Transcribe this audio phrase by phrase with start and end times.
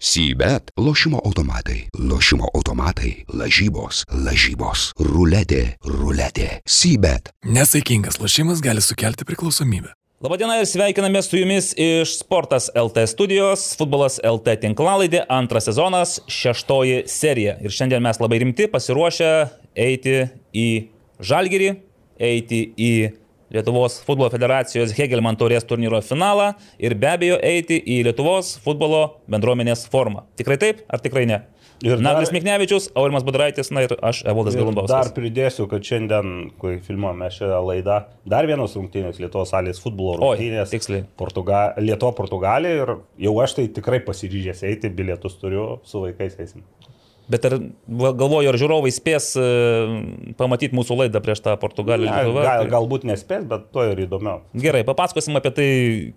[0.00, 6.60] Sybet- lošimo automatai, lošimo automatai, lažybos, lažybos, ruletė, ruletė.
[6.64, 7.32] Sybet.
[7.44, 9.90] Nesaikingas lošimas gali sukelti priklausomybę.
[10.22, 17.08] Labadiena ir sveikiname su jumis iš Sportas LT studijos, Futbolas LT tinklalaidė, antras sezonas, šeštoji
[17.08, 17.58] serija.
[17.60, 20.68] Ir šiandien mes labai rimti, pasiruošę eiti į
[21.18, 21.74] Žalgirį,
[22.20, 22.92] eiti į
[23.54, 29.86] Lietuvos futbolo federacijos Hegelman taurės turnyro finalą ir be abejo eiti į Lietuvos futbolo bendruomenės
[29.88, 30.26] formą.
[30.36, 31.38] Tikrai taip ar tikrai ne?
[31.86, 34.90] Ir Naglis Miknevičius, Aurimas Budraitis, na ir aš, Evaldas Galumbauskas.
[34.90, 40.66] Dar pridėsiu, kad šiandien, kai filmuojame šią laidą, dar vienos rungtynės Lietuvos salės futbolo rungtynės.
[40.66, 41.04] Oi, tiksliai.
[41.20, 42.94] Portuga, Lietuva, Portugalija ir
[43.28, 46.66] jau aš tai tikrai pasiryžęs eiti, bilietus turiu, su vaikais eisim.
[47.28, 47.58] Bet ar
[47.92, 49.46] galvoju, ar žiūrovai spės e,
[50.38, 52.08] pamatyti mūsų laidą prieš tą Portugaliją?
[52.08, 54.40] Ne, gal, galbūt nespės, bet to ir įdomiau.
[54.56, 55.68] Gerai, papasakosim apie tai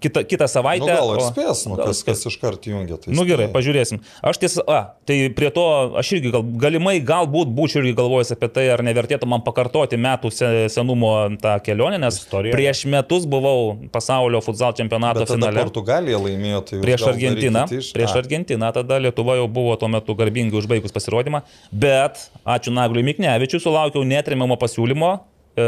[0.04, 0.88] kitą, kitą savaitę.
[0.88, 2.96] Nu, gal ir spės, nu, kas, kas iš karto jungia.
[3.02, 4.00] Tai nu gerai, pažiūrėsim.
[4.24, 5.66] Aš tiesą, a, tai prie to
[6.00, 10.32] aš irgi gal, galimai galbūt būčiau irgi galvojęs apie tai, ar nevertėtų man pakartoti metų
[10.72, 11.12] senumo
[11.44, 12.56] tą kelionę, nes Istorija.
[12.56, 15.68] prieš metus buvau pasaulio futsal čempionato bet finale.
[15.68, 17.68] Portugalija laimėjo, tai prieš Argentiną.
[17.68, 21.42] Prieš Argentiną tada Lietuva jau buvo tuo metu garbingai užbaigus pasirodymą,
[21.74, 25.66] bet ačiū Nagliui Miknevičiu, sulaukiau netrimiamo pasiūlymo e,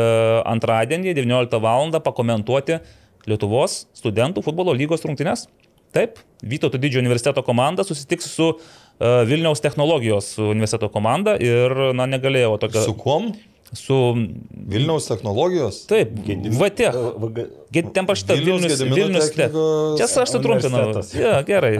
[0.53, 1.90] antradienį 19 val.
[1.98, 2.80] pakomentuoti
[3.25, 5.48] Lietuvos studentų futbolo lygos rungtynes.
[5.94, 12.58] Taip, Vytauto didžiojo universiteto komanda susitiks su uh, Vilniaus technologijos universiteto komanda ir, na, negalėjau
[12.59, 12.81] tokio.
[12.84, 13.30] Su kuom?
[13.73, 14.16] Su
[14.67, 15.83] Vilniaus technologijos.
[15.89, 16.13] Taip,
[16.59, 16.89] VT.
[17.93, 19.55] Ten parašyta Vilnius, Vilnius Tech.
[19.97, 21.02] Čia aš sutrumpinau.
[21.17, 21.71] Ja, gerai.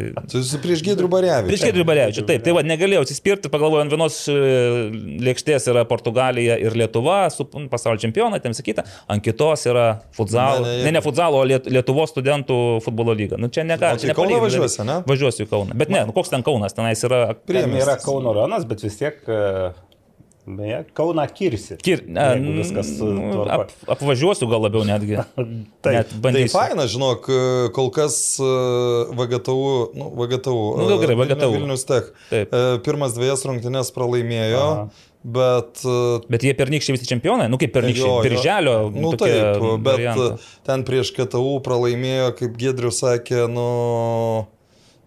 [0.64, 1.52] Prieš Gedrių Barevičių.
[1.52, 2.42] Prieš Gedrių Barevičių, taip.
[2.46, 4.38] Tai va, negalėjau atsispirti, pagalvojau, ant vienos e,
[5.28, 10.80] lėkštės yra Portugalija ir Lietuva su pasaulio čempionai, ten sakyta, ant kitos yra futsalo, ne,
[10.80, 13.38] ne, ne, ne futsalo, o Lietuvos studentų futbolo lyga.
[13.42, 14.02] Nu čia negali.
[14.02, 15.00] Tai Kauną važiuosi, ne?
[15.10, 15.78] Važiuosiu į Kauną.
[15.78, 17.26] Bet ne, nu, koks ten Kaunas, tenais yra.
[17.46, 19.76] Priemė yra Kauno rajonas, bet vis tiek uh,
[20.46, 21.78] Beje, Kauna kirsi.
[21.80, 22.26] Kir, ne,
[22.58, 22.90] viskas
[23.48, 25.22] ap, apvažiuosiu gal labiau netgi.
[25.86, 27.30] tai, net tai faina, žinok,
[27.76, 28.50] kol kas e,
[29.16, 31.50] VGTU, nu, VGTU, nu, gal gerai, VGTU.
[31.56, 32.12] Vilnius Tech.
[32.28, 32.52] Taip.
[32.52, 34.68] E, pirmas dviejas rungtynės pralaimėjo.
[34.68, 35.10] Aha.
[35.24, 38.74] Bet, e, bet jie pernykščiai visi čempionai, nu kaip pernykščiai, birželio.
[38.92, 40.34] Nu taip, bet variantą.
[40.68, 43.70] ten prieš KTU pralaimėjo, kaip Gedrius sakė, nu...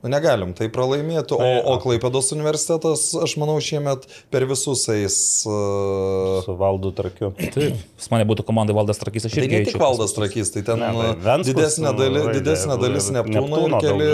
[0.06, 5.17] Nu, negalim tai pralaimėti, o, o Klaipėdos universitetas, aš manau, šiemet per visus eis.
[5.50, 6.37] Uh...
[6.44, 7.33] Su valdu trakiu.
[7.34, 9.56] Taip, pas mane būtų komandai valdas trakys, aš tai irgi.
[9.56, 13.65] Tai ne tik valdas trakys, tai ten ne, tai Venskus, didesnė, dali, didesnė dalis Neptūno
[13.65, 14.06] ir keli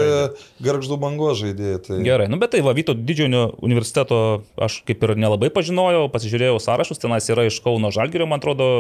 [0.65, 1.83] garždų bango žaidėjai.
[1.85, 2.01] Tai...
[2.09, 4.23] Gerai, nu bet tai va, Vyto didžiojo universiteto
[4.57, 8.71] aš kaip ir nelabai pažinojau, pasižiūrėjau sąrašus, tenais yra iš Kauno Žalgirio, man atrodo,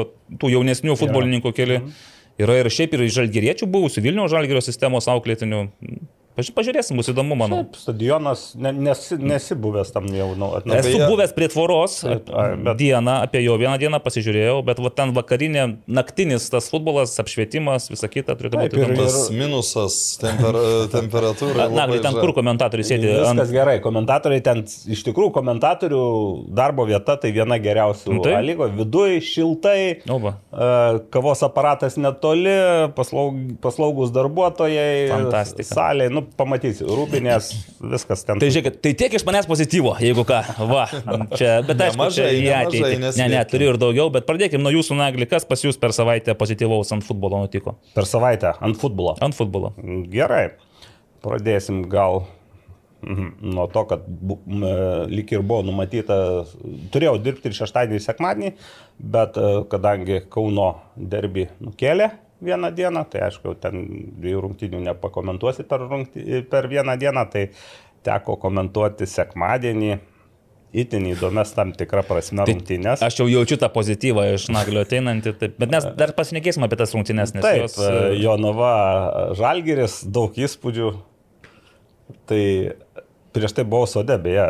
[0.40, 1.82] tų jaunesnių futbolininkų keli.
[2.40, 5.66] Yra ir šiaip ir žalgeriečių buvusių Vilnių žalgerio sistemos auklėtinių.
[6.32, 7.58] Pažiūrėsim, bus įdomu, manau.
[7.60, 10.30] Šiaip, stadionas, ne, nesi, nesi buvęs tam jau.
[10.38, 12.30] Nu, nu, Esu buvęs prie tvoros bet...
[12.80, 18.08] dieną, apie jo vieną dieną pasižiūrėjau, bet va, ten vakarinė, naktinis tas futbolas, apšvietimas, visa
[18.08, 18.96] kita turėtų būti įdomu.
[19.02, 20.56] Tas minusas temper,
[20.94, 21.68] temperatūra.
[21.74, 23.10] Na, ten kur komentatoriai sėdi?
[23.12, 23.52] Viskas ant...
[23.52, 26.02] gerai, komentatoriai ten, iš tikrųjų, komentatorių
[26.56, 28.22] darbo vieta tai viena geriausių.
[28.24, 28.38] Tai?
[28.48, 29.78] Lygo, viduje šiltai,
[30.08, 30.38] Oba.
[31.12, 32.56] kavos aparatas netoli,
[32.96, 35.12] paslaug, paslaugus darbuotojai,
[35.68, 36.08] salė.
[36.12, 37.50] Nu, nu, pamatysi, rūpinės,
[37.92, 38.40] viskas ten.
[38.42, 40.40] Tai žiūrėk, tai tiek iš manęs pozityvo, jeigu ką.
[40.70, 40.86] Va,
[41.34, 43.00] čia, bet aš mažai, į ateitį.
[43.18, 46.36] Ne, ne, turiu ir daugiau, bet pradėkime nuo jūsų nagli, kas pas jūs per savaitę
[46.38, 47.76] pozityvaus ant futbolo nutiko.
[47.96, 49.16] Per savaitę ant futbolo.
[49.24, 49.74] Ant futbolo.
[50.12, 50.46] Gerai,
[51.24, 52.24] pradėsim gal
[53.40, 54.64] nuo to, kad m,
[55.10, 56.16] lik ir buvo numatyta,
[56.94, 58.52] turėjau dirbti ir šeštadienį, ir sekmadienį,
[59.14, 63.84] bet e, kadangi Kauno derbi nukėlė vieną dieną, tai aišku, ten
[64.20, 67.48] dviejų rungtynių nepakomentuosi per, rungty, per vieną dieną, tai
[68.06, 70.00] teko komentuoti sekmadienį.
[70.72, 73.02] Įtin įdomias tam tikrą prasme tai rungtynės.
[73.04, 76.94] Aš jau jaučiu tą pozityvą iš Naglio ateinantį, taip, bet mes dar pasinekėsime apie tas
[76.96, 77.34] rungtynės.
[77.36, 77.76] Taip, jos...
[77.76, 78.70] E, Jonava
[79.36, 80.88] Žalgiris, daug įspūdžių.
[82.32, 82.40] Tai
[83.36, 84.46] prieš tai buvau sode, beje,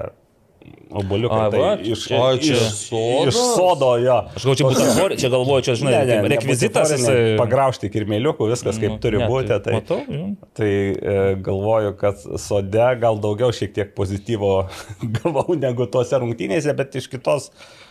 [0.93, 1.39] Oboliukai.
[1.41, 3.29] A, tai va, iš, čia, o, čia iš sodo.
[3.31, 4.17] Iš sodo, jo.
[4.37, 6.93] Aš galvoju, čia būtų, čia galvoju, čia, žinai, ne, ne, rekvizitas.
[6.93, 7.17] Jisai...
[7.41, 9.57] Pagraužti kirmėliukų, viskas kaip turi ne, būti.
[9.65, 10.27] Tai, matau, jau.
[10.59, 11.17] tai e,
[11.49, 14.53] galvoju, kad sode gal daugiau šiek tiek pozityvo
[15.17, 17.49] gavau negu tose rungtynėse, bet iš kitos.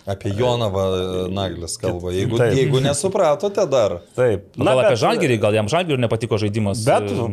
[0.09, 2.13] Apie Jonavą e, Naglis kalba.
[2.13, 2.55] Jeigu, Taip.
[2.57, 3.99] jeigu nesupratote dar.
[4.17, 4.47] Taip.
[4.55, 6.85] Na, gal bet, apie Žalgirį, gal jam Žalgirį nepatiko žaidimas.
[6.85, 7.29] Bet e,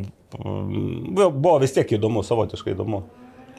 [1.28, 3.04] buvo vis tiek įdomu, savotiškai įdomu.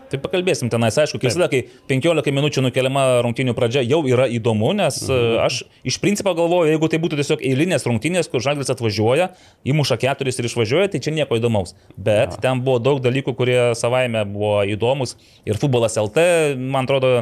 [0.10, 4.72] Tai pakalbėsim tenais, aišku, kai visada, kai 15 minučių nukeliama rungtinių pradžia, jau yra įdomu,
[4.78, 5.38] nes mhm.
[5.46, 9.30] aš iš principo galvoju, jeigu tai būtų tiesiog eilinės rungtinės, kur žaglis atvažiuoja,
[9.70, 11.76] įmuša keturis ir išvažiuoja, tai čia nieko įdomaus.
[11.96, 12.42] Bet ja.
[12.50, 15.16] ten buvo daug dalykų, kurie savaime buvo įdomus.
[15.48, 16.28] Ir futbolas LT,
[16.60, 17.14] man atrodo,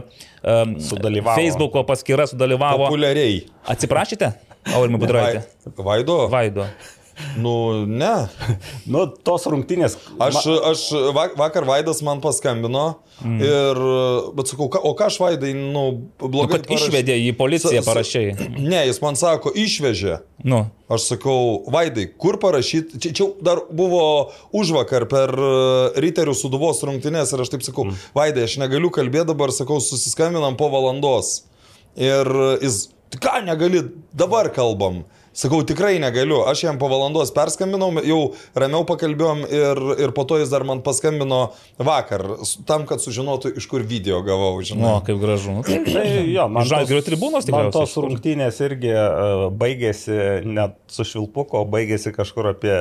[0.42, 1.38] um, sudalyvavo.
[1.38, 2.88] Facebooko paskyra sudalyvavo.
[2.88, 3.42] Populiariai.
[3.68, 4.32] Atsiprašyte,
[4.76, 5.44] Aurimai Budraitė?
[5.78, 6.22] Vaido.
[6.32, 6.68] Vaido.
[7.38, 8.14] Nu, ne.
[8.94, 9.98] nu, tos rungtynės.
[10.22, 10.40] Aš,
[10.72, 10.86] aš
[11.38, 12.86] vakar Vaidas man paskambino
[13.24, 13.40] mm.
[13.42, 13.82] ir,
[14.38, 15.86] bet sakau, o ką aš Vaidai, nu,
[16.22, 16.62] blogai.
[16.62, 18.36] Nu, išvedė į policiją parašiai.
[18.58, 20.20] Ne, jis man sako, išvežė.
[20.48, 20.66] Nu.
[20.94, 24.04] Aš sakau, Vaidai, kur parašyti, čia, čia dar buvo
[24.56, 25.52] už vakar per e,
[26.06, 28.08] Riterių suduvos rungtynės ir aš taip sakau, mm.
[28.18, 31.42] Vaidai, aš negaliu kalbėti dabar, sakau, susiskambinam po valandos.
[31.98, 32.30] Ir
[32.62, 32.88] jis,
[33.18, 35.02] ką negali, dabar kalbam.
[35.38, 36.40] Sakau, tikrai negaliu.
[36.50, 38.22] Aš jam po valandos perskambinau, jau
[38.58, 42.24] ramiau pakalbėjom ir, ir po to jis dar man paskambino vakar,
[42.66, 44.56] tam, kad sužinotų, iš kur video gavau.
[44.66, 44.96] Žinau.
[44.96, 45.60] O, kaip gražu.
[45.68, 47.68] Tai, jo, man žalgirio tribūnos tikrai.
[47.68, 50.18] Man tos rungtynės irgi uh, baigėsi
[50.50, 52.80] net su švilpuko, baigėsi kažkur apie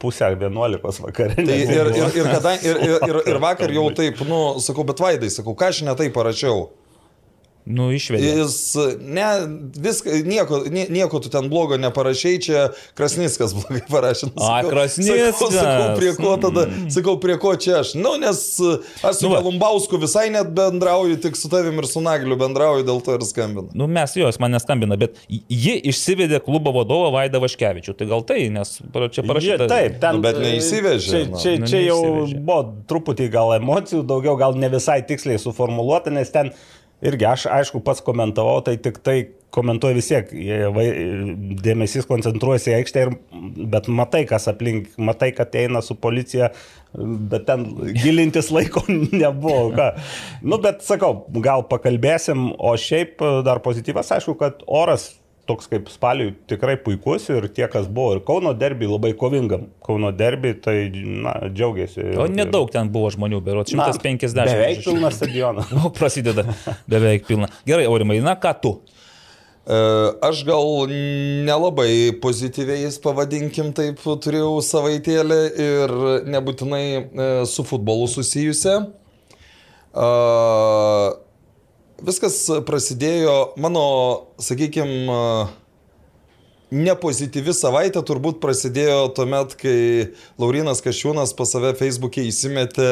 [0.00, 1.44] pusę 11 vakarė.
[1.44, 5.04] Tai ir, ir, ir, kada, ir, ir, ir, ir vakar jau taip, nu, sakau, bet
[5.04, 6.70] vaidai, sakau, ką aš netai parašiau.
[7.62, 8.30] Nu, išvedė.
[8.40, 8.56] Jis,
[9.06, 9.26] ne,
[9.78, 12.62] viską, nieko, nieko tu ten blogo neparašiai, čia
[12.98, 14.32] Krasnickas blogai parašė.
[14.32, 15.36] Nu, A, Krasnickas.
[15.38, 16.88] Sakau, sakau, prie ko tada, mm.
[16.94, 17.94] sakau, prie ko čia aš.
[17.94, 18.40] Nu, nes
[19.06, 22.98] aš su nu, Lumbausku visai net bendrauju, tik su tavim ir su Nagliu bendrauju, dėl
[23.06, 23.70] to ir skambinu.
[23.78, 27.94] Nu, mes jos man neskambina, bet ji išsivedė klubo vadovą Vaidą Vaškevičių.
[27.94, 29.70] Tai gal tai, nes čia parašyta.
[29.70, 30.18] Taip, ten.
[30.18, 31.08] Nu, bet neįsivežė.
[31.12, 32.02] Čia, čia, čia, čia jau
[32.34, 32.60] buvo
[32.90, 36.50] truputį gal emocijų, daugiau gal ne visai tiksliai suformuoluota, nes ten
[37.02, 39.16] Irgi aš, aišku, pats komentavau, tai tik tai
[39.52, 40.30] komentuoju vis tiek,
[41.64, 43.10] dėmesys koncentruojasi į aikštę, ir,
[43.72, 46.52] bet matai, kas aplink, matai, kad eina su policija,
[47.32, 47.66] bet ten
[47.98, 48.84] gilintis laiko
[49.22, 49.72] nebuvo.
[49.76, 49.90] Ką.
[50.46, 55.10] Nu, bet sakau, gal pakalbėsim, o šiaip dar pozityvas, aišku, kad oras
[55.48, 59.66] toks kaip spaliui tikrai puikus ir tie, kas buvo ir Kauno derby labai kovingam.
[59.84, 62.12] Kauno derby, tai, na, džiaugiasi.
[62.22, 64.38] O nedaug ten buvo žmonių, berots 150.
[64.38, 65.66] Na, beveik pilna stadioną.
[65.74, 66.46] Nu, prasideda
[66.90, 67.50] beveik pilna.
[67.68, 68.72] Gerai, Aurimai, na ką tu?
[69.62, 69.80] E,
[70.30, 70.90] aš gal
[71.48, 75.96] nelabai pozityviais, pavadinkim taip, turėjau savaitėlę ir
[76.30, 78.80] nebūtinai e, su futbolu susijusią.
[79.92, 81.10] Uh,
[82.06, 83.84] viskas prasidėjo mano,
[84.42, 85.50] sakykime,
[86.72, 89.76] nepozityvi savaitė turbūt prasidėjo tuomet, kai
[90.40, 92.88] Laurinas Kašiūnas pas save Facebook'e įsimetė...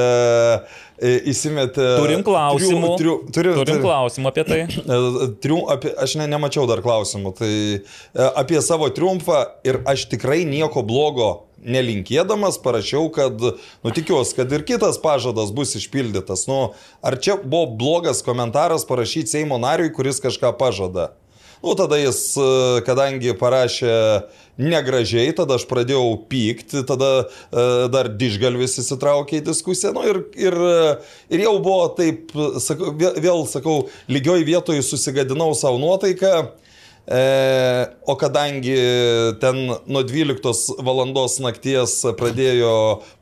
[1.01, 2.91] E, įsimetė turim klausimų.
[3.01, 4.61] Triu, triu, turiu, turim turiu, klausimų apie tai.
[4.91, 7.33] E, trium, apie, aš ne, nemačiau dar klausimų.
[7.41, 7.81] Tai e,
[8.29, 11.31] apie savo triumfą ir aš tikrai nieko blogo
[11.65, 13.41] nelinkėdamas parašiau, kad,
[13.85, 16.47] nu tikiuosi, kad ir kitas pažadas bus išpildytas.
[16.51, 16.61] Nu,
[17.05, 21.11] ar čia buvo blogas komentaras parašyti Seimo nariui, kuris kažką pažada?
[21.61, 22.23] Nu, tada jis,
[22.87, 23.93] kadangi parašė
[24.61, 29.93] negražiai, tada aš pradėjau pykti, tada e, dar dižgalvis įsitraukė į diskusiją.
[29.97, 30.57] Nu, ir, ir,
[31.29, 32.33] ir jau buvo taip,
[32.65, 33.77] sakau, vėl, sakau,
[34.09, 36.33] lygioj vietoje susigadinau savo nuotaiką.
[37.11, 38.77] E, o kadangi
[39.41, 42.75] ten nuo 12 valandos nakties pradėjo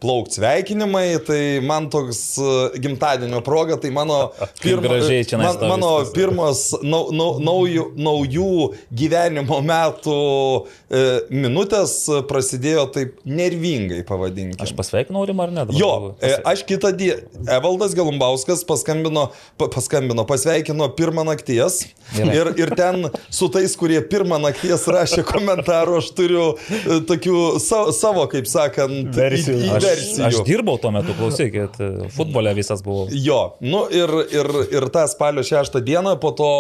[0.02, 4.18] plaukti sveikinimai, tai man toks e, gimtadienio proga, tai mano,
[4.62, 4.98] pirma,
[5.40, 8.50] man, mano pirmas nau, nau, naujų, naujų
[8.92, 11.02] gyvenimo metų e,
[11.32, 11.96] minutės
[12.28, 14.60] prasidėjo taip nervingai, pavadinkime.
[14.68, 15.66] Aš pasveikinau Rimą ar ne?
[15.78, 17.24] Jo, e, aš kitą dieną,
[17.56, 21.86] Evaldas Galumbauskas paskambino, paskambino, pasveikino pirmą nakties
[22.20, 27.94] ir, ir ten su tais kurie pirmą nakties rašė komentarų, aš turiu e, tokių savo,
[27.96, 29.72] savo kaip sakant, versijų.
[29.78, 29.88] Aš,
[30.28, 31.80] aš dirbau tuo metu, klausykit,
[32.16, 33.08] futbole visas buvau.
[33.14, 36.52] Jo, nu ir, ir, ir tą spalio šeštą dieną, po to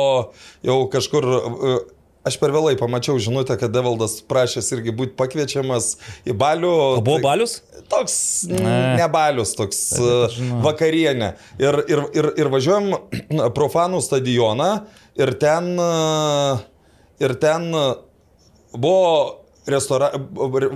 [0.66, 1.78] jau kažkur e,
[2.28, 5.92] Aš per vėlai pamačiau žinutę, kad Devaldas prašęs irgi būti pakviečiamas
[6.28, 6.72] į balių.
[6.98, 7.60] O buvo balius?
[7.88, 8.16] Toks
[8.50, 10.16] ne, ne balius, toks e,
[10.64, 11.30] vakarienė.
[11.62, 12.90] Ir, ir, ir, ir važiuojam
[13.58, 14.72] profanų stadioną
[15.18, 16.60] ir ten uh,
[17.20, 17.70] ir ten
[18.72, 20.12] buvo restora,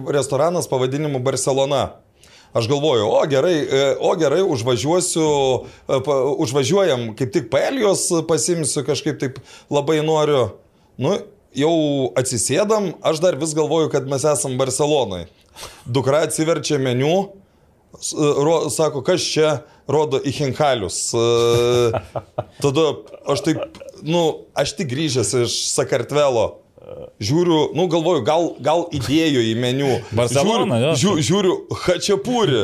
[0.08, 1.90] restoranas pavadinimu Barcelona.
[2.52, 5.28] Aš galvoju, o gerai, e, o gerai, užvažiuosiu,
[5.88, 6.00] e,
[6.44, 9.38] užvažiuojam, kaip tik paelijos pasimsiu, kažkaip taip
[9.72, 10.50] labai noriu.
[11.00, 11.14] Nu,
[11.56, 11.72] jau
[12.20, 15.24] atsisėdam, aš dar vis galvoju, kad mes esam Barcelonai.
[15.88, 17.32] Dukra atsiverčia meniu,
[17.96, 21.06] e, ro, sako, kas čia rodo į Hinkalius.
[22.60, 22.88] Tada
[23.32, 24.22] aš taip nu,
[24.58, 26.58] aš tik grįžęs iš Sakartvelo.
[27.22, 29.92] Žiūriu, nu galvoju, gal, gal įdėjo į meniu.
[30.18, 30.94] Barcelona, žiūriu, jo.
[30.98, 31.52] žiū, žiūriu,
[31.84, 32.62] Hačiapūri.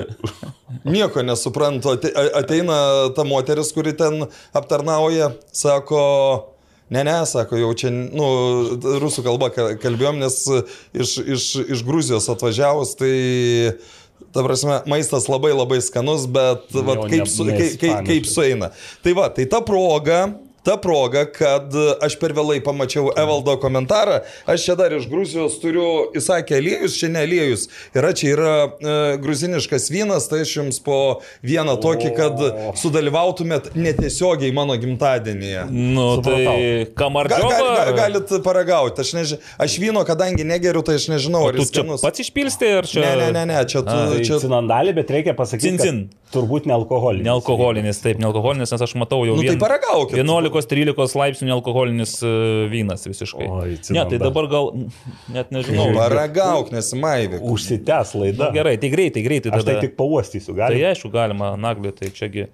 [0.84, 1.94] Nieko nesuprantu.
[1.94, 2.78] Ate- Ateina
[3.16, 4.26] ta moteris, kuri ten
[4.58, 6.00] aptarnauja, sako,
[6.90, 8.26] ne, ne, sako, jau čia, nu,
[9.00, 10.40] rusų kalba ka- kalbėjom, nes
[10.98, 11.46] iš, iš,
[11.78, 13.14] iš Gruzijos atvažiavus, tai...
[14.34, 18.72] Ta prasme, maistas labai labai skanus, bet vat, Jau kaip, su, kaip, kaip, kaip sueina.
[19.00, 20.34] Tai va, tai ta proga,
[20.68, 21.72] ta proga, kad
[22.04, 26.98] aš per vėlai pamačiau Evaldo komentarą, aš čia dar iš Gruzijos turiu, jis sakė, aliejus,
[27.00, 30.98] čia ne aliejus, yra čia yra e, gruziniškas vynas, tai aš jums po
[31.46, 32.44] vieną tokį, kad
[32.78, 35.64] sudalyvautumėt netiesiogiai mano gimtadienyje.
[35.72, 36.44] Nu, Supratau.
[36.44, 37.50] tai Ga, kamardžiovą.
[37.50, 39.40] ga, ga, galit paragauti, aš, neži...
[39.58, 43.02] aš vyno, kadangi negeriu, tai aš nežinau, ar Tu jis čia pats išpilsti ar čia?
[43.04, 43.94] Ne, ne, ne, ne, čia tu.
[43.94, 44.40] Tai čia...
[44.44, 46.04] cinandalį, bet reikia pasakyti, Cincin.
[46.12, 47.24] kad turbūt nealkoholinis.
[47.26, 50.16] Nealkoholinis, taip, nealkoholinis, nes aš matau jau Nu, tai paragaukit.
[50.20, 52.32] 11-13 laipsnių nealkoholinis e,
[52.72, 53.48] vynas visiškai.
[53.48, 54.70] Oi, ne, tai dabar gal,
[55.34, 55.88] net nežinau.
[55.96, 57.44] Paragauk, nesimaivyk.
[57.44, 58.48] Užsitęs laida.
[58.48, 59.54] Na, gerai, tai greitai, greitai.
[59.54, 59.86] Aš tai tada.
[59.86, 60.84] tik pauostysiu, Tai gali.
[60.90, 62.48] aišku, galima, nagliu, tai čiagi.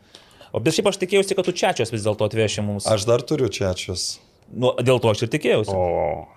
[0.54, 2.86] O bet šiaip aš tikėjausi, kad tu čiačios vis dėlto atveši mums.
[2.86, 4.20] Aš dar turiu čiačius.
[4.54, 5.74] Nu, dėl to aš ir tikėjausi.
[5.74, 6.28] O.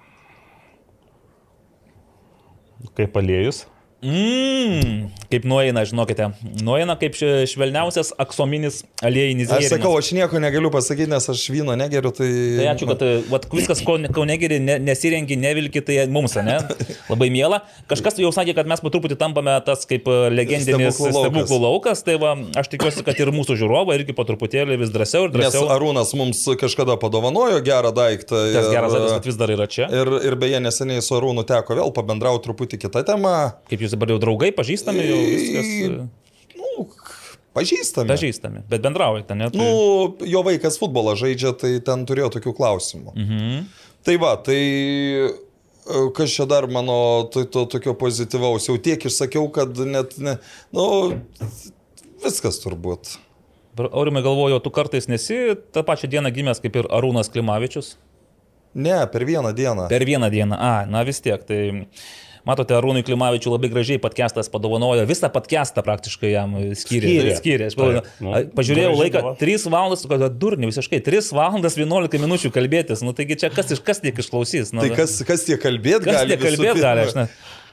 [2.98, 3.66] Kaip aliejus.
[4.06, 6.28] Mmm, kaip nueina, žinokite.
[6.62, 9.72] Nueina kaip švelniausias aksominis aliejinis Aš gėrimas.
[9.74, 12.28] sakau, aš nieko negaliu pasakyti, nes aš vyno negeriu, tai...
[12.60, 13.02] Tai ačiū, kad
[13.32, 16.60] vat, viskas, ko, ko negeri, ne, nesirengi, nevilki, tai mums, ne?
[17.12, 17.64] Labai mėla.
[17.90, 21.26] Kažkas jau sakė, kad mes po truputį tampame tas kaip e, legendinis Stebuklų laukas.
[21.26, 22.06] stebuklų laukas.
[22.06, 25.42] Tai va, aš tikiuosi, kad ir mūsų žiūrovai irgi po truputėlį vis drąsiau ir Nes
[25.50, 25.72] drąsiau.
[25.74, 28.46] Arūnas mums kažkada padovanojo gerą daiktą.
[28.54, 29.90] Tas ir- geras dalykas, kad vis dar yra čia.
[29.90, 33.36] Ir, ir beje, neseniai su Arūnu teko vėl pabendrauti truputį kitą temą.
[33.72, 35.90] Kaip jūs dabar jau draugai, pažįstami, jau viskas e,
[36.58, 36.88] Nu,
[37.58, 38.10] pažįstame.
[38.12, 39.50] pažįstami, bet bendraujate, ne?
[39.54, 39.60] Tai...
[39.60, 43.14] Nu, jo vaikas futbolą žaidžia, tai ten turėjo tokių klausimų.
[43.16, 43.68] Mhm.
[44.08, 45.30] Tai va, tai e,
[46.16, 50.38] kas čia dar mano to, to tokio pozityvaus, jau tiek išsakiau, kad net, ne,
[50.76, 50.88] nu,
[52.24, 53.18] viskas turbūt.
[53.78, 57.92] Aurimai galvoju, tu kartais nesi tą pačią dieną gimęs kaip ir Arūnas Klimavičius.
[58.78, 59.88] Ne, per vieną dieną.
[59.90, 60.58] Per vieną dieną.
[60.58, 61.44] A, na vis tiek.
[61.46, 61.60] Tai
[62.48, 67.12] matote, Arūnui Klimavičiui labai gražiai podcastas padovanojo, visą podcastą praktiškai jam skyrė.
[67.12, 67.36] Skyrė.
[67.42, 67.70] skyrė.
[67.72, 69.36] Aš Taip, nu, pažiūrėjau graži laiką, dova.
[69.44, 73.04] 3 valandas, kad durni visiškai, 3 valandas 11 minučių kalbėtis.
[73.06, 74.74] Nu taigi čia kas kas tiek išklausys.
[74.76, 76.36] Nu, Tai kas, kas tie kalbėt kas gali?
[76.36, 77.28] tiek kalbėti visų gali, aš ne.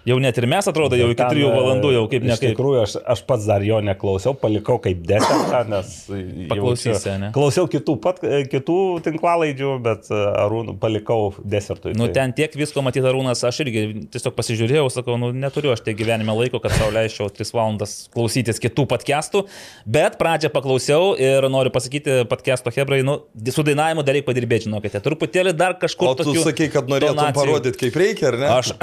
[0.05, 2.51] Jau net ir mes atrodo, jau iki Ten, 3 valandų, jau kaip Iš ne kaip.
[2.53, 5.95] tikrųjų, aš, aš pats dar jo neklausiau, palikau kaip desertą, nes...
[6.53, 7.31] Paklausysi, ne?
[7.33, 8.19] Klausiau kitų, pat,
[8.53, 11.95] kitų tinklalaidžių, bet e, Arūnų palikau desertui.
[11.97, 15.81] Nu, tai- ten tiek visko matyti Arūnas, aš irgi tiesiog pasižiūrėjau, sakau, nu, neturiu aš
[15.89, 19.45] tiek gyvenime laiko, kad sau leisčiau 3 valandas klausytis kitų podcastų,
[19.89, 23.17] bet pradžią paklausiau ir noriu pasakyti podcasto Hebrai, nu,
[23.49, 26.13] su dainavimu dar reikia padirbėti, žinokite, truputėlį dar kažkur.
[26.13, 27.41] O tu sakai, kad norėtum tonacijų.
[27.41, 28.53] parodyti, kaip reikia, ar ne?
[28.61, 28.75] Aš-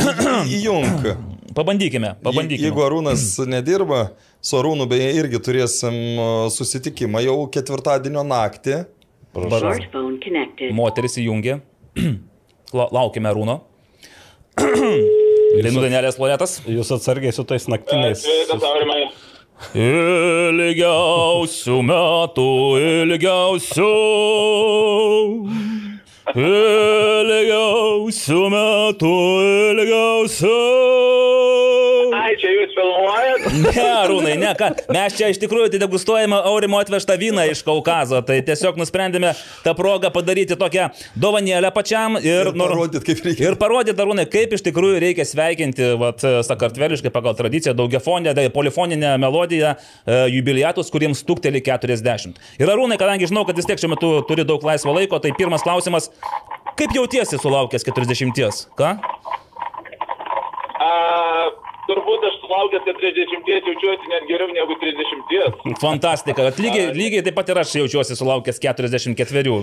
[0.58, 1.11] Įjung.
[1.58, 2.64] Pabandykime, pabandykime.
[2.68, 4.02] Jeigu Arūnas nedirba,
[4.44, 5.96] su Arūnu beje irgi turėsim
[6.56, 8.84] susitikimą jau ketvirtadienio naktį.
[9.32, 10.72] Connected.
[10.76, 11.60] Moteris įjungė.
[12.78, 13.60] La- Laukime Arūno.
[14.62, 16.58] Dainų Danielės loretas.
[16.68, 18.24] Jūs atsargiai su tais naktiniais.
[19.78, 22.48] Ilgiausių metų,
[23.04, 23.90] ilgiausių.
[26.32, 28.04] Ilgiausių
[28.54, 29.16] metų,
[29.74, 31.71] ilgiausių.
[32.12, 33.48] Ai, čia jūs filmuojat?
[33.82, 34.68] Ne, Rūnai, ne, ką.
[34.92, 38.20] Mes čia iš tikrųjų tai degustuojame Aurimo atvežtą vyną iš Kaukazo.
[38.26, 39.32] Tai tiesiog nusprendėme
[39.66, 40.90] tą progą padaryti tokią
[41.22, 43.48] dovanėlę pačiam ir, Ir parodyt, kaip reikia.
[43.48, 49.14] Ir parodyti, Arūnai, kaip iš tikrųjų reikia sveikinti, vat, sakartveliškai pagal tradiciją, daugiafonę, tai polifoninę
[49.22, 52.40] melodiją, e, jubiliatus, kuriems tukteli 40.
[52.62, 55.64] Ir Arūnai, kadangi žinau, kad vis tiek šiuo metu turi daug laisvo laiko, tai pirmas
[55.66, 56.10] klausimas,
[56.80, 58.66] kaip jautiesi sulaukęs 40?
[58.80, 58.96] Ką?
[60.82, 60.92] A,
[61.92, 65.78] turbūt aš sulaukęs 40 jaučiuosi net geriau negu 30.
[65.82, 66.48] Fantastika.
[66.58, 69.56] Lygiai, lygiai taip pat ir aš jaučiuosi sulaukęs 44.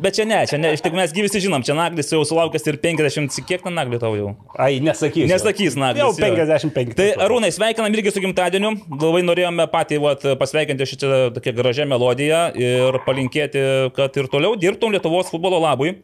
[0.00, 2.78] Bet čia ne, čia ne, iš tikrųjų mes visi žinom, čia Naglis jau sulaukęs ir
[2.82, 4.32] 50, kiek ten Nagli tau jau?
[4.54, 5.28] Ai, nesakysiu.
[5.30, 6.02] Nesakys Naglis.
[6.02, 6.36] Jau jo.
[6.38, 6.94] 55.
[6.98, 8.72] Tai Arūnai, sveikinam irgi su gimtadieniu.
[9.00, 13.64] Labai norėjome patį vat, pasveikinti šitą tokią gražią melodiją ir palinkėti,
[13.96, 15.96] kad ir toliau dirbtum Lietuvos futbolo labui.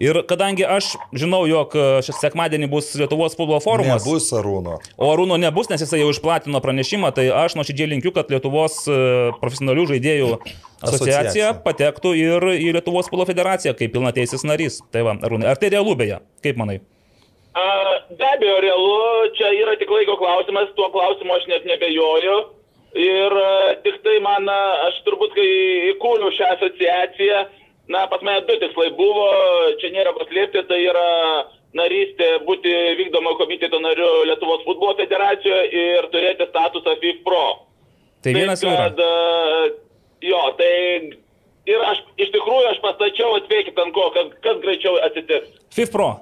[0.00, 1.74] Ir kadangi aš žinau, jog
[2.06, 4.04] šis sekmadienį bus Lietuvos futbolo forumas.
[4.04, 4.78] Nebus Arūno.
[4.96, 8.96] O Arūno nebus, nes jisai jau išplatino pranešimą, tai aš nuoširdžiai linkiu, kad Lietuvos e,
[9.42, 10.30] profesionalių žaidėjų
[10.84, 14.80] asociacija patektų ir į Lietuvos futbolo federaciją kaip pilnateisis narys.
[14.94, 16.20] Tai va, Arūnai, ar tai realu beje?
[16.44, 16.80] Kaip manai?
[17.54, 17.64] A,
[18.10, 18.94] be abejo, realu,
[19.38, 22.38] čia yra tik laiko klausimas, tuo klausimu aš net nebejoju.
[22.98, 25.50] Ir a, tik tai man, a, aš turbūt, kai
[25.92, 27.44] įkūriau šią asociaciją,
[27.94, 29.28] na, pas mane du tikslai buvo,
[29.82, 31.08] čia nėra paslėpti, tai yra
[31.78, 37.46] narystė būti vykdomo komiteto nariu Lietuvos futbolo federacijoje ir turėti statusą FIF Pro.
[38.24, 38.88] Tai vienas yra.
[38.88, 39.72] kad, e,
[40.30, 40.74] jo, tai
[41.70, 45.58] ir aš iš tikrųjų aš pastačiau, atvėkit ant ko, kad kas greičiau atsitiks.
[45.74, 46.12] FIF Pro.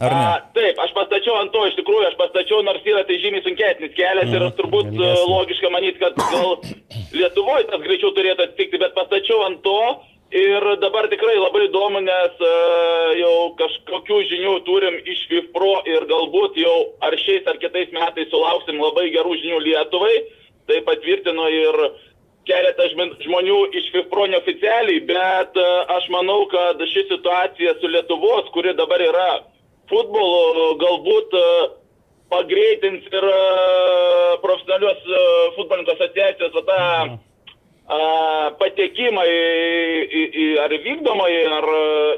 [0.00, 0.20] Ar ne?
[0.24, 3.92] A, taip, aš pastačiau ant to, iš tikrųjų, aš pastačiau, nors yra tai žymiai sunkesnis
[3.98, 6.56] kelias ir turbūt e, logiška manyti, kad gal
[7.12, 9.76] Lietuvoje tas greičiau turėtų atsitikti, bet pastačiau ant to
[10.30, 16.58] ir dabar tikrai labai įdomu, nes uh, jau kažkokių žinių turim iš FIFPRO ir galbūt
[16.60, 20.14] jau ar šiais ar kitais metais sulauksim labai gerų žinių Lietuvai,
[20.70, 21.80] tai patvirtino ir
[22.48, 22.94] keletas
[23.26, 29.02] žmonių iš FIFPRO neoficialiai, bet uh, aš manau, kad ši situacija su Lietuvos, kuri dabar
[29.02, 29.30] yra
[29.90, 31.46] futbolo galbūt e,
[32.30, 33.40] pagreitins ir e,
[34.44, 35.24] profesionalios e,
[35.56, 36.80] futbolininkų asociacijos tą
[38.60, 39.38] patekimą į,
[40.06, 41.66] į, į ar vykdomai, ar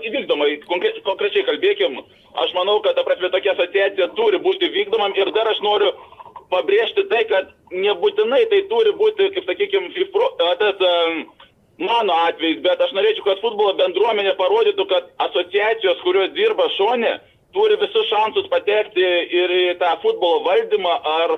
[0.05, 1.97] įvykdomai, konkre, konkrečiai kalbėkim,
[2.45, 5.93] aš manau, kad ta prasme tokia asociacija turi būti vykdomam ir dar aš noriu
[6.53, 9.89] pabrėžti tai, kad nebūtinai tai turi būti, kaip sakykime,
[10.61, 10.85] tas
[11.81, 17.17] mano atvejais, bet aš norėčiau, kad futbolo bendruomenė parodytų, kad asociacijos, kurios dirba šonė,
[17.57, 19.09] turi visus šansus patekti
[19.41, 21.37] ir į tą futbolo valdymą, ar,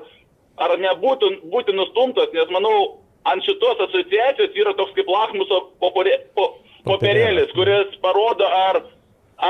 [0.66, 6.50] ar nebūtų būti nustumtas, nes manau, ant šitos asociacijos yra toks kaip lakmuso popierė, po,
[6.88, 8.83] popierėlis, kuris parodo, ar,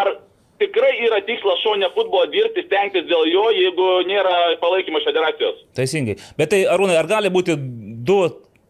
[0.01, 0.13] ar
[0.63, 5.63] tikrai yra tikslas šonė futbolo dirbti, stengtis dėl jo, jeigu nėra palaikymo iš federacijos.
[5.79, 6.19] Teisingai.
[6.39, 8.21] Bet tai, Arūnai, ar gali būti du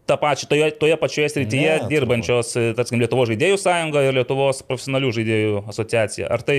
[0.09, 4.61] tą pačią, toje, toje pačioje srityje ne, dirbančios, e, tarkim, Lietuvos žaidėjų sąjunga ir Lietuvos
[4.69, 6.29] profesionalių žaidėjų asociacija.
[6.33, 6.59] Ar tai,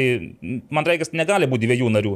[0.73, 2.15] man reikia, negali būti dviejų narių?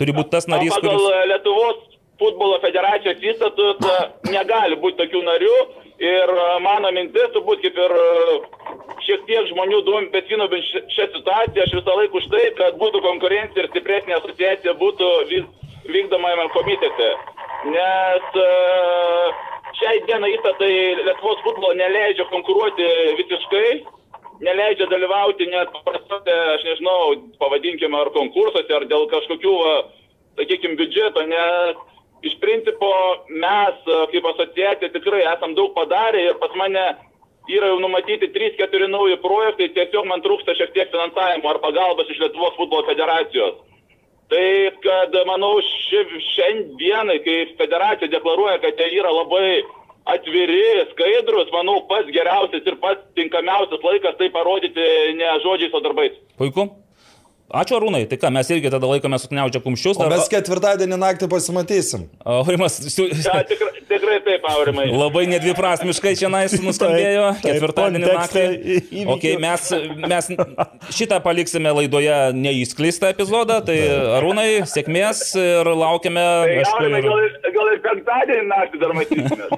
[0.00, 1.28] Turi būti tas narys, pagal kuris...
[1.30, 3.96] Lietuvos futbolo federacijos įstatus e,
[4.36, 5.56] negali būti tokių narių
[6.04, 7.96] ir mano mintis, turbūt kaip ir
[9.06, 13.70] šiek tiek žmonių besino šią situaciją, aš visą laiką už tai, kad būtų konkurencija ir
[13.70, 15.10] stipresnė asociacija būtų
[15.86, 17.10] vykdomajame komitete.
[17.64, 19.44] Nes uh,
[19.78, 22.86] šiai dienai įstatai Lietuvos futbolo neleidžia konkuruoti
[23.20, 23.68] visiškai,
[24.44, 29.56] neleidžia dalyvauti net paprastose, aš nežinau, pavadinkime, ar konkursuose, ar dėl kažkokių,
[30.40, 31.82] sakykime, biudžeto, nes
[32.22, 32.90] iš principo
[33.28, 36.86] mes kaip asociacija tikrai esam daug padarę ir pas mane
[37.48, 42.22] yra jau numatyti 3-4 nauji projektai, tiesiog man trūksta šiek tiek finansavimo ar pagalbos iš
[42.22, 43.60] Lietuvos futbolo federacijos.
[44.32, 44.46] Tai,
[44.80, 46.00] kad manau, ši,
[46.32, 49.60] šiandienai, kai federacija deklaruoja, kad jie yra labai
[50.14, 54.88] atviri, skaidrus, manau, pats geriausias ir pats tinkamiausias laikas tai parodyti
[55.20, 56.16] ne žodžiais, o darbais.
[56.40, 56.70] Puiku.
[57.52, 59.98] Ačiū Arūnai, tai ką, mes irgi tada laikome sukniaučia kumščius.
[60.00, 60.08] Dar...
[60.08, 62.06] O mes ketvirtadienį naktį pasimatysim.
[62.24, 63.04] Aurimas, su...
[63.12, 64.86] ja, tikrai, tikrai taip, Aurimai.
[64.88, 68.44] Labai nedviprasmiškai čia nais nuskambėjo ketvirtadienį naktį.
[69.14, 69.68] Okay, mes,
[70.08, 70.28] mes
[70.94, 73.76] šitą paliksime laidoje neįsklistą epizodą, tai
[74.16, 76.24] Arūnai, sėkmės ir laukiame.
[76.24, 77.36] Tai, aišku, Aurimai, ir...
[77.44, 79.48] gal, gal ir penktadienį naktį dar matysime.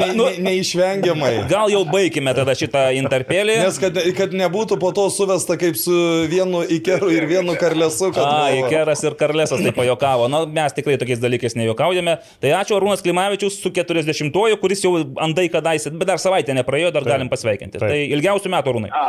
[0.00, 1.32] ne, ne, neišvengiamai.
[1.52, 3.60] Gal jau baigime tada šitą interpelį.
[3.66, 8.10] Nes kad, kad nebūtų po to suvesta kaip su vienu Ikeru ir vienu karlesu.
[8.20, 10.28] A, Ikeras ir karlesas tai pajokavo.
[10.32, 12.16] Na, mes tikrai tokiais dalykais nejuokaujame.
[12.42, 17.06] Tai ačiū Arūnas Klimavičius su 40-oju, kuris jau andai kadaise, bet dar savaitę nepraėjo, dar
[17.06, 17.14] Taip.
[17.14, 17.78] galim pasveikinti.
[17.78, 17.90] Taip.
[17.92, 18.92] Tai ilgiausių metų Arūnai.
[18.94, 19.06] A.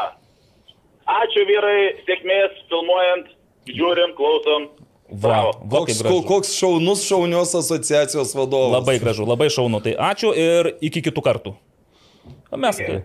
[1.22, 3.34] Ačiū vyrai, sėkmės filmuojant,
[3.68, 4.70] žiūrim, klausom.
[5.12, 8.78] Va, va, koks, koks šaunus šaunios asociacijos vadovas.
[8.78, 9.82] Labai gražu, labai šaunu.
[9.84, 11.52] Tai ačiū ir iki kitų kartų.
[12.56, 12.80] Mes.
[12.80, 13.02] Okay.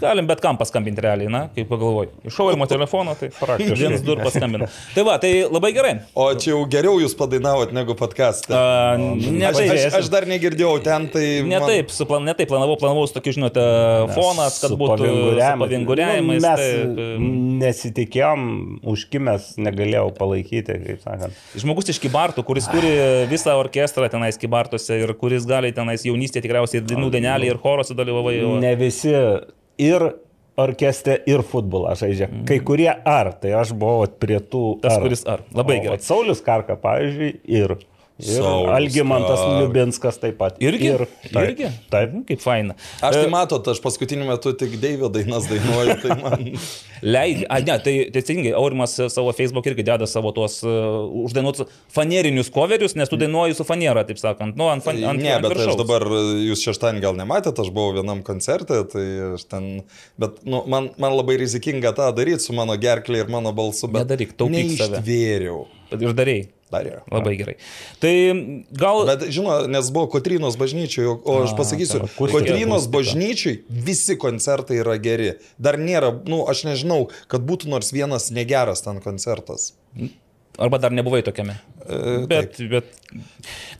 [0.00, 2.10] Galim bet kam paskambinti realiai, na, kaip pagalvoju.
[2.28, 3.76] Iš šauimo telefono, tai praktiškai.
[3.78, 4.68] Vienas dur paskambina.
[4.94, 5.92] Tai va, tai labai gerai.
[6.16, 8.56] O čia jau geriau jūs padainavot negu podcast'e.
[9.02, 11.24] Ne, aš, aš, aš dar negirdėjau ten, tai...
[11.46, 11.68] Ne man...
[11.68, 13.64] taip, suplan, ne taip planavau, planavau su tokiu, žinote,
[14.16, 15.12] fonas, kad būtų
[15.62, 16.42] pavinguriavimais.
[16.42, 17.30] Nu, mes taip,
[17.62, 18.44] nesitikėjom,
[18.92, 21.40] užkimęs negalėjau palaikyti, kaip sakant.
[21.58, 22.92] Žmogus iš Kibartų, kuris turi
[23.30, 27.96] visą orkestrą tenais Kibartuose ir kuris gali tenais jaunystėje tikriausiai ir dainų dainelį, ir chorose
[27.98, 28.38] dalyvavai.
[28.62, 29.12] Ne visi
[29.80, 30.04] ir
[30.60, 32.28] orkestre ir futbolą žaidžia.
[32.28, 32.44] Mm.
[32.48, 34.64] Kai kurie ar, tai aš buvau prie tų.
[34.82, 35.06] Tas, ar.
[35.06, 35.44] kuris ar.
[35.56, 36.00] Labai gerai.
[36.04, 37.76] Saulis Karka, pavyzdžiui, ir
[38.22, 40.58] Ir Algymantas Liubinskas taip pat.
[40.62, 40.92] Irgi?
[40.94, 41.70] Ir, taip, irgi?
[41.90, 42.76] Taip, kaip faina.
[43.02, 46.44] Aš tai e, matot, aš paskutiniu metu tik Deivio dainas dainuoju, tai man.
[47.14, 52.52] Leidžia, a ne, tai teisingai, Aurimas savo Facebook irgi deda savo tuos uh, uždainuotus fanerinius
[52.54, 54.54] coverius, nes tu dainuoji su fanera, taip sakant.
[54.58, 55.74] Nu, ant, ant, ne, ant bet viršaus.
[55.74, 56.06] aš dabar,
[56.46, 59.68] jūs šeštadienį gal nematėte, aš buvau vienam koncerte, tai aš ten,
[60.22, 64.06] bet nu, man, man labai rizikinga tą daryti su mano gerklė ir mano balsu, bet
[64.06, 65.02] Nedaryk, taupyk save.
[65.02, 65.64] Neištvėriau.
[65.98, 66.50] Ir darėjai.
[66.72, 67.02] Dar yra.
[67.12, 67.54] Labai gerai.
[68.00, 68.12] Tai
[68.72, 69.02] gal...
[69.10, 74.96] Bet, žinau, nes buvo Kotrinos bažnyčiai, o, aš pasakysiu, akustika, Kotrinos bažnyčiai visi koncertai yra
[75.02, 75.34] geri.
[75.60, 79.74] Dar nėra, nu, aš nežinau, kad būtų nors vienas negeras ten koncertas.
[80.60, 81.58] Arba dar nebuvai tokiame.
[81.86, 82.84] E, Bet, bet.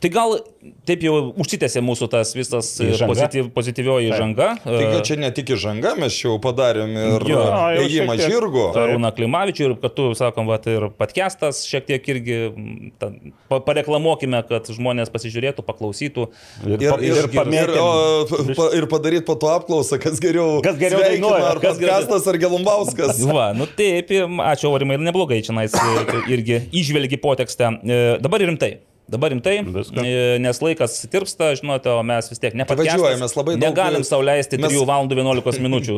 [0.03, 0.35] Tai gal
[0.85, 3.07] taip jau užsitęsė mūsų tas visas Įžanga?
[3.09, 4.49] pozityv, pozityvioji žanga.
[4.61, 7.39] Tai gal čia ne tik įžanga, mes čia jau padarėm ir Jo,
[7.81, 8.65] ėjimą žirgo.
[8.77, 12.37] Arūną Klimavičių ir kad tu, sakom, va, ir podcastas šiek tiek irgi
[13.01, 13.09] ta,
[13.49, 16.27] pa, pareklamuokime, kad žmonės pasižiūrėtų, paklausytų.
[16.67, 17.81] Ir, pa- ir, ir, pamėtėm.
[17.81, 22.37] o, ir padaryti po to apklausą, kas geriau, Kas geriau dainuoja, ar kas Kastas ar
[22.43, 23.23] Gelumbauskas.
[23.31, 24.13] Va, nu taip,
[24.51, 25.55] ačiū Aurimai, neblogai čia
[26.29, 27.73] irgi išvelgi potekstę.
[27.93, 28.73] E, Dabar rimtai.
[29.13, 29.99] Dabar rimtai, Viską.
[30.07, 34.57] e, nes laikas tirpsta, žinote, o mes vis tiek važiuojam, mes labai daug- Negalim sauliaisti
[34.57, 35.95] mes- 3 valandų 11 minučių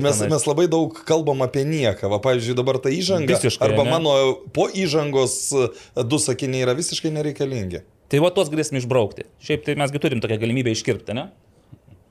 [0.00, 2.08] Mes, mes labai daug kalbam apie nieką.
[2.08, 3.28] Va, pavyzdžiui, dabar ta įžanga.
[3.36, 3.90] Visiškai, arba ne?
[3.90, 4.14] mano
[4.56, 5.68] po įžangos e,
[6.08, 7.82] du sakiniai yra visiškai nereikalingi.
[8.08, 9.28] Tai va tuos galėsim išbraukti.
[9.44, 11.28] Šiaip tai mesgi turim tokią galimybę iškirpti, ne?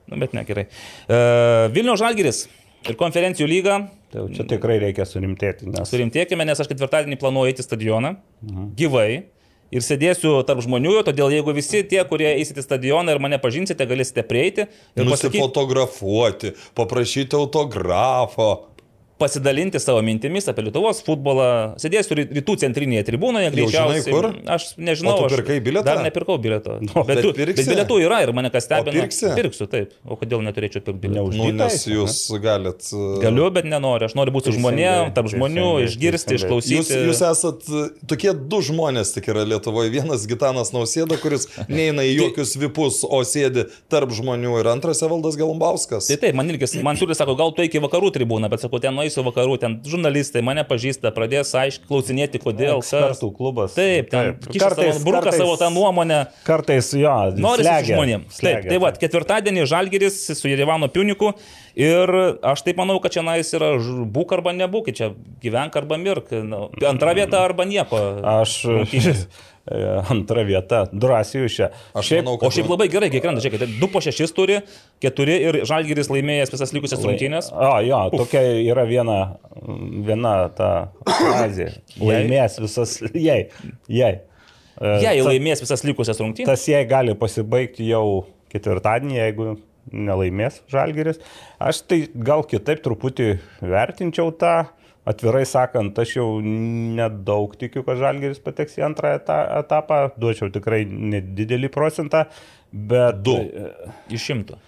[0.08, 0.68] Nu, bet ne, gerai.
[1.10, 2.46] Uh, Vilnių Žalgiris
[2.86, 3.78] ir konferencijų lyga.
[4.12, 8.14] Tai čia tikrai reikia surimtėti, nes Surimtėkime, nes aš ketvirtadienį planuoju eiti stadioną.
[8.44, 8.70] Mhm.
[8.78, 9.10] Gyvai.
[9.68, 13.84] Ir sėdėsiu tarp žmonių, todėl jeigu visi tie, kurie eisite į stadioną ir mane pažinsite,
[13.84, 18.67] galėsite prieiti ir Nusifotografuoti, paprašyti autografo.
[19.18, 21.48] Pasidalinti savo mintimis apie Lietuvos futbolą.
[21.82, 24.02] Sėdėsiu ry- rytų centrinėje tribūnoje, greičiausiai.
[24.04, 24.28] žinai, kur?
[24.54, 25.16] Aš nežinau.
[25.26, 25.84] Aš pirkai bilietą?
[25.90, 26.78] Dar nepirkau bilieto.
[26.84, 27.56] Nu, bet tu- pirksi?
[27.64, 28.94] bet bilietų yra ir mane kas stebina.
[28.94, 29.32] pirksi?
[29.38, 29.92] Pirksiu, taip.
[30.06, 31.34] O kodėl neturėčiau pirkti bilietų?
[31.36, 32.80] Nu, nes jūs galit.
[32.94, 34.06] e, Galiu, bet nenoriu.
[34.08, 36.78] Aš noriu būti su žmonėm, tarp žmonių, išgirsti, išklausyti.
[36.78, 39.90] Jūs, jūs esat e, tokie du žmonės tik yra Lietuvoje.
[39.90, 44.54] Vienas Gitanas Nausėda, kuris neina į jokius vipus, o sėdi tarp žmonių.
[44.62, 46.06] Ir antras Evaldas Galumbauskas.
[46.08, 48.94] Tai taip, man irgi, man siūlė, sako, gal tu iki vakarų tribūną, bet sakau, ten
[49.08, 52.82] nueisiu vakarų, ten žurnalistai mane pažįsta, pradės aiškiai klausinėti, kodėl.
[52.82, 53.76] Ekspertų klubas.
[53.76, 54.50] Taip, ten Taip.
[54.52, 56.20] kiša savo, bruka savo tą nuomonę.
[56.46, 57.14] Kartais jo.
[57.40, 58.40] Nori žmonėms.
[58.42, 61.32] Taip, tai va, ketvirtadienį Žalgeris su Jerevano Piuniku
[61.78, 62.10] ir
[62.42, 63.74] aš taip manau, kad čia nais yra
[64.10, 65.12] būk arba nebūk, čia
[65.44, 66.32] gyvenk arba mirk.
[66.44, 68.00] Nu, antra vieta arba nieko.
[68.38, 69.28] Aš Rungtynės.
[70.08, 71.66] antra vieta, drąsiai čia.
[72.00, 74.56] Šiaip- manau, O šiaip labai gerai, kiek krenta, žiūrėkit, 2 po 6 turi,
[75.04, 77.50] 4 ir Žalgeris laimėjęs visas likusias rungtynės.
[77.52, 79.18] O, jo, tokia yra viena,
[80.08, 80.70] viena ta
[81.04, 81.68] frazė.
[82.00, 83.50] Laimės visas, jei,
[83.92, 84.14] jei.
[84.80, 86.48] E, Jei ta- laimės visas likusias rungtynės.
[86.48, 89.50] Tas jei gali pasibaigti jau ketvirtadienį, jeigu
[89.92, 91.20] nelaimės Žalgeris.
[91.62, 94.56] Aš tai gal kitaip truputį vertinčiau tą.
[95.08, 100.02] Atvirai sakant, aš jau nedaug tikiu, kad Žalgeris pateks į antrą eta- etapą.
[100.20, 102.26] Duočiau tikrai nedidelį procentą,
[102.68, 103.22] bet...
[103.24, 103.38] Du.
[104.12, 104.58] Iš šimtų.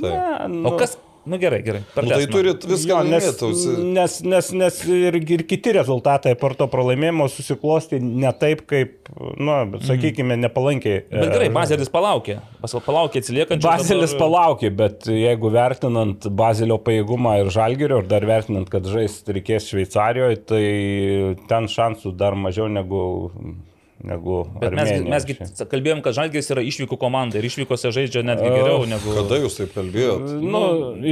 [0.00, 0.08] Taip.
[0.08, 1.80] Ne, O nu, kas, nu gerai, gerai.
[1.96, 3.74] Nu, tai turit viską Jo, nes, laimėtausi.
[3.94, 9.56] nes, nes, nes ir, ir kiti rezultatai per to pralaimėjimo susiklosti ne taip, kaip, nu,
[9.86, 11.04] sakykime, nepalankiai.
[11.10, 12.38] Bet gerai, E, Bazelis palaukė.
[12.62, 13.66] Palaukė atsiliekančių.
[13.68, 19.38] Bazelis dabar- palaukė, bet jeigu vertinant Bazelio pajėgumą ir Žalgerio, ir dar vertinant, kad žaisti
[19.38, 20.64] reikės Šveicarijoje, tai
[21.48, 23.02] ten šansų dar mažiau negu,
[24.06, 25.36] negu Bet mes, mesgi
[25.70, 29.14] kalbėjom, kad Žalgeris yra išvykų komanda ir išvykose žaidžia netgi geriau negu...
[29.16, 30.28] Kada jūs taip kalbėjot?
[30.42, 30.62] Nu,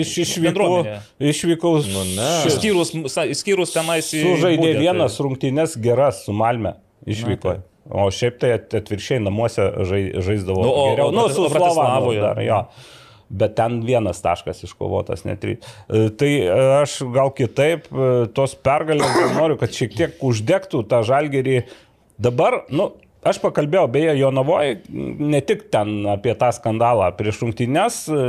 [0.02, 0.96] iš išvykų, bendruomenė.
[1.32, 2.28] išvykų Nu, ne.
[2.50, 2.94] Išskyrus,
[3.34, 6.74] išskyrus tenais sužaidė Būdę, tai- vienas rungtynės geras su Malme
[7.06, 7.58] išvyko.
[7.90, 11.08] O šiaip tai at- atvirkščiai namuose žai, žaisdavo Nu, o- geriau.
[11.08, 11.48] o Nu, su?
[11.50, 12.64] Slavoje dar, jo.
[13.30, 15.62] Bet ten vienas taškas iškovotas, net trys.
[15.86, 16.50] E, Tai e,
[16.82, 21.60] aš gal kitaip e, tos pergalės gal noriu, kad šiek tiek uždegtų tą žalgerį.
[22.20, 22.90] Dabar, nu,
[23.24, 28.22] aš pakalbėjau beje Jonavoje, ne tik ten apie tą skandalą prieš rungtynes, e,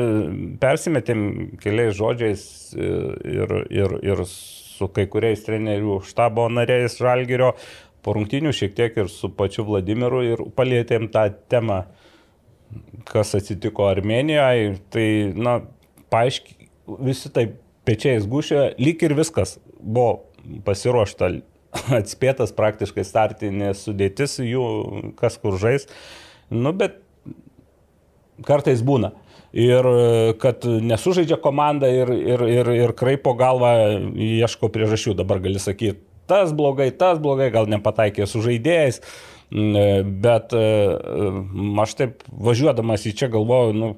[0.62, 1.24] persimetėm
[1.62, 2.92] keliais žodžiais e,
[3.36, 7.56] ir, ir, ir su kai kuriais trenerių štabo nariais žalgerio.
[8.02, 11.84] Po rungtynių šiek tiek ir su pačiu Vladimiru ir palėtėm tą temą
[13.06, 15.60] kas atsitiko Armenijoje, tai, na,
[16.14, 16.70] paaiškiai,
[17.04, 20.22] visi taip pečiais gušė, lyg ir viskas buvo
[20.66, 21.32] pasiruošta,
[22.02, 24.66] atspėtas praktiškai startinė sudėtis jų,
[25.20, 25.88] kas kur žais,
[26.52, 27.00] nu, bet
[28.48, 29.14] kartais būna.
[29.52, 33.74] Ir e, kad nesužaidžia komanda ir, ir, ir, ir kraipo galvą,
[34.16, 36.00] ieško priežasčių, dabar gali sakyti,
[36.32, 39.02] tas blogai, tas blogai, gal nepataikė su žaidėjais.
[39.52, 39.88] Mm, e,
[40.24, 40.64] Bet e,
[41.84, 43.92] aš taip važiuodamas į čia galvoju, nu,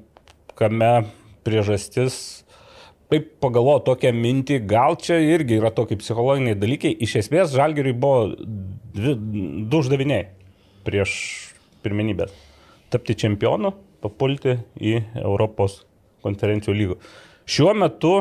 [0.58, 1.06] kame
[1.46, 2.43] priežastis,
[3.12, 6.92] taip pagalvoju tokią mintį, gal čia irgi yra tokie psichologiniai dalykai.
[7.04, 8.30] Iš esmės, Žalgiriui buvo
[8.94, 9.16] dvi,
[9.70, 10.28] du uždaviniai
[10.86, 11.16] prieš
[11.84, 12.32] pirmenybės.
[12.92, 13.72] Tapti čempionu,
[14.04, 15.82] papulti į Europos
[16.24, 17.00] konferencijų lygų.
[17.50, 18.14] Šiuo metu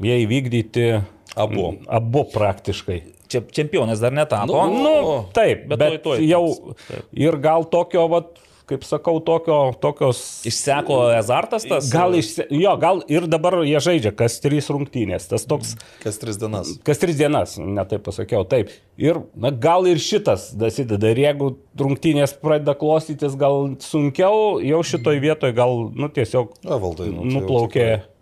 [0.00, 0.86] jie įvykdyti
[1.40, 1.72] Abu.
[1.90, 3.00] Abu praktiškai.
[3.30, 4.64] Čia čempionas dar netapo.
[4.66, 7.10] Nu, nu, taip, bet, bet tuoj, tuoj jau taip.
[7.14, 8.32] ir gal tokio, vat,
[8.70, 10.20] kaip sakau, tokio, tokios...
[10.48, 11.88] Išseko azartas tas?
[11.92, 15.26] Gal, išse, jo, gal ir dabar jie žaidžia kas trys rungtynės.
[15.30, 15.74] Tas toks...
[16.04, 16.72] Kas tris dienas.
[16.86, 18.72] Kas tris dienas, netaip pasakiau, taip.
[19.00, 21.10] Ir na, gal ir šitas dasideda.
[21.10, 26.54] Ir jeigu rungtynės pradeda klostytis gal sunkiau, jau šitoj vietoj gal, nu, tiesiog...
[26.68, 27.90] A, valdai, nu, nuplaukė.
[28.00, 28.19] Tai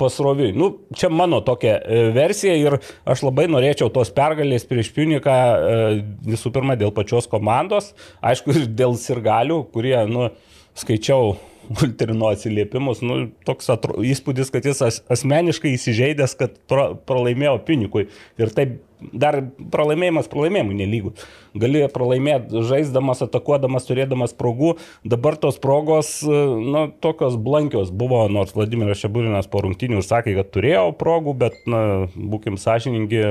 [0.00, 0.52] pasroviui.
[0.56, 2.78] Nu, čia mano tokia e, versija ir
[3.08, 7.92] aš labai norėčiau tos pergalės prieš Piuniką e, visų pirma dėl pačios komandos,
[8.24, 10.30] aišku ir dėl sirgalių, kurie, nu,
[10.76, 11.36] skaičiau
[11.82, 18.06] Ultrino atsiliepimus, nu, toks atro, įspūdis, kad jis as, asmeniškai įsižeidęs, kad pra, pralaimėjo Piunikui.
[18.38, 19.38] Ir taip dar
[19.72, 21.12] pralaimėjimas pralaimėjimui nelygų.
[21.56, 24.74] Gali pralaimėti žaisdamas, atakuodamas, turėdamas progų.
[25.08, 30.86] Dabar tos progos, nu, tokios blankios buvo, nors Vladimiras Šeburinas po rungtinių sakė, kad turėjo
[31.00, 31.82] progų, bet, na,
[32.16, 33.22] būkim sąžiningi,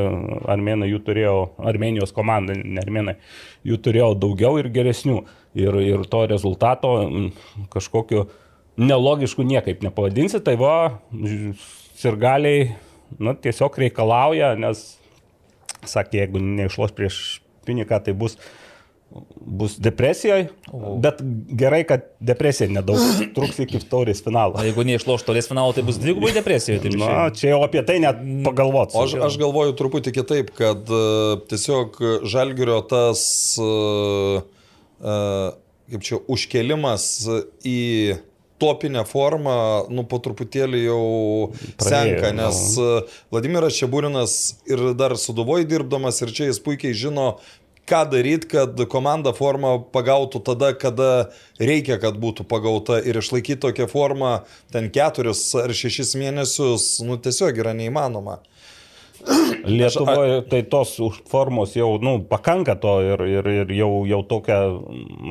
[0.51, 3.17] armenai jų turėjo, Armenijos komanda, ne armenai,
[3.65, 5.23] jų turėjo daugiau ir geresnių.
[5.55, 6.89] Ir, ir to rezultato
[7.71, 8.25] kažkokiu
[8.75, 10.99] nelogišku niekaip nepavadinsi, tai va,
[11.95, 12.73] sirgaliai,
[13.19, 14.83] nu, tiesiog reikalauja, nes
[15.91, 17.17] sakė, jeigu neišloš prieš
[17.65, 18.35] piniką, tai bus,
[19.35, 20.49] bus depresijoje,
[21.03, 21.21] bet
[21.61, 23.01] gerai, kad depresija nedaug
[23.35, 24.57] truks iki taurės finalo.
[24.59, 26.83] O jeigu neišloš taurės finalo, tai bus dvigubai depresijoje.
[26.85, 28.95] Tai Na, čia jau apie tai net pagalvot.
[28.95, 33.25] O aš, aš galvoju truputį kitaip, kad uh, tiesiog žalgerio tas,
[33.63, 34.45] uh,
[35.01, 35.51] uh,
[35.91, 37.09] kaip čia, užkelimas
[37.65, 37.81] į
[38.57, 39.57] topinę formą,
[39.91, 41.03] nu, po truputėlį jau
[41.51, 42.87] Pradėjo, senka, nes no.
[43.01, 44.39] E, Vladimiras Čiabūrinas
[44.71, 47.35] ir dar suduvoj dirbdamas ir čia jis puikiai žino,
[47.85, 51.09] ką daryti, kad komanda formą pagautų tada, kada
[51.61, 54.39] reikia, kad būtų pagauta ir išlaikyti tokią formą
[54.73, 58.39] ten keturis ar šešis mėnesius, nu, tiesiog yra neįmanoma.
[59.65, 60.95] Lietuvoje tai tos
[61.29, 64.59] formos jau, nu, pakanka to ir, ir, ir jau, jau tokia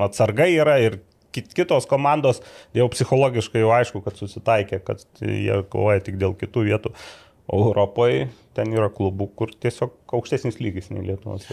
[0.06, 1.00] atsarga yra ir
[1.34, 2.40] kitos komandos
[2.76, 6.94] jau psichologiškai jau aišku, kad susitaikė, kad jie kovoja tik dėl kitų vietų.
[7.44, 11.44] O Europoje ten yra klubų, kur tiesiog aukštesnis lygis nei Lietuvos.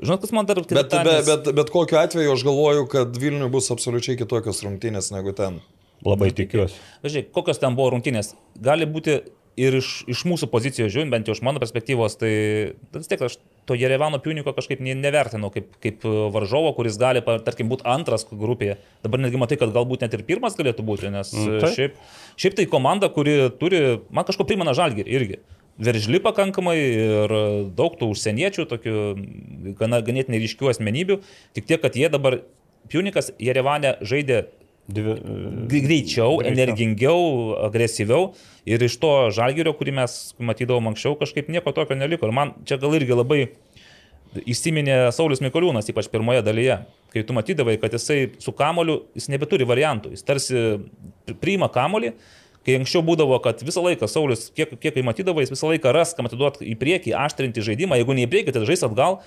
[0.00, 3.68] Žinot, kas man dar bet, bet, bet, bet kokiu atveju aš galvoju, kad Vilniui bus
[3.74, 5.60] absoliučiai kitokios rungtynės negu ten.
[6.04, 6.80] Labai tikiuosi.
[7.04, 8.32] Žiūrėk, kokios ten buvo rungtynės.
[8.60, 9.20] Gali būti
[9.60, 12.32] ir iš, iš mūsų pozicijos žiūrint, bent jau iš mano perspektyvos, tai
[12.94, 13.36] vis tiek aš
[13.68, 18.76] to Jerevano Piuniko kažkaip nevertinau kaip, kaip varžovo, kuris gali, tarkim, būti antras grupėje.
[19.04, 21.72] Dabar netgi matai, kad galbūt net ir pirmas galėtų būti, nes mm, tai.
[21.76, 22.00] šiaip,
[22.40, 25.40] šiaip tai komanda, kuri turi, man kažko primena žalgį irgi.
[25.74, 27.32] Veržli pakankamai ir
[27.74, 28.98] daug tų užsieniečių, tokių
[29.80, 31.18] gana, ganėtinai ryškių asmenybių,
[31.56, 32.42] tik tiek, kad jie dabar,
[32.92, 34.42] Piunikas Jerevane žaidė
[34.84, 37.20] Dvi, greičiau, greičiau, energingiau,
[37.64, 38.34] agresyviau.
[38.68, 42.28] Ir iš to žalgerio, kurį mes matydavom anksčiau, kažkaip nieko tokio neliko.
[42.28, 43.40] Ir man čia gal irgi labai
[44.44, 46.82] įsiminė Saulis Mikoliūnas, ypač pirmoje dalyje,
[47.14, 50.12] kai tu matydavai, kad jisai su kamoliu, jis nebeturi variantų.
[50.16, 50.64] Jis tarsi
[51.40, 52.12] priima kamolį
[52.64, 56.30] Kai anksčiau būdavo, kad visą laiką Saulis, kiek, kiek matydavo, jis visą laiką ras, kam
[56.30, 59.18] atiduoti į priekį, aštrinti žaidimą, jeigu ne į priekį, tai žais atgal.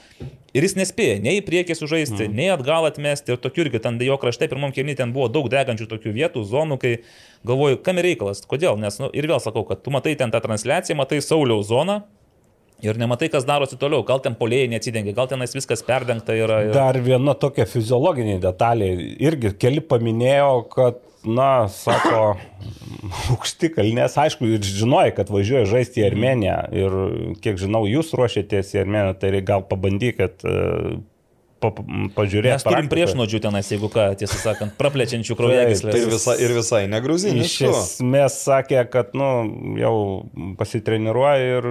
[0.57, 2.35] Ir jis nespėja nei į priekį sužaisti, mm.
[2.37, 3.35] nei atgal atmesti.
[3.35, 6.79] Ir tokių irgi ten jo krašte pirmam kelnį ten buvo daug degančių tokių vietų, zonų,
[6.81, 6.93] kai
[7.47, 8.79] galvoju, kam reikalas, kodėl.
[8.81, 12.01] Nes nu, ir vėl sakau, kad tu matai ten tą transliaciją, matai Sauliaus zoną,
[12.85, 14.03] Ir nematai, kas darosi toliau.
[14.05, 16.59] Gal ten polėjai neatsidengia, gal tenais viskas perdengta yra.
[16.67, 16.75] Ir...
[16.75, 18.91] Dar viena tokia fiziologinė detalė.
[19.17, 22.37] Irgi keli paminėjo, kad na, sako,
[23.33, 26.97] aukšti kalnės, aišku, ir žinojai, kad važiuoja žaisti į Armeniją ir
[27.43, 30.57] kiek žinau, jūs ruošiatės į Armeniją, tai gal pabandykit e,
[31.61, 31.71] pa,
[32.17, 32.53] pažiūrėti.
[32.55, 35.95] Mes turim priešnodžių tenais, jeigu ką, tiesą sakant, praplečiančių kraujagyslės.
[35.95, 37.49] Tai visa, ir visai negruzinis.
[37.49, 39.29] Iš esmės sakė, kad nu,
[39.81, 39.95] jau
[40.59, 41.69] pasitreniruoja ir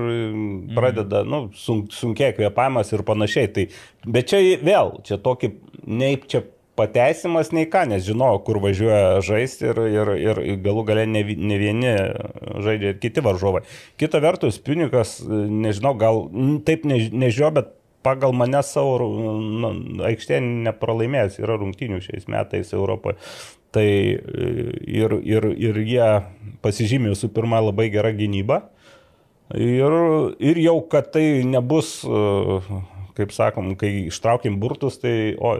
[0.77, 1.33] pradeda mm.
[1.33, 3.53] nu, sun, sunkiai kvėpavimas ir panašiai.
[3.57, 3.69] Tai,
[4.07, 5.53] bet čia vėl, čia tokį,
[5.87, 6.45] nei čia
[6.77, 11.59] pateisimas nei ką, nes žinojo, kur važiuoja žaisti ir, ir, ir galų gale ne, ne
[11.61, 11.95] vieni
[12.67, 13.65] žaidžia ir kiti varžovai.
[14.01, 16.27] Kita vertus, Pinikas, nežinau, gal
[16.69, 17.73] taip ne, nežinau, bet
[18.07, 19.73] pagal mane savo nu,
[20.07, 23.19] aikštėje nepralaimėjęs yra rungtinių šiais metais Europoje.
[23.75, 26.07] Tai ir, ir, ir jie
[26.65, 28.63] pasižymė visų pirma labai gerą gynybą.
[29.57, 29.93] Ir,
[30.43, 32.71] ir jau, kad tai nebus uh,
[33.17, 35.15] kaip sakom, kai ištraukėm burtus, tai...
[35.41, 35.55] O,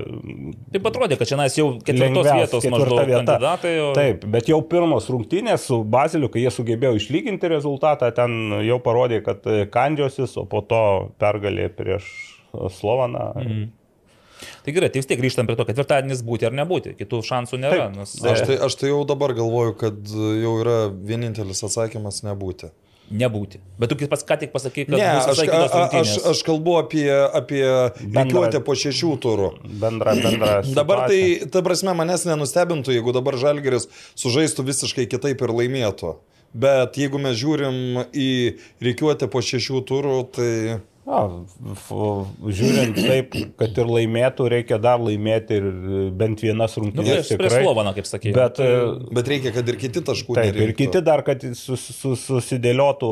[0.75, 3.23] Taip atrodė, kad čia mes jau ketvirtos vietos maždaug vieta.
[3.23, 3.73] kandidatai.
[3.85, 3.89] O...
[3.97, 9.23] Taip, bet jau pirmos rungtynės su Baziliu, kai jie sugebėjo išlyginti rezultatą, ten jau parodė,
[9.27, 10.85] kad kandžiosis, o po to
[11.23, 12.09] pergalė prieš
[12.77, 13.33] Slovaną.
[13.37, 13.67] Mm.
[14.65, 17.87] Tai gerai, tai vis tiek grįžtam prie to, ketvirtadienis būti ar nebūti, kitų šansų nėra.
[17.89, 18.17] Taip, nes...
[18.33, 22.71] aš, tai, aš tai jau dabar galvoju, kad jau yra vienintelis atsakymas nebūti.
[23.11, 23.61] Nebūti.
[23.79, 27.07] Bet tu pats ką tik pasakai, kad Ne, aš, a, a, aš, aš kalbu apie,
[27.11, 27.63] apie
[28.03, 29.51] reikiuotę po šešių turų.
[29.83, 30.61] Bendra, bendra.
[30.79, 31.21] Dabar tai,
[31.53, 33.89] ta prasme, manęs nenustebintų, jeigu dabar Žalgeris
[34.19, 36.17] sužaistų visiškai kitaip ir laimėtų.
[36.57, 38.29] Bet jeigu mes žiūrim į
[38.85, 40.53] reikiuotę po šešių turų, tai...
[41.07, 41.19] O,
[41.71, 45.67] f- žiūrint taip, kad ir laimėtų, reikia dar laimėti ir
[46.19, 47.29] bent vienas Nu, rungtynės.
[47.29, 48.33] prieš, prieš Slovaną, kaip sakė.
[48.35, 48.71] Bet, e,
[49.15, 50.81] Bet reikia, kad ir kiti taškų taip, ir nerinktų.
[50.81, 53.11] kiti dar, kad sus, sus, susidėliotų,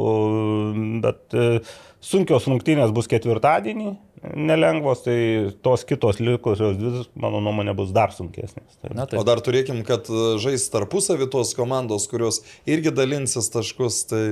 [1.04, 1.60] bet e,
[2.04, 3.92] sunkios rungtynės bus ketvirtadienį,
[4.40, 5.16] nelengvos, tai
[5.62, 8.78] tos kitos likusios dvi, mano nuomonė, bus dar sunkesnės.
[8.80, 9.18] Tai, Na, tai.
[9.20, 14.02] O dar turėkim, kad e, žais tarpusavį tos komandos, kurios irgi dalinsis taškus.
[14.10, 14.24] Tai...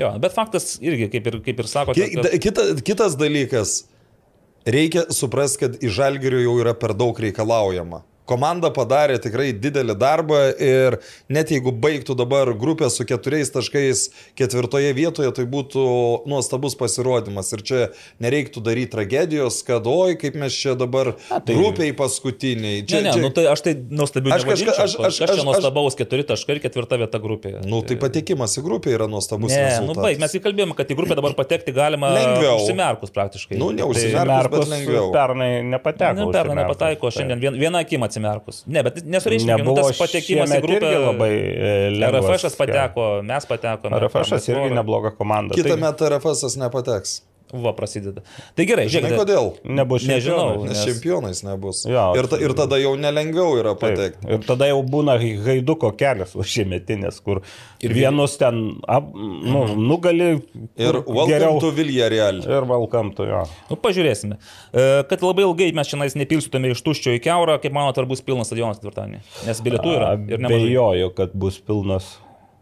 [0.00, 2.30] Jo, bet faktas irgi, kaip ir, kaip ir sakote, kad...
[2.42, 3.82] Kita, kitas dalykas.
[4.70, 8.02] Reikia suprasti, kad iš žalgerio jau yra per daug reikalaujama.
[8.30, 10.98] Komanda padarė tikrai didelį darbą ir
[11.32, 14.04] net jeigu baigtų dabar grupę su keturiais taškais
[14.38, 15.82] ketvirtoje vietoje, tai būtų
[16.30, 17.50] nuostabus pasirodymas.
[17.56, 17.80] Ir čia
[18.22, 22.80] nereiktų daryti tragedijos, kad oi, kaip mes čia dabar tai- grupiai paskutiniai.
[22.82, 23.22] Ne, Čia, ne, čia...
[23.24, 24.84] nu tai aš tai nuostabiu Aš kažka- nevadinčiau.
[24.84, 27.64] aš- aš- čia aš- nuostabaus keturi taškai ir ketvirta vieta grupėje.
[27.66, 29.50] Nu, tai patekimas į grupę yra nuostabus.
[29.50, 30.02] Ne, nu rezultatas.
[30.06, 32.60] baig, mes įkalbėjome, kad į grupę dabar patekti galima Lengviau.
[32.62, 33.58] užsimerkus praktiškai.
[33.58, 35.10] Nu, Tai- neužsimerkus, bet Merkus lengviau.
[35.12, 36.14] pernai nepateko.
[36.14, 36.60] Ne, pernai užsimerkus.
[36.70, 38.19] nepataiko, šiandien vien, vieną akimą atsimerkus.
[38.70, 40.92] Ne, bet nesureikšmė, nu, tas patekimas į grupę.
[41.06, 42.28] labai e, lengvas.
[42.36, 44.00] RFŠ pateko, mes patekome.
[44.04, 45.58] RFŠ irgi nebloga komanda.
[45.58, 47.20] Kitą metą RFS nepateks.
[47.50, 48.22] Va, prasideda.
[48.54, 49.20] Tai gerai, Žinai žiūrėk.
[49.24, 49.48] kodėl?
[49.64, 50.62] nebus Nežinau.
[50.64, 51.82] Nes Nes- čempionais nebus.
[51.88, 53.96] Jo, ir, ta, ir tada jau nelengviau yra Taip.
[53.96, 54.28] patekti.
[54.30, 57.42] Ir tada jau būna haiduko kelias va šiemetinės, kur
[57.82, 60.30] ir vienus ten ap, nu, nugali
[60.78, 61.00] Ir
[61.60, 62.38] to Villarreal.
[62.46, 62.68] Ir
[63.16, 63.42] to jo.
[63.70, 64.38] Nu, pažiūrėsime.
[64.72, 68.22] E, Kad labai ilgai mes šiandien nepilstume iš tuščio į keurą, kaip manote, ar bus
[68.22, 69.20] pilnas stadionas ketvirtadienį?
[69.46, 70.12] Nes bilietų yra.
[70.30, 70.66] Ir nemažai.
[70.68, 72.18] Bejoju, kad bus pilnas.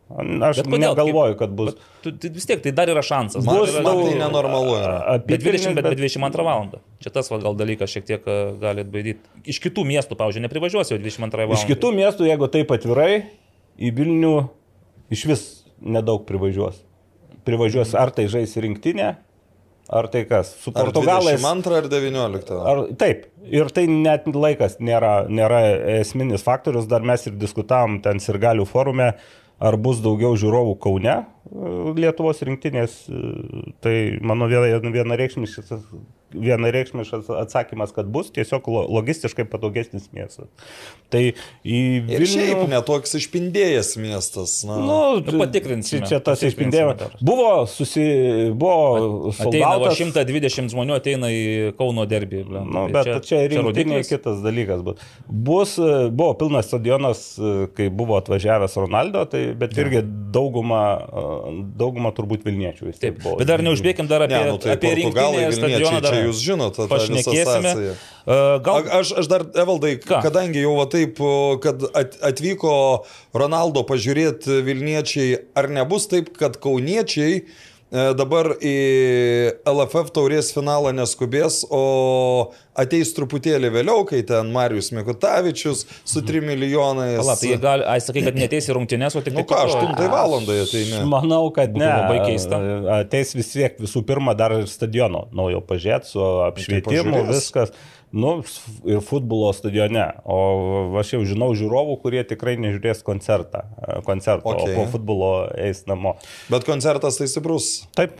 [0.08, 0.78] Aš kodėl?
[0.86, 1.74] negalvoju, kad bus.
[2.02, 3.44] Tu- tai vis tiek tai dar yra šansas.
[3.44, 4.94] Man, Dar Bus yra, man tai nenormalu yra.
[5.26, 6.70] Bet 20, bet, bet- bet 22 val.
[7.04, 8.24] Čia tas va, gal dalykas šiek tiek
[8.60, 9.20] gali atbaidyti.
[9.52, 11.56] Iš kitų miestų, pavyzdžiui, neprivažiuosi jau 22 val.
[11.58, 13.26] Iš kitų miestų, jeigu taip atvirai,
[13.78, 14.34] į Vilnių
[15.12, 15.42] iš vis
[15.80, 16.80] nedaug privažiuos.
[17.44, 19.16] Privažiuos ar tai žais rinktinė,
[19.88, 20.54] ar tai kas.
[20.60, 21.40] Su Ar Portugalais.
[21.40, 22.56] 22 ar 19.
[22.64, 25.60] Ar, taip, ir tai net laikas nėra, nėra
[26.00, 29.14] esminis faktorius, dar mes ir diskutavom ten ir galių forume,
[29.58, 31.24] ar bus daugiau žiūrovų Kaune e,
[31.98, 33.22] Lietuvos rinktinės, e,
[33.84, 35.72] tai mano viena- vienareikšmiškas
[36.34, 40.48] vienareikšmiškas atsakymas, kad bus tiesiog lo- logistiškai patogesnis miestas.
[41.08, 41.22] Tai
[41.64, 41.78] į
[42.12, 42.66] Ir šiaip Vilnių...
[42.74, 44.58] netoks išpindėjęs miestas.
[44.68, 44.76] Na.
[44.82, 47.16] Nu, Nu, patikrinsime, Čia, čia tas išpindėjimas.
[47.24, 48.04] Buvo, susi,
[48.52, 49.96] buvo soldautas.
[49.98, 52.42] 120 žmonių ateina į Kauno derbį.
[52.48, 52.68] blemba.
[52.68, 55.00] Nu, Tai bet čia, čia rinktinė kitas dalykas bus.
[55.28, 55.76] bus.
[56.12, 57.22] Buvo pilnas stadionas,
[57.76, 60.82] kai buvo atvažiavęs Ronaldo, tai, bet irgi dauguma,
[61.78, 63.38] dauguma turbūt Vilniečių vis tiek Taip, buvo.
[63.40, 66.00] bet dar neužbėgim dar apie, Ne, nu, tai apie rinktinę stadioną.
[66.04, 67.94] Dar čia jūs žinot, tą- pašnekėsime.
[68.28, 70.20] Uh, gal A- Aš, aš dar, Evaldai, Ką?
[70.26, 71.16] kadangi jau taip,
[71.64, 77.46] kad at, atvyko Ronaldo pažiūrėti Vilniečiai, ar nebus taip, kad Kauniečiai e,
[77.90, 78.72] dabar į
[79.68, 87.16] LFF taurės finalą neskubės, o ateis truputėlį vėliau, kai ten Marius Mikutavičius su 3 milijonais.
[87.22, 89.62] Pala, tai jie gali, ai sakai, kad neteis į rungtynės, o tik Nu tai ką,
[89.64, 91.02] po to- 8 valandai Aš ateini.
[91.08, 91.92] manau, kad Būtų ne.
[91.96, 92.60] labai keista.
[93.00, 97.32] Ateis vis tiek visų pirma dar ir stadiono naujo pažiūrėti su apšvietimu, pažiūrės.
[97.34, 97.72] viskas.
[98.12, 98.38] Nu,
[98.88, 100.06] ir futbolo stadione.
[100.24, 100.38] O
[101.00, 103.66] aš jau žinau žiūrovų, kurie tikrai nežiūrės koncertą.
[104.06, 104.72] Koncerto, Okay.
[104.72, 106.14] o po futbolo eis namo.
[106.48, 107.86] Bet koncertas tai stiprus.
[107.94, 108.16] Taip.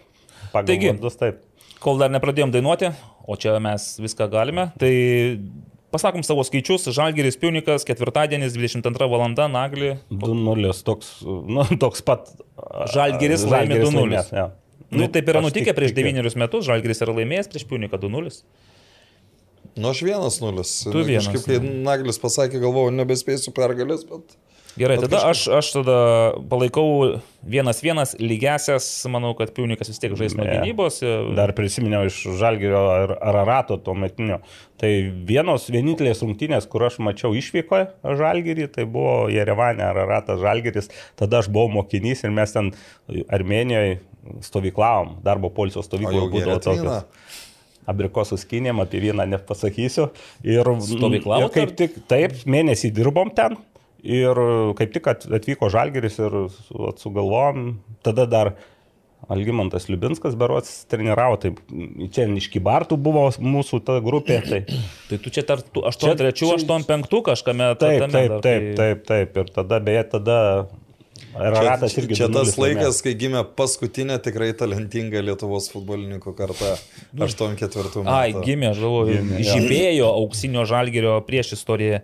[0.52, 0.90] Pagal Taigi.
[0.92, 1.40] vardus taip.
[1.80, 2.88] kol dar nepradėjom dainuoti,
[3.28, 4.92] o čia mes viską galime, tai
[5.94, 6.88] pasakom savo skaičius.
[6.92, 9.24] Žalgeris Piunikas, ketvirtadienis, 22 val.
[9.48, 9.94] Nagli.
[10.10, 12.28] 2-0 toks, nu, toks pat.
[12.92, 13.94] Žalgiris laimė 2:0.
[13.94, 14.50] laimės, jo.
[14.90, 16.00] Nu, taip yra nutikę tik prieš tikiu.
[16.02, 18.42] devynerius metus, Žalgeris yra laimėjęs prieš Piuniką 2-0.
[19.78, 20.74] Nu, aš vienas nulis.
[20.88, 24.36] Tu vienas, Kažkaip, kai Naglis pasakė, galvojau, nebespėsiu pergalės, bet...
[24.78, 25.94] Gerai, Bet tada kažkaip- aš, aš tada
[26.50, 26.84] palaikau
[27.42, 31.00] vienas vienas lygesias, manau, kad Piunikas vis tiek žais nuo gynybos.
[31.34, 34.38] Dar prisiminiau iš Žalgirio ar Ararato tuo metinio.
[34.78, 34.90] Tai
[35.26, 37.88] vienos vienintelės rungtynės, kur aš mačiau išvykoje
[38.20, 40.92] Žalgirį, tai buvo Jerevanė Araratas Žalgiris.
[41.18, 42.70] Tada aš buvau mokinys ir mes ten
[43.34, 43.98] Armenijoje
[44.44, 47.04] stovyklavom, darbo policijos stovykloje būdavo tokios.
[47.88, 50.10] Abrikosų skynėm, apie vieną nepasakysiu.
[50.44, 50.60] Ir,
[51.44, 53.56] ir kaip tik taip, mėnesį dirbom ten.
[54.04, 54.38] Ir
[54.78, 58.52] kaip tik at- atvyko Žalgeris ir su- sugalvojom, tada dar
[59.28, 61.50] Algymantas Liubinskas berots treniravo, tai
[62.14, 64.38] čia iš Kybartų buvo mūsų ta grupė.
[64.46, 64.60] Tai,
[65.10, 69.36] Tai tu čia tarp 83, čia- 85 kažkame taip, taip, taip, tai- taip, taip.
[69.42, 70.38] Ir tada, beje, tada
[71.34, 72.80] Ratas irgi Čia tas 2:0 laimėjo.
[72.84, 76.76] laikas, kai gimė paskutinė tikrai talentinga Lietuvos futbolininkų karta.
[77.14, 78.08] 84 metų.
[78.10, 78.92] Ai, gimė, jo.
[79.52, 82.02] žymėjo auksinio žalgerio prieš istoriją.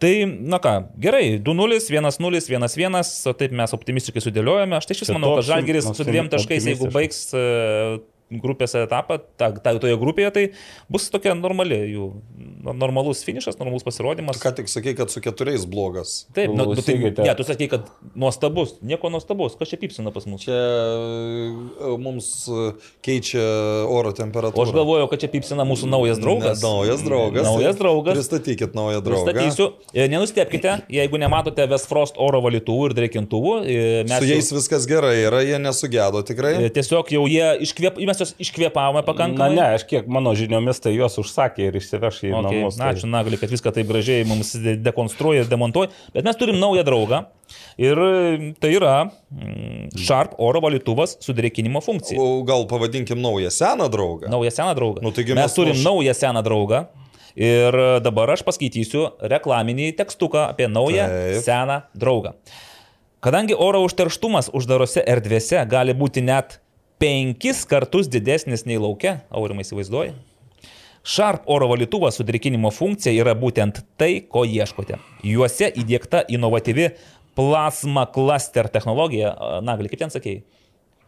[0.00, 4.78] Tai, na ką, gerai, 2-0, 1-0, 1-1, o taip mes optimistiškai sudėliojame.
[4.78, 7.42] Aš tai iš vis manau, kad žalgeris su dviem taškais, jeigu baigs e,
[8.30, 10.44] grupės etapą, ta, ta, toje grupėje, tai
[10.92, 12.06] bus tokia normali jų,
[12.62, 14.38] normalus finišas, normalus pasirodymas.
[14.40, 16.26] Ką tik sakai, kad su keturiais blogas.
[16.36, 17.26] Taip, nu, tu, tai, Klausykite.
[17.26, 20.44] ne, tu sakai, kad nuostabus, nieko nuostabus, kas čia pypsina pas mus.
[20.44, 22.70] Čia e, mums e,
[23.04, 23.42] keičia
[23.90, 24.62] oro temperatūrą.
[24.62, 26.62] O aš galvojau, kad čia pypsina mūsų naujas draugas.
[26.62, 27.48] Ne, naujas draugas.
[27.48, 28.20] Naujas draugas.
[28.20, 29.26] Pristatykit naują draugą.
[29.26, 29.68] Pristatysiu.
[29.94, 33.56] E, Nenustepkite, jeigu nematote Westfrost oro valytuvų ir dreikintuvų.
[34.06, 36.54] Mes Su jais jau, viskas gerai yra, jie nesugedo tikrai.
[36.74, 39.54] tiesiog jau jie iškvėp, mes juos iškvėpavome Na pakankamai.
[39.56, 42.42] ne, aš kiek mano žiniomis, tai juos užsakė ir išsiveš į Okay.
[42.46, 42.76] namus.
[42.78, 45.88] Na, tai- ačiū Nagli, kad viską taip gražiai mums de- dekonstruoja ir demontuoja.
[46.14, 47.24] Bet mes turim naują draugą.
[47.78, 47.96] Ir
[48.60, 49.10] tai yra
[49.96, 52.20] Sharp oro valytuvas su dreikinimo funkcija.
[52.20, 54.28] O gal pavadinkim naują seną draugą?
[54.30, 55.02] Naują seną draugą.
[55.02, 56.86] Nu, taigi mes, mes turim š- naują seną draugą.
[57.36, 61.42] Ir dabar aš paskaitysiu reklaminį tekstuką apie naują Taip.
[61.44, 62.32] seną draugą.
[63.20, 66.58] Kadangi oro užterštumas uždarose erdvėse gali būti net
[67.00, 70.14] penkis kartus didesnis nei laukia, aurimai įsivaizduoji,
[71.00, 74.98] Sharp oro valytuvas su drėkinimo funkcija yra būtent tai, ko ieškote.
[75.24, 76.90] Juose įdėkta inovatyvi
[77.38, 79.32] plasma cluster technologija.
[79.64, 80.42] Nagli, kaip ten sakėjai?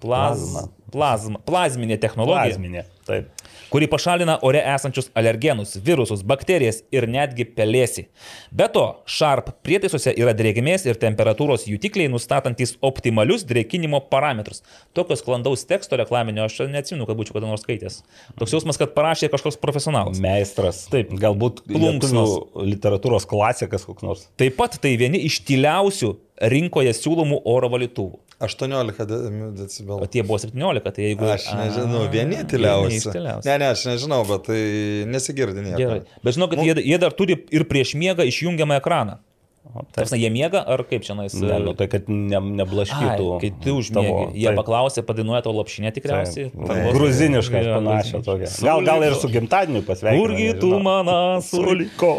[0.03, 0.65] Plazma.
[0.93, 1.43] Plazma.
[1.47, 2.87] Plazminė technologija Plazminė.
[3.07, 3.42] Taip.
[3.73, 8.05] Kuri pašalina ore esančius alergenus, virusus, bakterijas ir netgi pelėsi.
[8.53, 14.61] Be to, Sharp prietaisuose yra drėgmės ir temperatūros jutikliai, nustatantis optimalius drėkinimo parametrus.
[14.97, 18.03] Tokios sklandaus teksto reklaminio aš neatsimenu, kad būčiau kada nors skaitęs.
[18.37, 20.21] Toks jausmas, kad parašė kažkoks profesionalas.
[20.21, 20.85] Meistras.
[20.93, 21.15] Taip.
[21.23, 22.37] Galbūt Plunksnos.
[22.75, 24.29] literatūros klasikas koks nors.
[24.41, 26.13] Taip pat tai vieni iš tyliausių
[26.53, 28.22] rinkoje siūlomų oro valytuvų.
[28.43, 29.19] 18 de-
[29.49, 30.09] O decibelų.
[30.11, 31.27] tie buvo 17, tai jeigu...
[31.33, 33.13] Aš nežinau, A, vieni tyliausi.
[33.47, 34.61] Ne, ne, aš nežinau, bet tai
[35.09, 35.79] nesigirdi nieko.
[35.83, 36.01] Gerai.
[36.25, 39.21] Bet žinau, kad jie, jie dar turi ir prieš miegą išjungiamą ekraną.
[39.63, 40.03] O, taip.
[40.03, 41.33] Tarsi, jie miega ar kaip čia nais?
[41.39, 43.27] Ne, nu, tai kad ne, neblaškytų.
[43.37, 44.59] Ai, kai tu užmiegi, jie taip.
[44.59, 46.49] paklausė, padainuoja tavo lopšinę tikriausiai.
[46.51, 48.51] Jo, panašią tokią.
[48.67, 50.19] Gal, gal ir su gimtadieniu pasveikinu.
[50.27, 51.05] Kurgi tu nežinau.
[51.07, 52.13] man suliko?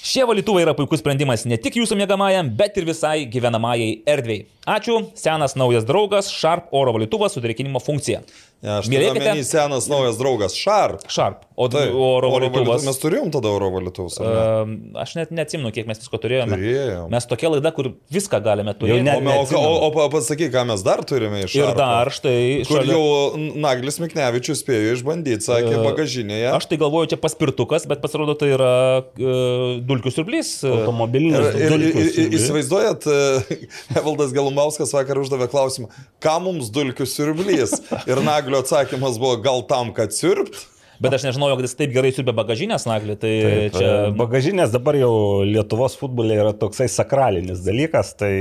[0.00, 4.46] Šie valytuvai yra puikus sprendimas ne tik jūsų mėgamajam, bet ir visai gyvenamajai erdvėjai.
[4.70, 8.20] Ačiū, senas naujas draugas Sharp oro valytuvas su drėkinimo funkcija.
[8.60, 11.06] Ne, aš Mylėkite omeny senas naujas draugas Sharp.
[11.08, 12.84] Sharp, o Taip, oro valytuvas.
[12.84, 14.18] Mes turėjom tada oro valytuvus.
[14.20, 14.42] ar ne?
[14.60, 16.58] Um, aš net neatsimenu, kiek mes visko turėjome.
[16.60, 17.06] Turėjom.
[17.14, 19.00] Mes tokia laida, kur viską galime turėti.
[19.08, 21.78] net O, o, o, o, pasakyk, ką mes dar turime iš Ir Sharpo?
[21.80, 22.36] dar štai
[22.68, 26.52] Kur šalia- jau Naglis Miknevičius spėjo išbandyti, sakė, E, bagažinėje.
[26.60, 30.54] Aš tai galvoju, čia paspirtukas, bet pasirodo tai yra uh, dulkių siurblys.
[30.64, 32.34] e, Ir, Automobilinis ir, ir, ir, siurblys.
[32.40, 33.60] įsivaizduojat, e,
[34.00, 35.90] Evaldas Galumauskas vakar uždavė klausimą,
[36.24, 37.76] ką mums dulkių siurblys?
[38.08, 40.58] Ir Naglio atsakymas buvo, gal tam, kad siurbt?
[41.00, 43.14] Bet aš nežinojau, kad jis taip gerai siurbė bagažinės naglį.
[43.22, 43.86] Tai Taip, čia...
[43.88, 45.12] e, Bagažinės dabar jau
[45.48, 48.32] Lietuvos futbole yra toksai sakralinis dalykas, tai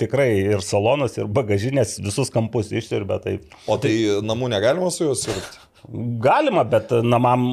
[0.00, 3.18] tikrai ir salonas, ir bagažinės visus kampus išsirbė.
[3.20, 3.34] Tai
[3.68, 3.92] O tai
[4.24, 5.60] namų negalima su juo siurbti?
[6.22, 7.44] Galima, bet namam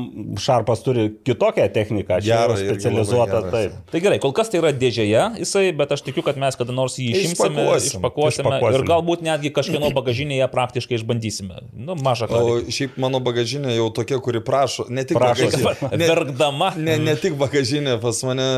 [0.42, 3.42] Šarpas turi kitokią techniką, čia yra specializuota.
[3.54, 3.76] Taip.
[3.92, 6.96] Tai gerai, kol kas tai yra dėžėje jisai, bet aš tikiu, kad mes kada nors
[6.98, 8.00] jį išimsime, Išpakuosim.
[8.00, 8.80] išpakuosime Išpakuosim.
[8.80, 11.62] ir galbūt netgi kažkieno bagažinėje praktiškai išbandysime.
[11.74, 12.72] Nu, mažą O ką.
[12.74, 15.62] šiaip mano bagažinė jau tokia, kuri prašo, ne tik Prašosi.
[15.62, 15.98] bagažinė.
[15.98, 16.74] Ne, Verkdama.
[16.78, 18.50] ne, ne tik bagažinė pas mane.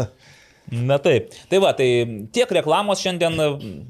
[0.71, 1.29] Na taip.
[1.51, 1.87] Tai va, tai
[2.33, 3.35] tiek reklamos šiandien,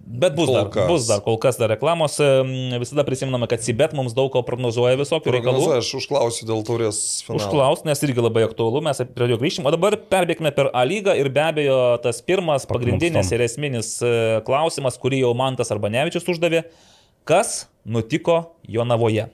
[0.05, 0.87] bet bus Kol dar, kas.
[0.89, 2.17] bus dar kol kas dar reklamos.
[2.81, 5.69] Visada prisiminame, kad Sibet mums daug ko prognozuoja visokių reikalų.
[5.77, 7.39] Aš užklausiu dėl taurės finalo.
[7.45, 9.67] Užklaus, nes irgi labai aktualu, mes prie jo grįšim.
[9.67, 14.11] O dabar perbėgime per A lygą ir be abejo tas pirmas, pagrindinis ir esminis e,
[14.47, 16.65] klausimas, kurį jau Mantas arba Nevičius uždavė.
[17.25, 19.29] Kas nutiko Jonavoje?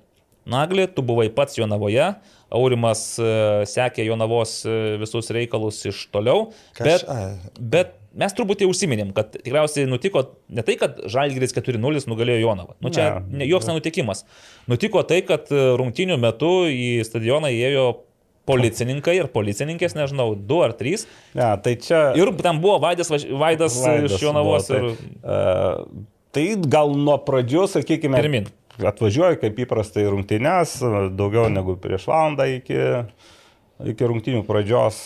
[0.50, 2.08] Nagli, tu buvai pats Jonavoje,
[2.52, 3.32] Aurimas e,
[3.70, 7.06] sekė Jonavos e, visus reikalus iš toliau, bet?
[7.08, 7.36] Ai.
[7.60, 12.76] bet mes truputį užsiminėm, kad tikriausiai nutiko ne tai, kad Žalgiris 4-0 nugalėjo Jonavą.
[12.84, 13.44] Nu, čia Ne.
[13.44, 14.26] ne, joks nenutikimas.
[14.68, 17.86] Nutiko tai, kad e, rungtinių metu į stadioną įėjo
[18.50, 21.06] policininkai ir policininkės, nežinau, du ar trys.
[21.38, 22.10] Ja, tai čia...
[22.18, 23.78] Ir ten buvo Vaidas, Vaidas, Vaidas
[24.10, 24.68] iš Jonavos.
[24.68, 24.98] buvo, Ir...
[25.22, 28.50] tai, e, tai gal nuo pradžių, sakykime, Pirmin.
[28.80, 30.78] Atvažiuoju kaip įprastai rungtynės,
[31.18, 32.80] daugiau negu prieš valandą iki,
[33.92, 35.04] iki rungtynių pradžios,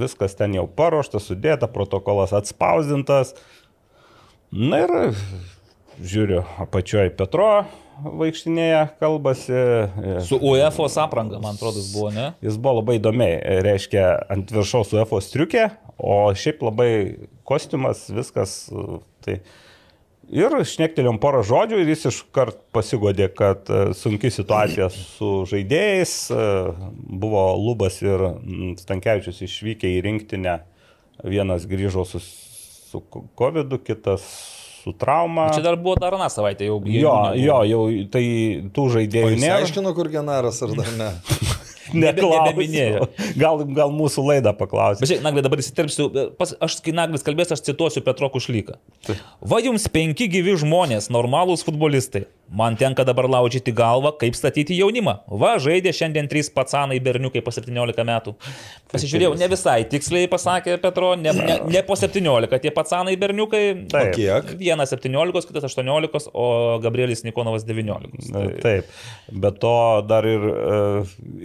[0.00, 3.34] viskas ten jau paruošta, sudėta, protokolas atspausdintas.
[4.52, 4.96] Na ir
[6.00, 7.64] žiūriu, apačioje Petro
[8.02, 9.58] vaikštinėje, kalbasi.
[10.26, 12.32] Su UEFA apranga, man atrodo, buvo, ne?
[12.44, 15.66] Jis buvo labai įdomiai, reiškia, ant viršaus UEFA striukė,
[16.02, 16.92] o šiaip labai
[17.48, 18.56] kostiumas, viskas,
[19.24, 19.42] tai
[20.30, 26.14] Ir šnektelėm porą žodžių ir jis iškart pasigodė, kad e, sunki situacija su žaidėjais.
[26.30, 26.46] e,
[27.24, 28.22] Buvo Lubas ir
[28.80, 30.60] Stankievičius išvykę į rinktinę.
[31.26, 33.02] Vienas grįžo su, su
[33.38, 34.24] COVID, kitas
[34.82, 35.50] su trauma.
[35.54, 36.80] Čia dar buvo dar aną savaitę jau.
[36.86, 38.24] Jo, jo, jau tai
[38.74, 39.60] tų žaidėjų jis nėra.
[39.62, 41.10] aiškino, kur genaras ar dar ne.
[41.96, 43.08] Nebeminėjo.
[43.42, 45.02] Gal, gal mūsų laidą paklausė.
[45.02, 46.08] Bet žiūrėk, Nagli, dabar įsiterpsiu.
[46.38, 48.78] Pas, aš, kai Naglis kalbės, aš cituosiu Petro Kušlyką.
[49.52, 52.26] Va jums penki gyvi žmonės, normalūs futbolistai.
[52.52, 55.14] Man tenka dabar laužyti galvą, kaip statyti jaunimą.
[55.40, 58.34] Va, žaidė šiandien trys pacanai berniukai po 17 metų.
[58.92, 63.62] Pasižiūrėjau, ne visai tiksliai pasakė Petro, ne, ne, ne po 17 tie pacanai berniukai.
[63.92, 64.12] Taip.
[64.18, 64.52] Kiek?
[64.60, 66.46] Vienas 17, kitas 18, o
[66.84, 68.28] Gabrielis Nikonovas 19.
[68.34, 68.92] Na, Taip,
[69.32, 69.74] bet to
[70.10, 70.46] dar ir,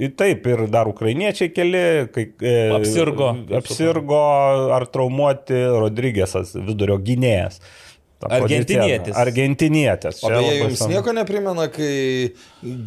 [0.03, 3.32] e, taip, ir dar ukrainiečiai keli, kai e, Apsirgo.
[3.62, 4.22] apsirgo
[4.76, 7.62] ar traumuoti Rodrygėsas, vidurio gynėjas.
[8.26, 9.13] Argentinietis.
[9.13, 10.24] Argentinietis.
[10.26, 10.93] O beje, jums svarbu.
[10.95, 12.34] nieko neprimena, kai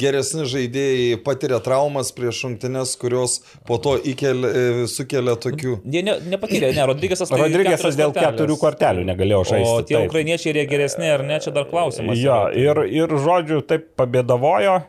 [0.01, 5.77] geresni žaidėjai patiria traumas prieš šimtinės, kurios po to įkel, e, sukelia tokių...
[5.93, 7.31] Jie ne, nepatyrė, ne, Rodrygėsas.
[7.31, 8.35] tai Rodrygėsas keturios dėl kortelės.
[8.35, 9.71] keturių kortelių negalėjo žaisti.
[9.71, 10.11] O tie taip.
[10.11, 12.19] ukrainiečiai, ar jie geresni ar ne, čia dar klausimas.
[12.19, 12.83] Jo, yra.
[12.91, 14.81] ir, ir žodžiu, taip pabėdavojo.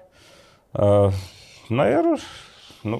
[0.72, 1.22] Uh,
[1.70, 2.14] na ir,
[2.82, 2.98] nu,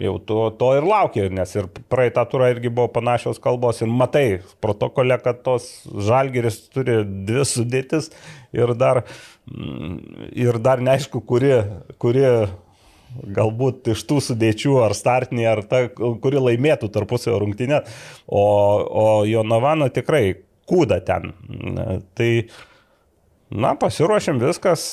[0.00, 4.26] jau to, to ir laukia, nes ir praeitą turą irgi buvo panašios kalbos ir matai
[4.64, 5.68] protokole, kad tos
[6.08, 8.10] žalgeris turi dvi sudėtis
[8.56, 9.04] ir dar,
[9.50, 11.56] mm, ir dar neaišku, kuri,
[12.02, 12.24] kuri
[13.14, 17.84] galbūt iš tų sudėčių ar startinė, ar ta, kuri laimėtų tarpusio rungtynę,
[18.26, 18.44] o,
[19.04, 20.24] o Jonavano tikrai
[20.70, 21.30] kūda ten.
[22.18, 22.30] Tai,
[23.54, 24.84] na, pasiruošėm viskas,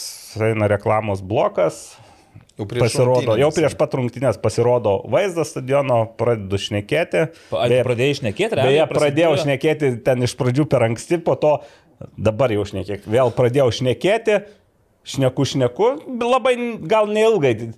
[0.41, 1.83] eina reklamos blokas,
[2.61, 7.23] Jau prieš pasirodo, jau prieš pat rungtynės pasirodo vaizdas stadiono, pradedu šnekėti.
[7.57, 9.45] Ar pradėjai šnekėti, realiai Beje, pradėjau prasidėjo?
[9.47, 11.55] šnekėti ten iš pradžių per anksti, po to
[12.17, 13.07] dabar jau šnekėk.
[13.09, 14.43] Vėl pradėjau šnekėti,
[15.09, 15.89] šneku, šneku,
[16.21, 16.53] labai
[16.85, 17.73] gal neilgai.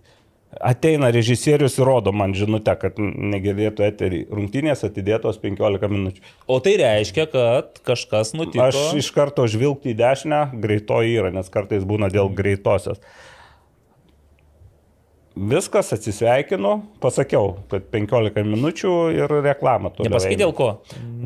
[0.54, 4.20] Ateina režisierius ir rodo man žinutę, kad negirdėtų eterį.
[4.36, 6.22] Rungtynės atidėtos 15 minučių.
[6.46, 8.68] O tai reiškia, kad kažkas nutiko.
[8.68, 13.02] Aš iš karto žvilgti į dešinę, greitoji yra, nes kartais būna dėl greitosios.
[15.34, 20.12] Viskas atsisveikinu, pasakiau, kad 15 minučių ir reklamą toliau.
[20.12, 20.68] Nepasakai dėl ko?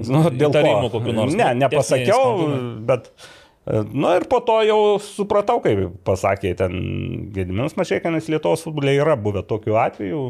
[0.07, 0.93] Nu, dėl Įtarimų ko?
[0.95, 1.35] kokių nors.
[1.35, 2.47] Ne, nepasakiau,
[2.87, 3.11] bet...
[3.67, 6.75] Na nu, ir po to jau supratau, kaip pasakė ten
[7.35, 10.21] Gediminas Mašėkinas Lietuvos futbole yra buvę tokių atvejų.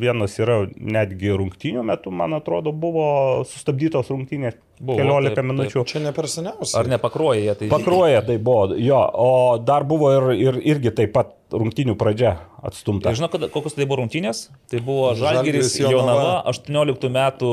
[0.00, 5.50] Vienas yra netgi rungtynių metu, man atrodo, buvo sustabdytos rungtynės Buvo, keliolika taip, taip.
[5.52, 5.84] minučių.
[5.90, 6.78] Čia ne per seniausiai.
[6.80, 7.68] Ar nepakruoja jie tai?
[7.74, 12.34] Pakruoja tai buvo, jo, o dar buvo ir, ir irgi taip pat rungtynių pradžia
[12.64, 13.12] atstumta.
[13.16, 14.48] Žinau, kad, kokios tai buvo rungtynės.
[14.68, 16.24] Tai buvo Žalgiris Žalgiris Jonava.
[16.24, 17.52] Jonava, 18 metų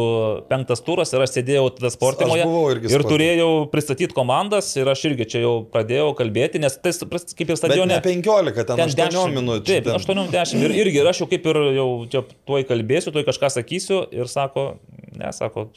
[0.50, 3.10] penktas turas ir aš sėdėjau tada sportimoje ir sporte.
[3.14, 7.62] turėjau pristatyti komandas ir aš irgi čia jau pradėjau kalbėti, nes tai kaip ir Bet
[7.62, 7.94] stadione.
[7.94, 9.66] ne 15, ten 8 10 minučių.
[9.72, 10.00] Taip, ten.
[10.02, 14.04] 80 ir irgi ir aš jau kaip ir jau čia tuoj kalbėsiu, tuoj kažką sakysiu
[14.12, 14.76] ir sako,
[15.16, 15.70] ne, sako,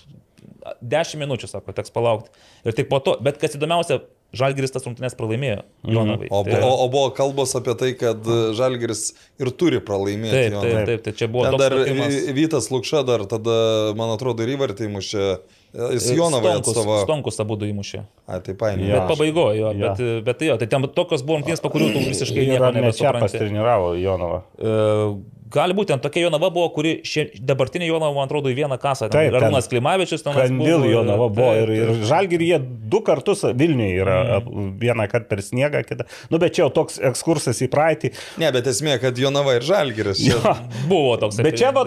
[0.83, 2.33] 10 minučių, sako, teks palaukti.
[2.67, 4.03] Ir tik po to, bet kas įdomiausia,
[4.37, 6.27] Žalgiris tas rungtynės pralaimėjo Jonavai.
[6.31, 10.35] O, Tai- o, o buvo kalbos apie tai, kad e, Žalgiris ir turi pralaimėti.
[10.35, 10.73] Taip, Jonavai.
[10.75, 12.13] taip, taip, tai čia buvo Ten toks dar supratimas.
[12.27, 13.57] Vi- Vytas Lukša dar tada,
[13.97, 15.25] man atrodo, ir įvartį mušė.
[15.73, 17.01] Jis Jonavai Stonkus- atstovavo.
[17.07, 18.03] Stonkus abu įmušė.
[18.29, 18.85] A, tai paėmė.
[18.89, 19.01] Jo.
[19.01, 19.89] Bet pabaigojo, jo, Jo.
[19.97, 22.73] bet, bet tai jo, tai ten tokios buvo rungtynės, po kurių tu visiškai nieko ar
[22.77, 23.25] ne čia nebesupranti.
[23.25, 24.43] pastreniravo Jonava.
[24.61, 28.77] E, Gali būti, ten tokia Jonava buvo, kuri šie, dabartinė Jonava, man atrodo, į vieną
[28.83, 29.09] kasą.
[29.13, 31.93] Taip, Arūnas Klimavičius ten Kandil Jonava buvo ir, ir.
[32.09, 32.59] Žalgirį jie
[32.93, 34.69] du kartus Vilniuje yra, mm.
[34.83, 36.09] vieną kartą per sniegą, kitą.
[36.33, 38.13] Nu, bet čia jau toks ekskursas į praeitį.
[38.43, 40.21] Ne, bet esmė, kad Jonava ir Žalgiris.
[40.21, 40.55] Čia...
[40.91, 41.87] Buvo toks Bet čia, va,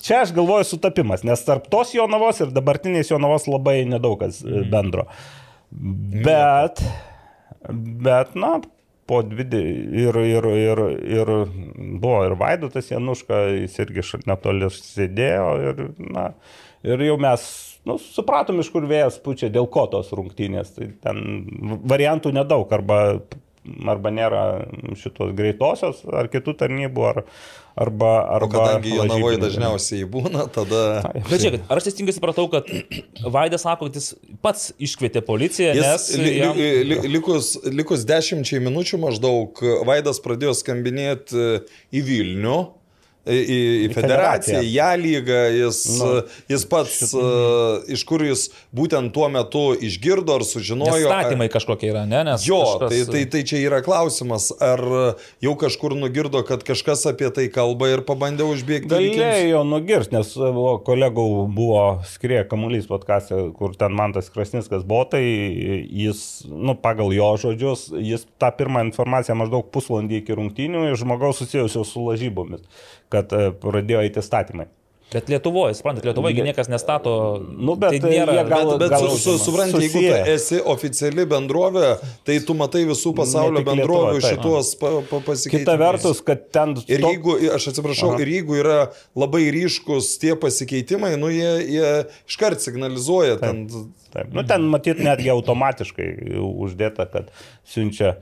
[0.00, 4.68] čia aš galvoju sutapimas, nes tarp tos Jonavos ir dabartinės Jonavos labai nedaug kas mm.
[4.72, 5.08] bendro.
[5.72, 6.80] Bet,
[7.68, 8.58] bet, na,
[9.12, 9.62] po dvidį
[10.06, 10.80] ir, ir, ir,
[11.18, 11.32] ir
[12.00, 15.82] buvo ir Vaidotas Januška, jis irgi netoli sėdėjo ir,
[16.16, 16.30] na,
[16.86, 17.44] ir jau mes,
[17.88, 20.72] nu, supratom, iš kur vėjas pučia, dėl ko tos rungtynės.
[20.78, 21.20] Tai ten
[21.92, 23.02] variantų nedaug, arba,
[23.92, 24.44] arba nėra
[24.98, 27.22] šitos greitosios, ar kitų tarnybų, ar,
[27.76, 28.10] arba...
[28.22, 30.82] O arba kadangi Jonavoje dažniausiai būna, tada...
[31.30, 32.68] Bet žiūrėkit, ar aš teisingai supratau, kad
[33.22, 34.12] Vaidas sako, kad jis
[34.44, 36.58] pats iškvietė policiją, Jis, nes li, jam...
[36.58, 41.48] li, li, likus, likus dešimčiai minučių maždaug Vaidas pradėjo skambinėti
[41.92, 42.58] į Vilnių
[43.22, 43.38] į,
[43.86, 46.08] į, federaciją, į ją lygą, jis, nu,
[46.50, 47.90] jis pats, šit...
[47.94, 51.06] iš kur jis būtent tuo metu išgirdo ar sužinojo.
[51.06, 51.52] Statymai ar...
[51.54, 52.24] kažkokie yra, ne?
[52.26, 52.90] Nes jo, kažkas...
[52.90, 54.82] tai, tai, tai čia yra klausimas, ar
[55.44, 58.90] jau kažkur nugirdo, kad kažkas apie tai kalba ir pabandė užbėgti.
[58.90, 60.34] Galėjo nugirsti, nes
[60.86, 67.14] kolegų buvo skrieję kamuolys podkastė, kur ten man tas Krasniskas buvo, tai jis, nu, pagal
[67.14, 72.66] jo žodžius, jis tą pirmą informaciją maždaug pusvalandį iki rungtynių iš žmogaus susijusio su lažybomis
[73.12, 74.70] kad e, pradėjo eiti statymai.
[75.12, 77.12] Bet Lietuvoje, suprantate, Lietuvoje niekas nestato.
[77.52, 81.90] Nu, bet tai nėra, gal, bet, bet su, su, suprantate, jeigu tu esi oficiali bendrovė,
[82.24, 85.66] tai tu matai visų pasaulio bendrovių Lietuva, šitos pa, pa, pasikeitimus.
[85.66, 86.72] Kita vertus, kad ten...
[86.88, 88.24] Ir jeigu, aš atsiprašau, Aha.
[88.24, 88.78] ir jeigu yra
[89.18, 91.90] labai ryškus tie pasikeitimai, nu jie, jie
[92.32, 93.36] iškart signalizuoja.
[93.42, 94.32] Taip, ten, taip.
[94.32, 96.08] Nu, ten matyt netgi automatiškai
[96.40, 97.28] uždėta, kad
[97.68, 98.16] siunčia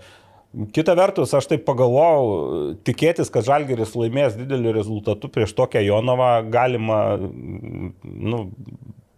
[0.75, 7.03] Kita vertus, aš taip pagalvojau, tikėtis, kad Žalgeris laimės dideliu rezultatu prieš tokią Jonovą galima,
[8.03, 8.41] nu,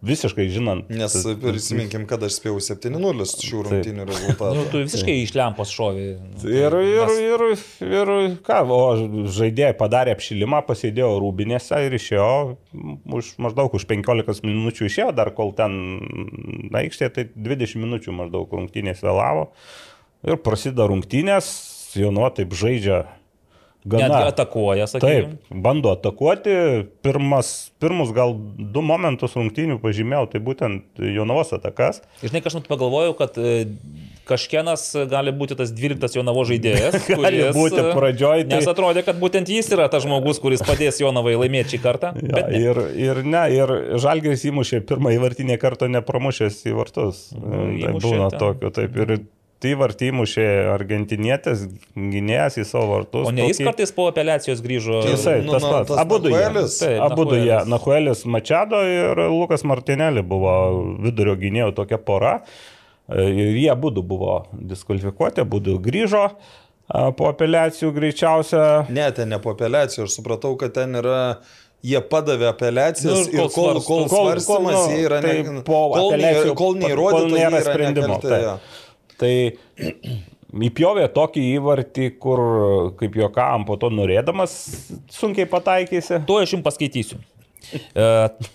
[0.03, 0.91] visiškai žinant.
[0.93, 4.51] Nes prisiminkim, kad aš spėjau 7-0 šių rungtynių rezultatą.
[4.57, 6.05] nu, tu visiškai iš lempos šovį.
[6.51, 7.45] Ir, ir, ir,
[7.87, 8.11] ir
[8.45, 8.81] ką, o
[9.33, 12.27] žaidėjai padarė apšilimą, pasėdėjo rūbinėse ir išėjo,
[13.21, 15.79] už, maždaug už 15 minučių išėjo, dar kol ten
[16.83, 19.49] aikštė, tai 20 minučių maždaug rungtynės vėlavo.
[20.23, 21.51] Ir prasideda rungtynės,
[21.99, 23.03] Jonuo taip žaidžia
[23.85, 24.07] gana.
[24.07, 25.35] Netgi atakuoja, sakykime.
[25.35, 26.53] Taip, bando atakuoti.
[27.03, 32.01] Pirmas, pirmus gal du momentus rungtynių pažymėjau, tai būtent Jonavos atakas.
[32.23, 33.65] Žinai, kažkaip pagalvojau, kad e,
[34.29, 36.97] kažkienas gali būti tas 12 Jonavo žaidėjas.
[37.11, 38.47] gali kuris, būti pradžioj.
[38.47, 38.61] Tai...
[38.61, 42.15] Nes atrodė, kad būtent jis yra tas žmogus, kuris padės Jonavai laimėti šį kartą.
[42.23, 47.29] Ja, ir, ir ne, ir Žalgeris įmušė pirmą įvartinį kartą nepramušęs į vartus.
[47.35, 48.95] Mm, tai būna tokio, taip.
[49.03, 49.17] Ir
[49.63, 53.29] tai vartymušė argentinietis, gynėjas į savo vartus.
[53.29, 53.67] O ne jis tokį...
[53.69, 54.99] kartais po apeliacijos grįžo.
[55.07, 55.95] Jisai, nu, tas pats.
[56.03, 56.43] Abu du jie.
[57.03, 57.55] Abu du jie.
[57.71, 60.53] Nahuelis Mačado ir Lukas Martinelli buvo
[61.03, 62.37] vidurio gynėjų tokia pora.
[63.13, 66.27] Ir jie abu buvo diskvalifikuoti, abu grįžo
[67.17, 68.63] po apeliacijų greičiausia.
[68.93, 71.19] Ne, ten ne po apeliacijų, aš supratau, kad ten yra
[71.83, 75.63] jie padavė apeliacijas nu, ir kol, kol, kol, kol svarstymas nu, jie yra tai ne,
[75.67, 76.13] po kol,
[76.59, 78.15] kol neįrodyta, kol nėra sprendimo.
[78.15, 78.41] Nekaltė, tai.
[78.45, 78.55] Ja.
[79.23, 79.33] Tai
[80.67, 82.41] įpjovė tokį įvartį, kur,
[82.99, 84.55] kaip juokavom, po to norėdamas
[85.13, 86.21] sunkiai pataikysi.
[86.27, 87.21] Tuo aš jums paskaitysiu.
[87.71, 88.05] E,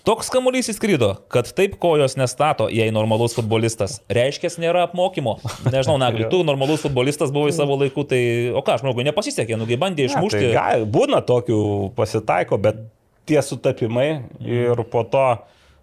[0.07, 3.97] toks kamuolys įskrido, kad taip kojos nestato, jei normalus futbolistas.
[4.11, 5.39] Reiškia, nėra apmokymo.
[5.65, 8.21] Nežinau, Nagli, tu normalus futbolistas buvai savo laiku, tai
[8.53, 10.43] o ką, žmogui nepasisekė, nugi bandė išmušti.
[10.45, 11.61] Ne, tai gal, būna tokių
[11.97, 12.85] pasitaiko, bet
[13.29, 14.09] tie sutapimai
[14.45, 15.25] ir po to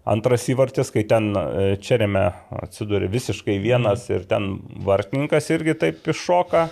[0.06, 2.28] Antras įvartis, kai ten e, Čerėme
[2.62, 4.14] atsidūrė visiškai vienas mm.
[4.14, 4.50] ir ten
[4.86, 6.68] vartininkas irgi taip iššoka.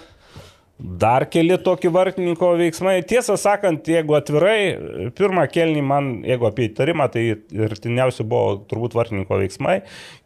[0.75, 2.97] Dar keli tokie vartininko veiksmai.
[3.07, 4.75] Tiesą sakant, jeigu atvirai,
[5.15, 9.77] pirmą kelnį man, jeigu apie įtarimą, tai ir tiniausi buvo turbūt vartininko veiksmai.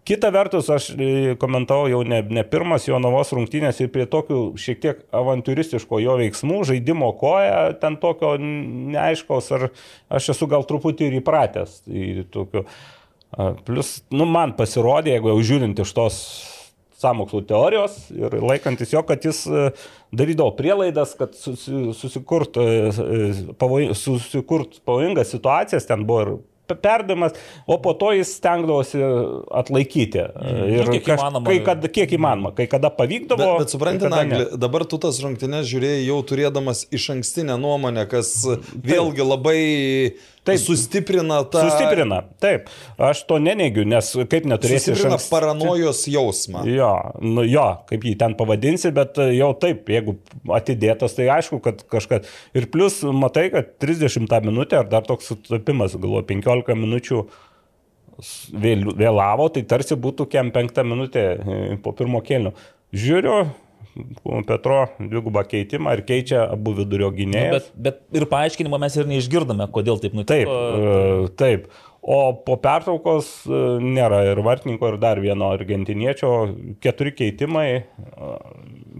[0.09, 4.41] Kita vertus, aš e, komentavau jau ne, ne pirmas jo novos rungtynės ir prie tokių
[4.61, 9.69] šiek tiek avantūristiško jo veiksmų, žaidimo koja, ten tokio neaiškaus, ar
[10.09, 12.65] aš esu gal truputį ir įpratęs į tokių.
[13.67, 16.21] Plus, nu, man pasirodė, jeigu jau žiūrint iš tos
[16.99, 19.69] samokslų teorijos ir laikantis jo, kad jis e,
[20.19, 26.33] darydavo prielaidas, kad susikurt, e, e, pavoj, susikurt pavojingas situacijas, ten buvo ir
[26.69, 27.33] perdavimas,
[27.65, 28.99] o po to jis stengdavosi
[29.57, 30.21] atlaikyti.
[30.21, 31.45] Mm, ir kiek kaž, įmanoma.
[31.47, 33.41] Kai, kad, kiek įmanoma, kai kada pavykdavo.
[33.41, 38.35] Bet, bet suprantate, Nagli, dabar tu tas rungtynės žiūrėjai jau turėdamas iš ankstinę nuomonę, kas
[38.75, 39.61] vėlgi labai
[40.47, 41.65] Taip, sustiprina tą.
[41.67, 42.71] Sustiprina, taip.
[43.09, 44.93] Aš to neneigiu, nes kaip neturėsi.
[44.93, 45.29] Sustiprina šanks...
[45.33, 46.63] paranojos jausmą.
[46.71, 46.93] Jo,
[47.25, 50.17] nu jo, kaip jį ten pavadinsi, bet jau taip, jeigu
[50.57, 52.31] atidėtas, tai aišku, kad kažkas.
[52.57, 57.23] Ir plus, matai, kad 30 minutę ar dar toks sutapimas, galvoju, 15 minučių
[58.99, 62.55] vėlavo, tai tarsi būtų kem 5 minutė e, po pirmo kėlinio.
[62.95, 63.37] Žiūriu,
[64.49, 67.69] Petro dvigubą keitimą ir keičia abu vidurio gynėjus.
[67.69, 70.33] Nu, bet, bet ir paaiškinimo mes ir neišgirdome, kodėl taip nutiko.
[70.33, 71.71] Taip, e, taip.
[72.09, 76.31] O po pertraukos e, nėra ir vartininko, ir dar vieno argentiniečio.
[76.81, 78.37] Keturi keitimai, e,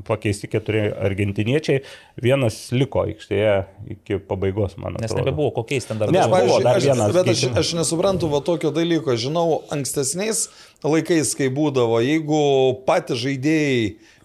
[0.09, 1.85] pakeisti keturi argentiniečiai.
[2.21, 3.55] Vienas liko aikštėje
[3.95, 5.07] iki pabaigos, man atrodo.
[5.07, 7.15] Nes nebebuvo kokiais ten dar ne, buvo dar aš, vienas.
[7.17, 9.17] Bet aš, aš nesuprantu va tokio dalyko.
[9.17, 10.49] Žinau, ankstesniais
[10.85, 12.43] laikais, kai būdavo, jeigu
[12.89, 13.81] patys žaidėjai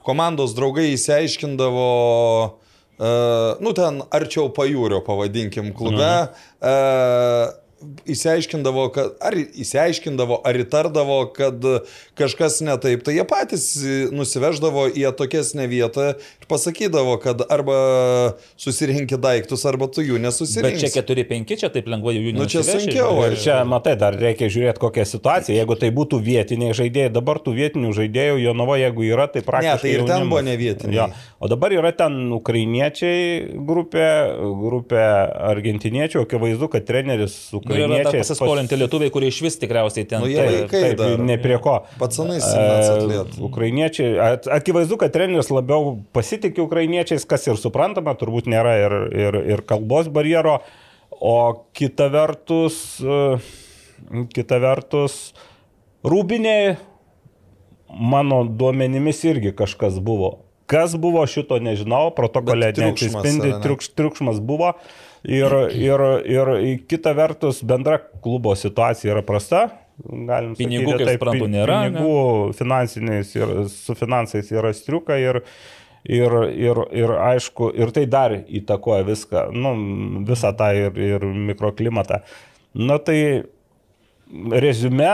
[0.06, 1.90] komandos draugai įsiaiškindavo,
[3.00, 3.10] uh,
[3.64, 6.14] nu ten arčiau pajūrio, pavadinkim, klube.
[6.24, 6.48] Mhm.
[6.64, 7.63] Uh,
[8.10, 11.66] įsiaiškindavo, kad, ar įsiaiškindavo, ar įtardavo, kad
[12.20, 13.66] kažkas ne taip, tai jie patys
[14.14, 17.78] nusiveždavo į atokesnę vietą ir pasakydavo, kad arba
[18.60, 20.80] susirinkti daiktus, arba tu jų nesusirinkai.
[20.80, 23.18] Bet čia 4-5, čia taip lengvai jų Nu, čia sunkiau.
[23.28, 25.58] Ir čia, matai, dar reikia žiūrėti kokią situaciją.
[25.60, 29.76] Jeigu tai būtų vietiniai žaidėjai, dabar tų vietinių žaidėjų Jonava, jeigu yra, tai praktiškai.
[29.76, 30.18] Ne, tai ir jaunimas.
[30.18, 30.98] ten buvo ne vietiniai.
[30.98, 31.08] Jo.
[31.44, 34.08] O dabar yra ten ukrainiečiai grupė,
[34.64, 35.04] grupė
[35.54, 37.36] argentiniečių, akivaizdu, kad treneris
[37.74, 38.22] Ir yra dar ukrainiečiai.
[38.24, 40.22] pasiskolinti lietuviai, kurie iš vis tikriausiai ten.
[40.24, 41.18] Nu, jie Taip, vaikai taip, dar.
[41.30, 41.76] ne prie ko.
[42.00, 43.36] Pacanai E, atliet.
[43.50, 49.40] Ukrainiečiai, at- akivaizdu, kad treneris labiau pasitikė ukrainiečiais, kas ir suprantama, turbūt nėra ir, ir,
[49.58, 50.60] ir kalbos barjero,
[51.20, 51.36] o
[51.74, 53.38] kita vertus, e,
[54.34, 55.34] kita vertus,
[56.04, 56.76] rūbiniai,
[57.94, 60.40] mano duomenimis irgi kažkas buvo.
[60.66, 62.08] Kas buvo šito nežinau,
[62.74, 63.64] triukšmas neatsispindi, yra, ne?
[63.64, 64.74] triukš, triukšmas buvo.
[65.24, 66.50] Ir, ir, ir
[66.92, 69.70] kita vertus, bendra klubo situacija yra prasta.
[70.04, 71.94] Galim Pinigų, sakyti, kaip suprantu, nėra, ne?
[71.94, 75.44] Pinigų finansiniais ir su finansais yra striuka ir,
[76.04, 79.76] ir, ir, ir aišku, ir tai dar įtakoja viską, nu,
[80.28, 82.24] visą tą ir, ir mikroklimatą.
[82.74, 83.20] Na tai
[84.34, 85.14] rezume,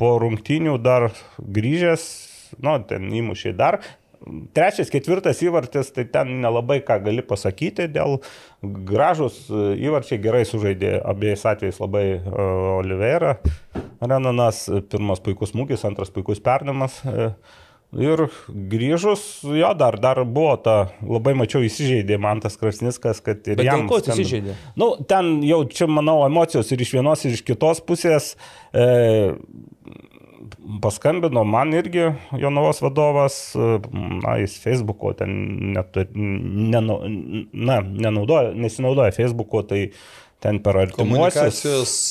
[0.00, 2.08] po rungtynių dar grįžęs,
[2.64, 3.80] nu, ten įmušiai dar.
[4.56, 8.18] Trečias, ketvirtas įvartis, tai ten nelabai ką gali pasakyti, dėl
[8.88, 12.40] gražus įvarčiai gerai sužaidė abiejais atvejais labai uh,
[12.78, 13.36] Oliveira.
[14.00, 16.98] Renanas, pirmas puikus smūgis, antras puikus perdamas.
[17.06, 17.32] Uh,
[17.94, 20.74] Ir grįžus, jo, dar, dar buvo ta,
[21.06, 23.86] labai mačiau įsižeidė man tas Krasniskas, kad ir Bet jam...
[23.88, 24.56] ko jis įsižeidė?
[24.76, 28.32] Nu, ten jau čia, manau, emocijos ir iš vienos, ir iš kitos pusės.
[28.74, 29.36] E,
[30.82, 33.38] paskambino man irgi Jonavos vadovas,
[34.22, 35.34] na, jis Facebook'o ten
[35.74, 36.98] netu, nenu,
[37.52, 39.82] na, nenaudoja, nesinaudoja Facebook'o, tai
[40.40, 41.60] ten per artimuosius.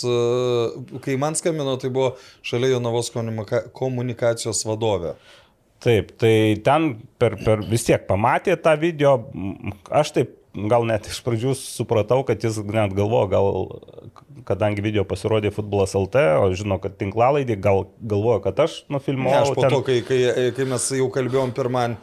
[0.06, 2.16] E, kai man skambino, tai buvo
[2.46, 5.16] šalia Jonavos komunika- komunikacijos vadovė.
[5.86, 9.20] Taip, tai ten per, per vis tiek pamatė tą video,
[9.94, 10.34] aš taip
[10.72, 13.48] gal net iš pradžių supratau, kad jis net galvojo, gal,
[14.48, 19.42] kadangi video pasirodė futbolas LT, o žino, kad tinklalaidė, gal galvojo, kad aš Ne, nufilmuoju.
[19.42, 21.98] aš po ten- to, kai, kai, kai mes jau kalbėjom pirman,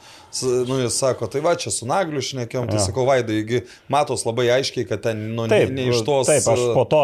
[0.68, 2.86] nu jis sako, tai va, čia su Nagliu šnekėjom, tai Jo.
[2.86, 3.62] sakau, Vaidai, taigi
[3.92, 6.30] matos labai aiškiai, kad ten nu, Taip, ne, ne iš tos...
[6.30, 7.02] Taip, aš po to,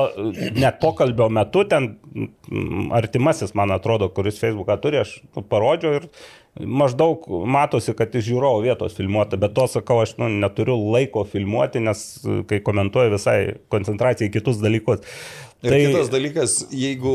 [0.56, 6.08] net pokalbio metu, ten mm, artimasis, man atrodo, kuris Facebooką turi, aš nu, parodžiau ir
[6.58, 11.84] maždaug matosi, kad iš žiūrovų vietos filmuota, bet to sakau, aš nu, neturiu laiko filmuoti,
[11.84, 13.38] nes e, kai komentuoju visai
[13.72, 15.04] koncentraciją į kitus dalykus.
[15.62, 15.80] Ir tai...
[15.86, 17.14] kitas dalykas, jeigu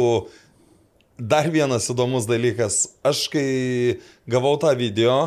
[1.19, 3.47] dar vienas įdomus dalykas, aš kai
[4.29, 5.17] gavau tą video,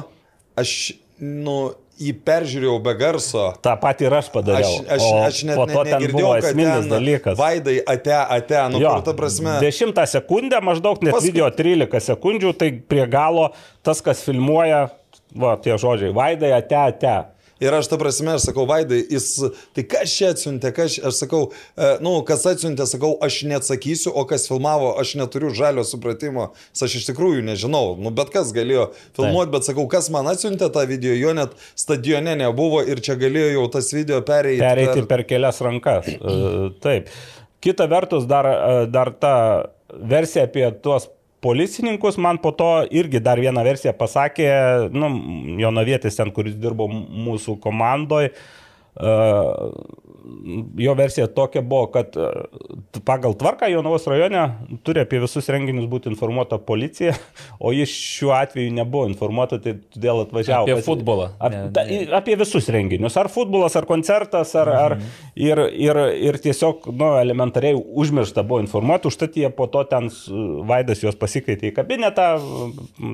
[0.57, 3.45] aš, nu, jį peržiūrėjau be garso.
[3.65, 4.73] tą patį ir aš padariau.
[4.85, 7.39] Aš, aš, aš net po ne, to ten negirdėjau, kad esminis dalykas.
[7.41, 9.55] Vaidai, ate, ate, nu, Jo, kur ta prasme.
[9.65, 13.49] Dešimtą sekundę, maždaug net Paskui- video 13 sekundžių, tai prie galo
[13.83, 14.91] tas, kas filmuoja,
[15.33, 17.17] va, tie žodžiai, vaidai, ate, ate.
[17.63, 19.31] Ir aš tą prasme, aš sakau, Vaidai, jis,
[19.73, 21.41] tai kas čia atsiuntė, kas, aš sakau,
[21.73, 26.99] e, nu, kas atsiuntė, sakau, aš neatsakysiu, o kas filmavo, aš neturiu žalio supratimo, aš
[27.01, 31.17] iš tikrųjų nežinau, nu, bet kas galėjo filmuoti, bet sakau, kas man atsiuntė tą video,
[31.17, 34.61] jo net stadione nebuvo ir čia galėjo jau tas video pereiti.
[34.61, 36.13] Pereiti per, per kelias rankas.
[36.13, 36.37] E,
[36.85, 37.09] Taip.
[37.65, 39.37] Kita vertus, dar, e, dar ta
[39.97, 41.09] versija apie tuos
[41.47, 44.51] policininkus, man po to irgi dar vieną versiją pasakė,
[44.95, 45.11] nu,
[45.63, 48.35] Jonavietis ten, kuris dirbo mūsų komandoje.
[50.79, 52.27] Jo versija tokia buvo, kad e,
[53.07, 54.41] pagal tvarką Jonavos rajone
[54.87, 57.13] turi apie visus renginius būti informuota policija,
[57.65, 60.67] o jis šiuo atveju nebuvo informuota, tai todėl atvažiavo.
[60.67, 61.29] Apie pas- futbolą.
[61.39, 62.01] Ap, Ne, ta, ne.
[62.19, 63.17] apie visus renginius.
[63.21, 64.73] Ar futbolas, ar koncertas, ar...
[64.77, 64.97] ar
[65.39, 66.01] ir, ir,
[66.31, 70.11] ir tiesiog, nu, elementariai užmiršta buvo informuoti, užtat jie po to ten
[70.67, 72.27] Vaidas juos pasikvietė į kabinetą,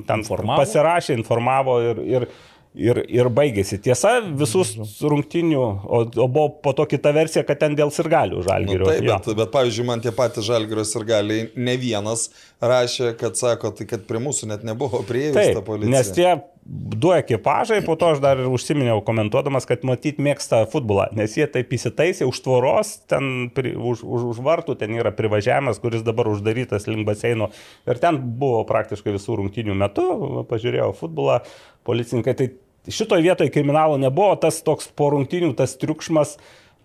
[0.09, 0.59] ten Informavo?
[0.63, 2.03] pasirašė, informavo ir...
[2.17, 2.29] ir
[2.73, 3.77] Ir, ir baigėsi.
[3.85, 4.71] Tiesa, visus
[5.05, 8.87] rungtinių, o, o buvo po to kita versija, kad ten dėl sirgalių Nu, žalgyrių.
[8.89, 12.31] taip, bet, bet pavyzdžiui, man tie patys žalgrios ir galiai ne vienas
[12.65, 15.93] rašė, kad sako, tai kad prie mūsų net nebuvo prieėjus ta policija.
[15.93, 16.31] nes tie
[16.65, 21.45] du ekipažai, po to aš dar ir užsiminiau komentuodamas, kad matyt mėgsta futbolą, nes jie
[21.51, 26.31] taip įsitaisė už tvoros, ten pri, už, už, už vartų, ten yra privažiavimas, kuris dabar
[26.33, 27.51] uždarytas link baseino.
[27.85, 30.09] Ir ten buvo praktiškai visų rungtinių metų,
[30.49, 31.43] pažiūrėjau futbolą,
[31.85, 32.39] policininkai.
[32.39, 32.53] Tai
[32.89, 36.37] šitoje vietoje kriminalo nebuvo, tas toks po rungtinių, tas triukšmas.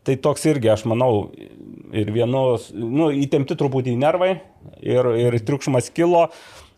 [0.07, 1.33] Tai toks irgi, aš manau,
[1.91, 4.37] ir vienos, nu, įtempti truputį nervai
[4.79, 6.29] ir, ir triukšmas kilo.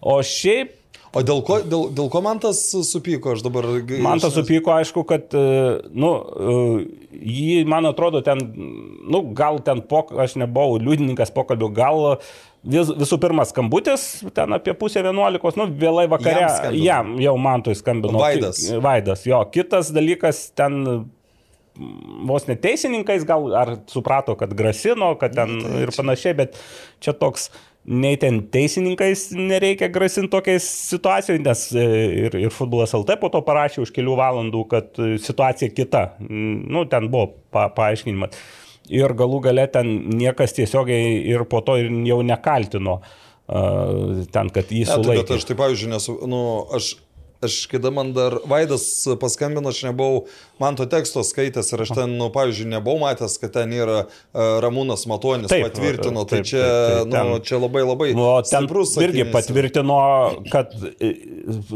[0.02, 3.66] O šiaip O dėl ko, dėl, dėl ko man tas supyko, aš dabar...
[4.06, 6.58] Man tas supyko, aišku, kad, e, nu, e,
[7.18, 8.44] jį, man atrodo, ten,
[9.10, 12.04] nu, gal ten, pok, aš nebuvau liudininkas pokalbio, gal
[12.64, 17.64] vis, visų pirma skambutis, ten apie pusę vienuolikos, nu, vėlai vakare, jam, jam jau man
[17.66, 18.20] tai skambino.
[18.22, 18.66] Vaidas.
[18.84, 19.40] Vaidas, jo.
[19.54, 20.84] Kitas dalykas, ten
[22.28, 26.60] vos neteisininkais gal ar suprato, kad grasino, kad ten tai ir panašiai, bet
[27.04, 27.50] čia toks
[27.90, 31.86] nei ten teisininkais nereikia grasinti tokiais situacijai, nes e,
[32.28, 36.04] ir, ir futbolas LT po to parašė už kelių valandų, kad e, situacija kita.
[36.20, 38.36] Nu, ten buvo pa, paaiškinimas.
[38.90, 43.00] Ir galų gale ten niekas tiesiogiai ir po to ir jau nekaltino
[43.50, 45.02] ten, kad jį sulaikė.
[45.02, 46.42] Ne, tai, bet aš taip, pavyzdžiui, nesu, nu,
[46.78, 46.92] aš
[47.42, 48.84] Aš, kada man dar Vaidas
[49.20, 50.26] paskambino, aš nebuvau
[50.60, 54.42] man to teksto skaitęs ir aš ten, nu, pavyzdžiui, nebuvau matęs, kad ten yra uh,
[54.66, 58.98] Ramūnas Matonis taip, patvirtino, tai taip, čia, taip, taip, nu, čia labai labai nu, stiprus.
[59.00, 60.02] Irgi patvirtino,
[60.52, 61.14] kad e,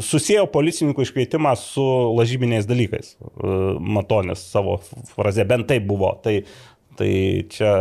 [0.04, 1.88] susijęo policininkų iškvietimą su
[2.20, 3.16] lažybiniais dalykais.
[3.24, 4.82] Uh, Matonis savo
[5.16, 6.12] frazė, bent taip buvo.
[6.28, 6.42] Tai,
[7.00, 7.10] Tai
[7.54, 7.72] čia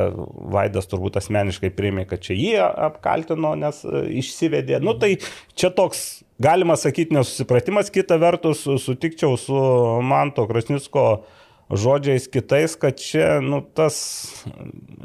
[0.53, 2.55] Vaidas turbūt asmeniškai priėmė, kad čia jį
[2.89, 3.83] apkaltino, nes
[4.23, 4.81] išsivedė.
[4.85, 5.15] Nu tai
[5.59, 9.63] čia toks galima sakyti nesusipratimas, kita vertus sutikčiau su
[10.07, 11.07] Manto Krasnicko
[11.73, 13.97] žodžiais kitais, kad čia, nu, tas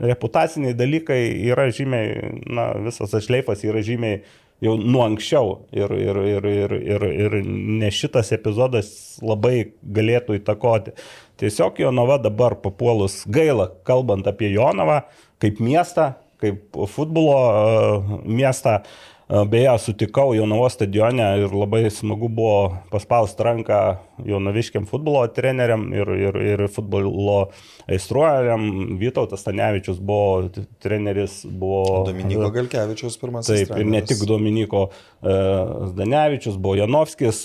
[0.03, 4.23] reputaciniai dalykai yra žymiai, na, visas atšleifas yra žymiai
[4.63, 8.89] jau nuo anksčiau ir, ir, ir, ir, ir, ir ne šitas epizodas
[9.21, 10.95] labai galėtų įtakoti.
[11.37, 15.03] Tiesiog Jonava dabar papuolus gaila, kalbant apie Jonavą
[15.41, 22.77] kaip miestą, kaip futbolo uh, miestą, uh, Beje, sutikau Jaunavo stadione ir labai smagu buvo
[22.87, 23.79] paspausti ranką
[24.23, 27.49] jaunaviškiam futbolo treneriam ir, ir, ir futbolo
[27.91, 28.69] aistruojam.
[29.01, 30.47] Vytautas Stanevičius buvo
[30.79, 32.05] treneris, buvo...
[32.07, 33.51] Dominiko Galkevičius pirmasis.
[33.51, 33.83] Taip, treneris.
[33.83, 34.85] ir ne tik Dominiko
[35.19, 37.43] Zdanevičius, buvo Janovskis,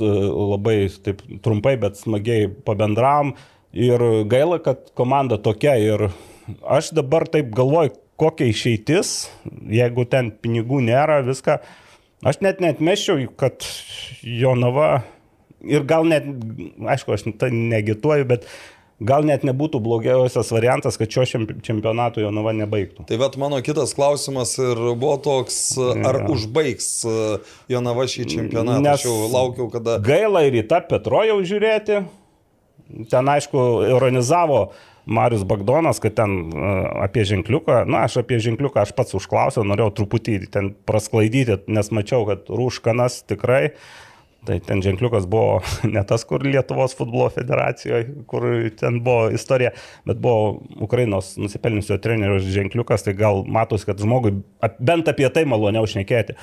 [0.55, 3.35] labai taip trumpai, bet smagiai pabendram.
[3.75, 6.13] Ir gaila, kad komanda tokia ir
[6.63, 9.15] aš dabar taip galvoju, kokia išeitis,
[9.67, 11.59] jeigu ten pinigų nėra, viską.
[12.23, 13.67] Aš net netmeščiau, kad
[14.23, 15.01] Jonava
[15.67, 16.29] ir gal net,
[16.95, 18.47] aišku, aš tai negituoju, bet
[19.03, 21.27] gal net nebūtų blogiausias variantas, kad šio
[21.67, 23.09] čempionato Jonava nebaigtų.
[23.11, 26.29] Tai bet mano kitas klausimas ir buvo toks, ar ja.
[26.31, 26.93] užbaigs
[27.73, 28.85] Jonava šį čempionatą.
[28.87, 29.99] Nes aš jau laukiau, kada.
[30.07, 32.05] Gaila ir į tą Petro jau žiūrėti.
[33.11, 33.59] Ten, aišku,
[33.89, 36.71] ironizavo uh, Marius Bagdonas, kad ten e,
[37.03, 42.27] apie ženkliuką, na, aš apie ženkliuką aš pats užklausiau, norėjau truputį ten prasklaidyti, nes mačiau,
[42.29, 43.75] kad rūškanas tikrai.
[44.43, 45.61] Tai ten ženkliukas buvo
[45.95, 48.47] ne tas, kur Lietuvos futbolo federacijoje, kur
[48.79, 49.71] ten buvo istorija,
[50.07, 54.35] bet buvo Ukrainos nusipelniusio trenerio ženkliukas, tai gal matos, kad žmogui
[54.83, 56.39] bent apie tai maloniau šnekėti.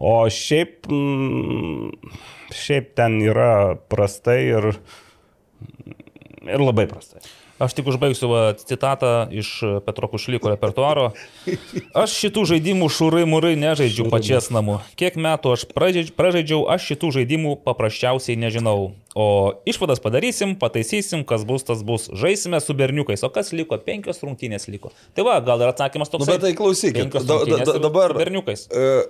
[0.00, 2.16] O šiaip, mm,
[2.56, 4.72] šiaip ten yra prastai ir,
[6.48, 7.20] ir labai prastai.
[7.62, 9.52] Aš tik užbaigsiu va, citatą iš
[9.86, 11.12] Petro Kušlyko repertuaro.
[11.94, 14.80] Aš šitų žaidimų šūrai mūrai nežaidžiu pačias namu.
[14.98, 18.92] Kiek metų aš pražaidžiau, aš šitų žaidimų paprasčiausiai nežinau.
[19.14, 19.26] O
[19.68, 22.08] išvadas padarysim, pataisysim, kas bus, tas bus.
[22.10, 23.22] Žaisime su berniukais.
[23.22, 23.78] O kas liko?
[23.78, 24.90] Penkios rungtynės liko.
[25.14, 26.24] Tai va, gal ir atsakymas toks.
[26.24, 28.16] Nu, bet tai klausykit, da, da, dabar.
[28.16, 28.66] Berniukais.
[28.72, 29.04] Uh,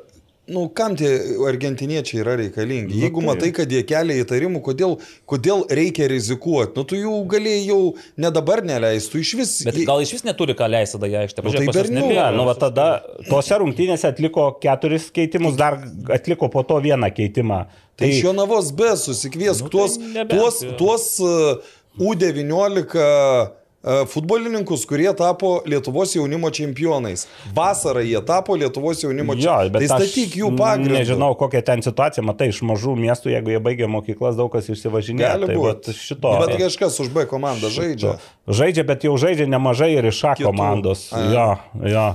[0.50, 1.08] Nu, kam tie
[1.46, 2.96] argentiniečiai yra reikalingi?
[2.98, 3.26] Jeigu tai...
[3.28, 4.96] matai, kad jie kelia įtarimų, kodėl,
[5.30, 7.76] kodėl reikia rizikuoti, nu tu jų galėjai jau
[8.24, 9.52] ne dabar neleistų iš vis.
[9.68, 11.46] Bet gal iš vis neturi ką leisti tada ją ištepti.
[11.46, 12.08] Nu, tai bernių.
[12.10, 12.88] Ne, nu, va tada
[13.28, 15.78] tose rungtynėse atliko keturis keitimus, dar
[16.18, 17.62] atliko po to vieną keitimą.
[17.70, 22.98] Tai, tai iš jo navos be susikviesk nu, tuos, tai nebent, tuos, tuos uh, U19
[22.98, 27.26] E, futbolininkus, kurie tapo Lietuvos jaunimo čempionais.
[27.54, 29.72] Vasarą jie tapo Lietuvos jaunimo čempionais.
[29.74, 31.00] Tai statyk jų pagrindą.
[31.00, 35.34] Nežinau, kokia ten situacija, matai, iš mažų miestų, jeigu jie baigia mokyklas, daug kas išsivažinėja.
[35.34, 35.96] Gali tai būti.
[35.98, 36.36] Šito.
[36.44, 38.16] Bet kažkas už B komandą žaidžia.
[38.46, 41.08] Žaidžia, bet jau žaidžia nemažai ir iš A komandos.
[41.12, 42.06] Ja, ja.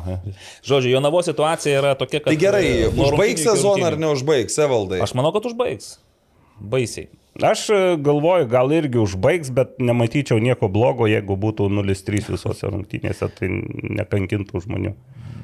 [0.63, 2.32] Žodžiu, Jonavo situacija yra tokia, kad...
[2.32, 5.03] Tai gerai, užbaigs sezoną ar neužbaigs, Evaldai?
[5.03, 5.97] Aš manau, kad užbaigs.
[6.57, 7.11] Baisiai.
[7.43, 13.29] Aš e, galvoju, gal irgi užbaigs, bet nematyčiau nieko blogo, jeigu būtų 0-3 visose rungtynėse,
[13.38, 13.51] tai
[13.99, 14.95] nekankintų žmonių.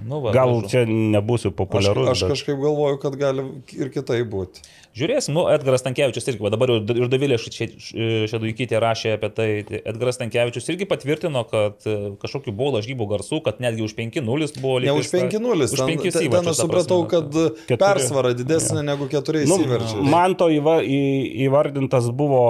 [0.03, 0.69] Nu, va, gal važu.
[0.71, 2.09] čia nebūsiu populiarus.
[2.11, 2.33] Aš, aš bet...
[2.33, 3.45] kažkaip galvoju, kad gali
[3.77, 4.65] ir kitai būti.
[4.93, 10.69] Žiūrėsim, nu, Edgaras Tankievičius irgi, dabar ir Davilė Šeduikytė rašė apie tai, tai Edgaras Tankievičius
[10.69, 14.93] irgi patvirtino, kad e, kažkokiu buvo lažybų garsų, kad netgi už 5-0 buvo lygiai.
[14.93, 17.79] Ne už 5-0, už 5 ten, ten aš supratau, kad Keturi.
[17.81, 18.87] persvara didesnė ja.
[18.93, 20.05] negu 4 nu, įsiverčiai.
[20.13, 21.01] Man to įva, į,
[21.47, 22.43] įvardintas buvo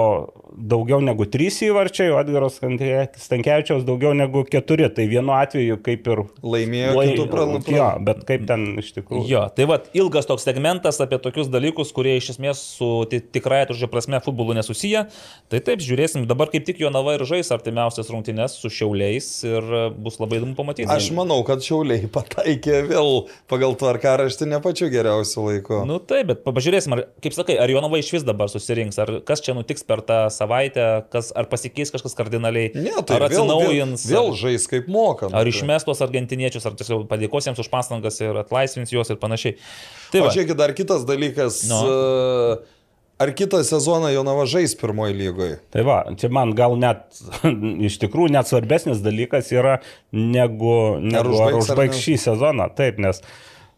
[0.54, 4.90] daugiau negu 3 įvarčiai, o Edgaras Stankievičiaus daugiau negu 4.
[4.94, 7.06] Tai vienu atveju kaip ir laimėjo, lai...
[7.10, 7.76] kitų pralaimėjo.
[7.78, 9.24] Jo, bet kaip ten iš tikrųjų.
[9.30, 13.88] Jo, tai va, ilgas toks segmentas apie tokius dalykus, kurie iš esmės su tikrąją tužė
[13.92, 15.06] prasme futbolu nesusiję.
[15.52, 19.70] Tai taip, žiūrėsim, dabar kaip tik jo nava ir žais artimiausias rungtynes su šiauliais ir
[19.96, 20.88] bus labai įdomu pamatyti.
[20.90, 25.80] Aš manau, kad šiauliai pataikė vėl pagal tvarkaraštį ne pačiu geriausiu laiku.
[25.88, 29.42] Nu taip, bet pažiūrėsim, ar, kaip sakai, ar Jonava iš vis dabar susirinks, ar kas
[29.44, 34.06] čia nutiks per tą savaitę, kas, ar pasikeis kažkas kardinaliai, ne, tai ar atsinaujins.
[34.08, 35.30] Vėl, vėl, vėl žais kaip moka.
[35.30, 35.52] Ar tai.
[35.52, 39.58] išmes tuos argentiniečius, ar tiesiog padėkos jiems už pastangas ir atlaisvins juos ir panašiai.
[40.14, 40.30] Tai va.
[40.30, 41.64] o žiūrėkit, dar kitas dalykas.
[41.66, 41.80] No.
[43.14, 45.58] Ar kitą sezoną Jonava žais pirmoji lygoje?
[45.70, 47.06] Tai va, čia man gal net,
[47.88, 49.78] iš tikrųjų, net svarbesnis dalykas yra
[50.10, 52.66] negu, negu ar užbaigs, ar užbaigs šį sezoną.
[52.74, 53.22] Taip, nes,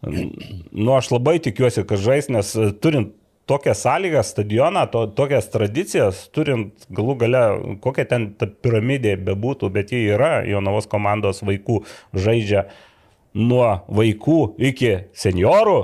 [0.07, 3.13] nu, aš labai tikiuosi, kad žais, nes turint
[3.47, 7.43] tokias sąlygas, stadioną, to, tokias tradicijas, turint galų gale,
[7.85, 11.83] kokia ten ta piramidė bebūtų, bet jie yra, Jonavos komandos vaikų
[12.17, 12.67] žaidžia
[13.37, 14.41] nuo vaikų
[14.73, 15.79] iki seniorų.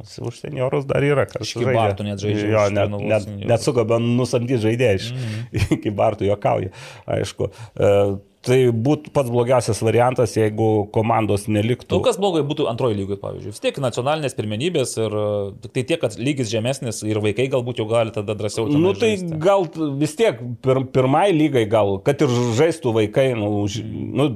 [0.00, 1.54] Už seniorus dar yra kažkas.
[1.60, 2.50] Iki Bartų net žaidžia.
[2.52, 5.72] Jo, net, net, net sugaba nusamdyti žaidėjai iš mm -hmm.
[5.78, 6.72] iki Bartų juokauja,
[7.06, 7.50] aišku.
[7.76, 11.94] Uh, Tai būtų pats blogiausias variantas, jeigu komandos neliktų.
[11.94, 13.52] Nu, kas blogai būtų antroji lygoje, pavyzdžiui.
[13.54, 15.26] Vis tiek nacionalinės pirmenybės ir e,
[15.62, 18.66] tik tai tiek, kad lygis žemesnis ir vaikai galbūt jau gali tada drąsiau.
[18.72, 19.38] Na nu, tai žaisti.
[19.42, 19.68] gal
[20.00, 24.26] vis tiek pir, pirmai lygai gal, kad ir žaistų vaikai, nu, už, nu,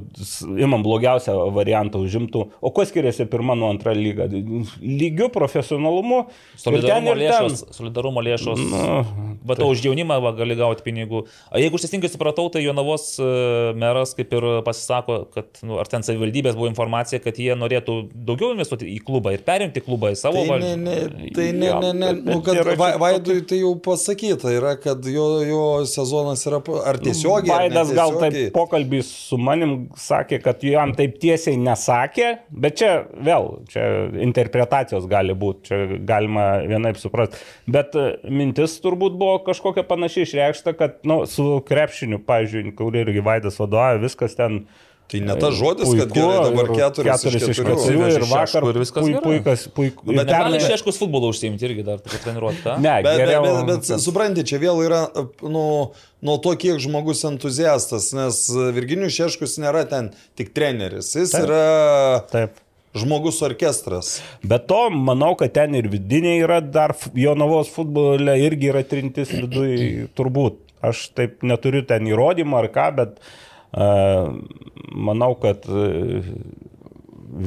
[0.55, 2.45] imam blogiausią variantą užimtų.
[2.63, 4.29] O kuo skiriasi pirma nuo antra lyga?
[4.31, 6.29] Lygių profesionalumu.
[6.55, 7.65] Solidarumo ten lėšos.
[7.65, 7.75] Ten...
[7.81, 8.63] Solidarumo lėšos.
[8.71, 9.67] Nu, Bet tai.
[9.67, 11.25] už jaunimą va, gali gauti pinigų.
[11.51, 15.77] A, jeigu aš teisingai supratau, tai Jonavos uh, meras meras kaip ir pasisako, kad, nu,
[15.81, 20.11] ar ten savivaldybės buvo informacija, kad jie norėtų daugiau investuoti į klubą ir perimti klubą
[20.13, 20.73] į savo tai valdžią.
[20.81, 25.05] Ne, ne, tai ne, ne, ne, nu, kad va, Vaidui tai jau pasakyta yra, kad
[25.11, 27.67] jo, jo sezonas yra, ar tiesiogiai.
[27.67, 33.49] Vaidas gal taip pokalbį su manim sakė, kad jam taip tiesiai nesakė, bet čia vėl,
[33.71, 33.85] čia
[34.23, 37.41] interpretacijos gali būti, čia galima vienaip suprasti.
[37.71, 43.23] Bet e, mintis turbūt buvo kažkokia panašiai išreikšta, kad nu, su krepšiniu, pavyzdžiui, kur irgi
[43.23, 44.65] Vaidas vadovauja, viskas ten.
[45.07, 48.79] Tai ne tas žodis, puiku, kad gerai dabar keturis, keturis iš keturių ir vakar ir
[48.81, 50.03] viskas puiku, puikas, puiku.
[50.09, 52.73] Nu, bet ten išieškus futbolo užsiimti irgi dar, tą.
[52.83, 55.05] Ne, bet, geriau, bet, bet, bet supranti, čia vėl yra,
[55.47, 55.63] nu,
[56.27, 58.41] nuo to, kiek žmogus entuziastas, nes
[58.75, 61.47] Virginijus Šeškus nėra ten tik treneris, jis Taip.
[61.47, 61.65] yra...
[62.33, 62.63] Taip
[62.97, 64.17] žmogus orkestras.
[64.41, 70.07] Bet to, manau, kad ten ir vidiniai yra dar Jonavos futbole irgi yra trintis viduje,
[70.17, 70.63] turbūt.
[70.87, 76.21] Aš taip neturiu ten įrodymą ar ką, bet uh, Manau, kad e,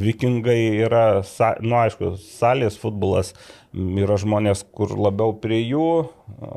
[0.01, 1.23] vikingai yra,
[1.65, 3.33] nu aišku, salės futbolas,
[3.75, 5.89] yra žmonės, kur labiau prie jų,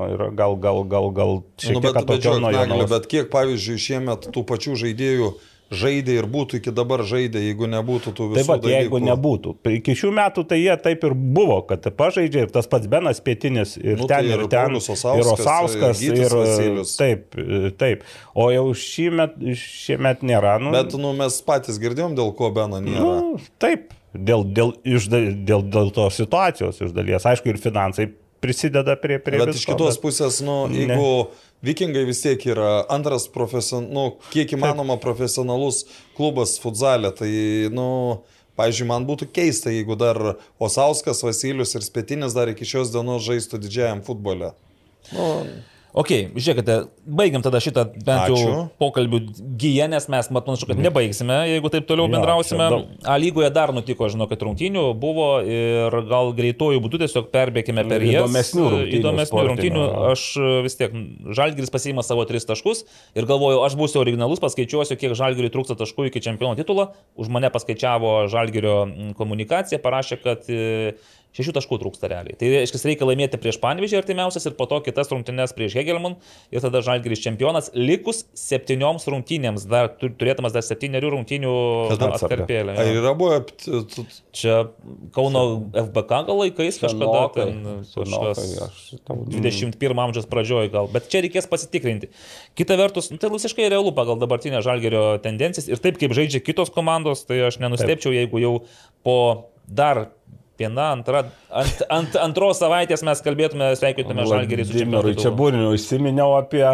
[0.10, 4.30] yra gal, gal, gal, gal šiek tiek nu, bet, bet, žiūrėk, bet kiek, pavyzdžiui, šiemet
[4.36, 8.40] tų pačių žaidėjų uh, žaidė ir būtų iki dabar žaidė, jeigu nebūtų tų visų.
[8.40, 9.56] Taip pat, jeigu nebūtų.
[9.80, 13.76] Iki šių metų tai jie taip ir buvo, kad pažaidžia ir tas pats Benas Pietinis
[13.82, 14.78] ir nu, ten tai ir, ir ten.
[14.78, 16.04] Ir Osauskas.
[16.06, 17.38] Ir, ir taip,
[17.82, 18.08] taip.
[18.34, 20.58] O jau šiemet, šiemet nėra.
[20.62, 23.04] Nu, Bet nu, mes patys girdėjom, dėl ko Beno nėra.
[23.04, 23.94] Nu, taip.
[24.14, 27.26] Dėl, dėl, iš, dėl, dėl to situacijos iš dalies.
[27.26, 28.12] Aišku, ir finansai
[28.44, 29.18] prisideda prie...
[29.24, 30.04] prie bet visko, iš kitos bet...
[30.04, 31.42] pusės, nu, jeigu ne.
[31.64, 35.86] Vikingai vis tiek yra antras profesion, nu, kiek įmanoma profesionalus
[36.18, 37.32] klubas futzalė, tai,
[37.72, 37.88] nu,
[38.54, 40.18] Pavyzdžiui, man būtų keista, jeigu dar
[40.62, 44.52] Osauskas, Vasilius ir Spetinis dar iki šios dienos žaistų didžiajam futbole.
[45.10, 45.26] Nu,
[45.94, 46.76] Ok, žiūrėkite,
[47.06, 48.54] baigiam tada šitą bent jau Ačiū.
[48.82, 49.20] pokalbių
[49.62, 52.66] gyję, nes mes matau, kad nebaigsime, jeigu taip toliau bendrausime.
[52.66, 52.80] Ja,
[53.14, 58.02] A lygoje dar nutiko, žinau, kad rungtynių buvo ir gal greitojų būdų tiesiog perbėgime per
[58.10, 58.26] jas.
[58.26, 58.98] Įdomesnių rungtynių.
[59.00, 59.86] Įdomesnių rungtynių.
[60.10, 60.26] Aš
[60.66, 60.98] vis tiek,
[61.30, 66.10] Žalgiris pasiima savo tris taškus ir galvoju, aš būsiu originalus, paskaičiuosiu, kiek Žalgiriui trūksta taškų
[66.10, 66.90] iki čempiono titulo.
[67.14, 70.50] Už mane paskaičiavo Žalgirio komunikacija, parašė, kad
[71.34, 72.36] šešių taškų trūksta realiai.
[72.38, 76.18] Tai reiškia, reikia laimėti prieš Panvižį artimiausias ir po to kitas rungtynės prieš Hegelman
[76.54, 81.54] ir tada Žalgiris čempionas, likus septynioms rungtynėms, dar turėtumas dar septyniarių rungtynių
[81.94, 82.78] atkarpėlę.
[82.78, 83.42] Ar yra buvę?
[84.36, 84.60] Čia
[85.16, 87.64] Kauno FBK gal laikais kažkada, ten,
[87.96, 88.44] kažkas
[89.04, 92.12] 21 amžiaus pradžioje gal, bet čia reikės pasitikrinti.
[92.58, 96.74] Kita vertus, nu, tai visiškai realu pagal dabartinę Žalgerio tendencijas ir taip kaip žaidžia kitos
[96.74, 98.54] komandos, tai aš nenustepčiau, jeigu jau
[99.06, 99.18] po
[99.68, 100.10] dar
[100.60, 105.16] viena, antra, ant, ant antros savaitės mes kalbėtume, sveikintume Žalgerį su Čempionatu.
[105.22, 106.66] Čia būriniu užsiminiau apie,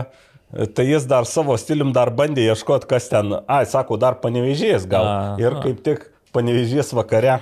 [0.76, 5.08] tai jis dar savo stilium dar bandė ieškoti, kas ten, ai, sako, dar panevežys gal.
[5.08, 7.40] A, ir kaip tik panevežys vakare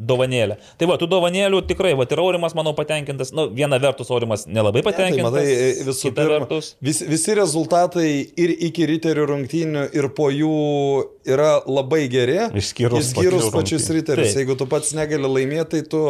[0.00, 0.58] dovanėlę.
[0.80, 3.32] Tai va, tų dovanėlių tikrai, va, ir Aurimas, manau, patenkintas.
[3.34, 5.32] Na, nu, viena vertus, Aurimas nelabai patenkintas.
[5.32, 6.72] Ne, tai, matai, visų pirma, vertus...
[6.84, 8.08] vis, visi rezultatai
[8.44, 10.56] ir iki riterių rungtynių, ir po jų
[11.28, 12.38] yra labai geri.
[12.58, 14.36] Išskyrus, išskyrus pačius riterius.
[14.38, 16.02] Jeigu tu pats negali laimėti, tai tu,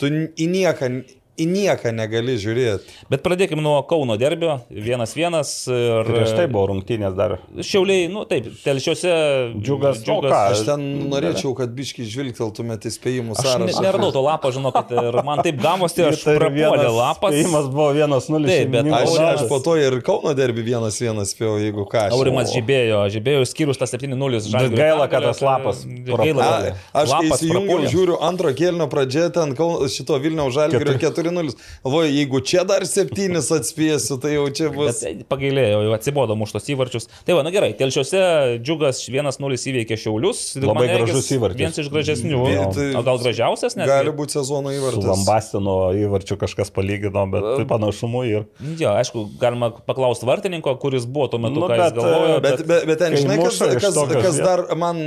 [0.00, 0.92] tu į nieką
[1.38, 2.96] į nieką negali žiūrėti.
[3.10, 5.52] Bet pradėkime nuo Kauno derbio, vienas vienas.
[5.70, 6.08] Ir...
[6.08, 7.36] Prieš tai buvo rungtynės dar.
[7.54, 9.12] Šiauliai, nu taip, telšiuose.
[9.56, 10.32] Džiugas, džiugas.
[10.32, 13.68] Ką, aš ten norėčiau, kad biški žvilgteltumėte įspėjimų sąrašą.
[13.70, 17.36] Aš neradau to lapo, žinau, kad ir man taip gavosi, aš tai prapuolė lapas.
[17.36, 18.48] Įspėjimas buvo 1-0.
[18.48, 22.08] Taip, bet aš, aš po to ir Kauno derbi 1-1 spėjau, jeigu ką.
[22.16, 24.74] Aurimas žibėjo, žibėjo išskyrus tą 7-0 žalį.
[24.78, 25.84] Gaila, kad tas lapas.
[25.86, 26.50] Gaila.
[26.96, 29.54] Aš kai įsijungiau, žiūriu antro kėlinio pradžioje, ten
[29.92, 31.27] šito Vilniaus žalį 4.
[31.28, 31.54] 4-0.
[31.84, 35.02] Galvoju, jeigu čia dar septynis atspėsiu, tai jau čia bus.
[35.04, 37.08] Bet pagailėjau, jau atsibodo muštos įvarčius.
[37.26, 38.22] Tai va, na gerai, telšiuose
[38.64, 40.42] džiugas 1-0 įveikė Šiaulius.
[40.62, 41.60] Labai gražus įvartis.
[41.60, 42.42] Vienas iš gražesnių.
[42.76, 43.90] Tai o gal gražiausias, net?
[43.90, 45.04] Gali būti sezono įvartis.
[45.04, 48.48] Su Lambastino įvarčiu kažkas palygino, bet tai panašumu ir.
[48.80, 52.36] Jo, aišku, galima paklausti vartininko, kuris buvo tuo metu, nu, ką bet, jis galvojo.
[52.44, 53.98] Bet, bet, bet, bet ten, žinai, kas, kas,
[54.28, 55.02] kas dar man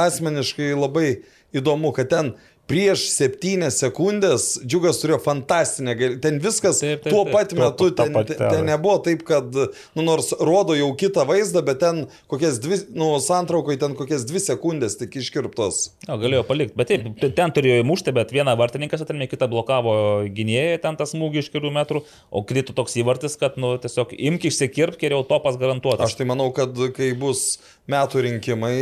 [0.00, 1.08] asmeniškai labai
[1.54, 2.34] įdomu, kad ten
[2.70, 8.12] prieš septynias sekundės džiugas turėjo fantastinę, ten viskas taip, taip, tuo pat taip, metu, ten,
[8.14, 9.50] pat, ten nebuvo taip, kad,
[9.96, 14.40] nu, nors rodo jau kitą vaizdą, bet ten kokias dvi, nu, santraukai ten kokias dvi
[14.42, 15.82] sekundės tik iškirptos.
[16.08, 19.96] O, galėjo palikti, bet taip, ten turėjo įmušti, bet vieną vartininkas atrėmė, kitą blokavo
[20.34, 24.48] gynėjai, ten tas smūgį iš kelių metrų, o krito toks įvartis, kad, nu, tiesiog imk
[24.48, 26.08] išsikirp, geriau topas garantuotas.
[26.08, 27.58] Aš tai manau, kad kai bus
[27.90, 28.76] metų rinkimai,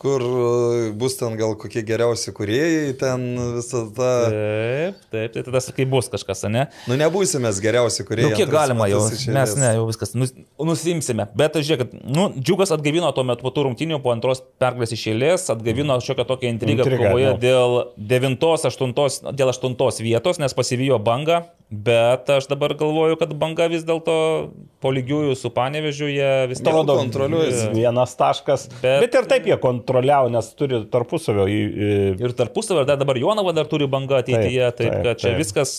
[0.00, 3.26] kur e, bus ten gal kokie geriausi kuriejai, ten
[3.58, 4.08] visą tą.
[4.32, 6.66] Taip, taip, tai tada sakai bus kažkas, ne?
[6.88, 8.32] Nu, nebūsime geriausi kuriejai.
[8.32, 9.02] Nu, kiek galima jau,
[9.36, 11.28] mes ne, jau viskas, nus, nusimsime.
[11.36, 15.48] Bet žiūrėk, nu, džiugas atgavino tuo metu po tų rungtinių, po antros pergalės iš eilės,
[15.52, 17.40] atgavino šiokią tokią intrigą Intriga, kovoje nu.
[17.44, 17.78] dėl
[18.16, 21.44] 9-8 dėl 8 vietos, nes pasivijo bangą.
[21.70, 24.14] Bet aš dabar galvoju, kad banga vis dėlto
[24.82, 27.68] po lygiųjų su panevežiu jie vis dėlto kontroliuoja.
[27.76, 28.64] Vienas taškas.
[28.80, 29.54] Bet, bet ir taip jie
[29.90, 31.46] kontroliavo, nes turi tarpusavio.
[31.50, 31.90] Į, į...
[32.22, 34.70] Ir tarpusavio, dar dabar Jonava dar turi bangą ateityje.
[34.70, 35.40] Taip, taip, taip kad čia taip.
[35.40, 35.74] viskas,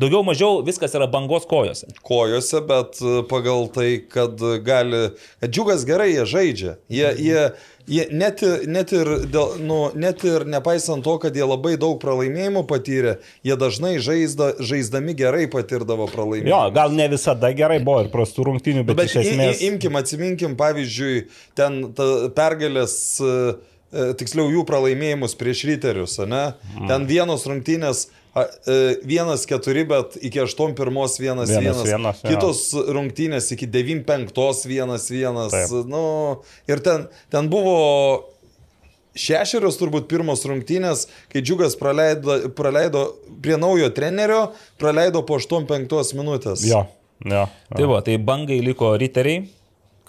[0.00, 1.90] daugiau mažiau viskas yra bangos kojose.
[2.06, 5.04] Kojose, bet pagal tai, kad gali,
[5.42, 6.76] kad džiugas gerai jie žaidžia.
[6.88, 7.24] Jie, mhm.
[7.28, 7.44] jie,
[7.84, 12.62] Jie net, net, ir, dėl, nu, net ir nepaisant to, kad jie labai daug pralaimėjimų
[12.70, 16.48] patyrė, jie dažnai žaizda, žaisdami gerai patirdavo pralaimėjimų.
[16.48, 19.60] Jo, gal ne visada gerai buvo ir prastų rungtynių, bet, bet iš esmės.
[19.68, 21.26] Imkim, atsiminkim, pavyzdžiui,
[21.60, 21.82] ten
[22.36, 23.60] pergalės uh,
[24.18, 26.44] tiksliau jų pralaimėjimus prieš ryterius, ne?
[26.74, 26.90] Mm.
[26.90, 31.84] Ten vienos rungtynės E, vienas keturi, bet iki 8 pirmos vienas vienas.
[31.86, 35.54] vienas, vienas Kitos rungtynės iki 9 penktos vienas vienas.
[35.54, 35.86] Taip.
[35.86, 37.76] Nu, ir ten, ten buvo
[39.14, 43.06] šešerios turbūt pirmos rungtynės, kai Džiugas praleido, praleido
[43.44, 44.48] prie naujo trenerio,
[44.82, 46.66] praleido po 8-5 minutės.
[46.66, 46.88] Jo,
[47.22, 47.46] jo, jo.
[47.70, 49.44] Tai va, tai bangai liko riteriai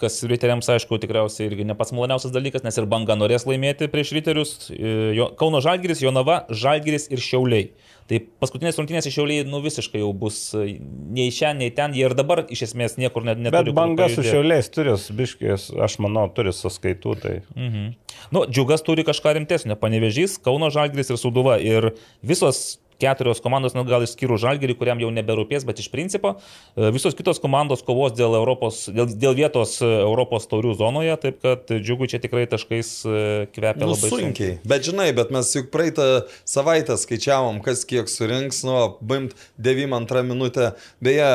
[0.00, 4.12] kas riteriams, aišku, tikriausiai irgi ne pats maloniausias dalykas, nes ir banga norės laimėti prieš
[4.16, 4.54] riterius.
[4.70, 7.70] E, Kauno Žalgiris, Jonava, Žalgiris ir Šiauliai.
[8.06, 12.14] Tai paskutinės rungtynės išiauliai, nu visiškai jau bus e, nei šiandien, nei ten, jie ir
[12.14, 13.72] dabar iš esmės niekur net neturi.
[13.72, 17.16] Bet banga su šiauliais turi, biškės, aš manau, turi sąskaitų.
[17.24, 17.34] Tai.
[17.56, 17.88] Mhm.
[18.36, 21.58] Nu, džiugas turi kažką rimtesnio, panevežys, Kauno Žalgris ir Suduva.
[21.58, 26.90] Ir visos keturios komandos, nu, gal išskyrus Žalgerį, kuriam jau neberūpės, bet iš principo e,
[26.94, 31.72] visos kitos komandos kovos dėl, Europos, dėl, dėl vietos e, Europos taurių zonoje, taip kad
[31.72, 33.18] džiugu čia tikrai taškais e,
[33.52, 34.24] kvepia nu, labai sunkiai.
[34.24, 34.56] sunkiai.
[34.68, 36.08] Bet žinai, bet mes juk praeitą
[36.48, 40.72] savaitę skaičiavom, kas kiek surinks, nu, bimt 92 minutę.
[41.04, 41.28] Beje,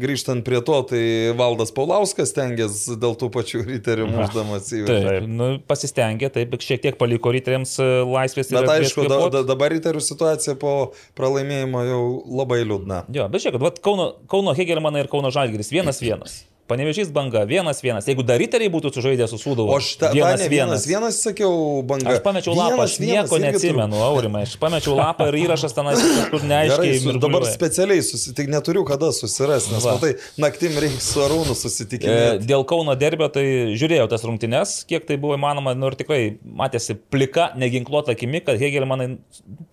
[0.00, 1.04] grįžtant prie to, tai
[1.38, 4.98] Valdas Paulauskas tengiasi dėl tų pačių riterių muždamas į vidų.
[5.06, 7.76] Taip, nu, pasistengė, taip, šiek tiek paliko riteriams
[8.08, 8.52] laisvės.
[8.54, 12.02] Bet aišku, da, da, dabar riterių situacija po pralaimėjimo jau
[12.42, 13.04] labai liūdna.
[13.14, 16.42] Jo, bet žiūrėk, Kauno, Kauno Hegelmanai ir Kauno Žalgiris vienas vienas.
[16.72, 18.06] Panevežys banga, vienas vienas.
[18.08, 19.68] Jeigu dar riteriai būtų sužaidę su Sūduvu.
[19.68, 22.14] O aš tą vienas, vienas, vienas sakiau banga.
[22.14, 24.06] Aš pamečiau lapą, aš nieko vienas, neatsimenu, turiu...
[24.06, 24.44] Aurimai.
[24.46, 26.94] Aš pamečiau lapą ir įrašas ten kažkur neaiškiai.
[27.02, 29.98] Gerai, dabar specialiai susitik, neturiu kada susirasti, nes Va.
[29.98, 32.38] matai, naktim reikia su Arūnu susitikinėti.
[32.38, 33.44] E, dėl Kauno derbio tai
[33.76, 38.56] žiūrėjau tas rungtynes, kiek tai buvo įmanoma, nu ir tikrai matėsi plika, neginkluota akimi, kad
[38.62, 39.10] Hegelmanai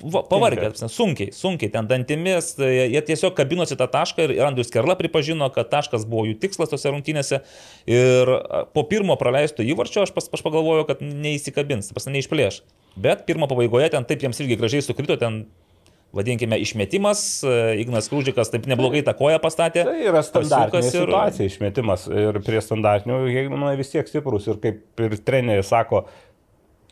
[0.04, 5.48] pavargė, sunkiai, sunkiai ten dantimis, tai jie tiesiog kabinosi tą tašką ir Andrius Kerla pripažino,
[5.56, 7.42] kad taškas buvo jų tikslas tose rungtynėse.
[7.90, 8.34] Ir
[8.76, 12.62] po pirmo praleisto įvarčio aš, pas, aš pagalvojau, kad neįsikabins, pas neišplėš.
[13.00, 15.44] Bet pirmo pabaigoje ten taip jiems irgi gražiai sukrito, ten
[16.16, 17.20] vadinkime, išmetimas,
[17.78, 19.84] Ignas Krūdžikas taip neblogai tą koją pastatė.
[19.86, 20.96] Tai yra standartinė ir...
[20.96, 22.08] situacija, išmetimas.
[22.10, 23.20] Ir prie standartinių,
[23.54, 24.48] manau, vis tiek stiprus.
[24.50, 26.08] Ir kaip ir treneriai sako,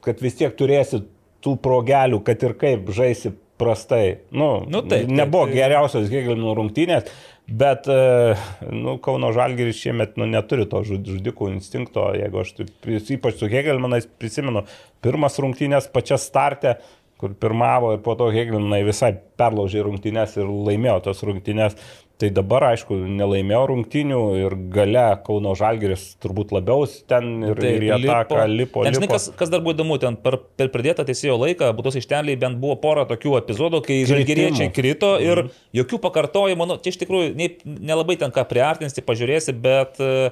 [0.05, 1.01] kad vis tiek turėsi
[1.43, 4.19] tų progelių, kad ir kaip žaisi prastai.
[4.29, 7.09] Nu, Nu, taip, taip, nebuvo tai- geriausios Hegelino rungtynės,
[7.47, 8.35] bet e,
[8.71, 13.49] nu, Kauno Žalgiris šiemet nu, neturi to žud- žudikų instinkto, jeigu aš taip, ypač su
[13.51, 14.65] Hegelmanais prisimenu,
[15.05, 16.77] pirmas rungtynės pačia starte,
[17.17, 21.79] kur pirmavo ir po to Hegelmanai visai perlaužė rungtynės ir laimėjo tas rungtynės.
[22.17, 27.91] Tai dabar, aišku, nelaimėjo rungtynių ir gale Kauno Žalgiris turbūt labiau ten ir, ir į
[27.93, 28.81] ataką lipo.
[28.87, 29.13] Ten, žinai, lipo.
[29.13, 32.73] kas, kas dar buvo įdomu, ten per, per pridėtą teisėjo laiką, būtos išteliai bent buvo
[32.81, 35.51] pora tokių epizodų, kai žalgeriečiai krito ir Mhm.
[35.77, 37.51] jokių pakartojimų, nu, čia iš tikrųjų
[37.85, 40.31] nelabai ten ką priartinsi, pažiūrėsi, bet e,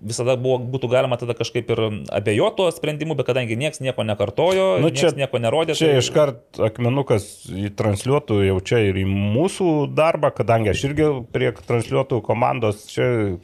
[0.00, 1.80] visada buvo, būtų galima tada kažkaip ir
[2.12, 5.74] abejoti tuo sprendimu, bet kadangi niekas nieko nekartojo, Nu, čia- čia nieko nerodė.
[5.74, 7.46] Čia tai- iškart akmenukas
[7.76, 13.38] transliuotų jau čia ir į mūsų darbą, kadangi aš irgi prie transliuotų komandos čia,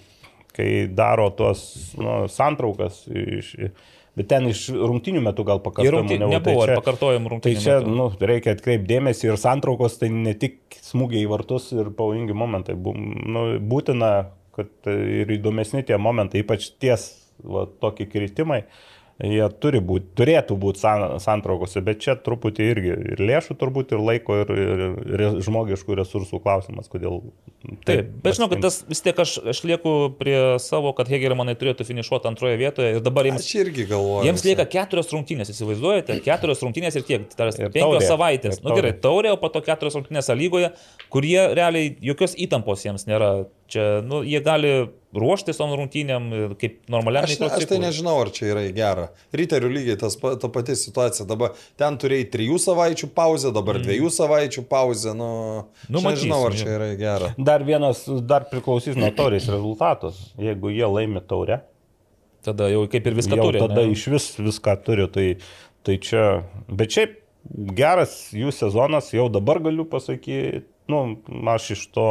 [0.52, 3.54] kai daro tuos nu, santraukas, iš,
[4.14, 6.34] bet ten iš rungtinių metų gal pakartojimų rungty, nebuvo.
[6.36, 7.62] nebuvo, Tai ar pakartojimų Tai rungtynių.
[7.64, 7.94] čia metu.
[7.96, 12.74] nu, reikia atkreipti dėmesį ir santraukos, tai ne tik smūgiai į vartus ir pavojingi momentai.
[12.76, 14.26] Nu, būtina,
[14.56, 17.08] kad ir įdomesni tie momentai, ypač ties
[17.42, 18.62] va, tokie kritimai,
[19.22, 24.02] jie turi būti, turėtų būti san, santraukose, bet čia truputį irgi ir lėšų turbūt, ir
[24.02, 27.20] laiko, ir, ir, ir žmogiškų resursų klausimas, kodėl.
[27.86, 31.86] Taip, bet žinau, kad tas vis tiek aš, aš lieku prie savo, kad Hegelmanai turėtų
[31.86, 34.26] finišuoti antroje vietoje ir dabar jiems Aš irgi galvoju.
[34.26, 38.58] Jiems lieka keturios rungtynės, įsivaizduojate, keturios rungtynės ir kiek, tarsi, Ir penkios savaitės.
[38.64, 39.36] Na nu, gerai, taurė.
[39.36, 40.72] o po to keturios rungtynės lygoje,
[41.12, 43.34] kur jie realiai jokios įtampos jiems nėra.
[43.72, 44.70] Čia, nu, jie gali
[45.16, 48.74] ruoštis tom rungtynėm ir kaip normaliam Aš, ne, aš tai nežinau, ar čia yra į
[48.76, 49.06] gerą.
[49.36, 51.24] Ryterių lygiai tas, ta pati situacija.
[51.28, 53.86] Dabar ten turėjai trijų savaičių pauzę, dabar mm.
[53.88, 55.16] dviejų savaičių pauzę.
[55.16, 55.30] Nu,
[55.88, 57.32] Nu, nežinau, ar čia yra į gerą.
[57.40, 60.20] Dar vienas, dar priklausys nuo taurės rezultatos.
[60.40, 61.62] Jeigu jie laimi taurę,
[62.42, 63.60] Tada jau kaip ir viską turi.
[63.62, 63.92] tada ne?
[63.94, 65.06] iš vis viską turiu.
[65.14, 65.26] Tai,
[65.86, 67.20] tai čia, bet šiaip
[67.78, 70.66] geras jų sezonas, jau dabar galiu pasakyti.
[70.92, 71.02] Nu,
[71.54, 72.08] aš iš to,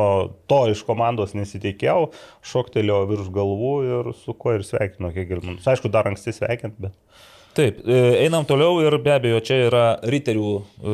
[0.49, 2.09] to iš komandos nesitikėjau,
[2.53, 5.67] šoktelėjau virš galvų ir su kuo ir sveikinu Hegelmanus.
[5.69, 6.97] Aišku, dar anksti sveikint, bet.
[7.51, 10.93] Taip, e, einam toliau ir be abejo, čia yra riterių e,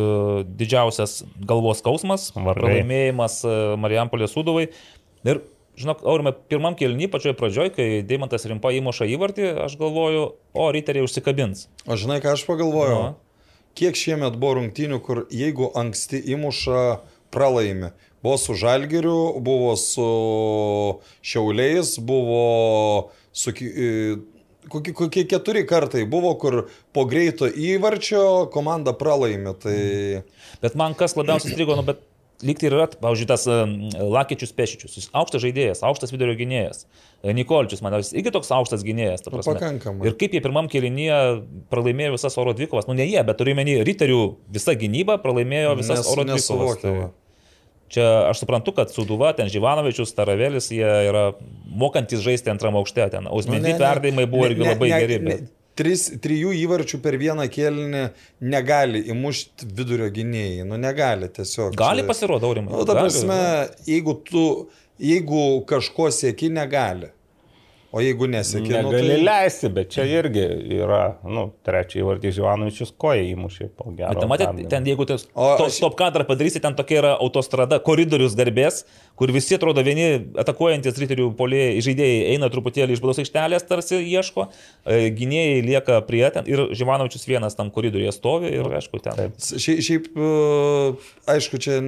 [0.58, 2.56] didžiausias galvos skausmas, Vargai.
[2.64, 4.66] pralaimėjimas e, Marijampolės suduvai.
[5.28, 5.44] Ir,
[5.78, 10.26] žinok, Aurime, pirmam kelniui pačioj pradžioj, kai Deimantas rimpa įmuša įvartį, aš galvoju,
[10.58, 11.68] o riteriai užsikabins.
[11.86, 13.04] O žinai, ką aš pagalvojau?
[13.06, 13.14] Na.
[13.78, 16.82] Kiek šiemet buvo rungtynių, kur jeigu anksti įmuša,
[17.34, 17.92] pralaimi.
[18.24, 20.08] Buvo su Žalgiriu, buvo su
[21.22, 23.54] Šiauliais, buvo su...
[23.62, 24.18] e,
[24.68, 29.54] Kokie, kokie keturi kartai buvo, kur po greito įvarčio komanda pralaimi.
[29.64, 29.78] Tai...
[30.60, 32.02] Bet man kas labiausiai strigo, nu, bet
[32.46, 33.46] lyg tai ir yra, pavyzdžiui, tas
[33.98, 36.84] Lakičius Pešičius, jis aukštas žaidėjas, aukštas vidurio gynėjas.
[37.24, 39.24] E, Nikolčius, man jis irgi toks aukštas gynėjas.
[39.26, 40.06] ta Nu, pakankamai.
[40.06, 41.18] Ir kaip jie pirmam kelinyje
[41.74, 44.20] pralaimėjo visas oro dvikovas, nu ne jie, bet turiu menį, riterių
[44.54, 46.82] visa gynyba pralaimėjo visas Nes- oro dvikovas.
[46.82, 47.10] Tai
[47.88, 51.30] Čia aš suprantu, kad Suduva, ten Živanovičius, Taravelis, jie yra
[51.72, 53.80] mokantis žaisti antram aukšte, ten Ausmendy Nu, ne, ne.
[53.80, 55.20] perdavimai buvo Ne- irgi ne- labai ne- geri.
[55.20, 55.46] ne- Bet...
[55.78, 58.04] Tris, trijų įvarčių per vieną kėlinį
[58.50, 60.66] negali įmušti vidurio gynėjai.
[60.66, 61.76] Nu, negali tiesiog.
[61.78, 62.74] Gali pasirodo, Aurimai.
[62.74, 63.38] Nu, ta prasme,
[63.86, 64.48] jeigu tu,
[64.98, 67.12] jeigu kažko sieki, negali.
[67.98, 69.22] O jeigu nesieki, nu, Negali tai...
[69.26, 70.44] leisti, bet čia irgi
[70.78, 74.14] yra, nu, trečiai vardys Ivanovičius koja įmušė po gero.
[74.14, 74.70] Bet perdavimo.
[74.70, 78.84] ten jeigu tas to, aš- stop kadrą padarysi, ten tokia yra autostrada, koridorius garbės,
[79.18, 80.06] kur visi atrodo vieni
[80.38, 84.50] atakuojantis riterių polėjai, žaidėjai eina truputėlį iš baudos aikštelės, tarsi ieško,
[84.86, 89.18] e, gynėjai lieka prie ten ir Živanovičius vienas tam koridoriuje stovi ir aišku ten.
[89.18, 89.42] Taip.
[89.42, 90.94] Šiaip, šiaip, e,
[91.34, 91.82] aišku, čia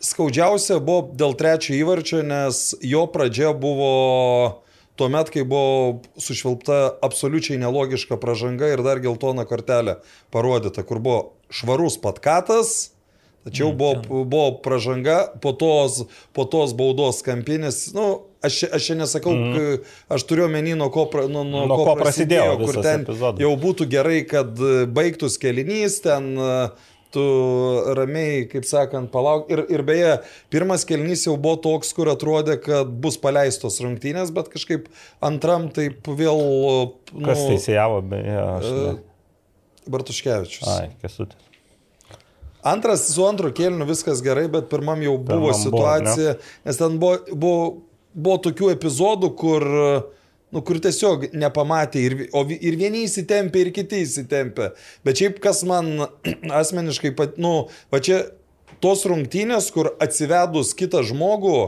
[0.00, 4.62] skaudžiausia buvo dėl trečio įvarčio, nes jo pradžia buvo
[5.00, 10.00] tuo met, kai buvo sušvilpta absoliučiai nelogiška pražanga ir dar geltona kortelė
[10.34, 11.20] parodyta, kur buvo
[11.52, 12.92] švarus patkatas.
[13.40, 16.02] Tačiau buvo, buvo pražanga po tos,
[16.36, 17.86] po tos baudos kampinis.
[17.96, 19.78] Nu, aš, aš čia nesakau, mm.
[20.12, 23.06] aš turiu omeny, nuo ko, pra- nuo, nuo Nuo ko ko prasidėjo kur visas ten
[23.06, 23.40] epizodas.
[23.40, 24.60] jau būtų gerai, kad
[24.92, 26.34] baigtųs kelinys, ten
[27.14, 27.24] tu
[27.98, 29.50] ramiai, kaip sakant, palauk.
[29.52, 30.14] Ir, ir beje,
[30.52, 34.88] pirmas kelinys jau buvo toks, kur atrodė, kad bus paleistos rungtynės, bet kažkaip
[35.24, 36.42] antram taip vėl...
[37.12, 38.72] Nu, Kas teisėjavo, beje, aš.
[38.74, 38.96] Ne...
[39.90, 40.66] Bartuškevičius.
[40.70, 41.46] Ai, kesutis.
[42.60, 46.34] Antras su antru kėliniu viskas gerai, bet pirmam jau buvo Pirmam buvo, situacija,
[46.68, 47.62] nes ten buvo, buvo,
[48.12, 49.64] buvo tokių epizodų, kur,
[50.54, 54.72] nu, kur tiesiog nepamatė ir, o, ir vieni įsitempė, ir kiti įsitempė.
[55.06, 55.92] Bet šiaip kas man
[56.62, 58.24] asmeniškai, pat, nu, va čia
[58.82, 61.60] tos rungtynės, kur atsivedus kitą žmogų,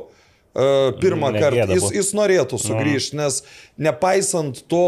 [0.52, 3.38] Uh, pirmą Negėda kartą jis, jis norėtų sugrįžti, nes
[3.80, 4.82] nepaisant to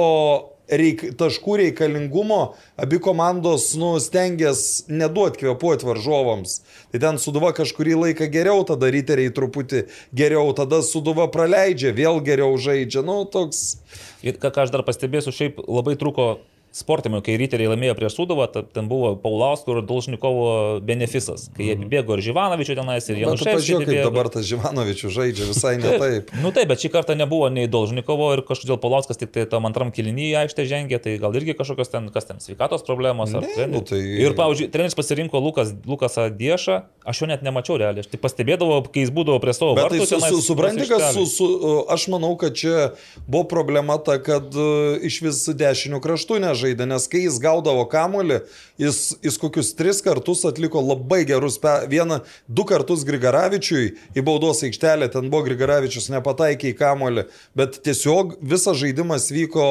[0.68, 2.40] reik, taškų reikalingumo
[2.80, 6.60] abi komandos nu, stengiasi neduoti kvepuoti varžovams.
[6.92, 9.84] Tai ten suduva kažkurį laiką geriau, tada riteriai truputį
[10.16, 13.04] geriau, tada suduva praleidžia, vėl geriau žaidžia.
[13.06, 13.78] Nu, toks.
[14.24, 16.38] Ir ką, aš dar pastebėsiu, šiaip labai truko
[16.74, 22.16] sportinių, kai riteriai laimėjo prieš Sudovą, ten buvo Paulausko ir Dolžnikovo benefisas, kai jie bėgo
[22.16, 23.60] ir Živanovičių tenais, ir Januševskis.
[23.60, 26.32] Pažiūrėk, kaip dabar tas Živanovičių žaidžia visai ne taip.
[26.42, 29.92] nu taip, bet šį kartą nebuvo nei Dolžnikovo ir kažkodėl Paulauskas tik tai tam antram
[29.94, 33.68] kilinyje aikštė žengė, tai gal irgi kažkokios ten, kas ten, sveikatos problemos ar ne.
[33.70, 34.02] Nu, tai...
[34.02, 38.82] Ir, pavyzdžiui, treneris pasirinko Lukas, Lukasą Diešą, aš jo net nemačiau realiai, aš tik pastebėdavau,
[38.90, 40.02] kai jis būdavo prie savo vartų.
[40.02, 41.48] Bet tai su, su, supranti, kad su, su,
[41.94, 42.90] aš manau, kad čia
[43.28, 48.40] buvo problema ta, kad uh, iš vis dešinių kraštų nežaidė, nes kai jis gaudavo kamolį,
[48.80, 54.64] jis, jis kokius tris kartus atliko labai gerus, pe, vieną, du kartus Grigaravičiui į baudos
[54.66, 57.28] aikštelę, ten buvo Grigaravičius nepataikė į kamolį,
[57.58, 59.66] bet tiesiog visas žaidimas vyko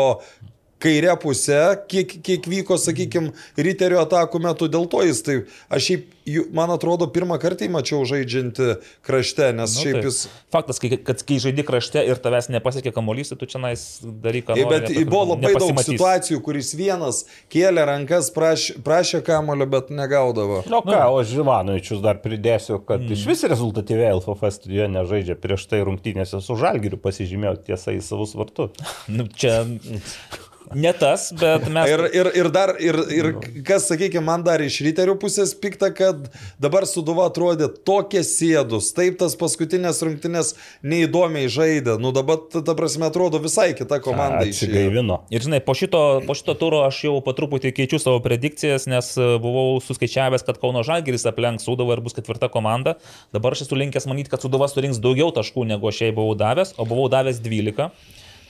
[0.83, 5.37] kairė pusė, kiek, kiek vyko, sakykime, riterio atakų metu, dėl to jis tai,
[5.73, 6.09] aš šiaip,
[6.55, 10.07] man atrodo, pirmą kartą mačiau žaidžianti krašte, nes nu, šiaip taip.
[10.07, 10.19] jis...
[10.53, 14.47] Faktas, kai, kad kai žaidži krašte ir tavęs nepasiekė kamuolys, tai tu čia nais daryk
[14.49, 14.69] ką nori.
[14.69, 17.23] Bet nori, buvo labai daug situacijų, kuris vienas
[17.53, 20.61] kėlė rankas, praš, prašė kamulio, bet negaudavo.
[20.63, 21.19] O nu, ką, nu.
[21.19, 23.15] o Živanovičius dar pridėsiu, kad mm.
[23.17, 28.35] iš vis rezultatyviai LFF studijoje nežaidžia prieš tai rungtynėse su Žalgiriu pasižymėjo tiesą į savus
[28.37, 28.75] vartus.
[29.11, 29.63] nu, čia
[30.71, 31.89] Ne tas, bet mes.
[31.91, 33.29] Ir, ir, ir dar, ir, ir
[33.67, 36.29] kas, sakykime, man dar iš ryterių pusės pikta, kad
[36.61, 40.53] dabar Suduva atrodė tokie sėdus, taip tas paskutinės rungtynės
[40.87, 45.21] neįdomiai žaidė, nu dabar, ta prasme, atrodo visai kita komanda išgaivino.
[45.33, 49.13] Ir žinai, po šito, po šito turo aš jau po truputį keičiu savo predikcijas, nes
[49.19, 52.97] e, buvau suskaičiavęs, kad Kauno Žalgiris aplenks Suduvą ir bus ketvirta komanda.
[53.35, 56.75] Dabar aš esu linkęs manyti, kad Suduva surinks daugiau taškų, negu aš jai buvau davęs,
[56.77, 57.91] o buvau davęs 12.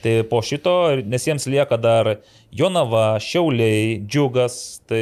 [0.04, 0.72] Tai po šito,
[1.08, 2.10] nes jiems lieka dar
[2.52, 5.00] Jonava, Šiauliai, Džiugas, tai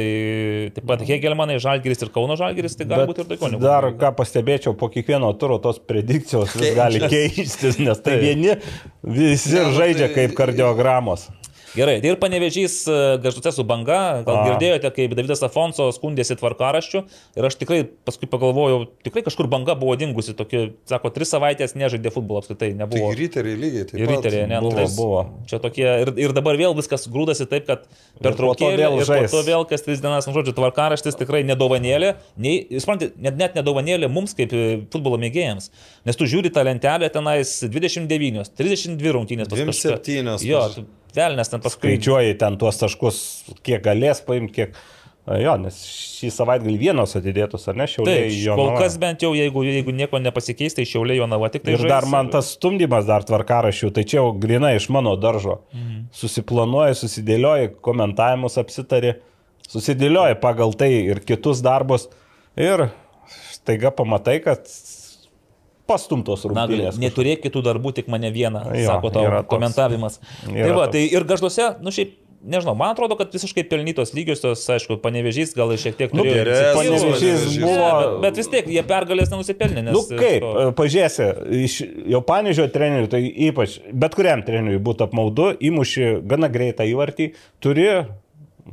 [0.71, 3.59] taip pat Hegelmanai, Žalgiris ir Kauno Žalgiris, tai gali būti ir daugiau.
[3.59, 8.55] Dar ką pastebėčiau, po kiekvieno turo tos predikcijos vis gali keistis, nes tai vieni
[9.03, 11.27] visi nu žaidžia tai kaip kardiogramos.
[11.73, 14.41] Gerai, tai ir panevežys e, gaždute su banga, gal A.
[14.45, 17.01] girdėjote, kaip Davidas Afonso skundėsi tvarkaraščių
[17.39, 22.13] ir aš tikrai paskui pagalvojau, tikrai kažkur banga buvo dingusi, tokie, sako, tris savaitės nežaidė
[22.13, 23.09] futbolo apskritai, nebuvo.
[23.09, 23.87] Tai ryteriai lygiai.
[23.97, 25.25] Ir ryteriai, ne, buvo, tai, buvo.
[25.49, 27.89] Čia tokie, ir, ir dabar vėl viskas grūdasi taip, kad
[28.21, 32.67] per traukėlį ir po to vėl kas tris dienas, nu, žodžiu, tvarkaraštis tikrai nedovanėlė, nei,
[32.77, 35.71] suprantate, net, net nedovanėlė mums kaip e, futbolo mėgėjams,
[36.05, 39.49] nes tu žiūri tą lentelę tenais 29, 32 rungtynės.
[39.49, 40.37] 27.
[40.45, 40.67] Jo,
[41.15, 41.93] velnės ten paskui.
[41.93, 43.21] Skaičiuoji ten tuos taškus,
[43.65, 44.83] kiek galės paimti, kiek...
[45.23, 48.55] Jo, nes šį savaitgalį vienos atidėtos, ar ne, šiauliai Taip, jo.
[48.59, 51.77] Kol kas bent jau, jeigu, jeigu nieko nepasikeis, tai šiauliai jo nava tik tai.
[51.77, 51.91] Ir žais.
[51.93, 55.61] dar man tas stumdymas dar tvarkarašių, tai čia jau grina iš mano daržo.
[55.71, 56.01] Mhm.
[56.19, 59.13] Susiplanuoji, susidėlioji, komentavimus apsitari,
[59.71, 62.09] susidėlioji pagal tai ir kitus darbus.
[62.59, 62.89] Ir
[63.55, 64.67] staiga pamatai, kad
[65.89, 66.97] pastumtos rungtynės.
[66.97, 70.19] Na, neturėk kitų darbų, tik mane vieną, jo, sako tavo komentavimas.
[70.47, 74.97] Tai va, tai ir gažduose, nu šiaip nežinau, man atrodo, kad visiškai pelnytos lygiosios, aišku,
[75.03, 76.73] panevežys gal šiek tiek nu, turėjo.
[76.77, 77.91] Panevežys buvo.
[78.23, 79.85] Bet vis tiek jie pergalės nenusipelnė.
[79.87, 80.65] Nes, nu kaip, to...
[80.79, 81.29] pažiūrėsi,
[81.63, 81.77] iš
[82.15, 87.31] jau panežio trenerių, tai ypač bet kuriam treneriui būtų apmaudu, įmuši gana greitą įvartį,
[87.63, 87.87] turi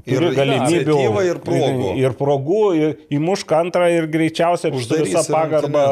[0.06, 0.98] Ir galimybių.
[1.26, 1.88] Ir progų.
[1.90, 5.84] Ir, ir progų, ir įmušk antrą ir greičiausiai už visą pagarbą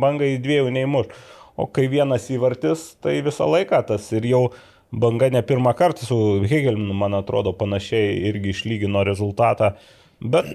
[0.00, 1.10] bangai dviejų neįmuš.
[1.58, 4.42] O kai vienas įvartis, tai visą laiką tas ir jau
[4.94, 9.74] banga ne pirmą kartą su Hegelinu, man atrodo, panašiai irgi išlygino rezultatą.
[10.22, 10.54] Bet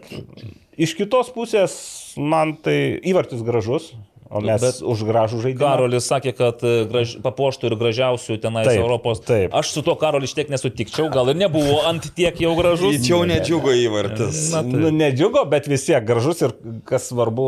[0.80, 1.76] iš kitos pusės
[2.18, 3.92] man tai įvartis gražus,
[4.30, 5.62] O mes Bet už gražų žaidimą.
[5.62, 9.22] Karolis sakė, kad e, graž, papuoštų ir gražiausių tenais taip, Europos.
[9.26, 9.54] Taip.
[9.56, 12.98] Aš su tuo Karolis tiek nesutikčiau, gal ir nebuvo ant tiek jau gražus.
[13.04, 14.42] Čia jau nedžiugo įvartis.
[14.56, 16.56] Na, nu, nedžiugo, bet vis tiek gražus ir
[16.90, 17.48] kas svarbu,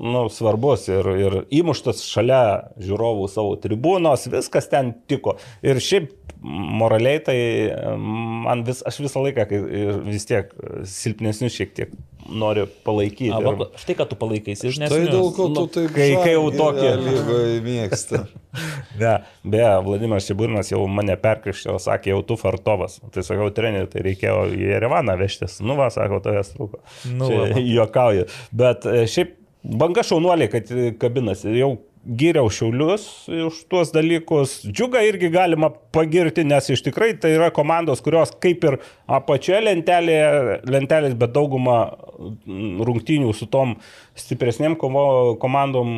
[0.00, 0.88] nu, svarbus.
[0.92, 2.42] Ir, ir įmuštas šalia
[2.80, 5.38] žiūrovų savo tribūnos, viskas ten tiko.
[5.66, 6.12] Ir šiaip
[6.44, 7.36] moraliai tai
[7.96, 9.46] man vis, aš visą laiką
[10.04, 10.50] vis tiek
[10.88, 11.94] silpnesnius šiek tiek
[12.28, 13.32] noriu palaikyti.
[13.32, 14.88] A, va, štai ką tu palaikai, žinai.
[14.92, 18.20] Tai dėl ko tu taip kai, kai jau tokį lygoje mėgsti.
[19.02, 19.14] ne,
[19.54, 22.98] beje, Vladimiras Čiburnas jau mane perkrikštėjo, sakė, jau tu fartovas.
[23.14, 25.60] Tai sakau, treneriui, tai reikėjo į Erevaną vežtis.
[25.64, 26.84] Nu, va, sako, tavęs trūko.
[27.12, 27.30] Nu,
[27.60, 28.28] Juokauju.
[28.56, 31.52] Bet e, šiaip banga šaunuoliai, kad kabinasi.
[31.58, 31.74] Jau
[32.04, 34.60] gyriau Šiaulius už tuos dalykus.
[34.68, 38.78] Džiugą irgi galima pagirti, nes iš tikrai tai yra komandos, kurios kaip ir
[39.08, 41.78] apačioje lentelėje, lentelės, bet dauguma
[42.14, 43.76] rungtynių su tom
[44.18, 45.88] stipresnėm kovo, komandom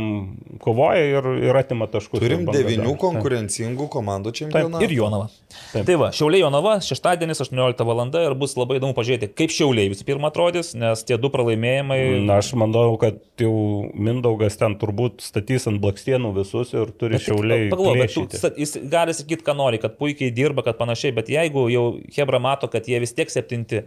[0.63, 2.21] kovoja ir, ir atima taškus.
[2.23, 4.85] Turim devinių konkurencingų komandų čempionatą.
[4.87, 5.29] Ir Jonava.
[5.73, 5.85] Taip.
[5.89, 8.03] Tai va, Šiauliai Jonava, šeštadienis 18 val.
[8.07, 12.01] ir bus labai įdomu pažiūrėti, kaip Šiauliai visų pirma atrodys, nes tie du pralaimėjimai.
[12.29, 13.53] Na, aš manau, kad jau
[13.93, 17.71] Mindaugas ten turbūt statys ant blakstienų visus ir turi Šiauliai.
[17.73, 21.87] Pagalvok, jis gali sakyti, ką nori, kad puikiai dirba, kad panašiai, bet jeigu jau
[22.17, 23.87] Hebra mato, kad jie vis tiek septinti,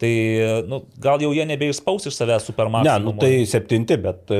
[0.00, 2.86] Tai nu, gal jau jie nebeišspaus iš savęs supermaną.
[2.88, 4.38] Ne, nu, tai septinti, bet e,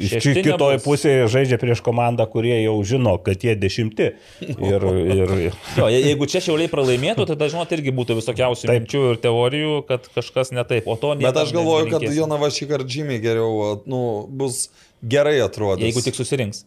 [0.00, 4.06] iš kitoje pusėje žaidžia prieš komandą, kurie jau žino, kad jie dešimti.
[4.40, 5.34] Ir, ir...
[5.76, 10.54] jo, jeigu čia šiauliai pralaimėtų, tai dažnai irgi būtų visokiausių minčių ir teorijų, kad kažkas
[10.56, 10.88] ne taip.
[10.88, 11.28] O to ne.
[11.28, 14.00] Bet aš galvoju, kad Jonava šį kartą žymiai geriau nu,
[14.32, 14.70] bus
[15.04, 15.90] gerai atrodyti.
[15.90, 16.64] Jeigu tik susirinks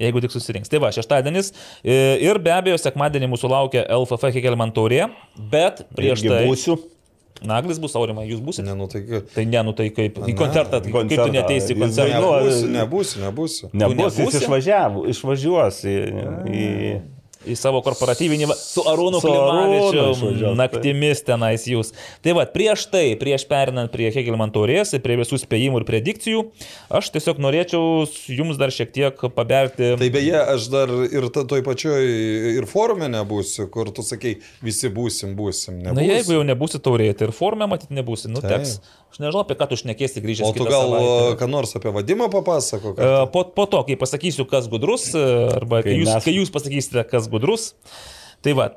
[0.00, 0.70] jeigu tik susirinks.
[0.70, 5.06] Tai va, šeštadienis e, ir be abejo, sekmadienį mūsų laukia LFF Hekelman taurė,
[5.52, 6.40] bet prieš Irgi tai...
[6.48, 6.78] Būsiu.
[7.46, 8.66] Naglis bus aurimai, jūs būsite.
[8.66, 9.30] Ne, nu tai kaip.
[9.32, 10.18] Tai ne, nu tai kaip.
[10.28, 12.18] Į koncertą, tai kaip tu neteisi į koncertą.
[12.20, 13.70] Nebūsiu, nebūsiu, nebūsiu.
[13.80, 15.96] Nebūsiu, jis išvažiavo, išvažiuos į...
[16.50, 16.66] į
[17.48, 21.92] į savo korporatyvinį su Arūnu Klimavičiu naktimis tenais jūs.
[22.24, 26.44] Tai va, prieš tai, prieš perinant prie Hegelman taurės, prie visų spėjimų ir predikcijų,
[27.00, 29.94] aš tiesiog norėčiau jums dar šiek tiek paberti.
[30.00, 32.08] Tai beje, aš dar ir toj pačioj
[32.58, 35.80] ir forume nebūsiu, kur tu sakai, visi būsim, būsim.
[35.80, 35.96] Nebūsim.
[35.96, 38.58] Na jeigu jau nebūsi taurėje, tai ir forume matyti nebūsi, nu tai.
[38.58, 38.80] teks.
[39.10, 40.46] Aš nežinau, apie ką tu šnekėsi grįžęs.
[40.46, 41.34] O tu gal savaitę.
[41.40, 42.94] ką nors apie vadimą papasako?
[43.34, 46.26] Po, po to, kai pasakysiu, kas gudrus, arba kai, kai, jūs, mes...
[46.28, 47.72] kai jūs pasakysite, kas gudrus.
[48.40, 48.70] Tai va.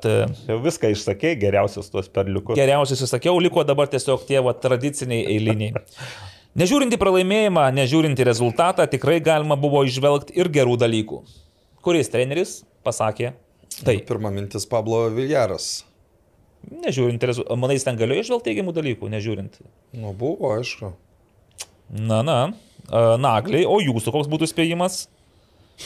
[0.50, 2.58] Jau viską išsakė, geriausius tuos perliukus.
[2.58, 5.72] Geriausius išsakiau, liko dabar tiesiog tie va, tradiciniai eiliniai.
[6.60, 11.22] Nežiūrinti pralaimėjimą, nežiūrinti rezultatą, tikrai galima buvo išvelgti ir gerų dalykų.
[11.82, 13.32] Kuris treneris pasakė
[13.82, 13.96] tai.
[14.06, 15.82] Pirma mintis Pablo Viljaras.
[16.84, 17.24] Nežiūrint,
[17.60, 19.58] manai, ten galėjo išvelgti teigiamų dalykų, nežiūrint.
[19.96, 20.92] Nu, buvo, aišku.
[21.94, 22.38] Na, na,
[23.20, 25.04] nagliai, o jūsų koks būtų spėjimas?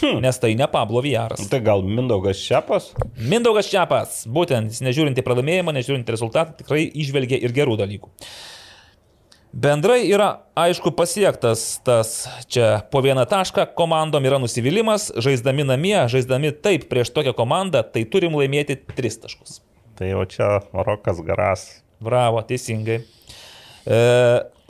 [0.00, 0.20] Hmm.
[0.20, 1.40] Nes tai ne Pablo Vijaras.
[1.48, 2.90] Tai gal Mindaugas Čiapas?
[3.16, 8.12] Mindaugas Čiapas, būtent, nežiūrint į pralaimėjimą, nežiūrint į rezultatą, tikrai išvelgia ir gerų dalykų.
[9.48, 16.52] Bendrai yra aišku pasiektas tas čia po vieną tašką, komandom yra nusivylimas, žaisdami namie, žaisdami
[16.52, 19.62] taip prieš tokią komandą, tai turim laimėti tris taškus.
[19.98, 21.62] Tai jau čia Rokas Garas.
[21.98, 23.00] Bravo, teisingai.
[23.82, 23.96] E,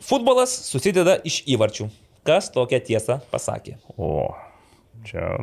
[0.00, 1.90] futbolas susideda iš įvarčių.
[2.24, 3.76] Kas tokią tiesą pasakė?
[4.00, 4.30] O,
[5.05, 5.34] čia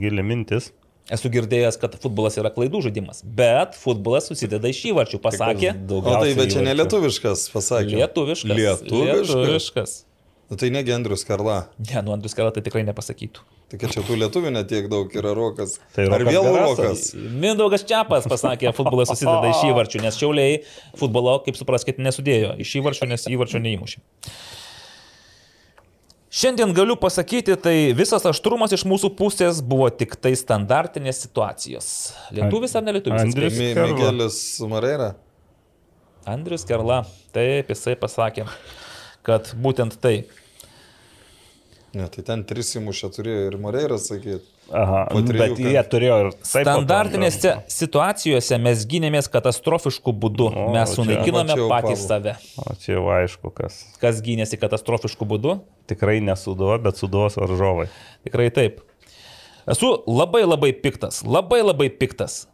[0.00, 0.70] gili mintis.
[1.12, 5.74] Esu girdėjęs, kad futbolas yra klaidų žaidimas, bet futbolas susideda iš įvarčių, pasakė.
[5.98, 7.98] O tai, bet čia ne lietuviškas, pasakė.
[7.98, 8.56] Lietuviškas.
[8.56, 9.32] Lietuviškas.
[9.34, 9.96] lietuviškas.
[10.50, 11.64] Nu, tai negi Andrius Karla.
[11.82, 13.44] Ne, nu Andrius Karla tai tikrai nepasakytų.
[13.70, 15.76] Tik čia tų lietuvių netiek daug yra rokas.
[15.94, 17.12] Tai Ar vėl rokas?
[17.14, 20.56] Mindaugas Čiapas pasakė, futbolas susideda iš įvarčių, nes šiauliai
[20.98, 24.02] futbolo, kaip supraskite, nesudėjo iš įvarčių, nes įvarčių neįmušė.
[26.40, 31.88] Šiandien galiu pasakyti, tai visas aštrumas iš mūsų pusės buvo tik tai standartinės situacijos.
[32.34, 33.22] Lietuvis ar ne lietuvis?
[33.22, 35.08] Andrius Miguelis Mareira.
[36.30, 38.46] Andrius Kerla, taip jisai pasakė,
[39.26, 40.20] kad būtent tai.
[41.90, 44.44] Ne, tai ten tris įmušę turėjo ir Moreiras sakyti.
[44.70, 45.56] Aha, bet kad...
[45.58, 46.28] jie turėjo ir...
[46.46, 50.46] Standartinėse situacijose mes gynėmės katastrofišku būdu.
[50.52, 52.36] O, mes sunaikinome patys save.
[52.62, 53.80] O čia jau aišku, kas.
[54.02, 55.56] Kas gynėsi katastrofišku būdu?
[55.90, 57.88] Tikrai nesuduo, bet suduos varžovai.
[58.28, 58.78] Tikrai taip.
[59.70, 62.44] Esu labai labai piktas, labai labai piktas.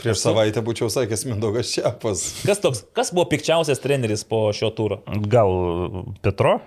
[0.00, 2.22] Prieš savaitę būčiau sakęs Mindaugas Čiapas.
[2.48, 5.02] Kas toks, kas buvo pikčiausias treneris po šio turo?
[5.28, 5.52] Gal
[6.24, 6.58] Petro?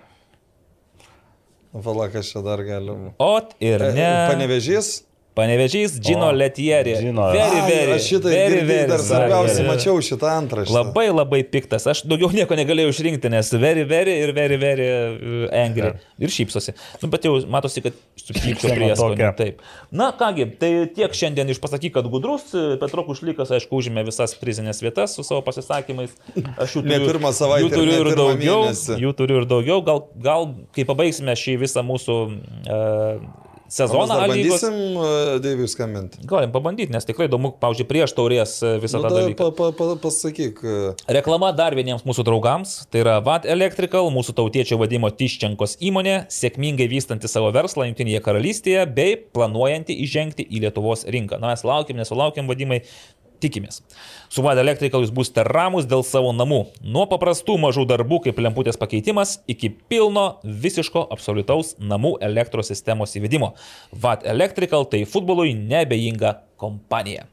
[1.73, 3.09] Valakas čia dar galim.
[3.17, 4.09] Ot ir e, ne.
[4.29, 4.99] Panevežys?
[5.33, 6.93] Panevežys Džino Letieri.
[7.01, 7.25] Žino.
[7.33, 10.73] Very, very, aš šitą very, very, dar svarbiausia mačiau šitą antraštę.
[10.75, 11.87] Labai labai piktas.
[11.89, 15.95] Aš daugiau nieko negalėjau išrinkti, nes very, very ir very, very uh, angry.
[16.21, 16.75] Ir šypsosi.
[17.01, 19.29] Nu, bet jau matosi, kad su šypso prieskonį.
[19.39, 19.65] Taip.
[19.89, 22.51] Na kągi, tai tiek šiandien iš pasakyk, kad gudrus.
[22.81, 26.13] Petro Kušlykas, aišku, užėmė visas prizinės vietas su savo pasisakymais.
[26.61, 27.65] Aš jų turiu, pirmą savaitę.
[27.65, 28.59] Jų turiu ir daugiau.
[28.67, 28.99] Mėnesį.
[29.01, 29.81] Jų turiu ir daugiau.
[29.89, 33.41] Gal, gal kai pabaigsime šį visą mūsų uh,
[33.73, 34.17] sezoną.
[34.29, 35.07] Bandysim uh,
[35.43, 36.21] Deiviui skambinti.
[36.29, 39.49] Galim pabandyti, nes tikrai įdomu, pavyzdžiui, prieš taurės uh, visą nu, tą dalyką.
[39.57, 40.61] Pa, pa, pa, pasakyk.
[40.61, 46.19] Uh, Reklama dar vieniems mūsų draugams, tai yra VAT Electrical, mūsų tautiečio vadimo Tiščenkos įmonė,
[46.33, 51.41] sėkmingai vystanti savo verslą Junktinėje karalystėje bei planuojanti įžengti į Lietuvos rinką.
[51.41, 52.83] Na, mes laukiam, nesulaukiam vadimai,
[53.43, 53.81] tikimės.
[54.31, 56.61] Su Vada Electrical jūs būsite ramus dėl savo namų.
[56.81, 63.53] Nuo paprastų mažų darbų kaip lemputės pakeitimas iki pilno visiško absoliutaus namų elektros sistemos įvedimo.
[63.91, 67.27] Vad Electrical tai futbolui nebejinga kompanija.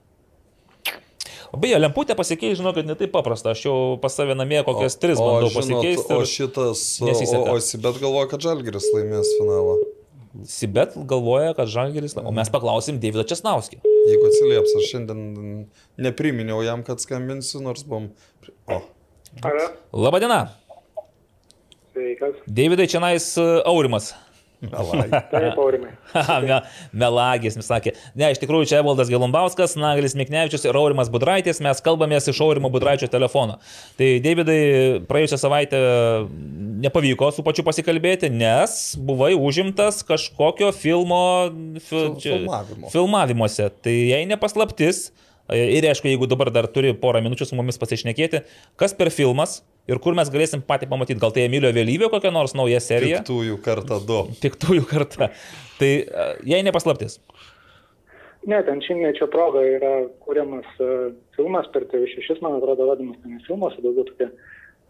[1.53, 3.51] O beje, lemputę pasikeisti, žinau, kad ne taip paprasta.
[3.55, 6.15] Aš jau pas save namie kokias tris bandau žinot, pasikeisti.
[6.15, 9.81] O šitas, o, o Sibet galvoja, kad Žalgiris laimės finalą.
[10.47, 13.81] Sibet galvoja, kad Žalgeris, o mes paklausim Davido Česnauskį.
[13.82, 15.23] Jeigu atsilieps, aš šiandien
[15.98, 18.12] nepriminiau jam, kad skambinsiu, nors buvom...
[18.70, 18.78] O?
[19.90, 20.44] Labadiena.
[21.90, 22.39] Sveikas.
[22.47, 24.12] Davidai čia nais Aurimas.
[27.03, 27.95] Melagis, jis sakė.
[28.19, 32.69] Ne, iš tikrųjų, čia Evaldas Gelumbauskas, Naglis Miknevičius ir Aurimas Budraitis, mes kalbamės iš Aurimo
[32.73, 33.57] Budraičio telefono.
[33.97, 34.59] Tai, Davidai,
[35.09, 35.81] praėjusią savaitę
[36.85, 41.23] nepavyko su pačiu pasikalbėti, nes buvai užimtas kažkokio filmo
[41.81, 42.93] fil, filmavimo.
[42.93, 43.70] filmavimuose.
[43.81, 45.09] Tai jei nepaslaptis,
[45.57, 48.45] ir aišku, jeigu dabar dar turi porą minučių su mumis pasišnekėti,
[48.81, 52.54] kas per filmas ir kur mes galėsim patį pamatyti, gal tai Emilio Vėlyvio kokia nors
[52.58, 53.20] nauja serija.
[53.20, 54.20] Piktųjų kartą du.
[54.42, 55.30] Piktųjų karta.
[55.80, 57.18] Tai e, jei nepaslaptis.
[58.48, 59.92] Ne, ten šimtmečio proga yra
[60.24, 64.30] kuriamas uh, filmas per TV6, man atrodo, vadinamas ten filmas, daugiau tokie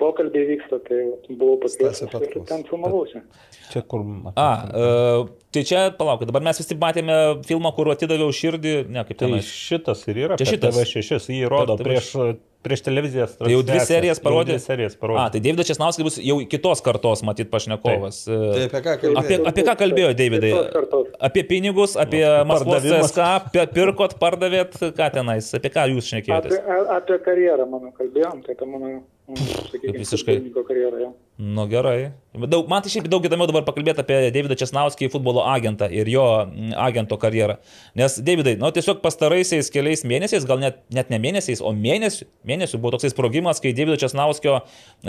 [0.01, 1.01] pokalbiai vyksta, tai
[1.37, 3.23] buvau pakviestas ir ten filmavausi.
[3.71, 4.03] Čia kur...
[4.35, 7.17] A, uh, tai čia, palaukit, dabar mes visi matėme
[7.47, 9.43] filmą, kur atidaviau širdį, ne kaip Tai ten.
[9.47, 10.39] šitas ir yra.
[10.41, 10.75] Čia šitas.
[10.81, 11.91] TV6, jį rodo Per TV6.
[12.11, 13.37] prieš, prieš televizijas.
[13.39, 14.57] Tai jau dvi serijas parodė.
[14.57, 15.29] Dvi serijas A, parodė.
[15.37, 18.25] tai Davidas Česnauskas bus jau kitos kartos, matyt, pašnekovas.
[18.27, 19.39] Tai Uh, apie ką Apie, kalbėjai?
[19.53, 20.53] apie ką kalbėjo Davidai?
[21.31, 22.83] Apie pinigus, apie Maskvos.
[22.91, 26.59] CSK, apie pirkot, pardavėt, ką tenais, apie ką jūs Apie, šnekėjotės?
[26.67, 28.93] a- apie karjerą mano kalbėjom, tai apie mano,
[29.31, 30.35] mm, sakykime, Visiškai.
[31.01, 31.13] Ja.
[31.43, 32.13] Nu gerai.
[32.31, 36.23] Daug, man tai šiaip daug įdomiau dabar pakalbėti apie Davidą Česnauskį, futbolo agentą ir jo
[36.45, 37.57] mm, agento karjerą.
[37.99, 42.79] Nes Davidai, nu tiesiog pastaraisiais keliais mėnesiais, gal net, net ne mėnesiais, o mėnesių, mėnesių
[42.83, 44.59] buvo toksai sprogimas, kai Davido Česnauskio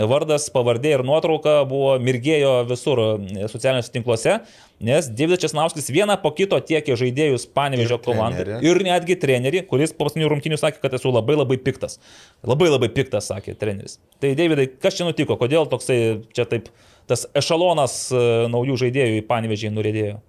[0.08, 4.40] vardas, pavardė ir nuotrauka buvo mirgėjo visur mm, socialiniuose tinkluose,
[4.82, 10.08] nes Davidas Česnauskis vieną po kito tiekė žaidėjus Panevežio komandai ir netgi trenerį, kuris po
[10.08, 12.00] paskutinių rungtynių sakė, kad esu labai labai piktas.
[12.42, 14.00] Labai labai piktas, sakė treneris.
[14.18, 16.70] Tai Davidai, kas čia nutiko, kodėl toksai čia taip
[17.10, 18.20] tas ešalonas e,
[18.52, 20.20] naujų žaidėjų į Panevežį nurėdėjo?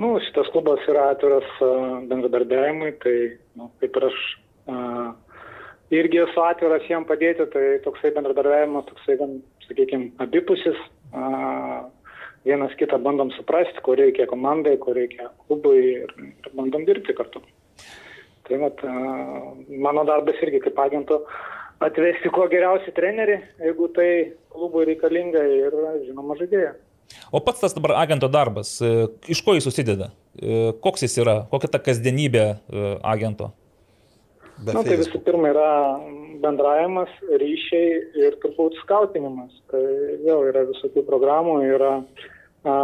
[0.00, 1.72] Nu, šitas klubas yra atviras a,
[2.08, 3.16] bendradarbiavimui, tai
[3.60, 4.20] nu, kaip ir aš
[4.72, 4.76] a,
[5.92, 10.78] irgi esu atviras jiem padėti, tai toksai bendradarbiavimas, toksai, gan, sakykime, abipusis.
[12.42, 17.42] Vienas kitą bandom suprasti, ko reikia komandai, ko reikia klubui ir, ir bandom dirbti kartu.
[18.48, 18.94] Tai vat, a,
[19.84, 21.20] mano darbas irgi kaip agento
[21.86, 24.08] atvesti kuo geriausią trenerį, jeigu tai
[24.52, 25.76] klubui reikalinga ir,
[26.06, 26.74] žinoma, žaidėją.
[27.32, 30.10] O pats tas dabar agento darbas, e, iš ko jis susideda?
[30.36, 31.42] E, Koks jis yra?
[31.50, 32.84] Kokia ta kasdienybė e,
[33.14, 33.52] agento?
[34.62, 35.70] Na, tai visų pirma yra
[36.42, 37.10] bendravimas,
[37.40, 39.54] ryšiai ir turbūt skautinimas.
[39.72, 39.82] Tai
[40.22, 42.74] vėl yra visokių programų, yra a,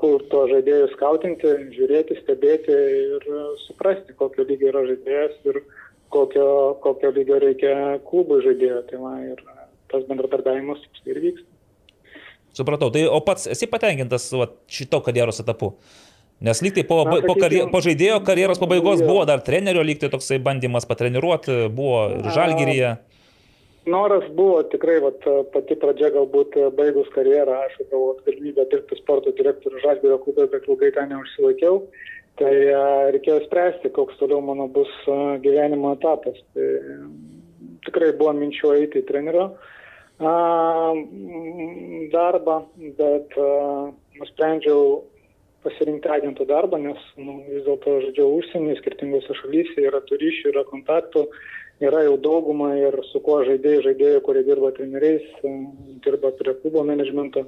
[0.00, 3.26] kur to žaidėjų skautinti, žiūrėti, stebėti ir
[3.64, 5.62] suprasti, kokio lygio yra žaidėjas ir
[6.14, 6.46] kokio,
[6.84, 7.74] kokio lygio reikia
[8.06, 8.80] klubui žaidėjo.
[8.88, 9.42] Tai va, ir
[9.92, 11.50] tas bendradarbiavimas ir vyksta.
[12.54, 12.90] Supratau.
[12.94, 15.74] Tai o pats esi patenkintas va, šito karjeros etapu?
[16.44, 19.08] Nes lyg tai po, Na, po, karje, po žaidėjo karjeros pabaigos jo.
[19.08, 22.94] buvo dar trenerio lyg tai toksai bandymas patreniruoti, buvo ir žalgyryje.
[23.90, 29.82] Noras buvo tikrai, vat, pati pradžia galbūt baigus karjerą, aš gavau galimybę dirbti sporto direktorių
[29.82, 31.82] Žalgirio klube, bet ilgai ten neužsilaikiau.
[32.40, 32.84] Tai a,
[33.14, 36.40] reikėjo spręsti, koks toliau mano bus a, gyvenimo etapas.
[36.56, 37.14] Tai m,
[37.86, 39.48] tikrai buvo minčių eiti į trenerio
[42.14, 42.60] darbą,
[42.94, 43.34] bet
[44.20, 45.02] nusprendžiau
[45.64, 50.64] pasirinkti agento darbą, nes nu, vis dėlto žaidžiau užsienį, skirtingose šalyse, yra tų ryšių, yra
[50.68, 51.24] kontaktų,
[51.84, 55.54] yra jau dauguma ir su kuo žaidėjai, žaidėjai, kurie dirba treneriais, e,
[56.04, 57.46] dirba prie klubo managemento,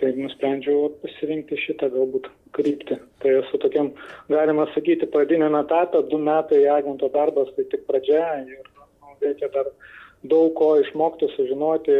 [0.00, 2.98] tai nusprendžiau pasirinkti šitą galbūt kryptį.
[3.22, 3.92] Tai esu tokiam,
[4.32, 9.72] galima sakyti, pradiniam etapė, du metai agento darbas, tai tik pradžia ir nu, reikia dar
[10.30, 11.96] daug ko išmokti, sužinoti,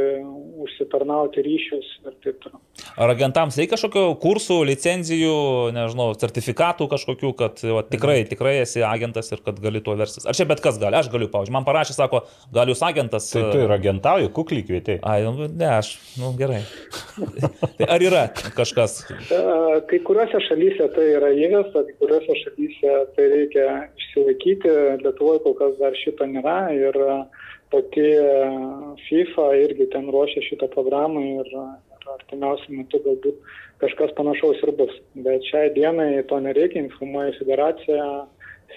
[0.67, 2.61] užsitarnauti ryšius ir taip toliau.
[3.01, 5.37] Ar agentams reikia kažkokio kursų, licenzijų,
[5.77, 10.27] nežinau, sertifikatų kažkokių, kad va, tikrai, tikrai esi agentas ir kad gali tuo verstis.
[10.29, 10.99] Ar čia bet kas gali?
[10.99, 12.23] Aš galiu, pavyzdžiui, man parašė, sako,
[12.57, 13.29] gal jūs agentas.
[13.33, 15.03] Tai tu ir agentauji, kukliai kvietėjai.
[15.07, 16.63] Ai, nu, ne, aš, nu gerai.
[17.79, 18.27] tai ar yra
[18.57, 19.03] kažkas?
[19.33, 19.43] E,
[19.91, 23.67] Kai kuriuose šalyse tai yra įvesta, kai kuriuose šalyse tai reikia
[23.99, 24.73] išsilaikyti,
[25.03, 27.19] Lietuvoje kol kas dar šito nėra ir e,
[27.73, 28.31] pati e,
[29.09, 31.53] FIFA irgi ten ruošia šitą programą ir
[32.07, 33.41] artimiausiu metu galbūt
[33.83, 34.95] kažkas panašaus ir bus.
[35.27, 38.07] Bet šiai dienai to nereikia, informuoja federacija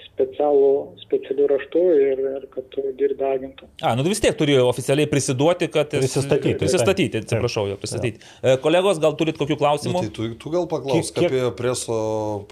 [0.09, 0.69] specialų,
[1.03, 3.67] specialių raštų ir, ir kad tu dirbi agentų.
[3.81, 5.91] A, nu vis tiek turi oficialiai prisiduoti, kad...
[5.93, 6.55] Prisistatyti.
[6.59, 8.23] Prisistatyti, atsiprašau, jo, pristatyti.
[8.43, 8.57] Ja.
[8.63, 9.95] Kolegos, gal turit kokių klausimų?
[9.95, 11.99] Nu, tai tu, tu gal paklausk kiek, apie preso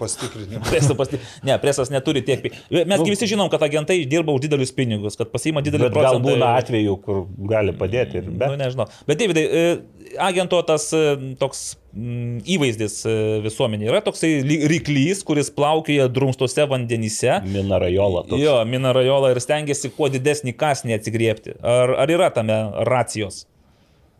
[0.00, 0.64] pastikrinimą.
[0.72, 1.20] Preso pasti...
[1.46, 2.48] Ne, presas neturi tiek.
[2.72, 6.14] Mes nu, visi žinom, kad agentai dirba už didelius pinigus, kad pasiima didelį procentą.
[6.18, 8.22] Gal būna atvejų, kur gali padėti.
[8.22, 8.54] Ir, bet...
[8.54, 8.88] Nu, nežinau.
[9.08, 11.04] Bet, Davidai, e, agento tas e,
[11.40, 13.12] toks įvaizdis e,
[13.44, 14.38] visuomenė yra toksai
[14.70, 17.38] ryklys, kuris plaukioja drumstose vandenyse.
[17.48, 18.24] Minarajola.
[18.28, 18.42] Toks.
[18.42, 21.56] Jo, minarajola ir stengiasi kuo didesnį kasnį atsigriepti.
[21.62, 22.58] Ar, ar yra tame
[22.88, 23.44] racijos?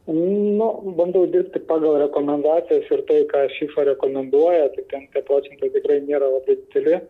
[0.09, 6.00] Nu, bandau dirbti pagal rekomendacijas ir tai, ką šifra rekomenduoja, tai ten tie procentai tikrai
[6.06, 7.02] nėra labai dideli.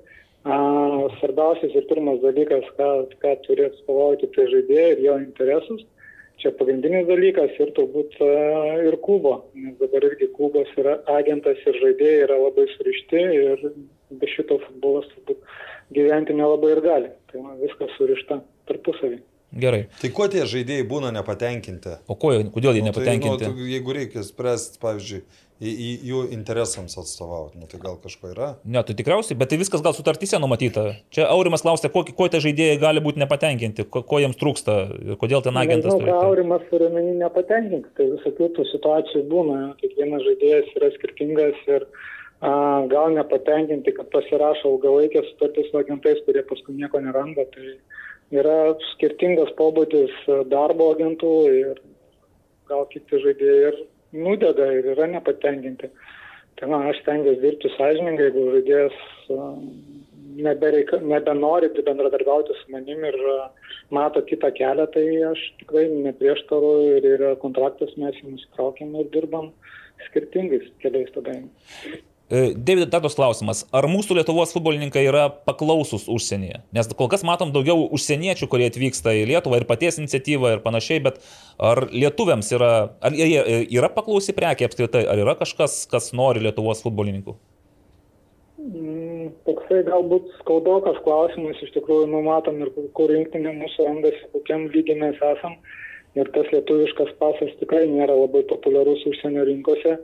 [1.19, 2.91] Svarbiausias ir pirmas dalykas, ką,
[3.23, 5.87] ką turi atstovauti, tai žaidėjai ir jo interesus
[6.43, 8.29] čia pagrindinis dalykas ir turbūt e,
[8.89, 13.65] ir klubo, nes dabar irgi klubas yra agentas ir žaidėjai yra labai surišti ir
[14.21, 15.43] be šito futbolas turbūt
[15.97, 17.11] gyventi nelabai ir gali.
[17.33, 18.41] Tai man viskas surišta
[18.71, 19.21] tarpusavį.
[19.59, 19.87] Gerai.
[19.97, 21.95] Tai kuo tie žaidėjai būna nepatenkinti?
[22.13, 23.33] O ko, kodėl jie nepatenkinti?
[23.33, 25.23] Nu, tai, nu, jeigu reikia spręsti, pavyzdžiui,
[25.59, 28.49] į, į jų interesams atstovauti, nu, tai gal kažko yra?
[28.63, 30.85] Ne, tai tikriausiai, bet tai viskas gal sutartyse numatyta.
[31.15, 35.19] Čia Aurimas klausė, kuo, kuo tie žaidėjai gali būti nepatenkinti, ko, ko jiems trūksta ir
[35.21, 35.97] kodėl ten agentas.
[35.97, 41.61] Nežinau, ką Aurimas turi menį nepatenkinti, tai visokių tų situacijų būna, kiekvienas žaidėjas yra skirtingas
[41.67, 41.89] ir
[42.39, 42.55] a,
[42.95, 47.49] gal nepatenkinti, kad pasirašo ilgalaikės sutartys su agentais, kurie paskui nieko neranda.
[47.51, 47.75] Tai
[48.39, 48.59] yra
[48.95, 50.15] skirtingas pobūdis
[50.53, 51.79] darbo agentų ir
[52.69, 55.91] gal kiti žaidėjai ir nudega ir yra nepatenkinti.
[56.59, 58.97] Tai na, aš stengiuosi dirbti sąžiningai, jeigu žaidėjas
[60.39, 63.19] nebereika, nebenori bendradarbiauti su manim ir
[63.95, 69.51] mato kitą kelią, tai aš tikrai neprieštaruoju ir yra kontraktas, mes jį nusitraukėm ir dirbam
[70.09, 71.39] skirtingais keliais tada.
[72.31, 73.63] E, David, dar tos klausimas.
[73.73, 76.61] Ar mūsų Lietuvos futbolininkai yra paklausus užsienyje?
[76.77, 81.01] Nes kol kas matom daugiau užsieniečių, kurie atvyksta į Lietuvą ir paties iniciatyvą ir panašiai,
[81.07, 81.23] bet
[81.57, 86.85] ar lietuviams yra, ar jie yra paklausi prekia apskritai, ar yra kažkas, kas nori Lietuvos
[86.85, 87.39] futbolininkų?
[88.59, 95.01] Mm, toksai galbūt skaudokas klausimas, iš tikrųjų numatom ir kur rinktinė mūsų randasi, kokiam lygiai
[95.01, 95.57] mes esam.
[96.19, 99.97] Ir tas lietuviškas pasas tikrai nėra labai populiarus užsienio rinkose.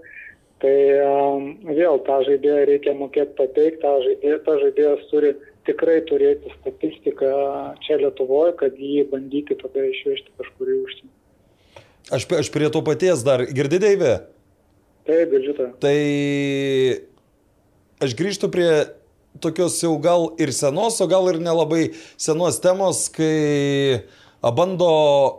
[0.65, 5.33] Tai um, vėl tą žaidėją reikia mokėti pateikti, tą žaidėją, tą žaidėjas turi
[5.69, 7.33] tikrai turėti statistiką
[7.85, 11.13] čia Lietuvoje, kad jį bandyti tada išvežti kažkur į užsienį.
[12.17, 14.15] Aš, aš prie to paties dar girdį, Deivė?
[15.05, 15.69] Taip, girdžiu tą.
[15.85, 15.99] Tai
[18.09, 18.71] aš grįžtu prie
[19.45, 24.05] tokios jau gal ir senos, o gal ir nelabai senos temos, kai
[24.53, 24.91] bando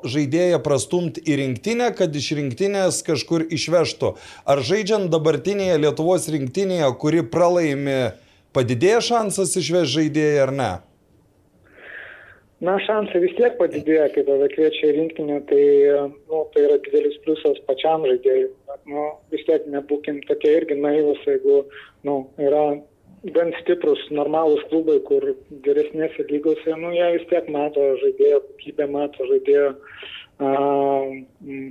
[0.08, 4.16] žaidėją prastumti į rinktinę, kad iš rinktinės kažkur išvežtų.
[4.50, 8.16] Ar žaidžiant dabartinėje Lietuvos rinktinėje, kuri pralaimi,
[8.56, 10.74] padidėja šansas išvežti žaidėją ar ne?
[12.64, 15.64] Na, šansai vis tiek padidėja, kai tave kviečia rinktinė, tai,
[16.32, 18.48] nu, tai yra didelis pliusas pačiam žaidėjui.
[18.90, 19.04] Nu,
[19.34, 21.66] vis tiek nebūkim tokie irgi naivus, jeigu
[22.08, 22.64] nu, yra
[23.34, 25.24] gan stiprus, normalūs klubai, kur
[25.66, 29.70] geresnėse lygose, nu, jie vis tiek mato žaidėjo kokybę, mato žaidėjo,
[30.46, 30.52] a,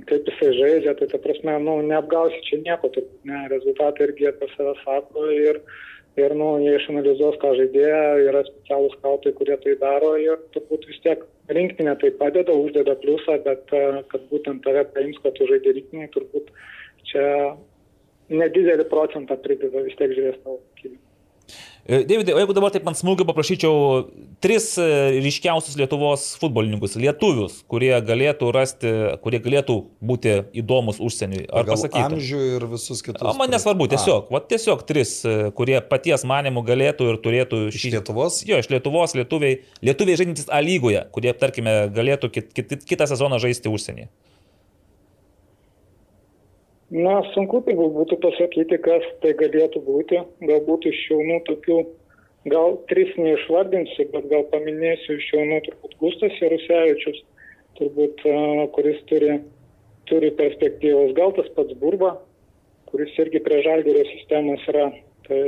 [0.09, 4.49] kaip jisai žaidžia, tai ta prasme, nu, neapgausi čia nieko, tai ne, rezultatai irgi apie
[4.55, 5.61] save sako ir,
[6.19, 10.99] ir nu, jie išanalizuos, ką žaidėja, yra specialūs skautai, kurie tai daro ir turbūt vis
[11.07, 11.23] tiek
[11.55, 16.11] rinktinė tai padeda, uždeda pliusą, bet a, kad būtent tave paims, kad tu žaidži rinktinį,
[16.17, 16.51] turbūt
[17.07, 17.25] čia
[18.33, 21.04] nedidelį procentą prideda vis tiek žiūrės tavo kokybę.
[21.85, 24.07] E, Davidai, o jeigu dabar taip ant smūgio paprašyčiau
[24.41, 24.85] tris e,
[25.21, 31.43] ryškiausius Lietuvos futbolininkus, lietuvius, kurie galėtų rasti, kurie galėtų būti įdomus užsieniui.
[31.53, 32.17] Ar pasakytum?
[32.17, 33.21] Amžių ir visus kitus.
[33.29, 37.83] O man nesvarbu, tiesiog, va, tiesiog tris, e, kurie paties manimų galėtų ir turėtų šį...
[37.83, 38.41] Iš Lietuvos?
[38.49, 43.37] Jo, iš Lietuvos, lietuviai, lietuviai žaidintis A lygoje, kurie, tarkime, galėtų kit, kit, kitą sezoną
[43.45, 44.09] žaisti užsienyje.
[46.93, 50.19] Na, sunku tai būtų pasakyti, kas tai galėtų būti.
[50.45, 51.79] Galbūt iš jaunų tokių,
[52.53, 57.23] gal tris neišvardinsiu, bet gal paminėsiu iš jaunų turbūt Gustas Jarusevičius,
[57.79, 58.21] turbūt,
[58.77, 59.39] kuris turi,
[60.11, 61.15] turi perspektyvos.
[61.17, 62.19] Gal tas pats Burba,
[62.91, 64.91] kuris irgi prie žalgerio sistemos yra.
[65.25, 65.39] Tai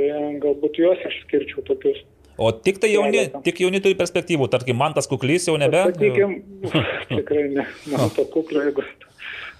[0.42, 2.00] galbūt juos išskirčiau tokius.
[2.38, 5.84] O tik tai jauni, tik jauni turi perspektyvų, tarkim, man tas kuklys jau nebe.
[5.86, 6.34] Sakykim,
[7.14, 8.82] tikrai ne, man to kuklio, jeigu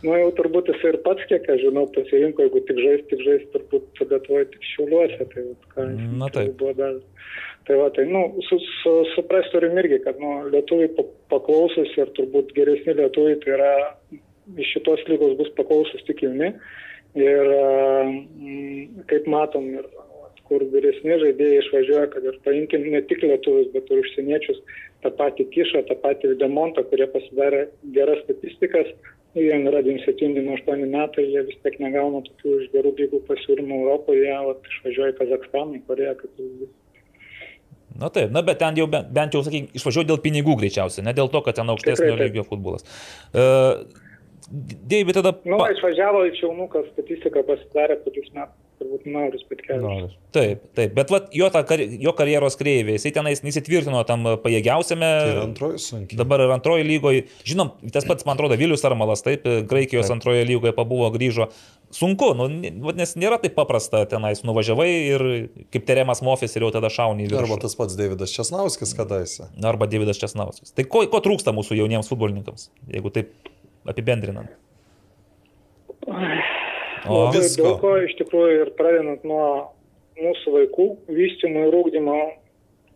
[0.06, 3.46] Nu jau turbūt jis ir pats, kiek aš žinau, pasirinko, jeigu tik žais, tik žais,
[3.54, 5.26] turbūt Lietuvoje tik šiuliuose.
[5.32, 5.44] Tai,
[5.74, 5.86] ką,
[6.20, 6.52] Na taip.
[6.60, 7.00] Buvo dar.
[7.66, 10.88] Tai va, tai, nu, su, su, suprast turim irgi, kad, nu, lietuviai
[11.32, 13.72] paklausus ir turbūt geresni lietuviai, tai yra
[14.56, 16.54] iš šitos lygos bus paklausus tik jauni.
[17.18, 17.50] Ir
[19.10, 19.90] kaip matom, ir
[20.48, 24.62] kur vyresni žaidėjai išvažiuoja, kad ir paimkim ne tik lietuvius, bet ir užsieniečius,
[25.04, 27.66] tą patį kišą, tą patį demontą, kurie pasidarė
[27.96, 28.88] geras statistikas,
[29.38, 34.34] nu, jie yra 27-8 metai, jie vis tiek negauna tokių iš gerų lygų pasiūlymų Europoje,
[34.48, 36.74] vat, išvažiuoja į Kazakstaną, į Koreją, kaip pavyzdys.
[37.98, 41.14] Na taip, na bet ten jau bent, bent jau, sakykime, išvažiuoju dėl pinigų greičiausiai, ne
[41.16, 42.86] dėl to, kad ten aukštesnio Tikrai lygio futbolas.
[43.32, 43.86] Uh,
[44.48, 45.34] Deivi, tada...
[45.44, 50.14] Nu, pa- išvažiavo į Čiaunuką, statistika pasidarė po tris metų, turbūt Nauris Petkevičius.
[50.34, 55.08] Taip, taip, bet vat, jo, ta, jo karjeros kreivė, jisai tenais nesitvirtino tam pajėgiausiame.
[55.28, 56.18] Tai antroji sunkiai.
[56.20, 60.74] Dabar ir antroji lygoje, žinom, tas pats, man atrodo, Vilius Armalas, taip, Graikijos antroje lygoje
[60.76, 61.48] pabuvo, grįžo.
[61.94, 62.46] Sunku, nu,
[62.92, 65.26] nes nėra taip paprasta tenais, nuvažiavai ir
[65.72, 67.44] kaip Teremas Mofis ir jau tada šauni į viršų.
[67.46, 69.48] Arba tas pats Davidas Česnauskis kadaise.
[69.64, 70.76] Arba Davidas Česnauskas.
[70.76, 73.32] Tai ko, ko trūksta mūsų jauniems futbolininkams, jeigu taip
[73.88, 74.52] apibendrinant?
[76.04, 76.12] O,
[77.06, 77.64] Labai visko.
[77.64, 79.46] daug ko iš tikrųjų ir pradedant nuo
[80.18, 82.18] mūsų vaikų vystymo ir ūkdymo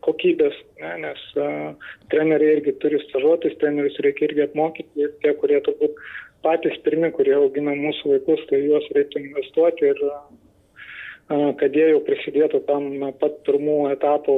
[0.03, 6.01] kokybės, ne, nes uh, treneriai irgi turi stažuotis, trenerius reikia irgi apmokyti, tie, kurie turbūt
[6.43, 12.03] patys pirmi, kurie augina mūsų vaikus, tai juos reiktų investuoti ir uh, kad jie jau
[12.07, 14.37] prisidėtų tam nuo pat pirmų etapų,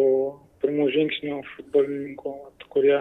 [0.65, 2.35] pirmų žingsnių futbolininkų,
[2.73, 3.01] kurie,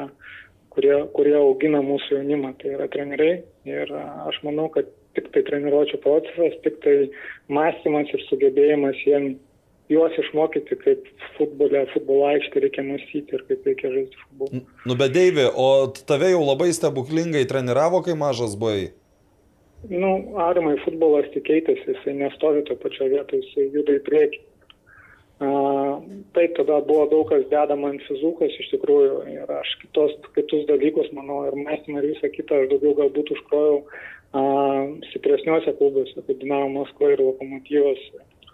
[0.74, 3.42] kurie, kurie augina mūsų jaunimą, tai yra treneriai.
[3.70, 6.96] Ir a, aš manau, kad tik tai treniruočio procesas, tik tai
[7.54, 9.34] mąstymas ir sugebėjimas jiem
[9.92, 11.08] juos išmokyti, kaip
[11.38, 14.64] futbole, futbolo aikštė reikia mąstyti ir kaip reikia žaisti futbolą.
[14.88, 15.70] Nu, bet Deivi, o
[16.08, 18.94] tave jau labai stebuklingai treniravo, kai mažas buvai?
[19.92, 24.42] Nu, arimai futbolas tik keitėsi, jisai nestovi to pačio vietoje, jisai juda į priekį.
[25.44, 25.98] Uh,
[26.38, 31.10] taip, tada buvo daug kas dedama ant fizukas iš tikrųjų ir aš kitos, kitus dalykus,
[31.18, 33.82] manau, ir mąstymą ir visą kitą aš daugiau galbūt užkrojau
[34.34, 38.06] stipresniuose klubuose, kaip Dinamo Maskva ir Lokomotyvas,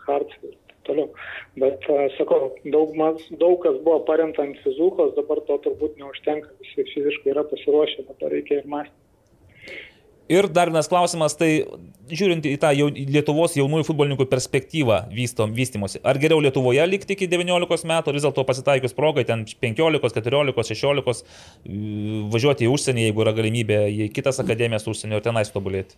[0.06, 0.56] Harts ir
[0.88, 1.12] toliau.
[1.60, 1.86] Bet,
[2.18, 7.36] sakau, daug, mas, daug kas buvo paremta ant fizukos, dabar to turbūt neužtenka, visi fiziškai
[7.36, 9.09] yra pasiruošę, dabar reikia ir mąstyti.
[10.30, 11.64] Ir dar vienas klausimas, tai
[12.14, 17.26] žiūrint į tą jau, Lietuvos jaunųjų futbolininkų perspektyvą vysto, vystimosi, ar geriau Lietuvoje likti iki
[17.32, 21.24] 19 metų, ar vis dėlto pasitaikius progai, ten 15, 14, 16,
[21.66, 25.98] y, važiuoti į užsienį, jeigu yra galimybė, į kitas akademijas užsienio ir tenais tobulėti.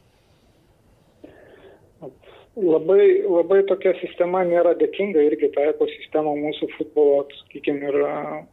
[2.55, 7.99] Labai, labai tokia sistema nėra dėkinga, irgi ta ekosistema mūsų futbolo, sakykime, ir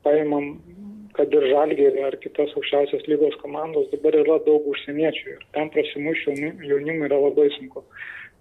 [0.06, 0.56] paimam,
[1.18, 6.36] kad ir žalgerį ar kitas aukščiausios lygos komandos, dabar yra daug užsieniečių ir ten prasimušti
[6.70, 7.82] jaunimui yra labai sunku.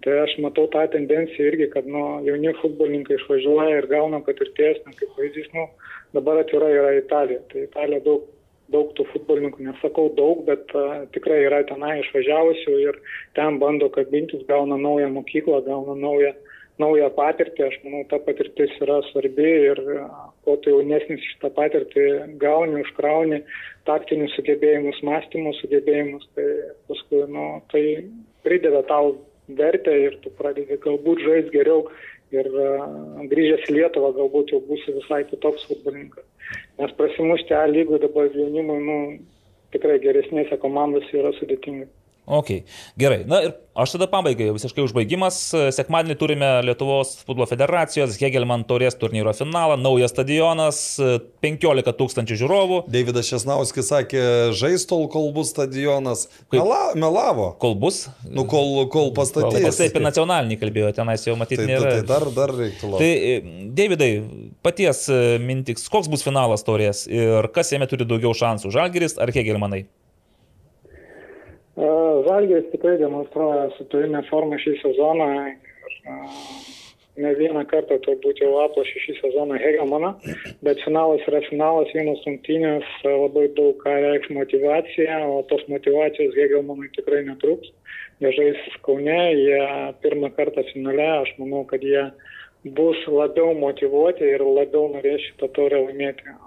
[0.05, 4.93] Tai aš matau tą tendenciją irgi, kad nu, jauni futbolininkai išvažiuoja ir gauna patirties, na,
[4.99, 5.65] kaip pavyzdys, nu,
[6.13, 7.41] dabar atvira yra Italija.
[7.49, 8.27] Tai Italija daug,
[8.73, 13.01] daug tų futbolininkų, nesakau daug, bet uh, tikrai yra tenai išvažiavusių ir
[13.39, 16.35] ten bando kabintis, gauna naują mokyklą, gauna naują,
[16.77, 17.65] naują patirtį.
[17.71, 22.07] Aš manau, ta patirtis yra svarbi ir uh, kuo tu jaunesnis šitą patirtį
[22.39, 23.41] gauni, užkrauni
[23.87, 26.47] taktinius sugebėjimus, mąstymus sugebėjimus, tai
[26.87, 27.83] paskui nu, tai
[28.47, 29.17] prideda tau
[29.59, 31.85] vertę ir tu pradedi galbūt žaisti geriau
[32.35, 32.87] ir uh,
[33.31, 36.25] grįžęs į Lietuvą galbūt jau būsi visai kitoks futbolininkas.
[36.79, 38.97] Nes prasimušti A lygų dabar jaunimui, nu,
[39.75, 41.87] tikrai geresnėse komandose yra sudėtinga.
[42.27, 42.49] Ok,
[42.99, 43.21] gerai.
[43.23, 45.37] Na ir aš tada pabaigai, visiškai užbaigimas.
[45.71, 50.79] Sekmadienį turime Lietuvos futbolo federacijos Hegelman taurės turnyro finalą, naujas stadionas,
[51.45, 52.79] 15 tūkstančių žiūrovų.
[52.91, 54.23] Davidas Česnauskis sakė,
[54.59, 56.25] žais tol, kol bus stadionas.
[56.49, 56.57] Kaip?
[56.59, 57.45] Mela, melavo.
[57.61, 58.01] Kol bus?
[58.27, 59.63] Nu, kol, kol pastatys.
[59.69, 61.93] Jis apie nacionalinį kalbėjo, tenais jau matyti Tai, tai, nėra.
[61.93, 63.05] tai dar, dar reiktų laukti.
[63.05, 64.09] Tai, e, Davidai,
[64.67, 69.31] paties e, mintiks, koks bus finalas taurės ir kas jame turi daugiau šansų, Žalgeris ar
[69.31, 69.85] Hegelmanai?
[71.77, 75.97] Žalgėris tikrai demonstruoja superinę formą šį sezoną ir
[77.21, 80.11] ne vieną kartą turbūt jau aplošė šį sezoną Hegelmaną,
[80.65, 86.91] bet finalas yra finalas, vienos rungtynės, labai daug ką reikš motivacija, o tos motivacijos Hegelmanui
[86.97, 87.73] tikrai netruks.
[88.21, 89.61] Jie žais Kaune, jie
[90.01, 92.07] pirmą kartą finale, aš manau, kad jie
[92.77, 96.37] bus labiau motivuoti ir labiau norės šitą taurę laimėti.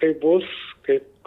[0.00, 0.48] Kaip bus,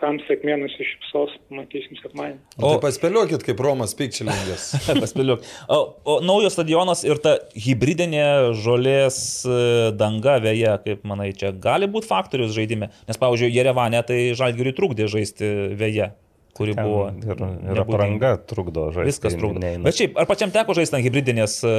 [0.03, 2.41] kam sėkmė nusišypsos, matysim sekmadienį.
[2.59, 4.65] O tai paspėliokit, kaip Romas Pikčilingas.
[5.03, 5.45] Paspėliuk.
[5.71, 8.25] O, o naujos stadionas ir ta hybridinė
[8.59, 9.17] žolės
[9.47, 9.59] e,
[9.99, 12.91] danga vėja, kaip manai, čia gali būti faktorius žaidime?
[13.07, 16.11] Nes, pavyzdžiui, Jerevane tai Žalgiriui trukdė žaisti vėja,
[16.53, 17.07] kuri Ten buvo.
[17.25, 17.39] Ir,
[17.73, 19.09] ir apranga trukdo žaisti.
[19.09, 19.59] Viskas trukdo.
[19.63, 19.83] neina.
[19.87, 21.73] Bet šiaip, ar pačiam teko žaisti ant hybridinės e,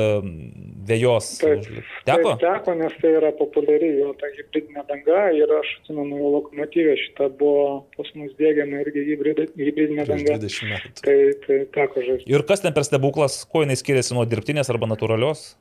[0.89, 1.29] vėjos?
[1.43, 1.69] Taip,
[2.09, 2.35] Teko?
[2.35, 6.97] Taip, teko, nes tai yra populiari jo ta hybridinė danga ir aš atsimenu, jo lokomotyvė
[7.05, 10.39] šitą buvo pas mus dėgiama irgi hybrid- hybridinė danga.
[10.43, 10.93] 20 metų.
[11.07, 12.29] Tai, tai teko žaisti.
[12.35, 15.53] Ir kas ten per stebuklas, kuo jinai skiriasi nuo dirbtinės arba natūralios?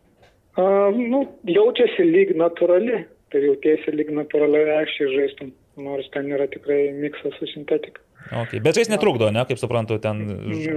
[0.60, 0.64] A,
[0.94, 7.34] nu, jaučiasi lyg natūrali, tai jautiesi lyg natūraliai aikščiai žaistum, nors ten yra tikrai miksas
[7.40, 8.03] su sintetika.
[8.32, 8.62] Okay.
[8.64, 10.24] Bet žais netrukdo, ne, kaip suprantu, ten.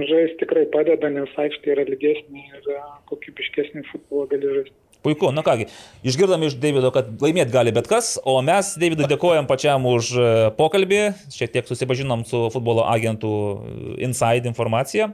[0.09, 2.67] Žais tikrai padeda, nes aikštė yra lygesnė ir
[3.09, 4.75] kokybiškesnė futbolo gali žaisti.
[5.05, 5.67] Puiku, na kągi,
[6.03, 10.29] išgirdom iš Davido, kad laimėti gali bet kas, o mes Davidui dėkojam pačiam už e,
[10.57, 11.01] pokalbį,
[11.31, 13.75] šiek tiek susipažinom su futbolo agentų e,
[14.07, 15.11] inside informacija,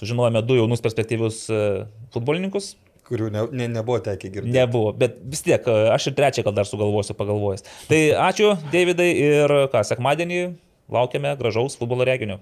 [0.00, 1.64] sužinojome du jaunus perspektyvius e,
[2.14, 2.72] futbolininkus,
[3.08, 4.54] kurių ne, ne, nebuvo tekę girdėti.
[4.56, 7.68] Nebuvo, bet vis tiek, aš ir trečią gal dar sugalvosiu pagalvojęs.
[7.88, 10.40] Tai ačiū, Davidai, ir ką, sekmadienį
[10.92, 12.38] laukiame gražaus futbolo reginio.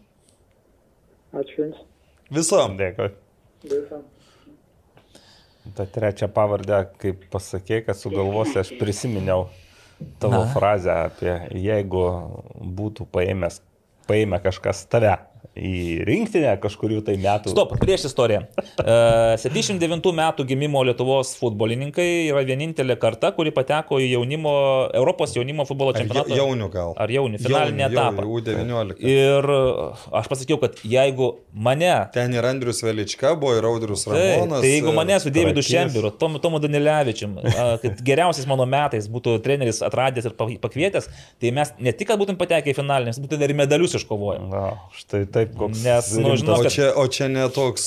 [1.36, 1.81] Ačiū Jums.
[2.32, 2.77] Visom.
[2.78, 3.10] Dėkui.
[3.66, 4.05] Visom.
[5.77, 9.48] Ta trečia pavardė, kaip pasakė, kad sugalvosi, aš prisiminiau
[10.23, 10.51] tavo Na.
[10.52, 12.05] frazę apie jeigu
[12.78, 13.59] būtų paėmęs,
[14.06, 15.16] paėmę kažkas tave
[15.56, 17.50] į rinktinę kažkurių tai metų.
[17.54, 18.42] Stop, prieš istoriją.
[18.76, 24.52] Uh, 79 metų gimimo Lietuvos futbolininkai yra vienintelė karta, kuri pateko į jaunimo,
[24.96, 26.36] Europos jaunimo futbolo čempionatą.
[26.36, 26.92] Jaunių gal.
[27.00, 28.26] Ar jaunių, finalinį jaunių, etapą.
[28.36, 29.00] U19.
[29.00, 29.48] Ir
[30.20, 31.94] aš pasakiau, kad jeigu mane...
[32.14, 34.60] Ten ir Andrius Velička buvo, ir Audrius Ramonas.
[34.60, 37.38] Tai, tai jeigu mane su Davidu Šembiru, Tomu, Tomu Danilevičium,
[37.82, 41.08] kad geriausias mano metais būtų treneris atradęs ir pakvietęs,
[41.40, 44.44] tai mes ne tik, kad būtum patekę į finalinį, mes būtume ir medalius iškovoję.
[44.52, 45.82] Na, štai taip koks.
[45.84, 46.70] Nes, nu, žinau, kad...
[46.70, 47.86] o, čia, o čia netoks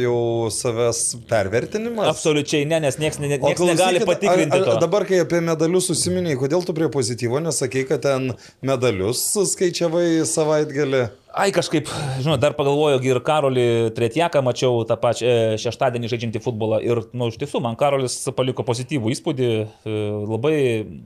[0.00, 0.20] jau
[0.54, 2.10] savęs pervertinimas?
[2.12, 4.58] Absoliučiai ne, nes niekas ne, nieks negali patikrinti.
[4.58, 8.32] Ar, ar, dabar, kai apie medalius užsiminiai, kodėl tu prie pozityvo nesakei, kad ten
[8.66, 9.24] medalius
[9.54, 11.06] skaičiavai savaitgalį?
[11.30, 11.86] Ai kažkaip,
[12.18, 17.22] žinot, dar pagalvoju, ir Karolį Tretjaką mačiau tą pačią e, šeštadienį žaidžiantį futbolą ir, na,
[17.22, 19.50] nu, iš tiesų, man Karolis paliko pozityvų įspūdį,
[19.86, 20.54] e, labai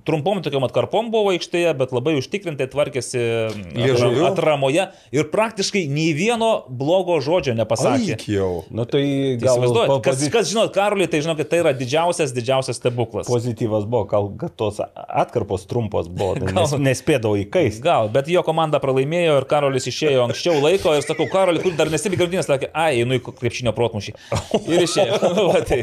[0.08, 3.20] trumpom tokiam atkarpom buvo aikštėje, bet labai užtikrintai tvarkėsi
[3.76, 4.24] Liežuviu.
[4.30, 8.16] atramoje ir praktiškai nei vieno blogo žodžio nepasakė.
[8.16, 8.64] Aik jau.
[8.72, 9.04] Na tai
[9.42, 9.58] gal...
[9.58, 13.28] Įsivaizduojat, kas, kas žinot, Karolį, tai žinot, kad tai yra didžiausias, didžiausias stebuklas.
[13.28, 17.82] Pozityvas buvo, gal tos atkarpos trumpos buvo, gal, nes, nespėdavo įkais.
[17.84, 21.74] Gal, bet jo komanda pralaimėjo ir Karolis išėjo išėjo anksčiau laiko ir sakau, Karoli, kur
[21.76, 24.14] dar nesibi grandinės, sakė, ai, einu į krepšinio protmušį.
[24.70, 25.18] Ir išėjo.
[25.36, 25.80] nu, va, tai,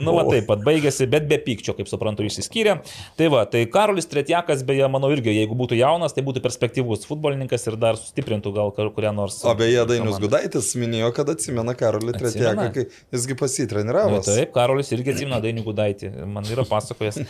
[0.00, 2.80] nu, va, taip pat baigėsi, bet be pykčio, kaip suprantu, išsiskyrė.
[3.18, 7.68] Tai va, tai Karolis Tretjakas, beje, manau irgi, jeigu būtų jaunas, tai būtų perspektyvus futbolininkas
[7.70, 9.40] ir dar sustiprintų gal kurią nors.
[9.46, 14.18] O beje, Dainius Gudaitis minėjo, kad atsimena Karolį Tretjaką, kai jisgi pasitreniravo.
[14.18, 17.22] Nu, taip, Karolis irgi atsimena Dainių Gudaitį, man yra pasakojęs.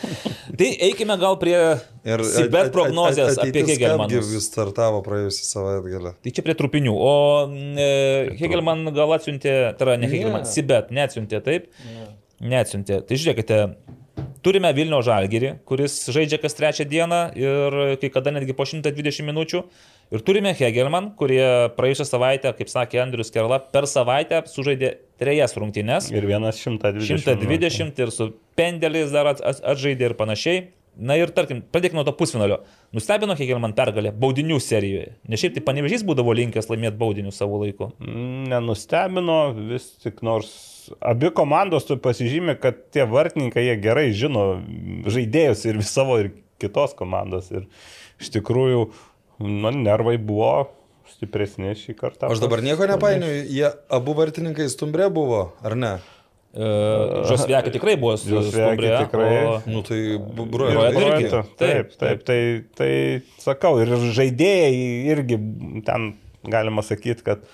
[0.59, 1.57] tai eikime gal prie
[2.07, 4.21] ir Sibet prognozės apie Hegelmaną.
[4.31, 6.13] Jis startavo praėjusią savaitgalį.
[6.23, 6.93] Tai čia prie trupinių.
[6.95, 7.13] O
[7.51, 7.87] e,
[8.39, 10.51] Hegelman gal atsiuntė, tai yra ne Hegelman, yeah.
[10.51, 11.71] Sibet neatsiuntė, taip?
[11.85, 12.13] Yeah.
[12.51, 13.01] Neatsiuntė.
[13.07, 13.59] Tai žiūrėkite,
[14.45, 19.63] turime Vilnių Žalgirį, kuris žaidžia kas trečią dieną ir kai kada netgi po 120 minučių.
[20.11, 26.09] Ir turime Hegelman, kurie praėjusią savaitę, kaip sakė Andrius Kerla, per savaitę sužaidė trejas rungtynes.
[26.11, 27.21] Ir vienas 120.
[27.23, 30.65] 120 ir su pendeliais dar atžaidė ir panašiai.
[31.01, 32.59] Na ir tarkim, pradėkime nuo to pusfinalio.
[32.93, 35.15] Nustebino Hegelman pergalė baudinių serijoje.
[35.25, 37.89] Ne šiaip tai panevežys būdavo linkęs laimėti baudinių savo laiku.
[38.51, 39.39] Nenustebino,
[39.71, 40.51] vis tik nors
[41.01, 44.45] abi komandos tu pasižymė, kad tie vartininkai jie gerai žino
[45.09, 47.49] žaidėjus ir savo ir kitos komandos.
[47.49, 47.65] Ir
[48.21, 48.85] iš tikrųjų,
[49.41, 50.69] man nervai buvo
[51.11, 52.29] stipresni šį kartą.
[52.31, 55.95] Aš dabar nieko nepainioju, jie abu vartininkai stumbrė buvo, ar ne?
[56.51, 59.31] Žosviekė tikrai buvo Žosviekė tikrai.
[59.47, 59.53] O...
[59.71, 61.29] Nu tai Bruoja irgi.
[61.31, 62.39] Taip, taip, taip, tai,
[62.75, 62.93] tai
[63.39, 64.71] sakau, ir žaidėjai
[65.13, 65.39] irgi
[65.87, 66.13] ten
[66.43, 67.45] galima sakyti, kad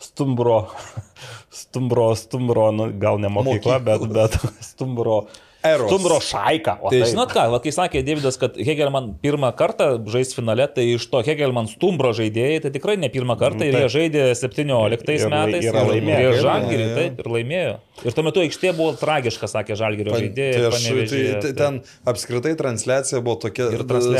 [0.00, 0.62] stumbro,
[1.62, 4.08] stumbro, stumbro, nu, gal ne mokykla, Mokykla.
[4.08, 5.26] bet, bet stumbro
[5.66, 5.88] Eros.
[5.90, 6.76] Stumbro šaika.
[6.80, 7.10] O tai taip.
[7.10, 11.22] žinot ką, va, kai sakė Davidas, kad Hegelman pirmą kartą žais finale, tai iš to
[11.26, 15.72] Hegelman stumbro žaidėjai, tai tikrai ne pirmą kartą ir jie žaidė 17 ir, metais ir,
[15.72, 16.30] ir laimėjo.
[16.30, 17.74] Ir Žalgirį, taip, ir laimėjo.
[18.04, 20.56] Ir tuo metu aikštė buvo tragiška, sakė Žalgirio žaidėjai.
[20.56, 21.78] Tai, aš, tai, tai ten
[22.12, 23.70] apskritai transliacija buvo tokia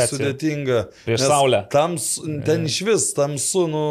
[0.09, 0.79] sudėtinga.
[1.05, 1.61] Prieš saulę.
[1.73, 2.07] Tams,
[2.47, 3.83] ten iš vis tamsu, nu,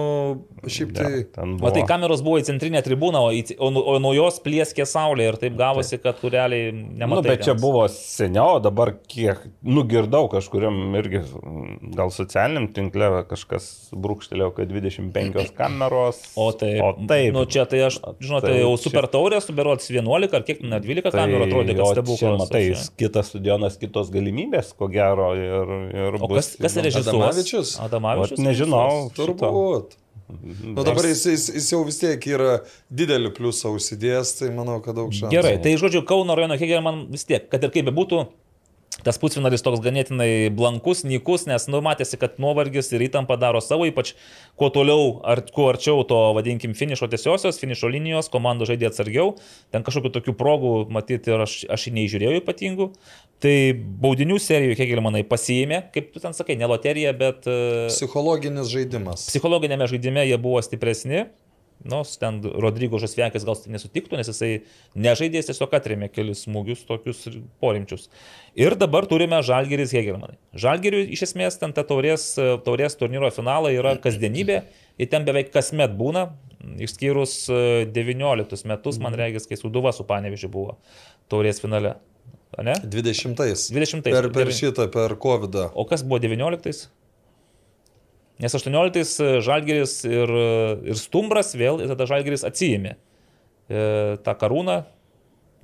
[0.67, 1.11] šiaip tai.
[1.23, 5.31] Ja, Matai, kameros buvo į centrinę tribūną, o, į, o, o nuo jos plieskė saulė
[5.31, 7.23] ir taip gavosi, kad kureliai nematai.
[7.23, 11.23] Nu, bet čia buvo seniau, dabar kiek nugirdau kažkuriam irgi
[11.97, 16.23] gal socialiniam tinkle kažkas brūkštelėjo, kad 25 kameros.
[16.35, 16.83] O taip.
[16.83, 17.31] O taip.
[17.37, 19.41] Nu, čia tai aš, žinote, tai, jau super taurė,
[19.85, 22.41] suberots 11 ar kiek, net 12 tai, kamerų atrodė, kad stebuklas.
[22.41, 22.65] Matai,
[23.01, 25.31] kitas stadionas, kitos galimybės, ko gero.
[25.37, 27.13] Ir, ir o kas, kas režisuos?
[27.13, 27.77] Adamavičius?
[27.87, 28.43] Adamavičius?
[28.47, 28.89] Nežinau.
[29.17, 29.97] Turbūt.
[30.65, 32.57] Nu dabar jis, jis, jis jau vis tiek yra
[32.91, 35.31] didelį pliusą užsidėjęs, tai manau, kad daug šansų.
[35.31, 38.25] Gerai, tai žodžiu, Kauno rajono Hegelman vis tiek, kad ir kaip bebūtų,
[39.07, 43.87] tas pusfinalis toks ganėtinai blankus, nykus, nes nu, matėsi, kad nuovargis ir įtampa daro savo,
[43.89, 44.15] ypač
[44.59, 49.37] kuo toliau, ar kuo arčiau to, vadinkim, finišo tiesiosios, finišo linijos, komanda žaidė atsargiau,
[49.75, 52.91] ten kažkokių tokių progų, matyti, ir aš, aš neįžiūrėjau ypatingų.
[53.45, 53.57] Tai
[54.03, 57.45] baudinių serijų, kiek manai, pasiėmė, kaip tu ten sakai, ne loterija, bet...
[57.45, 59.27] e, Psichologinis žaidimas.
[59.29, 61.27] Psichologinėme žaidime jie buvo stipresni.
[61.85, 64.51] Nu, ten Rodrygo Žasviekis gal nesutiktų, nes jisai
[64.97, 67.27] nežaidė, jis tiesiog atrėmė kelis smūgius, tokius
[67.63, 68.09] porimčius.
[68.59, 70.39] Ir dabar turime Žalgeris Hegelmanai.
[70.57, 72.33] Žalgeriui iš esmės ten ta taurės,
[72.67, 74.63] taurės turnyro finalai yra kasdienybė,
[74.99, 76.31] ir ten beveik kasmet būna,
[76.83, 80.77] išskyrus e, 19 metus, man regis, kai Suduva su Panevižiu buvo
[81.31, 81.97] taurės finale.
[82.57, 82.73] Ne?
[82.81, 83.69] 20-ais.
[83.75, 84.15] 20-ais.
[84.15, 85.59] Per, per šitą, per COVID.
[85.59, 85.71] -ą.
[85.75, 86.89] O kas buvo 19?
[88.43, 90.33] Nes 18 Žalgeris ir,
[90.85, 92.99] ir Stumbras vėl, ir tada Žalgeris atsijėmė e,
[94.21, 94.83] tą karūną.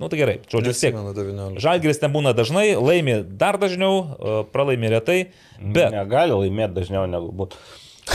[0.01, 0.95] Nu tai gerai, žodžiu, tiek.
[0.97, 1.61] Neatsimenu 19.
[1.61, 5.19] Žalgeris ten būna dažnai, laimi dar dažniau, e, pralaimi retai,
[5.61, 7.61] bet Negali laimėti dažniau negu būtų.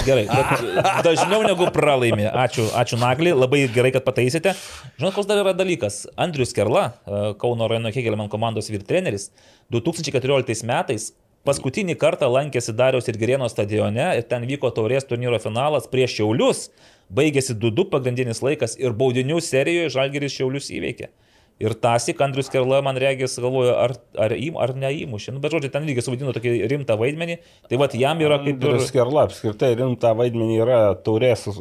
[0.05, 0.67] gerai, bet
[1.07, 2.27] dažniau negu pralaimi.
[2.27, 4.57] Ačiū, ačiū Nagli, labai gerai, kad pataisėte.
[4.99, 6.03] Žinot, koks dar yra dalykas?
[6.19, 9.31] Andrius Kerla, e, Kauno Rajono Hegelman komandos vyrtreneris,
[9.71, 11.13] 2014 metais
[11.47, 16.69] paskutinį kartą lankėsi Dariaus ir Gerėno stadione ir ten vyko taurės turnyro finalas prieš Šiaulius,
[17.15, 21.11] baigėsi 2-2 pagrindinis laikas ir baudinių serijoje Žalgeris Šiaulius įveikė.
[21.59, 25.33] Ir tasik Andrius Kerla, man regis, galvoja, ar, ar, įm, ar neįmušė.
[25.35, 27.35] Nu, bet žodžiu, ten lygiai suvaidino tokį rimtą vaidmenį.
[27.67, 28.77] Tai vad jam yra kaip ir...
[28.87, 31.57] Skerla apskritai rimtą vaidmenį yra taurės e,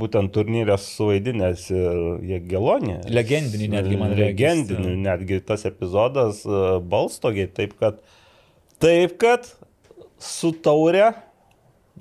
[0.00, 1.66] būtent turnyrės suvaidinęs
[2.30, 3.02] Jėgelonė.
[3.12, 4.30] Legendinį netgi, man regis.
[4.32, 8.00] Legendinį netgi tas epizodas e, Balstogiai, taip kad,
[8.82, 9.46] taip kad
[10.22, 11.12] su taurė.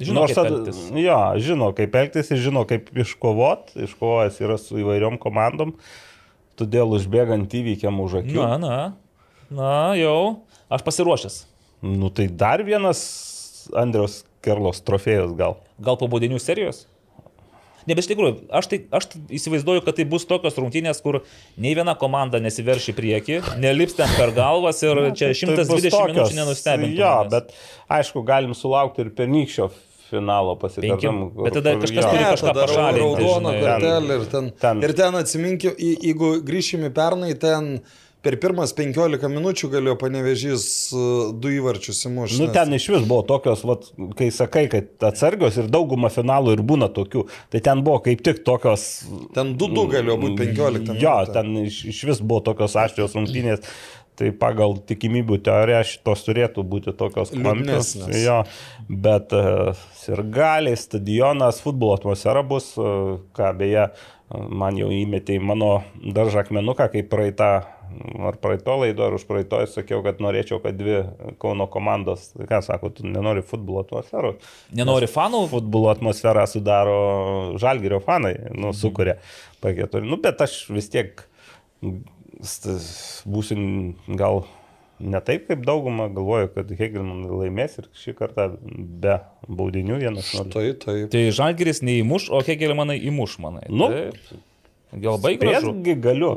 [0.02, 0.80] Žino, nors kaip elgtis.
[0.98, 3.76] Jo, žino kaip elgtis ir žino kaip iškovot.
[3.86, 5.76] Iškovojęs yra su įvairiom komandom.
[6.58, 8.40] Todėl užbėgant įvykiam už akių.
[8.40, 8.78] Na, na,
[9.54, 10.46] na, jau.
[10.74, 11.38] Aš pasiruošęs.
[11.86, 13.04] Nu tai dar vienas
[13.78, 15.60] Andriaus Kerlos trofėjus gal.
[15.84, 16.86] Gal po baudinių serijos?
[17.88, 21.22] Ne, bet iš tikrųjų, aš, tai, aš tai įsivaizduoju, kad tai bus tokios rungtynės, kur
[21.58, 25.90] nei viena komanda nesiverš į priekį, nelips ten per galvas ir čia Tai bus 120
[25.92, 27.00] tokios- minučių nenustebinti.
[27.02, 27.52] Jo, bet
[27.90, 29.70] aišku, galim sulaukti ir pernykščio
[30.14, 31.32] finalo pasitikimų.
[31.44, 33.62] Bet tada kažkas turi kažką tada pašalinti, Raudoną žinai.
[33.66, 34.52] kortelę ir ten.
[34.62, 34.84] Ten.
[34.84, 37.82] Ir ten atsiminkiu, į- jeigu grįšim į pernai, ten
[38.24, 40.66] per pirmas 15 minučių galėjo panevežys
[41.44, 42.40] du įvarčius įmušti.
[42.42, 43.90] Nu, ten iš vis buvo tokios, vat,
[44.20, 48.44] kai sakai, kad atsargios ir dauguma finalų ir būna tokių, tai ten buvo kaip tik
[48.48, 48.86] tokios.
[49.36, 51.36] Ten 2-2 galėjo būti 15 Jo, minutę.
[51.36, 53.68] ten iš, iš vis buvo tokios aštrios rungtynės.
[54.14, 57.32] Tai pagal tikimybių teoriją šitos turėtų būti tokios.
[57.34, 58.12] Liūdnesnės.
[58.22, 58.44] Jo,
[58.86, 63.88] bet uh, ir galiai, stadionas, futbolo atmosfera bus, uh, ką beje,
[64.30, 67.50] man jau įmetė į mano daržą akmenuką, kai praeitą,
[68.30, 71.02] ar praeito laido, ar už praeito, sakiau, kad norėčiau, kad dvi
[71.42, 74.42] Kauno komandos, ką sako, tu nenori futbolo atmosferos.
[74.76, 75.46] Nenori fanų?
[75.52, 76.98] Futbolo atmosferą sudaro
[77.62, 79.20] žalgerio fanai, nu, sukuria
[79.64, 80.10] paketurį.
[80.10, 81.24] Nu, bet aš vis tiek
[83.30, 83.58] būsiu
[84.20, 84.44] gal
[85.04, 88.48] ne taip kaip dauguma, galvoju, kad Hegelman laimės ir šį kartą
[89.04, 89.18] be
[89.48, 91.12] baudinių vienas nuo Tai, taip.
[91.14, 93.66] Tai Žalgiris neįmuš, o Hegelė manai įmuš, manai.
[93.70, 93.90] Nu.
[93.92, 94.42] Taip.
[94.94, 95.74] Gal gražu.
[95.74, 96.34] Spėsgi galiu.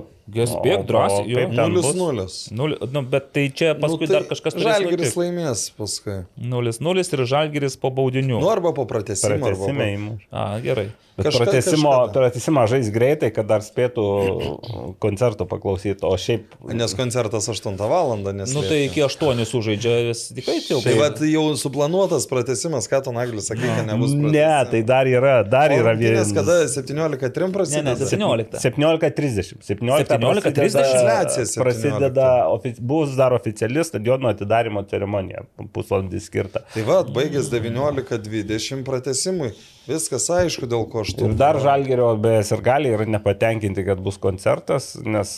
[0.77, 1.87] O- o drąsiai, bus?
[1.95, 2.51] 0-0.
[2.51, 5.21] Nuli, nu, bet tai čia paskui Nu, tai dar kažkas turės Žalgiris nutikt.
[5.23, 6.17] laimės paskui.
[6.43, 8.41] 0-0 ir Žalgiris po baudinių.
[8.43, 9.35] Nu, arba po pratesimo.
[9.35, 10.21] arba po- Pratesime įmuš.
[10.33, 10.89] A, gerai.
[11.17, 12.13] Bet Kažka- pratesimo, kažkada.
[12.13, 16.43] pratesimo žais greitai, kad dar spėtų koncerto paklausyti, o šiaip...
[16.77, 18.19] Nes koncertas 8 val.
[18.35, 18.53] nes.
[18.53, 20.85] Nu tai iki 8 sužaidžia, jis tikrai tilpai.
[20.93, 24.71] Tai vad jau suplanuotas pratesimas, ką tu naglis sakai, kad nebus Ne, pratęsimas.
[24.71, 26.33] tai dar yra, dar O yra vienas.
[26.37, 27.97] Kada 17-3 Ne, prasideda?
[27.97, 28.61] ne, 17.
[28.61, 29.57] 17.30.
[29.65, 30.55] 17 17:30?
[30.55, 31.61] Transliacija 17.
[31.63, 36.65] prasideda, ofic, bus dar oficiali stadiono atidarimo ceremonija, pusvalandį skirta.
[36.75, 39.53] Tai vad, baigęs 19-20 pratesimui.
[39.87, 41.27] Viskas aišku, dėl ko aš tu.
[41.29, 45.37] Ir dar Žalgerio bejas ir gali yra nepatenkinti, kad bus koncertas, nes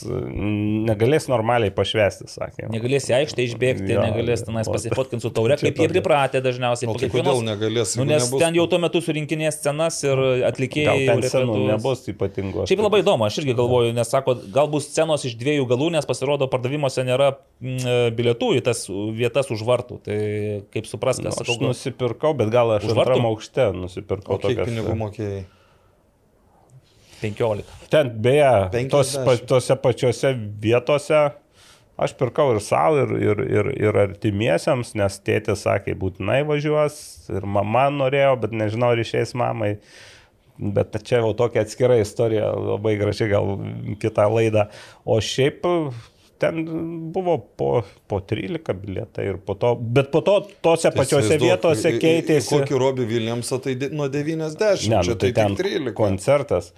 [0.88, 2.68] negalės normaliai pašvesti, sakė.
[2.72, 6.88] Negalės į aikštę išbėgti, Jo, negalės tenais pasifotkinti su taure, kaip jie pripratę dažniausiai.
[6.88, 7.92] O tai kodėl negalės?
[8.00, 10.96] Nu, nes nebus- ten jau tuo metu surinkinės scenas ir atlikėjai.
[11.08, 12.64] Gal ten senų nebus ypatingų.
[12.70, 16.08] Šiaip labai įdomu, aš irgi galvoju, nes sako, gal bus scenos iš dviejų galų, nes
[16.08, 20.00] pasirodo pardavimuose nėra mm, bilietų į tas vietas už vartų.
[20.08, 20.18] Tai
[20.72, 23.18] kaip supras, kas Aš sakau, gal- nusipirkau, bet gal aš Už vartų?
[23.18, 25.44] antram aukšte nusipirkau O kiek tokias- pinigų mokėjai?
[27.20, 27.64] 15.
[27.90, 28.90] Ten beje, 50.
[28.94, 30.30] tos, pa, tose pačiose
[30.62, 31.22] vietose
[31.98, 37.00] aš pirkau ir savo, ir, ir, ir, ir artimiesiems, nes tėtis sakė, būtinai važiuos,
[37.34, 39.72] ir mama norėjo, bet nežinau, ar išeis mamai.
[40.58, 43.50] Bet čia jau tokia atskira istorija, labai graži gal
[44.02, 44.68] kitą laidą.
[45.06, 45.66] O šiaip
[46.38, 46.60] ten
[47.12, 47.70] buvo po,
[48.10, 52.52] po 13 bilietai ir po to, bet po to tose pačiose Įsivaizduok, vietose keitėsi.
[52.54, 55.96] Kokį Robį Viljamsą, tai nuo 90, Ne, čia nu, tai tai ten tik 13.
[55.98, 56.72] koncertas.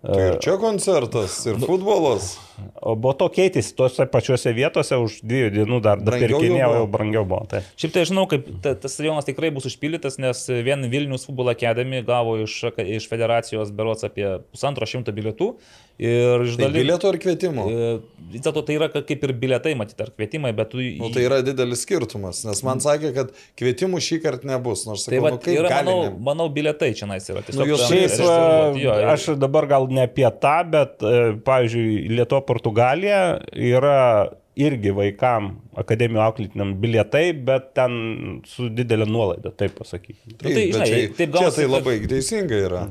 [0.00, 2.32] Tai ir čia koncertas, ir futbolas.
[2.80, 6.78] O po to keitėsi tose pačiose vietose už dviejų dienų dar Brangiau jau dapirkinėjau, buvo.
[6.80, 7.42] jau brangiau buvo.
[7.50, 7.62] Tai.
[7.80, 12.02] Šiaip tai žinau, kaip ta, tas stadionas tikrai bus užpildytas, nes vien Vilnius futbolo akademi
[12.06, 15.54] gavo iš, iš federacijos berots apie pusantro šimto bilietų.
[16.00, 16.80] Ir iš Tai dalies...
[16.80, 17.64] bilietų ar kvietimų?
[18.32, 20.80] Vis dėlto tai yra ka- kaip ir bilietai, matyti, ar kvietimai, bet tu...
[20.80, 24.86] Nu, tai yra didelis skirtumas, nes man sakė, kad kvietimų šį kartą nebus.
[24.88, 27.42] Nors Tai sakau, va, nu, kaip yra, manau, ne- manau, bilietai čia nais yra.
[27.44, 32.40] Tiesiog jūs ten Šiaip, e, aš dabar gal ne apie tą, bet, e, pavyzdžiui, Lietuva
[32.50, 33.22] Portugalija
[33.54, 33.98] yra
[34.60, 37.92] irgi vaikam akademijų auklėtiniam bilietai, bet ten
[38.50, 40.34] su didelė nuolaida, taip pasakykime.
[40.34, 42.82] Nu, tai, žinai, čia, taip gausi, tai kad- labai teisingai yra.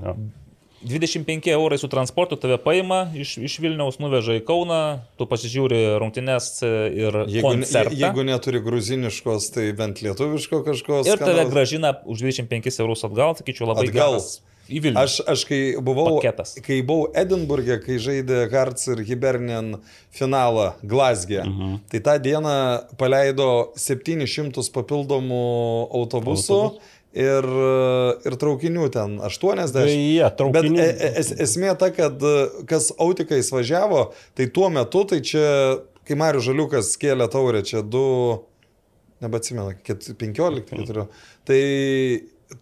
[0.82, 4.78] 25 eurai su transportu tave paima, iš, iš Vilniaus nuveža į Kauną,
[5.20, 7.98] tu pasižiūri rungtynes ir Jeigu, koncertą.
[8.00, 11.10] jeigu neturi gruziniškos, tai bent lietuviško kažkos.
[11.12, 11.52] Ir tave skanaus.
[11.52, 14.16] gražina už 25 eurus atgal, sakyčiau, labai Atgal.
[14.16, 14.30] geras.
[14.70, 15.02] Į Vilnių.
[15.02, 16.54] Aš, aš kai buvau, Paketas.
[16.66, 19.80] kai buvau Edinburgė, kai žaidė Harts ir Hibernian
[20.16, 21.76] finalą Glasgė, mhm.
[21.90, 22.54] tai tą dieną
[23.02, 25.44] paleido 700 papildomų
[26.02, 26.62] autobusų.
[27.10, 27.46] Ir,
[28.30, 29.74] ir traukinių ten 80.
[29.82, 32.22] Beje, traukinių- Bet e- es, esmė ta, kad
[32.70, 38.44] kas autikais važiavo, tai tuo metu, tai čia, kai Marius Žaliukas kėlė taurę, čia 2,
[39.26, 41.08] nebeatsimenu, ket- 15, 4,
[41.50, 41.60] tai,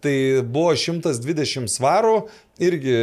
[0.02, 2.16] tai buvo 120 svarų,
[2.60, 2.96] irgi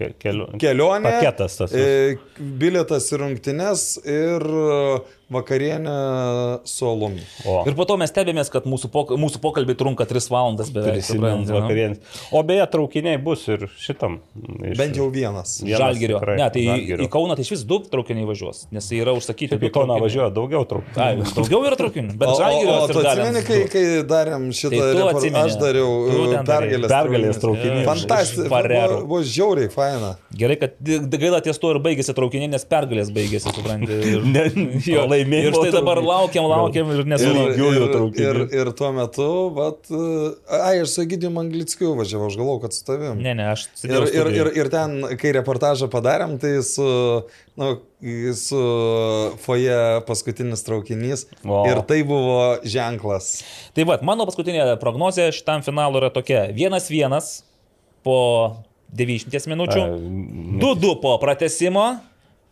[0.00, 1.72] Ke- Keliu, kelionė, Paketas tas.
[1.74, 4.44] e, bilietas į rungtynes ir
[5.30, 5.94] vakarienė
[6.68, 7.22] su alumi.
[7.46, 7.60] O.
[7.68, 11.04] Ir po to mes stebėmės, kad mūsų, pok mūsų pokalbiai trunka 3 valandas beveik.
[11.50, 12.00] Vakarienis.
[12.34, 14.18] O beje, traukiniai bus ir šitam.
[14.36, 15.60] iš- Bent jau vienas.
[15.62, 16.18] Vienas Žalgirio.
[16.20, 17.04] tikrai, Ne, tai Žalgirio.
[17.06, 19.50] į Kauną tai iš vis du traukiniai važiuos, nes jie yra užsakyti.
[19.54, 20.96] Taip, į Kauną važiuoja daugiau traukinių.
[20.96, 24.70] Ai, daugiau yra traukinių, bet O, o, Žalgirio o tu atsimeni, kai, kai darėm šitą
[24.70, 25.44] Tai tu repor- atsimeni.
[25.44, 25.90] aš dariau
[26.44, 26.78] darei.
[26.80, 26.90] pergalės.
[26.90, 27.36] Pergalės.
[28.00, 28.96] Iš Farerų.
[29.00, 30.16] Buvo, buvo žiauriai faina.
[30.36, 33.90] Gerai, kad gaila ties to ir baigėsi traukiniai, nes pergalės baigėsi, supranti.
[33.90, 34.44] Ir, Ne,
[34.86, 37.50] jo, pralaimėjimo ir štai dabar laukiam, laukiam ir Ir, nesulaukėm.
[37.50, 39.90] Lygiųjų ir, ir, ir tuo metu, vat,
[40.60, 43.20] ai, aš su Egidijum Anglickiu važiavau, aš galvau, kad su tavim.
[43.20, 46.88] Ne, ne, aš Ir, sėdėjau ir, ir, ir ten, kai reportažą padarėm, tai su,
[47.60, 47.70] nu,
[48.40, 48.62] su
[49.44, 49.78] foje
[50.08, 51.26] paskutinis traukinys.
[51.44, 51.62] O.
[51.68, 53.40] Ir tai buvo ženklas.
[53.76, 56.46] Tai va, mano paskutinė prognozija šitam finalui yra tokia.
[56.56, 57.20] 1-1
[58.06, 58.18] po
[58.96, 59.82] 90 minučių,
[60.62, 61.92] 2-2 po pratesimo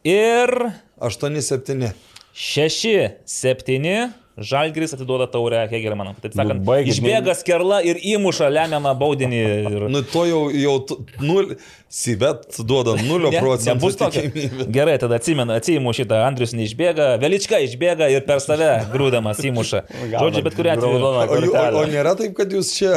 [0.07, 0.53] ir
[1.01, 1.91] 8-7.
[2.39, 6.17] 6-7 Žalgris atiduoda taurę Hegelmanam.
[6.23, 9.43] Taip sakant, Nu, išbėga skerla ir įmuša lemiamą baudinį.
[9.73, 9.87] Ir...
[9.91, 10.77] Nu, to jau, jau
[11.25, 11.57] nul,
[11.89, 14.21] Sibet duoda 0 Ne, procentų nebus tokio.
[14.21, 14.67] tikimybę.
[14.73, 19.81] Gerai, tada atsimenu, atsimu šitą, Andrius neišbėga, Velička išbėga ir per save grūdamas įmuša.
[20.13, 20.99] Žodžiu, bet kuriuo atveju.
[21.01, 21.13] O,
[21.57, 22.93] o, o nėra taip, kad jūs čia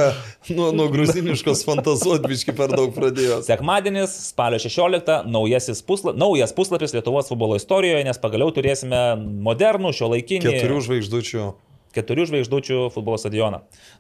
[0.52, 3.48] nuo, nuo gruziniškos fantazuot biški per daug pradėjote.
[3.48, 9.00] Sekmadienis, spalio 16, naujasis pusla, naujas puslapis Lietuvos futbolo istorijoje, nes pagaliau turėsime
[9.48, 11.31] modernų, šio laikinį Keturių žvaigždučių.
[11.92, 13.58] Keturių žvaigždučių futbolo stadioną.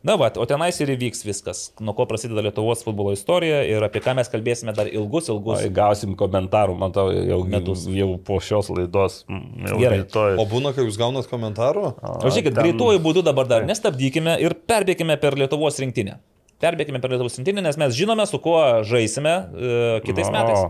[0.07, 3.99] Na va, o tenais ir įvyks viskas, nuo ko prasideda Lietuvos futbolo istorija ir apie
[4.05, 5.59] ką mes kalbėsime dar ilgus, ilgus.
[5.65, 7.83] Oi, Gausim komentarų, matau, jau, Metus.
[7.91, 9.25] jau po šios laidos.
[9.27, 9.99] mm, Gerai.
[10.05, 10.39] rytoj.
[10.39, 11.83] O būna, kai jūs gaunat komentarų?
[11.99, 16.15] O žiūrėkit, ten- greituoju būdu dabar dar nestabdykime ir perbėgime per Lietuvos rinktinę.
[16.63, 20.31] Perbėgime per Lietuvos rinktinę, nes mes žinome, su kuo žaisime e, kitais O.
[20.31, 20.63] metais.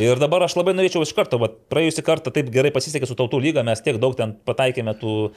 [0.00, 3.36] Ir dabar aš labai norėčiau iš karto, vat, praėjusį kartą taip gerai pasisekė su tautų
[3.44, 5.32] lyga, mes tiek daug ten pataikėme tų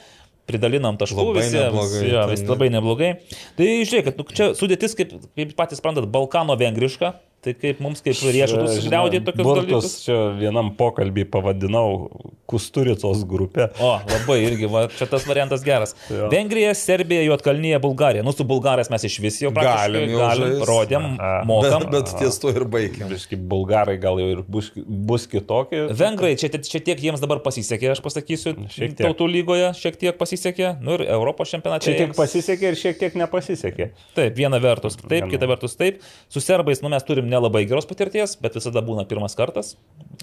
[0.49, 1.67] pridalinam taškų Labai visiems.
[1.69, 3.11] neblogai, Jo, ten vis labai neblogai.
[3.57, 7.13] Tai žiūrėkit, nu, čia sudėtis, kaip, kaip patys sprantat, Balkano vengriška,
[7.45, 9.93] tai kaip mums kaip riešutus žinai, tokius burtus dalykus.
[10.05, 11.87] Čia vienam pokalbį pavadinau
[12.45, 13.71] Kusturicos grupė.
[13.81, 15.95] O, labai irgi, va, čia tas variantas geras.
[16.13, 16.27] Jo.
[16.29, 18.21] Vengrija, Serbija, Juotkalnyje, Bulgarija.
[18.25, 20.65] Nu, su Bulgarais mes iš vis jau praktiškai Galim jau galim, žaist.
[20.69, 21.39] rodėm, Aha.
[21.49, 21.87] mokam.
[21.89, 23.09] Bet, bet ties to ir baigiam.
[23.09, 25.87] Biškai bulgarai gal jau ir bus, bus kitokie.
[25.97, 29.01] Vengrai, čia, čia tiek jiems dabar pasisekė, aš pasakysiu, Šiek tiek.
[29.07, 31.89] tautų lygoje šiek tiek pasisekė, nu ir Europos čempionate.
[31.89, 33.89] Šiek tiek pasisekė ir šiek tiek nepasisekė.
[34.17, 35.31] Taip, viena vertus taip, Viena.
[35.33, 36.01] kita vertus taip.
[36.29, 39.75] Su serbais, nu mes turim nelabai geros patirties, bet visada būna pirmas kartas.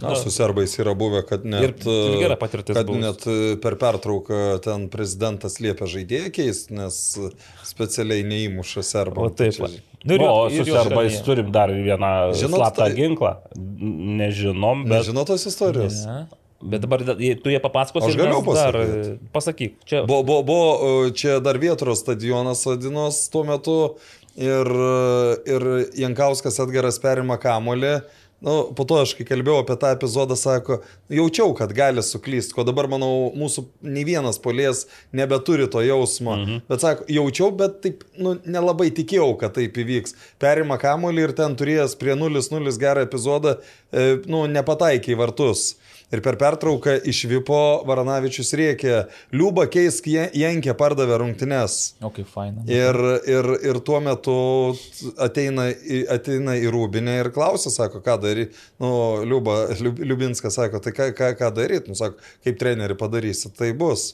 [0.03, 3.03] Na, su serbais yra buvę, kad net, Ir- ir gera patirtis kad buvus.
[3.05, 6.97] net e, per pertrauką ten prezidentas liepia žaidėją keisti, nes
[7.69, 9.29] specialiai neįmuša serbą.
[9.29, 9.61] O taip.
[9.63, 9.69] va.
[10.03, 13.37] Nu, ir o su serbais turim dar vieną Žinot, slaptą tai- ginklą.
[13.93, 16.03] Nežinom, bet Nežinau tos istorijos.
[16.07, 16.25] Ne.
[16.63, 18.07] Bet dabar tu jie papasakosi.
[18.07, 19.31] Aš ir galiu mes dar, pasakyt.
[19.35, 19.73] Pasakyk.
[19.85, 23.75] Čia Buvo, buvo, buvo čia dar Vietros stadionas vadinos tuo metu
[24.37, 24.69] ir,
[25.49, 25.69] ir
[25.99, 28.01] Jankauskas Edgaras perima kamolį,
[28.43, 30.81] nu, po to aš kai kalbėjau apie tą epizodą, sako,
[31.13, 36.35] jaučiau, kad gali suklysti, ko dabar, manau, mūsų nei vienas polės nebeturi to jausmo.
[36.41, 36.65] Mhm.
[36.71, 40.17] Bet sako, jaučiau, bet taip, nu, nelabai tikėjau, kad taip įvyks.
[40.43, 43.61] Perima kamuolį ir ten turėjęs prie 0-0 gerą epizodą,
[43.93, 45.77] e, nu, nepataikė į vartus.
[46.13, 47.59] Ir per pertrauką iš Vipo
[47.89, 48.97] Varanavičius rėkė,
[49.33, 51.79] Liuba keisk Jankė pardavė rungtynes.
[52.05, 52.65] O kaip faina.
[52.69, 52.99] Ir,
[53.33, 54.35] ir, ir tuo metu
[55.17, 55.71] ateina,
[56.13, 58.61] ateina į Rūbinę ir klausia, sako, ką daryti.
[58.83, 58.93] Nu,
[59.29, 64.13] Liuba, Liubinskas sako, tai ką, ką, ką daryti, nu, sako, kaip treneri padarysi, tai bus.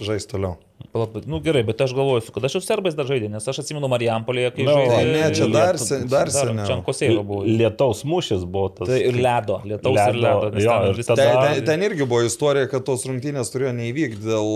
[0.00, 0.56] Žais toliau.
[0.92, 3.88] Palauk, nu gerai, bet aš galvoju, kad aš jau serbais dar žaidė, nes aš atsimenu
[3.90, 4.98] Marijampolėje, kai no, žaidė.
[5.10, 6.66] Ne, čia dar, sen, dar seniau.
[6.68, 7.40] Čia Kosėjo buvo.
[7.44, 8.86] Lietaus mūšis buvo tas.
[8.92, 10.62] Tai ir ledo, lietaus ledo, ir ledo.
[10.62, 11.16] Jo, ir tada...
[11.18, 14.52] ten, ten, ten irgi buvo istorija, kad tos rungtynės turėjo neįvykti dėl,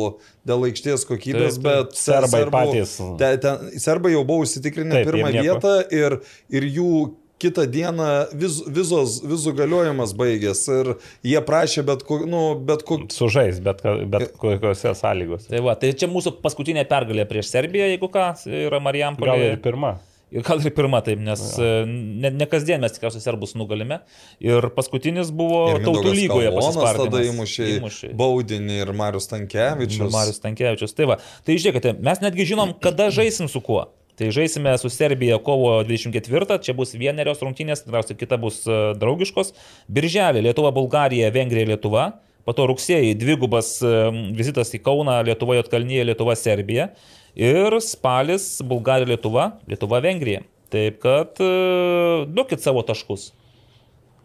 [0.49, 1.91] dėl aikštės kokybės, taip, taip.
[1.91, 2.95] bet serbai serbų, patys.
[3.19, 6.21] Ten, ten, serbai jau buvo užsitikrinę taip, pirmą vietą ir,
[6.55, 6.95] ir jų
[7.43, 8.09] kitą dieną
[8.39, 10.95] viz, vizos, vizų galiojimas baigės ir
[11.27, 13.03] jie prašė bet, ko, nu, bet ko...
[13.13, 13.83] Sužais, bet,
[14.13, 15.51] bet kokiuose sąlygose.
[15.51, 18.33] Tai, va, tai čia mūsų paskutinė pergalė prieš Serbiją, jeigu ką,
[18.67, 19.37] yra Marijampolė.
[19.37, 19.99] Gal ir pirma.
[20.33, 21.83] Ir gal ir pirma taip, nes ja.
[21.85, 23.99] ne, ne kasdien mes tikriausiai serbus nugalime.
[24.41, 27.11] Ir paskutinis buvo ir tautų lygoje pasispartinęs.
[27.13, 30.07] Tada įmušė, įmušė baudinį ir Marius Tankievičius.
[30.07, 30.97] Ir Marius Tankievičius.
[30.97, 33.85] Tai va, tai žiūrėkite, mes netgi žinom, kada žaisim su kuo.
[34.17, 39.55] Tai žaisime su Serbija kovo 24, čia bus vienerios rungtynės, tikriausiai kita bus e, draugiškos.
[39.89, 42.11] Birželį Lietuva, Bulgarija, Vengrija, Lietuva.
[42.45, 43.93] Po to rugsėjai dvigubas e,
[44.37, 46.91] vizitas į Kauną, Lietuva, Jotkalnyje, Lietuva, Serbija.
[47.39, 50.45] Ir spalis Bulgarija, Lietuva, Lietuva, Vengrija.
[50.73, 53.27] Taip kad uh, duokit savo taškus.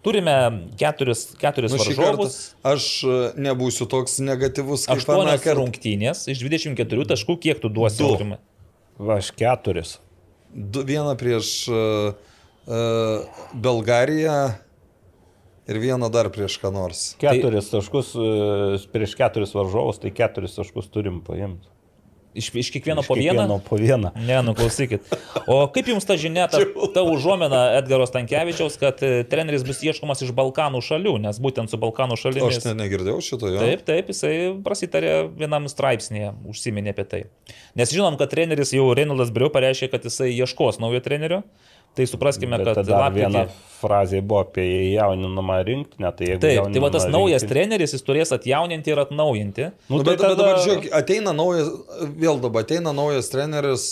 [0.04, 0.36] Turime
[0.80, 2.38] keturis, keturis nu, varžovus.
[2.64, 2.86] Aš
[3.36, 8.00] nebūsiu toks negatyvus kaip Aštuonios rungtynės iš 24 taškų, kiek tu duosi?
[8.00, 8.38] Du.
[8.98, 9.98] Va, aš keturis.
[10.52, 12.18] Du, vieną prieš uh,
[12.66, 14.38] uh, Belgariją
[15.68, 17.04] ir vieną dar prieš ką nors.
[17.22, 17.78] Keturis tai...
[17.78, 21.70] taškus uh, prieš keturis varžovus, tai keturis taškus turim paimti.
[22.38, 23.44] Iš, iš kiekvieno iš po vieną?
[23.44, 24.12] Kiekvieno po vieną.
[24.28, 25.10] Ne, nuklausykit.
[25.50, 26.62] O kaip jums ta žinia, ta,
[26.94, 31.80] ta užuomina Edgaro Stankievičiaus, kad e, treneris bus ieškomas iš Balkanų šalių, nes būtent su
[31.82, 32.60] Balkanų šalimis.
[32.62, 33.64] Aš ne, negirdėjau šito jo.
[33.64, 34.34] Taip, taip, jisai
[34.66, 37.24] prasitarė vienam straipsnėje, užsiminė apie tai.
[37.80, 41.42] Nes žinom, kad treneris jau Reinaldas Briu pareiškė, kad jisai ieškos naujo trenerio.
[41.98, 43.24] Tai supraskime, Bet kad lapkritį...
[43.24, 43.44] viena
[43.78, 46.12] frazė buvo apie jauninamą rinktinę.
[46.18, 47.54] Tai Taip, tai va tas naujas rinktinė...
[47.54, 49.70] treneris, jis turės atjauninti ir atnaujinti.
[49.90, 50.34] Nu, nu, tai bet, tada...
[50.34, 51.72] bet dabar žiūrėk, ateina naujas,
[52.22, 53.88] vėl dabar ateina naujas treneris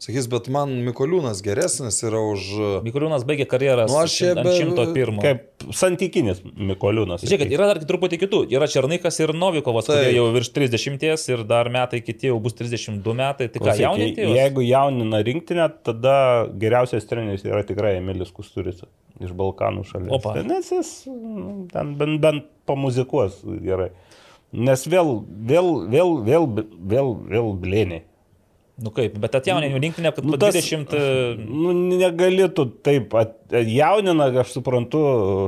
[0.00, 2.44] Sakys, bet man Mikoliūnas geresnis yra už...
[2.86, 4.54] Mikoliūnas baigė karjerą nu, čia be...
[4.56, 5.18] 101.
[5.20, 7.26] Kaip santykinis Mikoliūnas.
[7.28, 8.40] Žiūrėkit, yra dar truputį kitų.
[8.48, 9.98] Yra Černikas ir Novikovas, tai.
[9.98, 13.50] kurie jau virš 30 ir dar metai kiti jau bus 32 metai.
[13.52, 14.24] Tai ką, jauninti?
[14.38, 16.16] Jeigu jaunina rinktinę, tada
[16.64, 18.88] geriausias treneris yra tikrai Emilis Kusturica
[19.20, 20.14] iš Balkanų šalies.
[20.16, 20.38] Opa.
[20.48, 23.92] Nes jis nu, ten bent, bent pamuzikuos gerai.
[24.56, 26.54] Nes vėl, vėl, vėl, vėl,
[26.88, 28.06] vėl, vėl blėniai.
[28.80, 30.94] Nu kaip, bet atjauninimo rinktinė, kad nu, tas, 20...
[30.96, 35.02] E, nu, negalėtų taip, atjaunina, aš suprantu,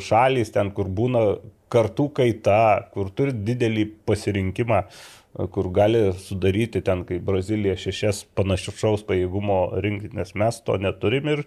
[0.05, 1.23] šalys ten, kur būna
[1.73, 2.59] kartų kaita,
[2.93, 4.83] kur turi didelį pasirinkimą,
[5.55, 11.47] kur gali sudaryti ten, kaip Brazilija, šešias panašaus pajėgumo rinktinės, mes to neturim ir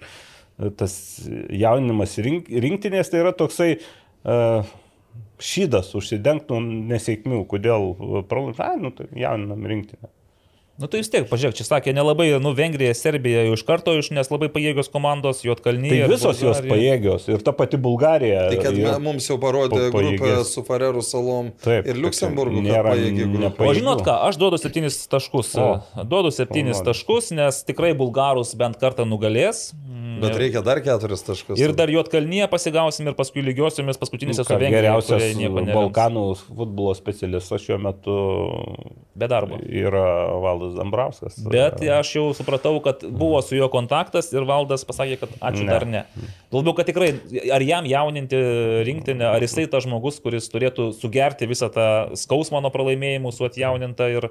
[0.79, 0.95] tas
[1.53, 4.65] jauninimas rink, rinktinės tai yra toksai uh,
[5.43, 6.59] šydas užsidengtų
[6.91, 7.91] nesėkmių, kodėl
[8.31, 10.09] pralaimėjai, nu tai jauninam rinktinę.
[10.75, 14.09] Nu tai vis tiek, pažiūrėk, čia sakė, nelabai, nu, Vengrija, Serbija jau iš karto iš,
[14.11, 16.01] nes labai pajėgios komandos, Jotkalnyje.
[16.03, 16.49] Tai visos Bulgarija.
[16.49, 18.41] jos pajėgios ir ta pati Bulgarija.
[18.51, 22.59] Tai kad jau, mums jau parodė grupę su Farerų salom Taip, ir Luxemburgu.
[22.65, 23.69] Nėra pajėgi grupė.
[23.69, 25.53] O žinot ką, aš duodu septynis taškus.
[25.63, 25.69] O,
[26.03, 29.69] duodu septynis o, taškus, nes tikrai Bulgarus bent kartą nugalės.
[30.19, 31.59] Bet reikia dar keturis taškus.
[31.59, 34.91] Ir dar Jotkalnyje pasigausim ir paskui lygiosiomis paskutinėse nu, su Vengrija.
[34.91, 38.19] Geriausias Balkanų futbolo specialistas šiuo metu.
[39.15, 39.59] Be darbo.
[39.63, 40.05] Yra
[40.43, 40.64] valdas.
[40.65, 41.37] Valdas Dambrauskas.
[41.51, 45.69] Bet aš jau supratau, kad buvo su juo kontaktas ir Valdas pasakė, kad ačiū ne.
[45.71, 46.03] dar ne.
[46.53, 47.13] Labiau, kad tikrai,
[47.53, 48.39] ar jam jauninti
[48.87, 51.87] rinktinę, ar jisai tas žmogus, kuris turėtų sugerti visą tą
[52.17, 54.29] skausmą nuo pralaimėjimų su atjauninta ir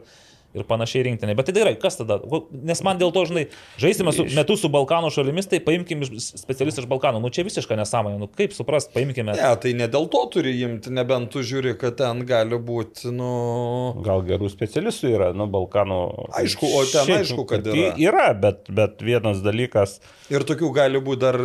[0.54, 1.34] ir panašiai rinktinė.
[1.36, 2.20] Bet tai gerai, kas tada?
[2.54, 3.44] Nes man dėl to, žinai,
[3.80, 7.22] žaisime su, metu su Balkanų šalimis, tai paimkim specialistų iš Balkanų.
[7.24, 8.20] Nu čia visiška nesąmonė.
[8.22, 9.34] Nu kaip suprast, paimkime.
[9.34, 13.32] Ne, tai ne dėl to turi imti, nebent tu žiūri, kad ten gali būti, nu...
[14.06, 16.00] Gal gerų specialistų yra, nu, Balkanų.
[16.40, 17.90] Aišku, o ten Šiaip, aišku, kad yra.
[18.00, 19.98] Yra, bet, bet vienas dalykas.
[20.32, 21.40] Ir tokių gali būti dar,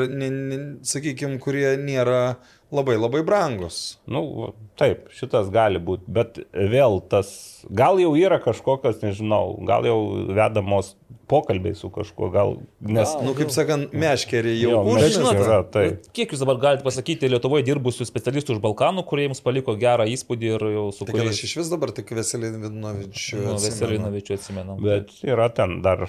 [0.88, 2.40] sakykime, kurie nėra
[2.72, 4.00] labai labai brangus.
[4.10, 10.00] Nu, taip, šitas gali būti, bet vėl tas, gal jau yra kažkokios, nežinau, gal jau
[10.32, 10.96] vedamos
[11.30, 13.12] pokalbiai su kažkuo, gal, nes...
[13.22, 15.84] Nu, kaip sakant, meškerį jau Jo, Bet Žinot, yra, tai.
[16.16, 20.50] kiek jūs dabar galite pasakyti Lietuvoje dirbusių specialistų iš Balkanų, kurie jums paliko gerą įspūdį
[20.56, 23.42] ir jau su Tai kad aš kuriais iš vis dabar tik Veselinovičių.
[23.46, 24.82] nu, Veselinovičių atsimenam.
[24.82, 26.08] Bet yra ten dar,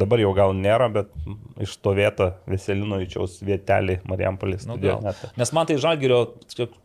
[0.00, 1.12] dabar jau gal nėra, bet
[1.64, 4.76] išstovėta Veselinovičiaus vietelį Marijampolės Nu.
[5.40, 6.20] Nes man tai Žalgirio,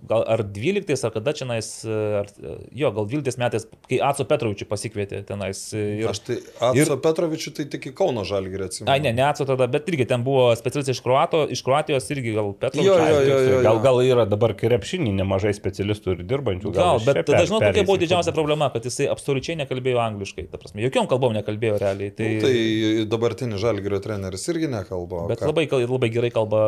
[0.08, 2.32] gal ar 12 ar kada čia nais, ar,
[2.72, 3.55] jo, gal 12 metais,
[3.90, 5.62] kai Aco Petrovičių pasikvietė tenais.
[5.76, 6.38] Ir, Aš tai
[6.70, 8.92] Atso Petrovičių tai tik į Kauno Žalgirį atsimenu.
[8.94, 12.36] Ai, ne, ne Aco tada, bet irgi ten buvo specialistai iš, Kroato, iš Kroatijos irgi
[12.36, 13.64] gal Petrovičius.
[13.66, 16.74] Gal, gal yra dabar krepšinį nemažai specialistų ir dirbančių.
[16.76, 20.48] Gal, iš bet tada žinot, kokia buvo didžiausia problema, kad jisai absoliučiai nekalbėjo angliškai.
[20.52, 22.12] Ta prasme, jokiom kalbom nekalbėjo realiai.
[22.16, 25.26] Tai, Nu, Tai dabartinis Žalgirio treneris irgi nekalba.
[25.30, 25.50] bet ką?
[25.52, 26.60] labai, labai gerai kalba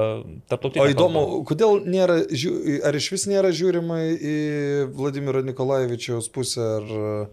[0.50, 0.84] tarptautinė.
[0.86, 2.20] O įdomu, kodėl nėra,
[2.88, 4.36] ar iš vis nėra žiūrima į
[4.98, 7.28] Vladimiro Nikolaevičiaus pusę, ar...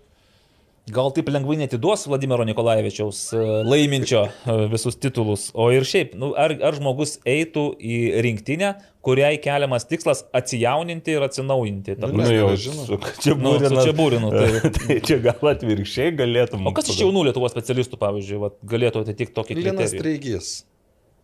[0.92, 5.46] Gal taip lengvai netiduos Vladimiro Nikolaevičiaus e, laiminčio e, visus titulus.
[5.56, 11.24] O ir šiaip, nu, ar, ar žmogus eitų į rinktinę, kuriai keliamas tikslas atsijauninti ir
[11.24, 11.96] atsinaujinti.
[12.02, 12.20] Ta Nu.
[12.20, 13.80] Nu, jau, su čia Nu, su būrinu.
[13.88, 16.68] Čiabūrinu, tai- tai čia gal atvirkščiai galėtum.
[16.68, 20.04] O kas iš jaunų Lietuvos specialistų, pavyzdžiui, vat, galėtų atitikti tokį Linas kriterijų?
[20.04, 20.52] Treigys.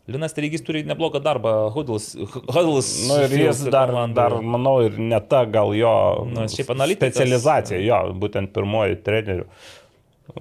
[0.08, 2.14] Linas Treigys turi neblogą darbą, Hudls.
[2.48, 5.92] Hudls Nu, ir jis dar, dar, manau, ir ne ta gal jo
[6.30, 9.44] Nu, specializacija, jo, būtent pirmoji trenerių.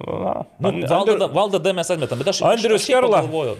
[0.00, 3.56] Na, Nu, An- valdą, Andriu- valdą D mes atmetam, bet aš Andrius pagalvojau.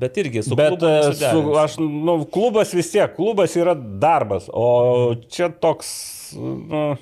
[0.00, 4.48] Bet irgi su Bet klubu e, su, aš, nu, klubas vis tiek, klubas yra darbas,
[4.52, 5.90] o čia toks
[6.36, 6.96] nu.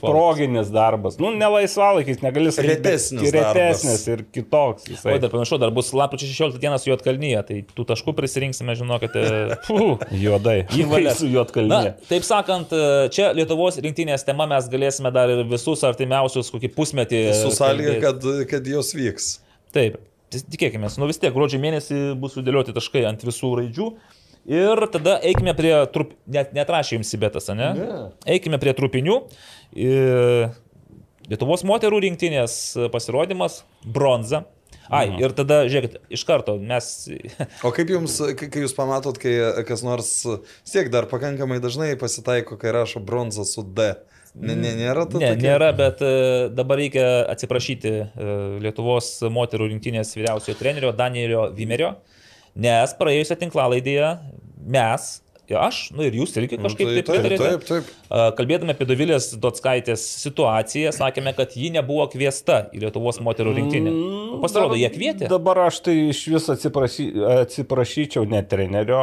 [0.00, 1.18] Proginis darbas.
[1.18, 2.74] Nu, ne laisvalaikis, negali sakyti.
[2.74, 4.86] Retesnis Retesnis ir kitoks.
[4.86, 5.18] O Jisai.
[5.22, 9.24] dar panašu, dar bus lapkričio 16 dieną su Juotkalnyje, tai tų taškų prisirinksime, žinokite.
[10.24, 10.56] Juodai.
[10.78, 11.18] Į valias.
[11.20, 11.94] su juotkalnyje.
[11.94, 12.74] Na, taip sakant,
[13.14, 17.22] čia Lietuvos rinktinės tema mes galėsime dar ir visus artimiausius kokį pusmetį.
[17.42, 19.30] Su sąlyga, kad, kad jos vyks.
[19.74, 19.98] Taip,
[20.34, 23.90] tikėkime, nu vis tiek gruodžio mėnesį bus sudėlioti taškai ant visų raidžių.
[24.44, 26.12] Ir tada eikime prie, trup...
[26.28, 27.70] net netrašė jums įbetas, ne?
[27.78, 28.00] ne?
[28.36, 29.20] Eikime prie trupinių.
[31.30, 32.56] Lietuvos moterų rinktinės
[32.92, 33.62] pasirodymas-
[33.96, 34.44] bronza.
[34.92, 36.86] Ai, ir tada, žiūrėkit, iš karto mes...
[37.64, 39.32] O kaip jums, kai jūs pamatot, kai
[39.64, 43.94] kas nors, vis tiek dar pakankamai dažnai pasitaiko, kai rašo bronza su D.
[44.34, 46.12] Ne, ne, nėra to Ne, tokia- nėra, bet e,
[46.52, 48.06] dabar reikia atsiprašyti e,
[48.66, 51.94] Lietuvos moterų rinktinės vyriausiojo trenerio Danielio Vimerio,
[52.56, 54.14] nes praėjusią tinklalaidėje
[54.64, 55.20] mes,
[55.54, 57.88] aš, nu ir jūs irgi Nu, kažkaip tai taip taip, taip, taip.
[58.08, 63.92] A, Kalbėdami apie Dovilės Dotskaitės situaciją, sakėme, kad ji nebuvo kviesta į Lietuvos moterų rinktinę.
[64.40, 65.28] Pasirodo, jie kvietė.
[65.28, 67.10] Dabar aš tai iš vis atsiprašy,
[67.42, 69.02] atsiprašyčiau ne trenerio,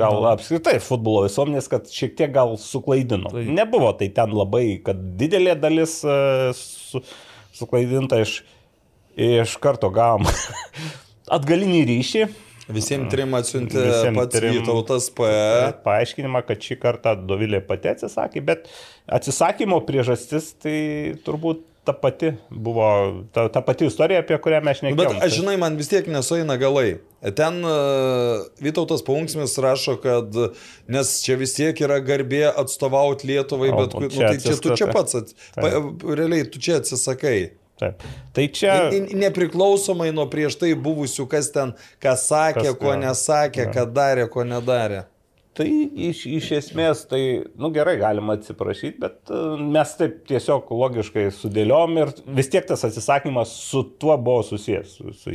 [0.00, 0.26] gal Nu.
[0.32, 3.30] apskritai futbolo visuomenės, kad šiek tiek gal suklaidino.
[3.30, 6.18] Tai- Nebuvo tai ten labai, kad didelė dalis e,
[6.58, 7.00] su,
[7.56, 8.40] suklaidinta iš,
[9.16, 10.26] iš karto gavom
[11.38, 12.26] atgalinį ryšį.
[12.72, 15.28] Visiems trim atsiuntė Visiem pats trim- Vytautas P.
[15.86, 18.66] Paaiškinimą, kad šį kartą Dovilė pati atsisakė, bet
[19.06, 20.78] atsisakymo priežastis tai
[21.26, 22.86] turbūt ta pati buvo,
[23.30, 25.12] ta, ta pati istorija, apie kurią mes Nu, šnekėjome.
[25.20, 26.96] Bet aš žinai, man vis tiek nesueina galai.
[27.38, 30.34] Ten uh, Vytautas Paunksmis rašo, kad
[30.90, 34.56] nes čia vis tiek yra garbė atstovauti Lietuvai, O, bet o nu, čia tai čia
[34.58, 35.70] tu čia pats, at, pa,
[36.18, 37.52] realiai tu čia atsisakai.
[37.80, 38.04] Taip.
[38.32, 38.76] Tai čia...
[38.92, 44.24] Ne- Nepriklausomai nuo prieš tai buvusių, kas ten, ką sakė, Kas, ko nesakė, ką darė,
[44.32, 45.04] ko nedarė.
[45.56, 45.64] Tai
[46.08, 47.20] iš, iš esmės, tai,
[47.56, 49.38] nu gerai, galima atsiprašyti, bet e,
[49.72, 55.14] mes taip tiesiog logiškai sudėliom ir vis tiek tas atsisakymas su tuo buvo susijęs, su,
[55.16, 55.32] su.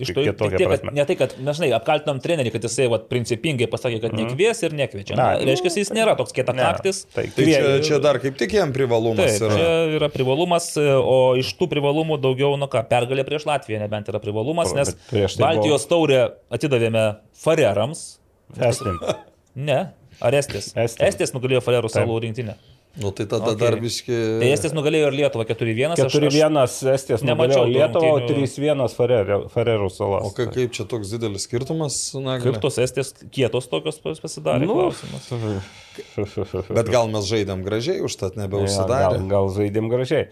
[0.00, 3.04] Iš to, tik tiek, kad, ne tai, kad, na, žinai, apkaltinom trenerį, kad jisai vat,
[3.12, 5.18] principingai pasakė, kad nekvies ir nekviečia.
[5.18, 5.44] Na, Mhm.
[5.44, 7.02] Na, reiškia, jis nėra toks kieta Ne, kaktis.
[7.12, 9.58] Tai, Tai čia, čia dar kaip tik jam privalumas Taip, yra.
[9.60, 14.20] čia yra privalumas, o iš tų privalumų daugiau, nu ką, pergalė prieš Latviją nebent yra
[14.24, 16.22] privalumas, nes tai Baltijos taurę
[16.56, 17.04] atidavėme
[17.44, 18.14] Farerams.
[18.56, 18.96] Estim.
[19.58, 19.78] Ne,
[20.22, 20.70] ar Estės?
[20.78, 21.08] Estija.
[21.10, 22.54] Estės nugalėjo Farerų salų rinktinę.
[22.98, 23.58] Nu tai tada Okay.
[23.60, 24.14] dar biški.
[24.40, 25.92] Tai Estės nugalėjo ir Lietuvą 4-1.
[25.94, 26.56] aš- aš- 4-1
[26.94, 28.46] Estijos nemačiau nugalėjo Lietuvą, o rungtynių.
[28.48, 30.24] 3-1 Farerų, Farerų salas.
[30.26, 34.66] O ka, kaip čia toks didelis skirtumas, na, Kaip tos Estės kietos tokios pas- pasidarė?
[34.66, 35.62] Nu, klausimas.
[36.78, 39.28] Bet gal mes žaidėm gražiai, užtat Ja, gal, nebeužsidarė.
[39.30, 40.28] gal žaidėm gražiai.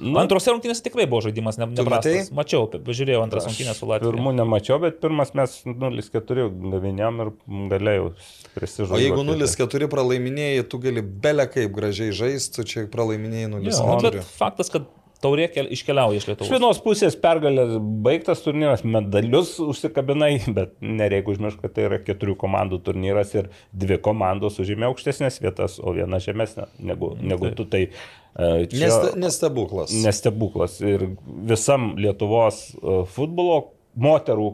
[0.00, 2.22] Nu, Antrose rungtynėse tikrai buvo žaidimas ne, matei?
[2.32, 4.12] Mačiau, pažiūrėjau antras rungtynės su Latvija.
[4.12, 7.32] Pirmų nemačiau, bet pirmas mes 0-4 gaviniam ir
[7.72, 8.12] galėjau
[8.54, 8.96] prisižuoti.
[8.96, 14.10] O jeigu 0-4 pralaiminėjai, tu gali belę kaip gražiai žaisti, tu čia pralaiminėjai Jo, 0-4.
[14.18, 14.86] bet faktas, kad
[15.22, 16.48] taurė kel- iškeliauja iš Iš Lietuvos.
[16.50, 17.66] vienos pusės pergalė
[18.02, 24.00] baigtas turnyras, medalius užsikabinai, bet nereikia užmiršti, kad tai yra keturių komandų turnyras ir dvi
[24.02, 27.56] komandos užėmė aukštesnės vietas, o viena žemesnė negu, negu taip.
[27.60, 27.68] tu.
[27.76, 27.84] Tai
[28.32, 28.88] E, čia,
[29.20, 29.90] nestebuklas.
[29.92, 30.78] Nestebuklas.
[30.80, 31.02] Ir
[31.44, 33.58] visam Lietuvos e, futbolo
[34.00, 34.46] moterų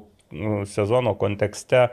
[0.68, 1.86] sezono kontekste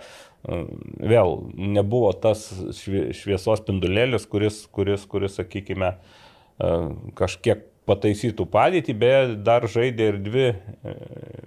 [0.46, 2.48] vėl nebuvo tas
[2.78, 5.96] šviesos spindulėlis, kuris, kuris, kuris sakykime,
[7.18, 10.48] kažkiek pataisytų padėtį, bet dar žaidė ir dvi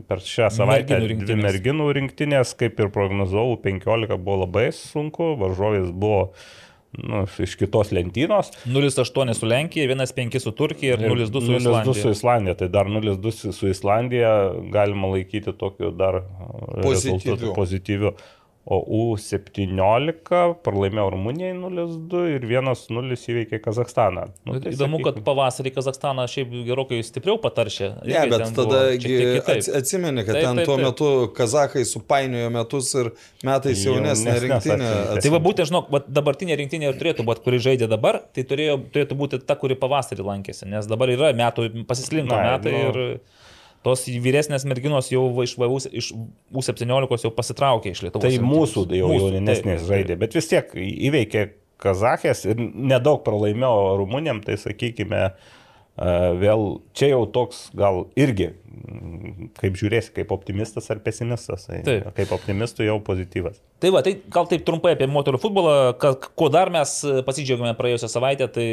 [0.09, 5.91] per šią savaitę merginų dvi merginų rinktinės, kaip ir prognozavau, 15 buvo labai sunku, varžovės
[5.91, 6.29] buvo
[6.99, 8.53] nu, iš kitos lentynos.
[8.71, 11.85] 0,8 su Lenkija, 1,5 su Turkija ir 0,2 su Islandija.
[11.91, 14.33] 0,2 su Islandija, tai dar 0,2 su Islandija
[14.73, 16.23] galima laikyti tokiu dar
[16.83, 17.55] pozityviu.
[17.57, 18.15] pozityviu
[18.69, 18.79] o
[19.15, 24.27] U17 pralaimėjo Rumunijai 0-2 ir 1-0 įveikė Kazakstaną.
[24.45, 25.07] Nu, tai Įdomu, sakykim.
[25.07, 27.89] kad pavasarį Kazakstaną šiaip gerokai stipriau pataršė.
[28.05, 30.85] Ne, bet tada atsimeni, kad taip, ten taip, tuo taip.
[30.85, 31.09] metu
[31.39, 33.11] Kazakai supainiojo metus ir
[33.49, 34.93] metais jaunesnė rinktinė.
[35.17, 39.17] Tai va būtent, žinok, dabartinė rinktinė ir turėtų būti, kuri žaidė dabar, tai turėjo, turėtų
[39.19, 43.38] būti ta, kuri pavasarį lankėsi, nes dabar yra metų, pasislinko metai nu, ir
[43.87, 45.55] tos vyresnės merginos jau iš,
[45.91, 46.11] iš
[46.55, 48.27] U17 jau pasitraukė iš Lietuvos.
[48.27, 51.49] Tai mūsų jau mūsų, jaunesnės tai, žaidė, bet vis tiek įveikė
[51.79, 55.29] Kazahės ir nedaug pralaimėjo Rumunėm, tai sakykime,
[55.99, 56.65] vėl
[56.97, 58.53] čia jau toks gal irgi,
[59.59, 61.67] kaip žiūrėsi, kaip optimistas ar pesimistas.
[61.69, 62.07] Tai taip.
[62.17, 63.59] Kaip optimistų jau pozityvas.
[63.83, 66.95] Tai va, tai gal taip trumpai apie moterų futbolą, ko dar mes
[67.27, 68.69] pasidžiaugėme praėjusią savaitę, tai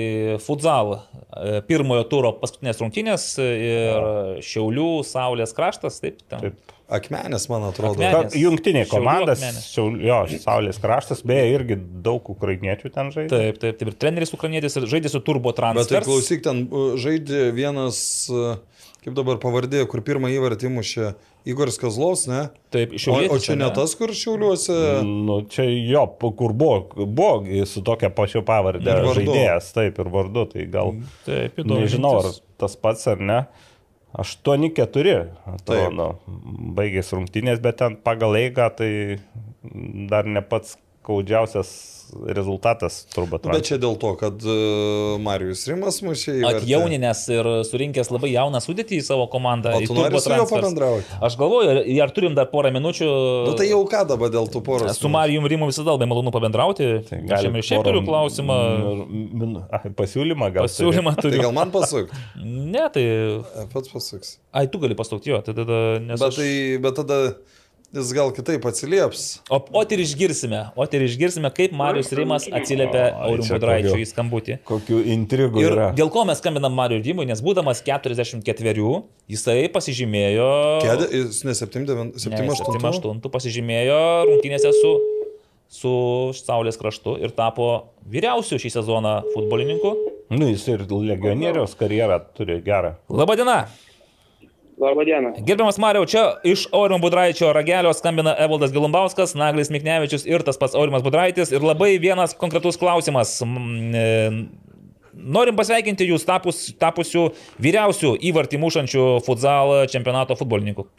[0.46, 6.22] futsal e, pirmojo turo paskutinės rungtynės ir Šiaulių, Saulės kraštas, taip.
[6.30, 6.50] Ten.
[6.50, 6.75] Taip.
[6.86, 7.98] Akmenės, man atrodo.
[7.98, 8.36] Akmenės.
[8.38, 9.34] Jungtinė komanda,
[9.74, 13.32] jo, Saulės kraštas, beje, irgi daug ukrainiečių ten žaidė.
[13.34, 13.90] Taip, taip, taip.
[13.90, 15.96] Ir treneris ukrainietis žaidė su turbo transportu.
[15.96, 16.66] Bet tai klausyk, ten
[17.02, 18.00] žaidė vienas
[18.34, 18.60] uh,
[19.06, 21.12] kaip dabar pavardė, kur pirmą įvartį mušė
[21.46, 22.48] Igoris Kazlovs, ne?
[22.74, 23.36] Taip, iš šiauliuose.
[23.36, 24.78] O, o čia ne, ne tas, kur šiauliuose.
[25.06, 30.66] Nu, čia jo, kur buvo, buvo su tokia pačia pavardė žaidėjas, taip ir vardu, tai
[30.74, 30.96] gal.
[31.28, 31.84] Taip, įdomu.
[31.84, 32.32] Nežinau, ar
[32.62, 33.40] tas pats ar ne.
[34.22, 35.16] 8-4,
[35.52, 36.08] atrodo,
[36.78, 38.92] baigėsi rungtynės, bet ten pagal eigą tai
[40.12, 41.76] dar ne pats skaudžiausias
[42.26, 43.48] rezultatas turbūt.
[43.50, 46.44] Bet čia dėl to, kad uh, Marijus Rimas mušė į...
[46.50, 49.74] Atjauninęs ir surinkęs labai jauną sudėtį į savo komandą.
[49.76, 51.18] O tu nori su juo pabendrauti?
[51.26, 53.10] Aš galvoju, ar turim dar porą minučių.
[53.50, 55.02] Nu tai jau ką dabar dėl tų poros?
[55.02, 56.92] Su Marijum Rimu visada labai malonu pabendrauti.
[57.10, 58.60] Tai Galime ir šiaip turiu klausimą.
[59.98, 60.70] Pasiūlymą gal.
[60.70, 61.40] Pasiūlymą turiu.
[61.40, 62.14] Tai gal man pasuk?
[62.40, 63.06] ne, tai...
[63.74, 64.38] Pats pasuks.
[64.56, 66.22] Ai, tu gali pasukti jo, tai tada nesu.
[66.22, 66.52] Bet, tai,
[66.86, 67.20] bet tada
[67.96, 69.24] jis gal kitaip atsilieps.
[69.50, 74.58] O, o ir išgirsime, o ir išgirsime, kaip Marius Rimas atsiliepia Aurim Budraičiui į skambutį.
[74.68, 75.90] Kokių intrigų ir yra.
[75.98, 78.86] Dėl ko mes skambinam Marius Rimui, nes būdamas 44,
[79.32, 80.50] jisai pasižymėjo...
[80.84, 84.02] Kėdė, jis ne 78 pasižymėjo
[84.32, 84.92] rungtynėse su,
[85.72, 85.96] su
[86.42, 87.70] Saulės kraštu ir tapo
[88.12, 89.96] vyriausiu šį sezoną futbolininku.
[90.36, 92.96] Nu, jis ir legionieriaus karjerą turi gerą.
[93.14, 93.66] Labadiena.
[94.78, 95.32] Labadiena.
[95.40, 100.76] Gerbiamas Mariau, čia iš Aurimo Budraičio ragelio skambina Evaldas Gilumbauskas, Naglis Miknevičius ir tas pats
[100.76, 101.54] Aurimas Budraitis.
[101.56, 103.38] Ir labai vienas konkretus klausimas.
[103.40, 104.04] E,
[105.16, 107.30] norim pasveikinti jūs tapus, tapusių
[107.64, 110.90] vyriausių įvartį mušančių futsal čempionato futbolininkų.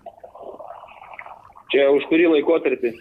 [1.66, 2.92] Čia už kurį laikotarpį?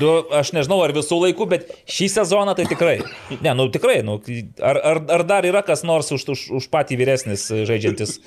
[0.00, 2.96] Du, aš nežinau, ar visų laikų, bet šį sezoną tai tikrai.
[3.38, 4.00] Ne, nu tikrai.
[4.04, 4.18] Nu,
[4.58, 8.18] ar, ar, ar dar yra kas nors už, už, už patį vyresnis žaidžiantis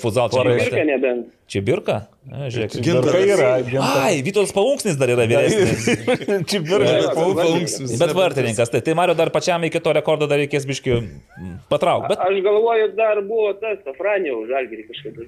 [0.00, 0.30] futsal?
[1.50, 1.96] Čia birka?
[2.30, 3.46] Žiūrėk, gintarai yra.
[3.66, 4.04] Gintar.
[4.04, 5.82] Ai, Vytos Paunksnis dar yra vyresnis.
[6.46, 6.92] Čia birka.
[7.16, 7.96] Paunksnis.
[7.98, 8.70] Bet vartininkas.
[8.70, 11.00] Tai, tai Mario dar pačiam iki to rekordo dar reikės biškių
[11.72, 12.12] patraukti.
[12.12, 12.22] Bet...
[12.22, 15.26] Aš galvoju, dar buvo tas, Afranio žalgerį kažkada.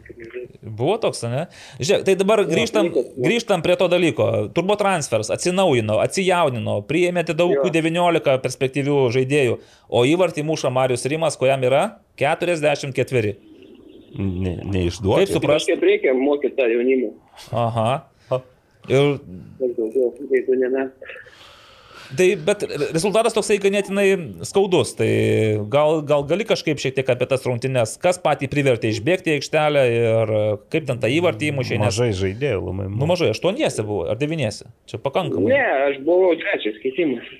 [0.62, 1.46] Buvo toks, ne?
[1.82, 4.30] Žiūrėk, tai dabar grįžtam, grįžtam prie to dalyko.
[4.54, 9.58] Turbo transfers atsinaujino, atsijaunino, priėmėte daug 19 perspektyvių žaidėjų,
[9.90, 11.88] o įvartį muša Marius Rimas, kuriam yra
[12.20, 13.40] 44
[14.18, 15.26] ne, neišduoti.
[15.26, 15.74] Kaip suprasti?
[15.74, 17.12] Kaip reikia mokyti tą jaunimą.
[17.52, 17.90] Aha.
[18.90, 19.20] Ir...
[22.12, 24.06] Tai, bet rezultatas toksai ganėtinai
[24.44, 24.90] skaudus.
[24.98, 25.08] Tai
[25.72, 29.84] gal, gal gali kažkaip šiek tiek apie tas rungtynes, kas patį privertė išbėgti į aikštelę
[29.92, 30.34] ir
[30.74, 31.78] kaip ten tą įvartį įmušė.
[31.78, 31.86] Nes...
[31.86, 32.90] Mažai žaidėjų, labai.
[32.90, 34.68] Nu, mažai, aštuoniesi buvo, ar devyniesi.
[34.90, 35.54] Čia pakankamai.
[35.54, 37.30] Ne, aš buvau trečias keitimas.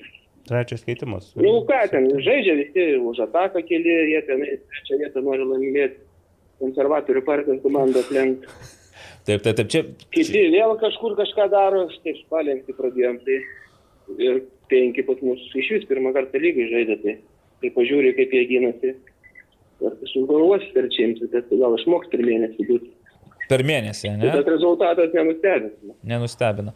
[0.49, 1.29] Trečias keitimas.
[1.37, 6.01] Nu ką ten, žaidžia visi už ataką keli, jie ten trečią vietą nori laimėti
[6.63, 8.49] konservatorių partijos komandą aplenkti.
[9.27, 9.83] Taip, taip, taip, čia.
[10.15, 13.21] Kiti vėl kažkur kažką daro, taip spalengti pradėjom.
[13.27, 13.37] Tai
[14.19, 14.41] ir
[14.73, 17.15] penki pas mus iš vis pirmą kartą lygiai žaidė, tai
[17.63, 18.97] kai pažiūri, kaip jie gynasi.
[19.83, 22.91] Ir kažkaip galvosi per čiimsi, tai gal išmoks per mėnesį būti.
[23.51, 24.31] Per mėnesį, ne?
[24.31, 25.95] Bet rezultatas nenustebino.
[26.09, 26.73] Nenustebino.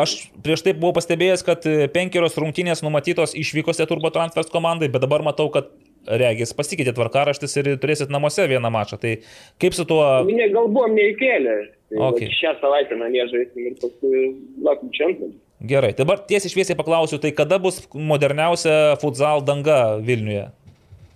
[0.00, 5.24] Aš prieš tai buvau pastebėjęs, kad penkerios rungtynės numatytos išvykose Turbo Transfers komandai, bet dabar
[5.26, 5.68] matau, kad
[6.06, 8.98] regis pasikeitė tvarkaraštis ir turėsit namuose vieną mačą.
[9.00, 9.16] Tai
[9.60, 10.04] kaip su tuo...
[10.28, 11.58] Ne, gal buvom neįkėlę.
[11.66, 12.30] Tai Okay.
[12.30, 14.20] Šią savaitę namie žaisim ir paskui
[14.62, 15.30] lapkričio antrą.
[15.60, 20.46] Gerai, dabar tiesiai šviesiai paklausiu, tai kada bus moderniausia futsal danga Vilniuje?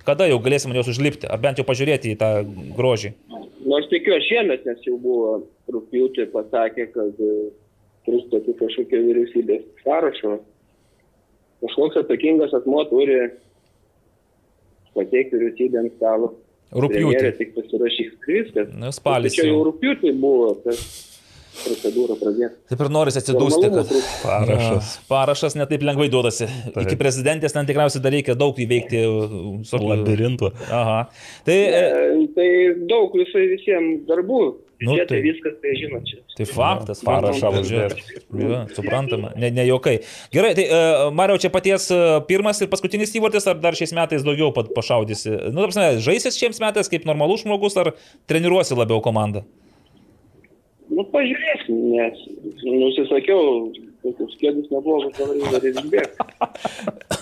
[0.04, 2.30] Kada jau galėsim jos užlipti, ar bent jau pažiūrėti į tą
[2.76, 3.14] grožį?
[3.64, 5.30] Nors tikiu aš šiemet, nes jau buvo
[5.72, 7.30] rūpjūtį pasakė, kad e,
[8.04, 10.34] trūksta tik kažkokio vyriausybės sąrašo.
[11.64, 13.16] Kažkoks atsakingas asmo turi
[14.96, 16.32] pateikti vyriausybę ant stalo.
[16.74, 17.34] Rūpjūtį.
[17.38, 18.70] Tik pasirašys ir viskas.
[18.74, 20.80] Nu, spalis Čia jau rūpjūtį buvo tas
[21.54, 22.56] procedūra pradėta.
[22.72, 23.92] Taip ir norisi atsidūsti, kad.
[24.24, 24.88] Parašas.
[24.96, 26.48] Ja, parašas netaip lengvai duodasi.
[26.82, 29.04] Iki prezidentės ten tikriausiai dar reikia daug įveikti.
[29.06, 30.50] uh, Labirintų.
[30.74, 30.98] Aha.
[31.46, 32.48] Tai, e, E, Tai
[32.90, 34.40] daug visai visiems darbų.
[34.82, 36.18] Nu, Nu, tai- tai viskas, tai žinot, čia.
[36.36, 37.38] tai faktas, faktas.
[37.40, 37.94] uždėt.
[38.34, 40.00] Ja, suprantama, ne, ne jokai.
[40.34, 44.26] Gerai, tai uh, Mariau, čia paties uh, pirmas ir paskutinis įvartis, ar dar šiais metais
[44.26, 45.30] daugiau pašaudysi?
[45.54, 47.94] Nu, ta prasme, žaisis šiais metais kaip normalus žmogus, ar
[48.26, 49.44] treniruosi labiau komandą?
[50.90, 52.18] Nu, pažiūrėsim, nes
[52.66, 53.70] nusisakiau,
[54.04, 56.18] tokius kėdus neblogus, dabar jau dar ir išbėgti.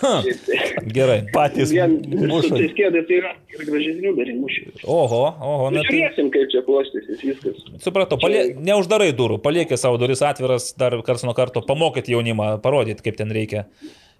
[0.96, 1.18] Gerai.
[1.34, 2.52] Patys Vien muša.
[2.56, 2.74] tais
[3.08, 4.64] tai yra ir gražesnių dar įmušių.
[4.90, 7.62] Oho, oho, na tai Žiūrėsim, kaip čia klostysis viskas.
[7.84, 13.04] supratau, palie, neuždarai durų, paliekė savo duris atviras, dar kars nuo karto pamokyti jaunimą, parodyti,
[13.06, 13.66] kaip ten reikia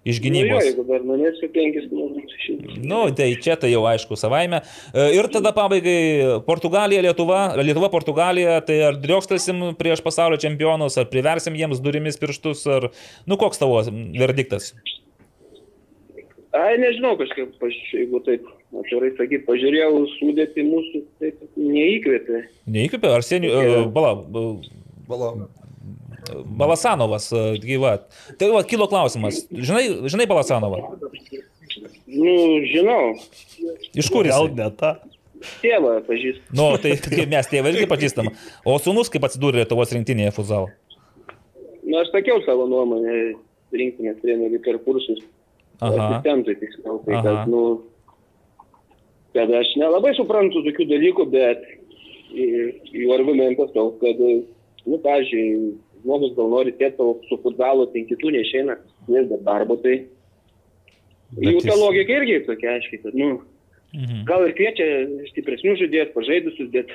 [0.03, 0.63] iš Nu, jo, gynybos.
[0.67, 2.12] jeigu dar numėsiu 5 km
[2.43, 2.79] šimtus.
[2.83, 4.61] Nu, tai čia tai jau aišku savaime.
[4.93, 11.09] E, Ir tada pabaigai Portugalija, Lietuva, Lietuva, Portugalija, tai ar driokstelsim prieš pasaulio čempionus, ar
[11.11, 12.89] priversim jiems durimis pirštus, ar,
[13.29, 13.79] nu, koks tavo
[14.19, 14.73] verdiktas?
[16.53, 17.55] Ai, nežinau, kažkaip,
[17.89, 18.45] jeigu taip,
[18.77, 22.43] atvirai sakyt, pažiūrėjau sudėti mūsų, taip neįkvėpė.
[22.75, 24.73] Neįkvėpė, Arsenijų, uh, bala, uh,
[25.07, 25.33] Bala.
[26.45, 27.27] Balasanovas,
[27.59, 27.97] gyva.
[28.39, 29.41] Tai va, kilo klausimas.
[29.51, 30.79] Žinai, žinai Balasanovą?
[32.13, 32.33] Nu,
[32.69, 33.13] žinau,
[33.97, 34.55] Iš kur Gal jis?
[34.57, 34.91] ne ta.
[35.63, 36.43] tėvą pažįstu.
[36.55, 38.29] Nu, tai kaip mes tėvai irgi pažįstam.
[38.65, 40.69] O sunus kaip atsidūrė Lietuvos rinktinėje futsalo?
[41.83, 43.15] Nu, aš sakiau savo nuomonę
[43.75, 45.19] rinktinės treneriui per kursus.
[45.83, 45.89] Aha.
[45.91, 47.01] Asistentui tiksliau.
[47.03, 47.23] Tai, Aha.
[47.25, 47.63] kad, nu,
[49.35, 51.65] kad aš nelabai suprantu tokių dalykų, bet
[52.33, 54.21] jų argumentas toks, kad,
[54.85, 55.73] nu, pažiūrėjau,
[56.03, 56.95] žmogus gal nori tiek
[57.27, 58.77] su futbolu, tai kitų neišeina,
[59.11, 59.99] nes be darbo, tai
[61.41, 63.41] jų ta logika irgi tokia aiškiai, kad, nu,
[63.93, 64.23] Mhm.
[64.25, 64.85] gal ir kviečia
[65.29, 66.89] stipresnių žaidėjų, pažaidusius, bet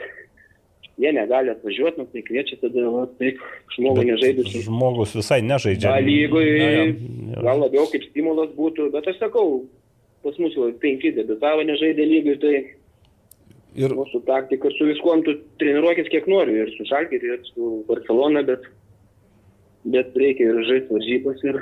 [0.99, 3.39] jie negali atvažiuoti, nu, tai kviečia tada, va, taip,
[3.77, 4.65] žmogų nežaidusius.
[4.67, 5.93] Žmogus visai nežaidžia.
[5.93, 7.45] Gal jo.
[7.47, 9.63] gal labiau kaip stimulas būtų, bet aš sakau,
[10.27, 12.57] pas mus jau penki debitavo nežaidė lygoj, tai
[13.79, 18.43] Ir mūsų taktika su viskuom tu treniruokis kiek nori, ir su Šalkir, ir su Barcelona,
[18.43, 18.65] bet,
[19.87, 21.61] bet reikia ir žaisti varžybas ir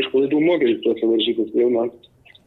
[0.00, 1.90] iš klaidų mokytis tuose varžybos, jau man.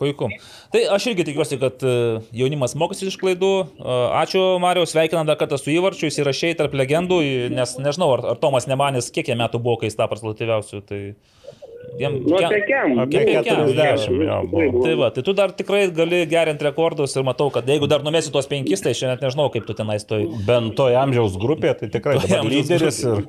[0.01, 0.27] Puiku.
[0.73, 1.93] Tai aš irgi tikiuosi, kad e,
[2.35, 3.51] jaunimas mokosi iš klaidų.
[3.79, 7.21] E, Ačiū, Marijau, sveikinam dar kartą su įvarčiu, jis įrašiai tarp legendų,
[7.55, 10.81] nes nežinau, ar, ar Tomas Nemanis kiek jam metų buvo, kai jis tapo rezultatyviausiu.
[10.89, 10.99] Tai
[12.01, 12.97] jam, Nu, kem- apie kem.
[13.05, 14.83] Apie Apie 40, jo, buvo.
[14.83, 18.33] Tai va, tai tu dar tikrai gali gerinti rekordus ir matau, kad jeigu dar numesi
[18.35, 20.27] tuos penkis, tai šiandien nežinau, kaip tu tenais toj.
[20.47, 23.23] Bent toje amžiaus grupėje, tai tikrai Toj dabar amžiaus lyderis ir...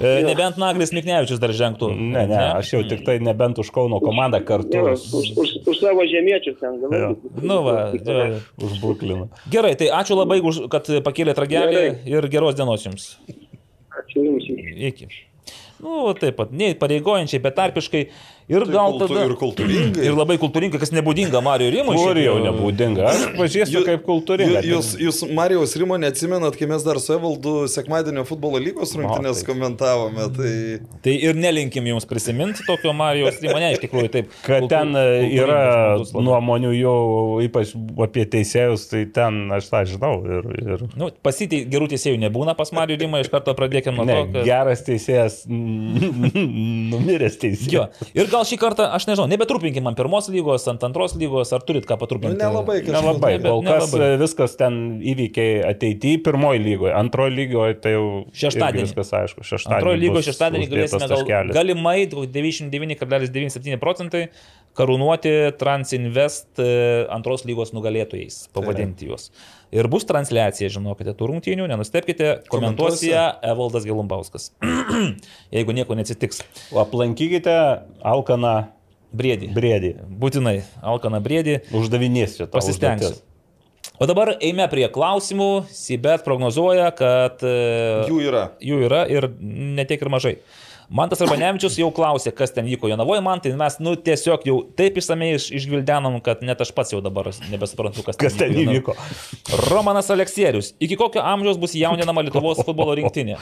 [0.00, 1.90] E, nebent Naglis Miknevičius dar žengtų.
[1.96, 5.76] Ne, ne, aš jau tik tai nebent už Kauno komandą kartu Jo, už, už, už
[5.82, 6.88] savo žemiečius ten Jo.
[6.88, 7.32] galvoju.
[7.42, 8.38] Nu, va, jo.
[8.62, 9.28] už Brukliną.
[9.52, 11.98] Gerai, tai ačiū labai, už, kad pakėlėt ragelį Gerai.
[12.08, 13.10] ir geros dienos jums.
[13.92, 14.48] Ačiū Jums.
[14.88, 15.10] Iki.
[15.82, 18.04] Nu, taip pat, ne pareigojančiai, bet tarpiškai.
[18.50, 19.24] Ir Tai gal kultu- tada...
[19.28, 20.02] ir kultūringai.
[20.08, 21.94] Ir labai kultūringai, kas nebūdinga Mario Rimui.
[22.22, 23.04] Jau nebūdinga.
[23.12, 24.62] Aš pažįstu kaip kultūringa.
[24.66, 29.44] Ju- Jūs, jūs Marijos Rimo neatsimenat, kai mes dar su Evaldu sekmadienio futbolo lygos rungtynės
[29.46, 30.26] komentavome.
[30.36, 30.52] Tai...
[31.04, 34.32] Tai ir nelinkim jums prisiminti tokio Marijos Rimo, ne, iš tikrųjų taip.
[34.48, 36.96] Kad ten kultūr- e, kultūringas yra nuomonių jau,
[37.46, 37.72] ypač
[38.06, 40.12] apie teisėjus, tai ten aš tą žinau.
[40.26, 40.84] Ir, ir...
[40.98, 44.46] Nu, pasitei gerų teisėjų nebūna pas Mario Rimą, iš karto pradėkime nuo Ne, to, kad...
[44.48, 45.42] geras teisėjas,
[46.12, 47.40] numiręs Jo.
[47.44, 48.06] teisėjas.
[48.16, 51.84] Ir gal šį kartą, aš nežinau, nebetrupinkim ant pirmos lygos, ant antros lygos, ar turit
[51.88, 52.38] ką Nu, patrupinti?
[52.40, 52.96] nelabai kažkaip.
[52.96, 54.08] Nelabai, bet kol kas nelabai.
[54.08, 54.78] e, viskas ten
[55.12, 58.06] įvykiai ateityje, pirmoji lygoje, antroji lygoje tai jau
[58.42, 58.88] Šeštadienį.
[58.88, 59.78] Viskas aišku, šeštadienį.
[59.78, 64.26] Antrojo lygos bus šeštadienį galėsime gal, galimai 99,97 procentai
[64.78, 66.68] karūnuoti Transinvest e,
[67.12, 69.28] antros lygos nugalėtojais, pavadinti juos.
[69.72, 73.22] Ir bus transliacija, žinokite, tų rungtynių, nenustepkite, komentuos ją
[73.54, 74.50] Evaldas Gelumbauskas.
[75.54, 76.42] Jeigu nieko neatsitiks.
[76.76, 77.54] O aplankykite
[78.04, 78.52] Alkaną
[79.16, 79.48] Briedį.
[79.56, 79.92] Briedį.
[80.20, 81.58] Būtinai, Alkana Briedį.
[81.76, 82.46] Uždavinės čia.
[82.48, 83.14] tau Pasistengsiu.
[83.14, 83.28] užduotis.
[84.00, 85.48] O dabar eime prie klausimų.
[85.72, 87.56] Sibet prognozuoja, kad e,
[88.08, 88.44] Jų yra.
[88.62, 90.34] jų yra ir netiek ir mažai.
[90.92, 94.98] Mantas Arbanevičius jau klausė, kas ten vyko Jonavoje, man tai mes, nu, tiesiog jau taip
[95.00, 98.92] išsamei iš, išgvildenom, kad net aš pats jau dabar nebesuprantu, kas, Kas ten įvyko.
[99.70, 100.74] Romanas Aleksierius.
[100.84, 103.38] Iki kokio amžiaus bus jauninama Lietuvos futbolo rinktinė?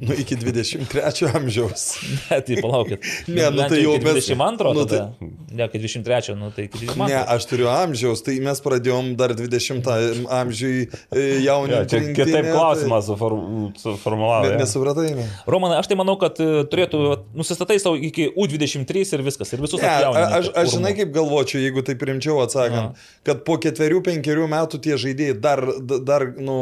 [0.00, 1.82] Nu, iki 23 amžiaus.
[2.30, 2.98] Ne, tai palaukit.
[3.30, 5.14] Ne, nu tai jau mes- 22, nu tai- tada.
[5.54, 7.06] Ne, kai 23, nu tai iki 22.
[7.08, 9.86] Ne, aš turiu amžiaus, tai mes pradėjom dar 20
[10.28, 11.88] amžiui e, Jo, jauninti.
[11.94, 14.48] čia kitaip tai- klausimas suform- suformulavau.
[14.48, 14.58] Ne- jo.
[14.64, 15.26] Nesupratai, ne?
[15.46, 17.02] Romanai, aš tai manau, kad e, turėtų,
[17.38, 20.32] nusistatai savo iki U23 ir viskas, ir visus a- atjauninti.
[20.40, 24.98] aš, aš žinai kaip galvočiau, jeigu taip rimčiau atsakant, kad po ketverių, penkerių metų tie
[24.98, 25.62] žaidėjai dar,
[26.02, 26.58] dar nu,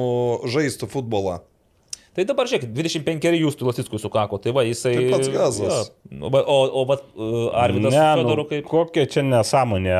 [0.53, 1.41] žaistų futbolą.
[2.13, 4.91] Tai dabar žiūrėk, 25 jūs tu Lasickui sukako, tai va jisai...
[4.99, 5.87] Tai pats gazas.
[6.13, 8.67] O, va- o, o va, e, Arvidas Ne, nu, kaip...
[8.69, 9.95] kokia čia nesąmonė,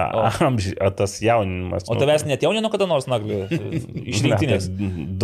[0.45, 1.87] amži, a, tas jauninimas.
[1.89, 2.03] O nu.
[2.03, 4.69] tavęs net jaunino kada nors naglį iš Ne, rinktinės?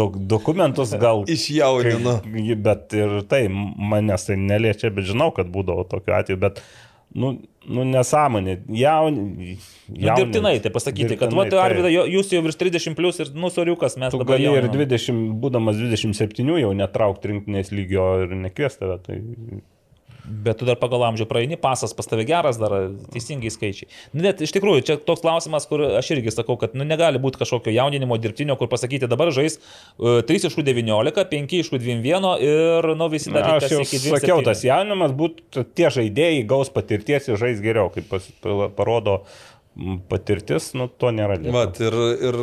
[0.01, 1.27] Dok, dokumentus gal.
[1.36, 2.19] Išjaunino.
[2.24, 6.40] Kai- Bet ir tai manęs tai neliečia, bet žinau, kad būdavo tokiu atveju.
[6.40, 6.65] Bet,
[7.14, 7.32] nu,
[7.68, 8.59] nu nesąmonė.
[8.68, 9.16] Jaun,
[9.89, 13.30] Nu, dirbtinai, tai pasakyti, kad, va, Dirbtinai, Arvidas, jo- jūs jau virš 30 plus ir,
[13.35, 14.74] nu, soriukas, mes Tu dabar gali ir jauninam.
[14.76, 18.98] 20, būdamas 27 jau netraukti rinktinės lygio ir nekviesti tave.
[19.06, 19.18] Tai...
[20.28, 22.74] Bet tu dar pagal amžių praeini, pasas pas tave geras, dar
[23.14, 23.88] teisingai skaičiai.
[24.12, 27.40] Nu, Net iš tikrųjų, čia toks klausimas, kur aš irgi sakau, kad nu, negali būti
[27.40, 32.90] kažkokio jauninimo dirbtinio, kur pasakyti dabar žais uh, 3 iš 19, 5 iš 21 ir
[32.98, 34.48] nu, visi dar Na, aš jau sakiau, 27.
[34.50, 38.28] tas jaunimas būtų, tie žaidėjai gaus patirties ir žais geriau, kaip pas,
[38.76, 39.22] parodo
[40.10, 41.38] patirtis, nu to nėra.
[41.55, 41.94] Vat, ir,
[42.28, 42.38] ir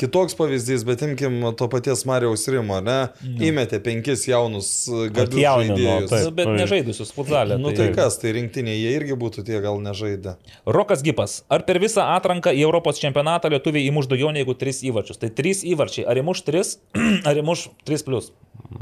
[0.00, 2.96] kitoks pavyzdys, bet imkim to paties Marijaus Rimo, ne?
[3.22, 6.10] Įmetė penkis jaunus e, gabius žaidėjus.
[6.12, 6.24] taip.
[6.26, 7.58] Nu, bet nežaidusius futbolę.
[7.60, 10.36] Nu tai kas, tai rinktinėje jie irgi būtų tie gal nežaidę.
[10.68, 11.38] Rokas Gipas.
[11.52, 15.20] Ar per visą atranką į Europos čempionatą lietuviai įmuš daugiau negu 3 įvarčius?
[15.22, 16.06] Tai 3 įvarčiai.
[16.08, 16.76] Ar įmuš 3,
[17.32, 18.32] ar įmuš 3 plus?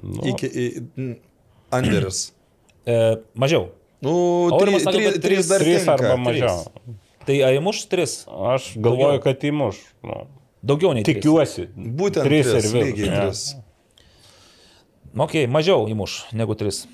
[0.03, 0.21] Nu.
[0.35, 0.69] Iki į,
[1.75, 2.27] Anderis.
[2.85, 3.71] E, mažiau.
[4.05, 4.13] Nu,
[4.61, 6.67] trys, sako, trys, trys dar Trys arba mažiau.
[7.25, 8.17] Tai ar įmuš 3?
[8.53, 9.79] Aš galvoju, kad įmuš.
[10.05, 10.19] Nu,
[10.65, 11.19] Daugiau nei 3.
[11.21, 11.67] tikiuosi.
[11.77, 13.23] Būtent Trys trys, ir virš, lygiai ne.
[13.27, 13.43] trys.
[15.15, 16.85] Ok, mažiau įmuš negu 3.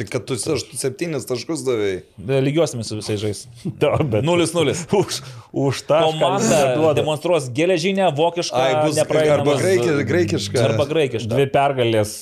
[0.00, 1.98] Tai kad tu septynis taškus davėjai.
[2.40, 3.42] Lygiuosime su visais žais.
[3.82, 4.72] Da, bet 0-0.
[5.00, 5.18] Už,
[5.52, 9.58] už tą Komanda demonstruos geležinę, vokišką, Ai, bus arba nepraeinamą.
[9.60, 10.62] graiki, graikiška.
[10.70, 11.28] Arba graikišką.
[11.34, 12.14] Dvi pergalės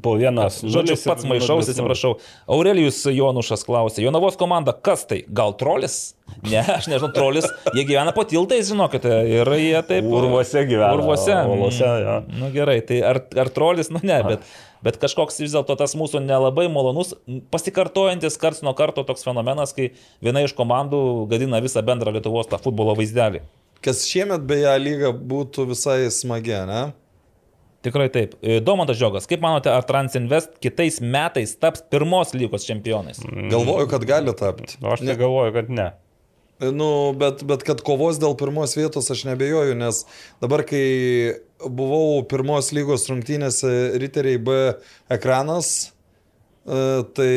[0.00, 0.62] po vienas.
[0.64, 2.14] Žodžiu, pats maišaus, nulis, atsiprašau.
[2.56, 5.26] Aurelijus Jonušas klausė, Jonavos komanda, kas tai?
[5.28, 6.14] Gal trolis?
[6.46, 7.46] Ne, aš nežinau, trolis.
[7.76, 10.08] Jie gyvena po tiltais, žinokite, ir jie taip.
[10.08, 10.94] Urvuose gyvena.
[10.96, 11.36] Urvuose.
[11.52, 12.16] Uolose, jo.
[12.40, 14.48] Nu gerai, tai ar, ar trolis, nu ne, bet,
[14.84, 17.14] bet kažkoks vis dėlto tas mūsų nelabai malonus,
[17.54, 19.92] pasikartojantis karts nuo karto toks fenomenas, kai
[20.24, 21.00] viena iš komandų
[21.30, 23.44] gadina visą bendrą Lietuvos tą futbolo vaizdelį.
[23.84, 26.86] Kas šiemet beje lyga būtų visai smagi, ne?
[27.86, 28.34] Tikrai taip.
[28.42, 33.20] E, Domantas Žiogas, kaip manote, ar Transinvest kitais metais taps pirmos lygos čempionais?
[33.22, 34.74] Galvoju, kad gali tapti.
[34.82, 35.92] O aš tai galvoju, kad ne.
[36.58, 40.02] Nu, bet, bet kad kovos dėl pirmos vietos aš nebejoju, nes
[40.42, 43.70] dabar, kai buvau pirmos lygos rungtynėse
[44.02, 44.56] Riteriai B
[45.12, 45.70] ekranas,
[46.66, 47.30] e, tai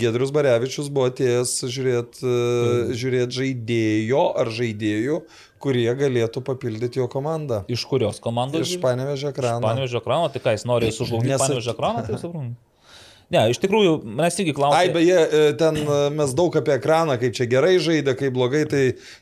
[0.00, 2.34] Gedrius Barevičius buvo atėjęs žiūrėti
[3.00, 5.20] žiūrėt žaidėjo ar žaidėjų,
[5.60, 7.62] kurie galėtų papildyti jo komandą.
[7.68, 8.64] Iš kurios komandos?
[8.64, 9.60] Iš Panevežio ekrano.
[9.66, 12.56] Panevežio ekrano, tai ką jis nori sužlugdyti Nes- Panevežio ekraną, tai suprantu.
[13.30, 14.94] Ne, iš tikrųjų, mes irgi Ai, klausėme.
[14.96, 18.80] beje, e, ten e, mes daug apie ekraną, kaip čia gerai žaidė, kaip blogai, tai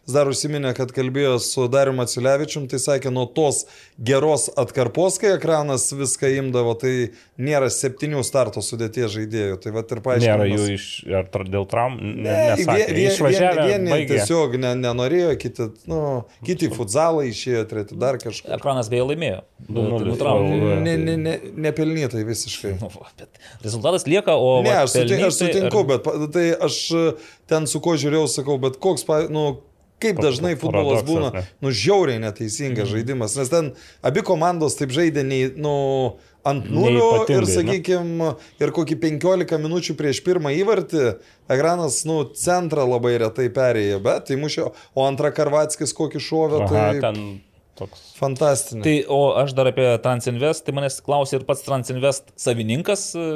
[0.08, 3.66] dar užsiminė, kad kalbėjo su Dariu Maciulevičium, tai sakė, nuo tos
[4.00, 6.94] geros atkarpos, kai ekranas viską imdavo, tai
[7.38, 9.58] nėra septynių starto sudėties žaidėjų.
[9.62, 10.24] Tai va ir paaiškinimas.
[10.26, 10.86] Nėra jų iš,
[11.20, 12.00] ar tra- dėl traumų.
[12.02, 12.74] Ne, Ne, nesakė.
[12.74, 13.66] vie- vie- Išvažiavę.
[13.70, 14.08] vieni- baigė.
[14.18, 18.56] tiesiog ne, nenorėjo, kiti, nu, kiti futzalai išėjo, treti dar kažką.
[18.58, 19.40] Ekranas beje laimėjo.
[19.70, 20.04] 2:0.
[20.10, 20.80] Nutraukė.
[20.82, 21.38] Ne, ne, ne,
[21.68, 22.74] nepelnytai visiškai.
[22.82, 23.28] Nu, bet
[23.62, 24.62] Rezultatas lieka, o...
[24.62, 27.12] Ne, aš, suti, aš pelnytai sutinku, ar- bet tai aš e,
[27.46, 29.60] ten su ko žiūrėjau, sakau, bet koks, nu,
[29.98, 32.92] kaip dažnai futbolas būna, nu, žiauriai neteisingas Mhm.
[32.94, 35.72] žaidimas, nes ten abi komandos taip žaidė, nei, nu,
[36.48, 41.04] ant nulio ir, sakykime, ir kokį 15 minučių prieš pirmą įvartį,
[41.50, 46.22] ekranas, nu, centrą labai retai perėjo, bet tai mušė, o antrą Karvatskis kokį
[46.66, 47.22] Aha, tai ten
[47.78, 48.04] toks.
[48.18, 48.84] fantastinė.
[48.86, 53.26] Tai, o aš dar apie Transinvest, tai manęs klausė ir pats Transinvest savininkas e,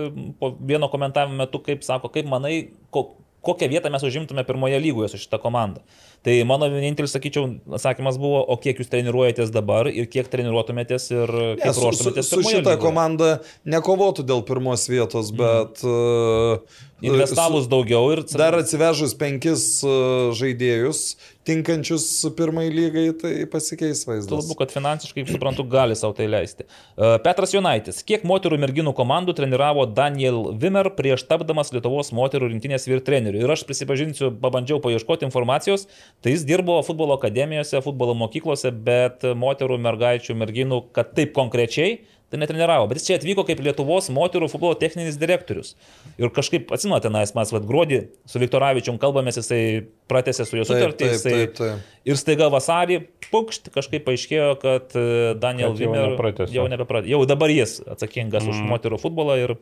[0.41, 2.57] po vieno komentavimo metu, kaip sako, kaip manai,
[2.95, 3.09] ko,
[3.47, 5.83] kokią vietą mes užimtume pirmoje lygoje su šita komanda.
[6.23, 11.33] Tai mano vienintelis, sakyčiau, atsakymas buvo, o kiek jūs treniruojatės dabar ir kiek treniruotumėtės ir
[11.59, 12.83] kiek Ne, su, su, ruoštumėtės su pirmoje šita lygoje.
[12.85, 13.31] komanda
[13.75, 15.83] nekovotų dėl pirmos vietos, bet...
[15.83, 21.03] uh, Investavus daugiau ir Dar atsivežus penkis uh, žaidėjus,
[21.47, 22.05] tinkančius
[22.39, 24.31] pirmai lygai, tai pasikeis vaizdas.
[24.31, 26.67] Kalbu, kad finansiškai, kaip suprantu, gali savo tai leisti.
[26.95, 27.99] E, Petras Jonaitis.
[28.07, 33.43] Kiek moterų merginų komandų treniravo Daniel Vimer prieš tapdamas Lietuvos moterų rinktinės vyr treneriu?
[33.43, 35.89] Ir aš prisipažinsiu, pabandžiau paieškoti informacijos,
[36.23, 42.41] tai jis dirbo futbolo akademijose, futbolo mokyklose, bet moterų, mergaičių, merginų, kad taip konkrečiai, tai
[42.41, 42.87] netreniravo.
[42.89, 45.75] Bet jis čia atvyko kaip Lietuvos moterų futbolo techninis direktorius.
[46.17, 49.61] Ir kažkaip, atsinuote, mes mes vad gruodį su Viktoravičium kalbamės, jisai
[50.09, 51.03] pratęsė su juo Taip, sutartį.
[51.03, 51.91] taip, jisai- taip, taip.
[52.09, 55.05] Ir staiga vasarį, pukšt, kažkaip paaiškėjo, kad e,
[55.43, 56.57] Daniel Kad jau Vimer nepratęsė.
[56.57, 57.13] jau nebepratė.
[57.13, 58.55] Jau dabar jis atsakingas mm.
[58.55, 59.37] už moterų futbolą.
[59.45, 59.55] Ir...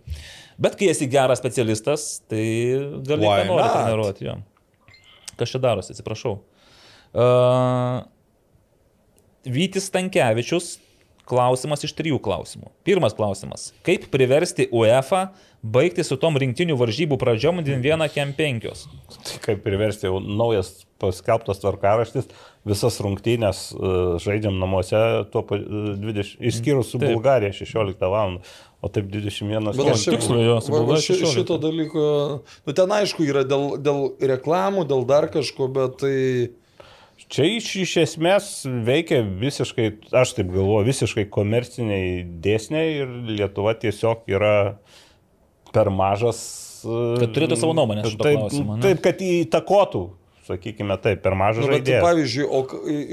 [0.61, 2.45] Bet kai esi geras specialistas, tai
[3.07, 4.31] gali ką nori treniruoti.
[4.31, 4.39] Jo.
[5.41, 6.39] Kas čia darosi, atsiprašau.
[7.11, 8.07] Uh,
[9.49, 10.79] Vytis Tankievičius.
[11.31, 12.73] Klausimas iš trijų klausimų.
[12.87, 13.71] Pirmas klausimas.
[13.87, 15.29] Kaip priversti UEFA
[15.63, 18.87] baigti su tom rinktinių varžybų pradžiom 1 kem 5?
[19.29, 22.27] Tai kaip priversti jau naujas paskelbtas tvarkaraštis,
[22.69, 24.99] visas rungtynės uh, žaidžiam namuose,
[25.33, 27.15] tuo pa- uh, 20, išskyrus su Taip.
[27.15, 28.41] Bulgarija 16 val.
[28.81, 31.35] O taip 21 Bet aš tikslu jo, su va, va, Bulgarija ši, 16.
[31.37, 32.05] šito dalyko,
[32.65, 36.15] nu ten aišku yra dėl, dėl reklamų, dėl dar kažko, bet tai...
[37.31, 38.47] Čia iš, iš esmės
[38.87, 39.85] veikia visiškai,
[40.19, 44.55] aš taip galvoju, visiškai komerciniai dėsniai ir Lietuva tiesiog yra
[45.71, 46.41] per mažas.
[46.83, 48.83] e, Kad turėtų savo nuomonę šituo taip, klausimu, ne?
[48.83, 50.03] Taip, kad įtakotų,
[50.49, 52.03] sakykime, taip, per mažas Nu, žaidėjas.
[52.03, 52.65] pavyzdžiui, o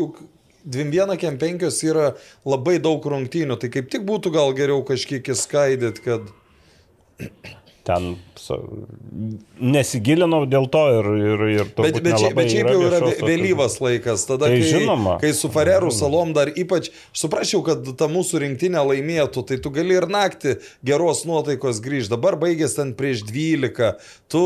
[0.01, 0.17] juk
[0.65, 2.09] 21 kem 5 yra
[2.47, 6.33] labai daug rungtynių, tai kaip tik būtų gal geriau kažkiek įskaidyti, kad...
[7.87, 8.15] Ten
[9.63, 14.25] nesigilinau dėl to ir, ir, ir Bet, bet, nelabai bet šiaip jau yra vėlyvas laikas,
[14.27, 15.15] tada Tai kai, žinoma.
[15.21, 19.95] kai su Farerų salom dar ypač, suprasčiau, kad ta mūsų rinktinė laimėtų, tai tu gali
[19.97, 20.57] ir naktį
[20.87, 23.93] geros nuotaikos grįžti, dabar baigės ten prieš 12,
[24.31, 24.43] tu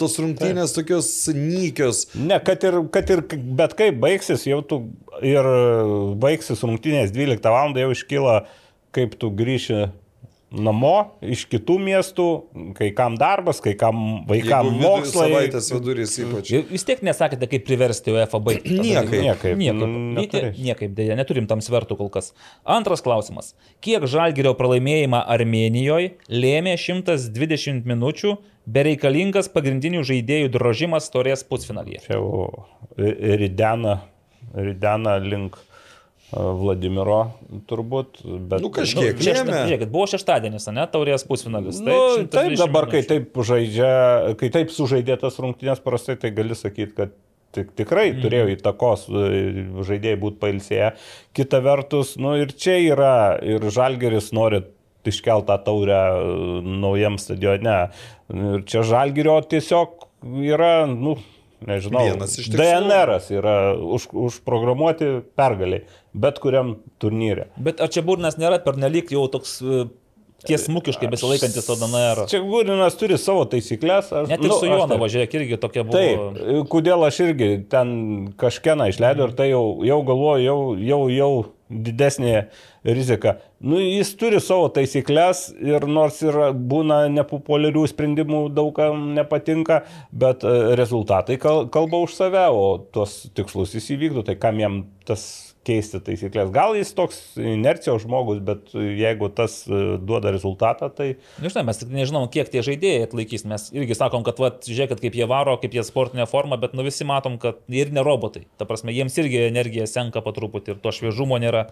[0.00, 2.06] tos rungtynės tokios nykios.
[2.16, 3.24] Ne, kad ir, kad ir
[3.60, 4.80] bet kaip baigsis, jau tu
[5.24, 5.52] ir
[6.24, 7.76] baigsis rungtynės 12 val.
[7.76, 8.40] jau iškyla,
[8.96, 9.86] kaip tu grįši
[10.56, 12.24] namo iš kitų miestų,
[12.78, 15.26] kai kam darbas, kai kam vaikam Jeigu vidur- mokslai.
[15.30, 16.50] Savaitės vidurys ypač.
[16.70, 18.78] Vis tiek nesakėte, kaip priversti UEFA baigti.
[18.86, 19.12] Niekaip.
[19.26, 19.56] Niekaip.
[19.60, 19.78] Niekaip.
[19.82, 20.64] Nu, neturėsi.
[20.66, 22.32] niekaip, dėja, neturim tam svertų kol kas.
[22.64, 23.52] Antras klausimas.
[23.84, 28.36] Kiek žalgerio pralaimėjimą Armenijoje lėmė 120 minučių
[28.66, 32.00] bereikalingas pagrindinių žaidėjų drožimas torės pusfinalyje?
[32.08, 34.00] Čia jau ridena,
[34.56, 35.58] ridena link
[36.32, 37.20] Vladimiro
[37.70, 38.18] turbūt.
[38.50, 39.14] Bet, Nu, kažkiek.
[39.14, 41.78] Nu, šešta, žiūrėkit, buvo šeštadienis, ne, taurės pusfinalis.
[41.84, 41.94] Nu,
[42.26, 43.10] taip, 120 dabar, kai minučių.
[43.12, 43.90] taip žaidžia,
[44.40, 47.14] kai taip sužaidė tas rungtynės prastai, tai gali sakyti, kad
[47.54, 48.18] tik, tikrai Mhm.
[48.18, 48.24] mm.
[48.26, 49.28] turėjo įtakos e,
[49.86, 50.90] žaidėjai būti pailsėję.
[51.38, 54.64] Kita vertus, nu ir čia yra, ir Žalgeris nori
[55.06, 57.78] iškeltą taurę e, naujam stadione.
[58.34, 60.02] Ir čia Žalgerio tiesiog
[60.42, 61.14] yra, nu,
[61.62, 62.02] nežinau.
[62.50, 65.84] DNR yra už, užprogramuoti pergaliai,
[66.16, 67.48] bet kuriam turnyre.
[67.60, 69.86] Bet ar čia burnas nėra pernelyg jau toks e,
[70.46, 72.24] tiesmukiškai besilaikantis to DNR?
[72.30, 74.12] Čia Gūrinas turi savo taisyklės.
[74.12, 75.96] Aš, Net ir nu, su taip- važiuoja, irgi tokia buvo.
[75.98, 77.92] Taip, kodėl aš irgi ten
[78.40, 80.58] kažkieną išleidau ir tai jau, jau galvoju, jau,
[80.92, 81.30] jau, jau
[81.66, 82.44] didesnė
[82.86, 83.40] rizika.
[83.58, 89.80] Nu, jis turi savo taisyklės ir nors ir būna nepopuliarių sprendimų, daugam nepatinka,
[90.14, 94.84] bet e, rezultatai kal- kalba už save, o tuos tikslus jis įvykdo, tai kam jam
[95.08, 95.26] tas
[95.66, 96.52] keisti taisyklės.
[96.54, 101.08] Gal jis toks inercijos žmogus, bet jeigu tas e, duoda rezultatą, tai
[101.42, 103.46] Nežinau, mes tik nežinom, kiek tie žaidėjai atlaikys.
[103.50, 106.86] Mes irgi sakom, kad, va, žiūrėkit, kaip jie varo, kaip jie sportinė forma, bet nu
[106.86, 108.46] visi matom, kad ir ne robotai.
[108.60, 111.66] Ta prasme, jiems irgi energija senka po truputį ir to šviežumo nėra.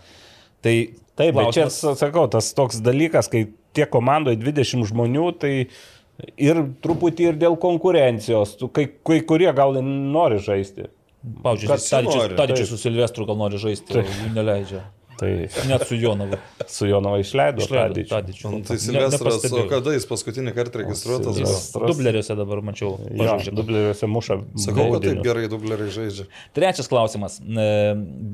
[0.65, 0.75] Tai
[1.15, 5.53] Taip, bet čia, sakau, tas toks dalykas, kai tiek komandoje 20 žmonių, tai
[6.41, 10.89] ir truputį ir dėl konkurencijos, kai, kai kurie gal nori žaisti.
[11.25, 12.77] Pavyzdžiui, Kad Tadičius, nori, Tadičius taip.
[12.77, 14.83] su Silvestru gal nori žaisti, jų neleidžia.
[15.15, 15.29] Tai
[15.69, 16.37] Net su Jonavu.
[16.75, 17.63] su Jonava išleido.
[17.63, 18.51] Išleido Tadičių.
[18.51, 21.39] Nu, tai Silvestras, o kada jis paskutinį kartą registruotas?
[21.39, 21.93] Silvestras.
[21.93, 22.97] Dubleriuose dabar mačiau.
[22.99, 23.55] Jo, pažaidžia.
[23.55, 24.39] dubleriuose muša.
[24.65, 26.27] Sakau, kad taip gerai dubleriai žaidžia.
[26.57, 27.39] Trečias klausimas.
[27.39, 27.69] E,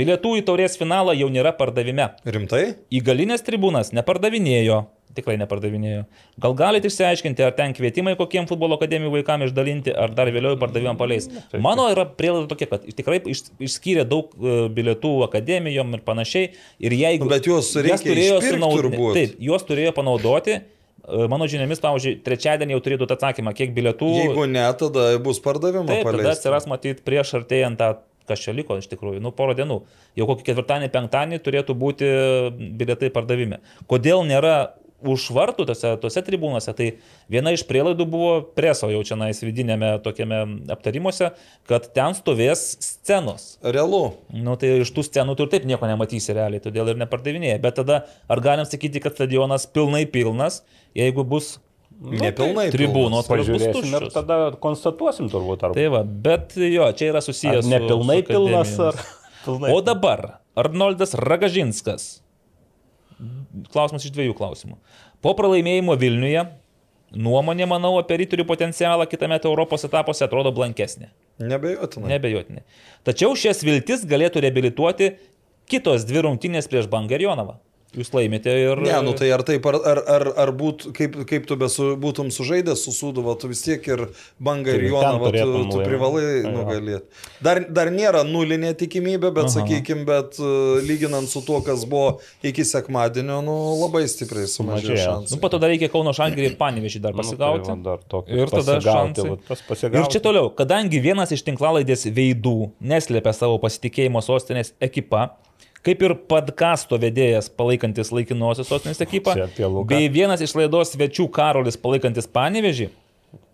[0.00, 2.14] Bilietų į taurės finalą jau nėra pardavime.
[2.24, 2.64] Rimtai?
[2.88, 4.86] Į galinės tribūnas nepardavinėjo.
[5.14, 6.04] Tikrai nepardavinėjo.
[6.38, 10.98] Gal galite išsiaiškinti, ar ten kvietimai kokiem futbolo akademijų vaikams išdalinti, ar dar vėliau pardavimam
[11.00, 11.26] paleis.
[11.58, 16.52] Mano yra prielaida tokia, kad tikrai iš- išskyrė daug e, bilietų akademijom ir panašiai.
[16.78, 17.26] Ir jeigu...
[17.32, 19.16] Bet juos turėjo išpirkt sunaud- turbūt.
[19.18, 20.60] Taip, juos turėjo panaudoti
[21.08, 24.10] E, Mano žiniomis, pavyzdžiui, trečiadienį jau turėtų atsakymą, kiek bilietų.
[24.20, 26.36] Jeigu ne, tada bus pardavimo Taip, tada paleista.
[26.36, 27.88] atsiras matyti prieš artėjant tą,
[28.28, 29.80] kas čia liko iš tikrųjų, nu porą dienų.
[30.20, 32.10] Jau kokį ketvirtadienį, penktadienį turėtų būti
[32.78, 33.58] bilietai pardavime.
[33.90, 34.54] Kodėl nėra
[35.02, 36.88] už vartų tose, tose tribūnose, tai
[37.32, 40.40] viena iš prielaidų buvo preso jau čia nais vidinėme tokiame
[40.72, 41.32] aptarimuose,
[41.70, 43.54] kad ten stovės scenos.
[43.64, 44.16] Realu.
[44.34, 47.58] Nu, tai iš tų scenų tu ir taip nieko nematysi realiai, todėl ir nepardavinėja.
[47.64, 50.62] Bet tada ar galim sakyti, kad stadionas pilnai pilnas,
[50.96, 51.58] jeigu bus
[52.00, 52.70] Nepilnai.
[52.72, 54.14] tribūnos, kurios bus Pažiūrėsim ir tuščios?
[54.14, 57.72] tada konstatuosim turbūt, ar Tai va, bet jo, čia yra ar susijęs su...
[57.74, 59.04] nepilnai su pilnas, akademijomis.
[59.04, 59.72] ar pilnai.
[59.76, 60.22] O dabar
[60.56, 62.06] Arnoldas Ragažinskas.
[63.72, 64.78] Klausimas iš dviejų klausimų.
[65.20, 66.44] Po pralaimėjimo Vilniuje
[67.10, 71.10] nuomonė, manau, apie rytorių potencialą kitame Europos etapuose atrodo blankesnė.
[71.40, 72.12] Nebejotinai.
[72.14, 72.62] Nebejotinai.
[73.06, 75.14] Tačiau šias viltis galėtų reabilituoti
[75.70, 77.58] kitos dvi rungtynės prieš Bangarionovą.
[77.90, 78.78] Jūs laimite ir...
[78.86, 82.28] Ne, nu tai ar taip, ar, ar, ar, ar būt, kaip, kaip tu besu, būtum
[82.30, 84.04] sužaidęs su Suduva, tu vis tiek ir
[84.38, 85.88] bangą ir Tai Joną, ten va, tu, tu laimėt.
[85.88, 87.24] privalai nugalėti.
[87.42, 89.54] Dar, dar nėra nulinė tikimybė, bet, Aha.
[89.56, 95.08] sakykime, bet uh, lyginant su tuo, kas buvo iki sekmadienio, nu, labai stipriai sumažėjo Sumažėjo.
[95.08, 95.34] šansai.
[95.34, 97.66] Nu, po to dar reikia Kauno Žalgirį ir Panevežį dar Nu, pasigauti.
[97.66, 99.28] tai va, dar tokį ir tada šansai.
[99.34, 99.92] va.
[99.98, 105.32] Ir čia toliau, kadangi vienas iš tinklalaidės veidų neslėpia savo pasitikėjimo sostinės ekipą,
[105.86, 109.36] kaip ir podkasto vedėjas palaikantis laikinosios sostinės ekipą,
[109.88, 112.90] bei vienas iš laidos svečių Karolis palaikantis Panevežį,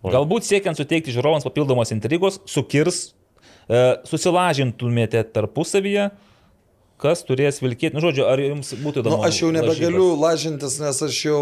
[0.07, 3.11] galbūt siekiant suteikti žiūrovams papildomos intrigos, sukirs,
[3.69, 6.09] e, susilažintumėte tarpusavyje,
[7.01, 7.93] kas turės vilkėti.
[7.93, 9.19] Nu, žodžiu, ar jums būtų įdomu?
[9.19, 10.21] Nu, aš jau nebegaliu lažybas?
[10.23, 11.41] lažintis, nes aš jau...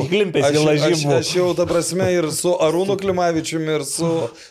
[0.00, 4.08] Įklimpęs į aš, aš, aš jau, ta prasme, ir su Arūnu Klimavičiumi, ir su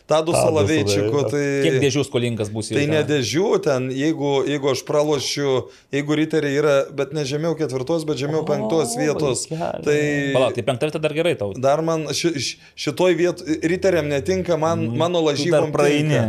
[0.09, 1.23] Tadu Salaveičiku.
[1.33, 1.41] Tai...
[1.65, 3.09] Kiek dėžių skolingas bus Tai jau ne ten?
[3.09, 5.55] dėžių ten, jeigu, jeigu aš pralošiu,
[5.95, 9.97] jeigu riteriai yra, bet ne žemiau ketvirtos, bet žemiau penktos vietos, tai
[10.35, 11.49] Palauk, tai penktą vietą dar gerai tau.
[11.57, 16.21] dar man ši, ši, šitoj vietoj riteriam netinka, man, mano Tu dar lažybom praeini?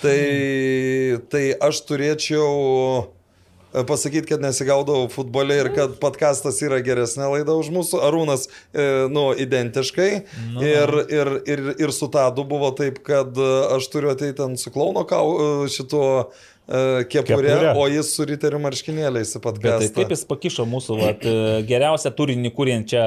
[0.00, 0.18] Tai,
[1.32, 3.17] tai aš turėčiau
[3.72, 8.02] pasakyti, kad nesigaudavau futbole ir kad podcastas yra geresnė laida už mūsų.
[8.08, 10.10] Arūnas, e, nu, identiškai.
[10.54, 14.60] Nu, ir, ir, ir, ir su Tadu buvo taip, kad e, aš turiu ateiti ant
[14.60, 17.74] su klauno kau, e, šituo e, kepurė, Kepurė.
[17.76, 19.92] o jis su riterių marškinėliais į Bet tai podcastą.
[19.98, 23.04] kaip jis pakišo mūsų vat, e, geriausią turinį kūrinčią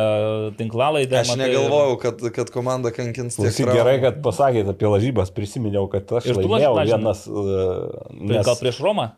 [0.61, 1.23] tinklalaidę?
[1.23, 3.49] Aš matai, negalvojau, kad, kad komanda kankins tiek.
[3.49, 3.79] Traumų.
[3.81, 7.25] gerai, kad pasakėte apie lažybas, prisiminiau, kad aš Ir laimėjau vienas...
[7.25, 8.45] Nes...
[8.45, 9.11] Gal prieš Romą?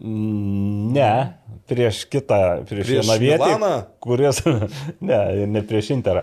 [0.00, 1.12] Ne,
[1.70, 3.72] prieš kitą, prieš, Prieš vieną vietą, Milaną?
[4.04, 4.42] kuris,
[5.08, 6.22] ne, ne prieš Interą,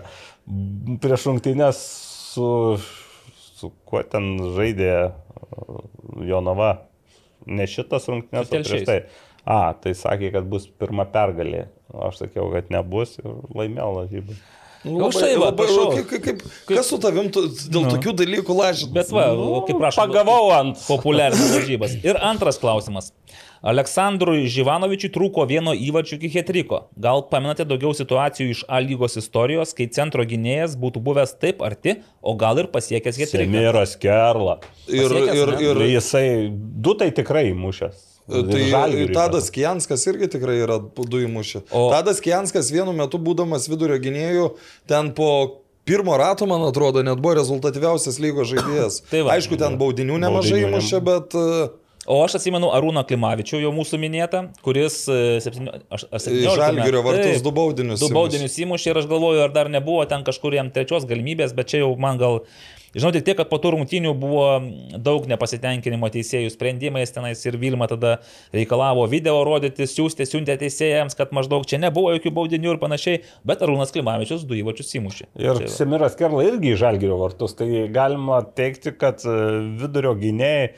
[1.02, 1.80] prieš rungtynės
[2.34, 2.46] su,
[3.58, 5.82] su kuo ten žaidė uh,
[6.22, 6.70] Jonava,
[7.46, 8.98] ne šitas rungtynės, o prieš tai.
[9.44, 11.66] A, tai sakė, kad bus pirma pergalė,
[12.06, 14.36] aš sakiau, kad nebus ir laimėjau lažybą.
[14.84, 15.90] Nu, štai va, prašau.
[15.96, 17.92] kaip, kaip, kaip, kas su tavim tu, dėl Nu.
[17.94, 18.92] tokių dalykų lažyti?
[18.92, 20.02] Bet va, nu, kaip prašau.
[20.06, 20.80] Pagavau ant.
[20.88, 21.94] Populiarias varžybas.
[22.04, 23.08] Ir antras klausimas.
[23.64, 26.82] Aleksandrui Živanovičiui trūko vieno įvarčio iki Hetriko.
[27.00, 31.96] Gal pamenate daugiau situacijų iš A lygos istorijos, kai centro gynėjas būtų buvęs taip arti,
[32.20, 33.48] o gal ir pasiekęs Hetriką?
[33.48, 34.58] Semiras Kerla.
[34.84, 38.10] Ir, pasiekęs, ir, ir, Ir jisai, du tai tikrai mušęs.
[38.28, 41.64] Tai Ir Tadas Kijanskas irgi tikrai yra du įmušę.
[41.70, 41.90] O- O...
[41.92, 44.46] Tadas Kijanskas vienu metu būdamas vidurio gynėjų,
[44.88, 45.28] ten po
[45.84, 49.00] pirmo rato, man atrodo, net buvo rezultatyviausias lygos žaidėjas.
[49.12, 49.36] Tai va.
[49.36, 51.68] Aišku, ten baudinių nemažai Baudinių įmušė, bet uh,
[52.06, 57.00] O aš atsimenu Arūną Klimavičių, jau mūsų minėtą, kuris e, septynio- aš- aš 17 Žalgirio
[57.00, 58.00] metų- vartus du baudinius.
[58.00, 58.14] Du įmušė.
[58.18, 61.84] baudinius įmušė ir aš galvoju, ar dar nebuvo ten kažkur jam trečios galimybės, bet čia
[61.84, 62.42] jau man gal...
[62.94, 64.44] Žinau tik tiek, kad po tų rungtynių buvo
[65.02, 68.20] daug nepasitenkinimo teisėjų sprendimais tenais ir Vilma tada
[68.54, 73.64] reikalavo video rodyti, siūsti, siuntė teisėjams, kad maždaug čia nebuvo jokių baudinių ir panašiai, bet
[73.66, 75.26] Arūnas Klimavičius du įvačius įmušė.
[75.42, 75.64] Ir.
[75.74, 79.34] Semiras Kerla irgi į Žalgirio vartus, tai galima teikti, kad e,
[79.82, 80.70] vidurio gynėjai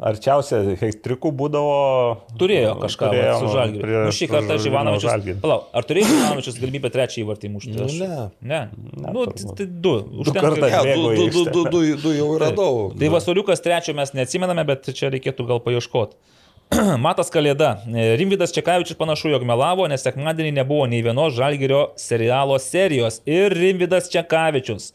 [0.00, 1.74] arčiausia hektrikų būdavo.
[2.40, 3.82] Turėjo kažką turėjo su Žalgiriu.
[3.84, 5.28] prieš Nu, šį kartą Živanovičius.
[5.42, 7.74] Palauk, ar turėjo Živanovičius galimybę trečią įvartį mušti?
[7.76, 8.08] Nu, ne.
[8.40, 8.60] Ne.
[8.96, 9.94] Ne, Nu, tai du.
[10.24, 10.50] Užtenka.
[10.56, 11.70] du, į du, du, du, aikštę.
[11.70, 12.94] du, du jau yra daug.
[13.00, 16.18] Tai Vasoliukas trečio mes neatsimename, bet čia reikėtų gal paieškoti.
[17.04, 17.80] Matas Kalėda.
[18.20, 23.18] Rimvidas Čekavičius panašu, jog melavo, nes sekmadienį nebuvo nei vienos Žalgirio serialo serijos.
[23.26, 24.92] Ir Rimvidas Čekavičius.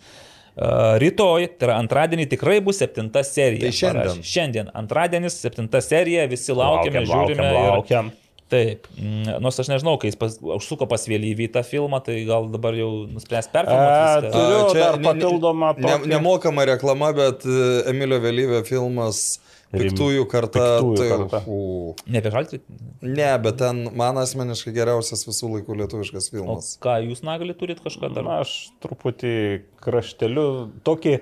[0.55, 3.65] Rytoj, tai yra antradienį, tikrai bus septinta serija.
[3.67, 4.03] Tai šiandien.
[4.05, 4.27] parašė.
[4.33, 4.69] Šiandien.
[4.73, 7.49] Antradienis, septinta serija, visi laukiame, Laukiam, žiūrime.
[7.49, 8.11] laukiam, ir- laukiam.
[8.47, 12.45] Taip, mm, nors aš nežinau, kai jis pas, užsuko pas Vėlyvį tą filmą, tai gal
[12.53, 14.29] dabar jau nuspręs perfilmuoti.
[14.31, 16.07] turiu A, čia dar ne- ne- papildomą Ne, tokį.
[16.13, 19.39] nemokama reklama, bet e, Emilio Vėlyvė filmas
[19.83, 20.63] Piktųjų karta.
[20.79, 21.41] Piktųjų tai, karta.
[21.47, 22.59] u, Ne apie žaltį.
[23.01, 26.77] ne, bet ten man asmeniškai geriausias visų laikų lietuviškas O filmas.
[26.81, 28.23] ką jūs nagalį turit kažką dar?
[28.23, 29.35] Na, aš truputį
[29.83, 30.45] krašteliu
[30.87, 31.19] tokį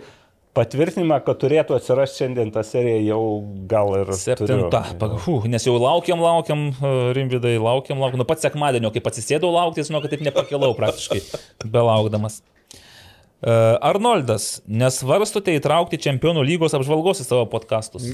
[0.53, 3.21] patvirtinimą, kad turėtų atsirasti šiandien ta serija jau
[3.67, 4.83] gal ir Septinta.
[4.83, 4.99] turiu.
[5.01, 8.19] Paga- Fu, nes jau laukiam, laukiam, e, rimvidai, laukiam, laukiam.
[8.21, 11.21] Nu, pats sekmadienio, kai atsisėdau laukti, žinau, kad taip nepakilau praktiškai,
[11.73, 12.43] belaukdamas.
[13.43, 18.05] E, Arnoldas, nesvarstote įtraukti čempionų lygos apžvalgos į savo podkastus?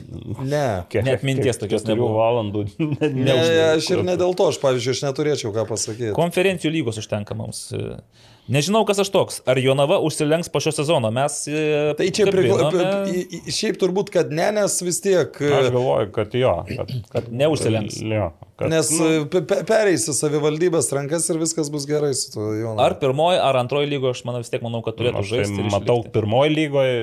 [0.41, 0.63] Ne.
[0.89, 2.15] Kiek- Net minties tokios nebuvo.
[2.17, 2.63] valandų.
[2.99, 3.35] Ne, Ne,
[3.75, 6.11] aš ir ne dėl to, aš pavyzdžiui, aš neturėčiau ką pasakyti.
[6.17, 7.67] Konferencijų lygos užtenka mums.
[7.77, 7.99] E,
[8.49, 9.35] Nežinau, kas aš toks.
[9.45, 11.11] Ar Jonava užsilenks po šio sezono?
[11.13, 11.35] Mes.
[11.45, 12.81] e, Tai čia priklauso.
[13.53, 15.29] Šiaip turbūt, kad ne, nes vis tiek.
[15.37, 16.55] Aš galvoju, kad jo.
[16.65, 17.99] Kad, kad Neužsilenks.
[18.01, 22.49] Jo, kad, Nes nu, pe- pe- pereisi savivaldybės rankas ir viskas bus gerai su tuo
[22.57, 22.75] Jonu.
[22.83, 25.59] Ar pirmoji, ar antroji lygo, aš manau vis tiek manau, kad turėtų aš tai žaisti.
[25.63, 26.97] ir matau pirmoji lygoje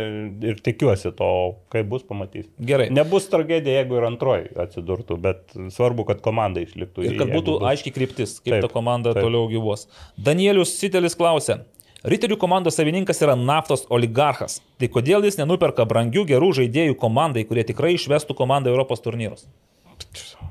[0.52, 1.30] ir tikiuosi to,
[1.72, 2.52] kaip bus, pamatysim.
[2.60, 2.90] Gerai.
[2.92, 7.06] Nebus tragedija, jeigu ir antroji atsidurtų, bet svarbu, kad komanda išliktų.
[7.08, 7.70] Ir kad būtų bus.
[7.72, 9.24] aiškiai kryptis, kaip Taip, ta komanda taip.
[9.24, 9.88] toliau gyvos.
[10.20, 11.62] Danielius Sitelis klausia.
[12.06, 14.60] Riterių komandos savininkas yra naftos oligarchas.
[14.78, 19.48] Tai kodėl jis nenuperka brangių gerų žaidėjų komandai, kurie tikrai išvestų komandą Europos turnyrus?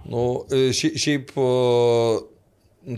[0.06, 1.34] Nu, e, šia- šiaip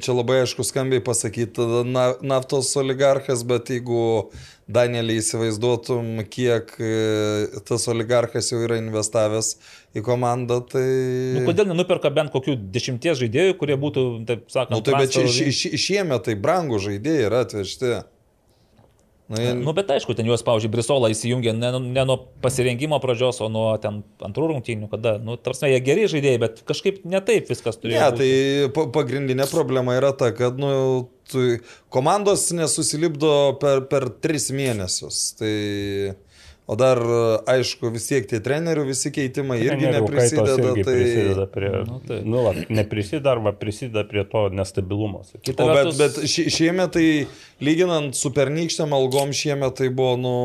[0.04, 4.30] čia labai aišku skambiai pasakyti, na, naftos oligarchas, bet jeigu
[4.68, 6.90] Danielį įsivaizduotum, kiek e,
[7.68, 9.54] tas oligarchas jau yra investavęs
[9.96, 10.84] į komandą, tai...
[11.38, 15.48] Nu, kodėl nenuperka bent kokių dešimties žaidėjų, kurie būtų, taip sakant, Nu, tai bet šie,
[15.56, 17.96] šie, šiemet tai brangų žaidėjai yra atvežti.
[19.28, 23.42] Na, jie, Nu, bet aišku, ten juos, pavyzdžiui, Brisola įsijungia ne, ne nuo pasirengimo pradžios,
[23.44, 27.52] o nuo ten antrų rungtynių, kada, nu, tarsi jie geri žaidėjai, bet kažkaip ne taip
[27.52, 28.00] viskas turėjo.
[28.00, 28.24] Ne, būti.
[28.24, 30.72] tai pa- pagrindinė problema yra ta, kad nu,
[31.28, 31.44] tu,
[31.92, 35.20] komandos nesusilipdo per, per tris mėnesius.
[35.42, 35.52] Tai,
[36.68, 37.00] o dar,
[37.48, 40.56] aišku, vis tiek tie trenerių visi keitimai irgi Trenerių neprisideda.
[40.60, 40.96] irgi Tai...
[40.98, 42.26] prisideda prie, Nu, taip.
[42.28, 45.22] nu, va, neprisideda arba prisideda prie to nestabilumo.
[45.24, 47.06] O bet, vertus- bet šie- šiemet tai,
[47.64, 50.36] lyginant su pernykštėm algom, šiemet tai buvo, nu,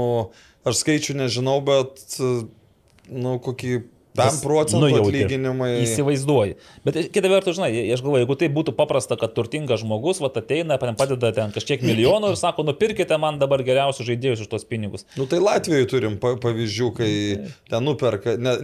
[0.64, 2.04] aš skaičių nežinau, bet,
[3.10, 3.80] nu, kokį
[4.18, 5.22] 5 procentų nujautė.
[5.24, 5.70] atlyginimai.
[5.86, 6.56] Įsivaizduoji.
[6.84, 10.76] Bet kita vertus, žinai, aš galvoju, jeigu tai būtų paprasta, kad turtingas žmogus, va, ateina,
[10.78, 15.06] padeda ten kažkiek milijonų ir sako, nupirkite man dabar geriausius žaidėjus už tos pinigus.
[15.16, 17.12] Nu tai Latvijoje turim pa- pavyzdžių, kai
[17.72, 18.56] ten nuperka, ne,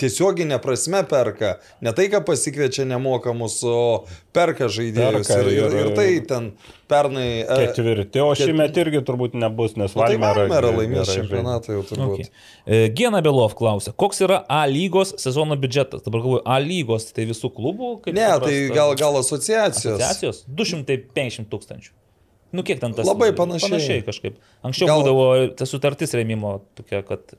[0.00, 5.26] tiesioginė prasme perka, ne tai, ką pasikviečia nemokamus, o perka žaidėjus.
[5.26, 6.48] Perka ir, ir, ir- tai ten
[6.90, 7.26] pernai...
[7.42, 11.82] e, Ketvirti, o ket- šiemet irgi turbūt nebus, nes Nu, tai gerai laimės čempionatą jau
[11.88, 12.28] turbūt.
[12.28, 12.30] Okay.
[12.66, 16.04] E, Gena Belov klausia, koks yra A lygos sezono biudžetas?
[16.06, 17.92] Dabar galvoju, A lygos tai visų klubų?
[18.12, 18.46] Ne, suprasta?
[18.46, 19.96] tai gal, gal asociacijos.
[19.96, 20.44] Asociacijos?
[20.62, 21.94] 250 tūkstančių.
[22.56, 23.04] Nu kiek ten tas?
[23.08, 23.68] Labai panašiai.
[23.72, 24.36] Panašiai kažkaip.
[24.64, 25.24] Anksčiau Gal- būdavo
[25.58, 27.34] ta sutartis rėmimo tokia, kad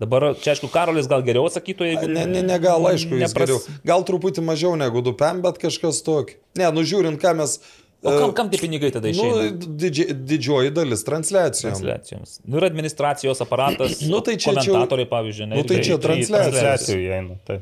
[0.00, 2.08] dabar čia aišku Karolis gal geriau atsakytų, jeigu...
[2.10, 3.78] Ne, ne, ne, gal aišku, jis nepras- geriau.
[3.92, 6.40] Gal truputį mažiau negu dupem, bet kažkas tokio.
[6.58, 7.58] Ne, nu žiūrint, ką mes...
[8.00, 9.74] O kam, e, kam tie pinigai tada Nu, išeina?
[9.76, 11.74] didži, didžioji dalis transliacijom.
[11.74, 12.38] Transliacijoms.
[12.48, 15.98] Nu ir administracijos aparatas, Nu, tai čia- čia- komentatoriai, pavyzdžiui, ne, nu, tai čia.
[16.00, 17.36] Transliacijų įeina.
[17.44, 17.58] Tai.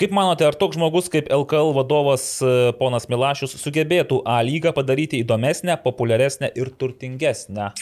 [0.00, 5.20] Kaip manote, ar toks žmogus kaip LKL vadovas e, ponas Milašius sugebėtų A lygą padaryti
[5.24, 7.72] įdomesnę, populiaresnę ir turtingesnę?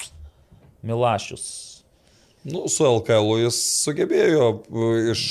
[0.87, 1.45] Milašius.
[2.45, 5.23] Nu, su LKL jis sugebėjo e, iš,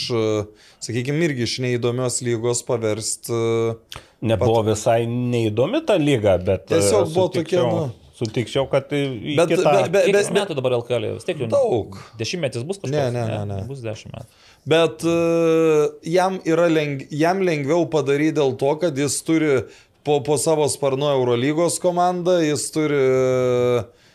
[0.84, 3.32] sakykime, irgi iš neįdomios lygos paversti.
[3.32, 7.88] e, Nebuvo visai neįdomi ta lyga, bet Tiesiog e, buvo tokia, nu-
[8.18, 9.72] Sutikčiau, kad į Bet- kitą...
[9.78, 11.04] bet- bet- Kiek metų dabar LKL?
[11.20, 12.00] Vis tiek jau Daug.
[12.18, 12.96] Dešimtmetis bus kažkoks?
[12.96, 13.58] Ne, ne, ne, ne.
[13.70, 14.40] Bus dešimt metų.
[14.74, 19.52] Bet uh, jam, yra leng, jam lengviau padaryti dėl to, kad jis turi
[20.02, 24.07] po, po savo sparnu Eurolygos komandą, jis turi, uh,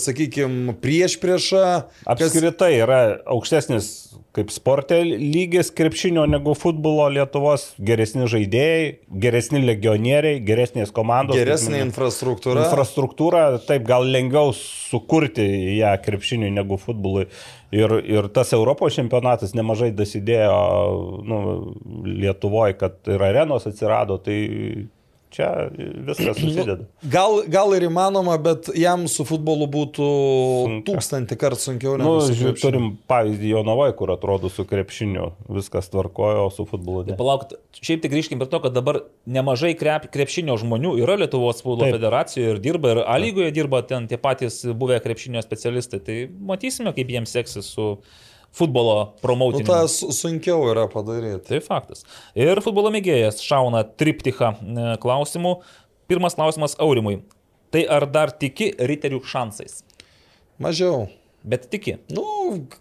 [0.00, 1.64] sakykime, prieš priešą.
[2.08, 3.90] Apskritai yra aukštesnis
[4.38, 8.82] kaip sportė lygis krepšinio negu futbolo Lietuvos, geresni žaidėjai,
[9.24, 11.38] geresni legionieriai, geresnės komandos.
[11.38, 12.66] Geresnė infrastruktūra.
[12.68, 15.46] Infrastruktūra, taip gal lengviau sukurti
[15.78, 17.26] ją krepšiniui negu futbolui.
[17.74, 20.60] Ir, ir tas Europos čempionatas nemažai dasidėjo
[21.28, 21.40] nu,
[22.06, 24.38] Lietuvoje, kad ir arenos atsirado, tai
[25.34, 26.86] čia viskas susideda.
[27.12, 30.84] Gal, gal ir įmanoma, bet jam su futbolu būtų Sunku.
[30.88, 32.62] tūkstantį kartų sunkiau Nu, negu su žiūrėk, krepšiniu.
[32.64, 37.16] turim pavyzdį Jonavoje, kur atrodo su krepšiniu viskas tvarkojo, o su futbolu ne.
[37.18, 37.48] Palauk,
[37.78, 41.98] šiaip tik grįžkim prie to, kad dabar nemažai krep, krepšinio žmonių yra Lietuvos futbolo Taip.
[41.98, 46.00] federacijoje ir dirba, ir A lygoje dirba ten tie patys buvę krepšinio specialistai.
[46.04, 46.18] Tai
[46.52, 47.98] matysime, kaip jiems seksis su
[48.52, 49.66] futbolo Nu, promoutiniu.
[49.68, 51.46] tą su- sunkiau yra padaryti.
[51.48, 52.04] Tai faktas.
[52.34, 55.58] Ir futbolo mėgėjas šauna triptichą e, klausimų.
[56.08, 57.20] Pirmas klausimas Aurimui.
[57.70, 59.82] Tai ar dar tiki riterių šansais?
[60.58, 61.08] Mažiau.
[61.44, 61.98] Bet tiki.
[62.10, 62.24] Nu,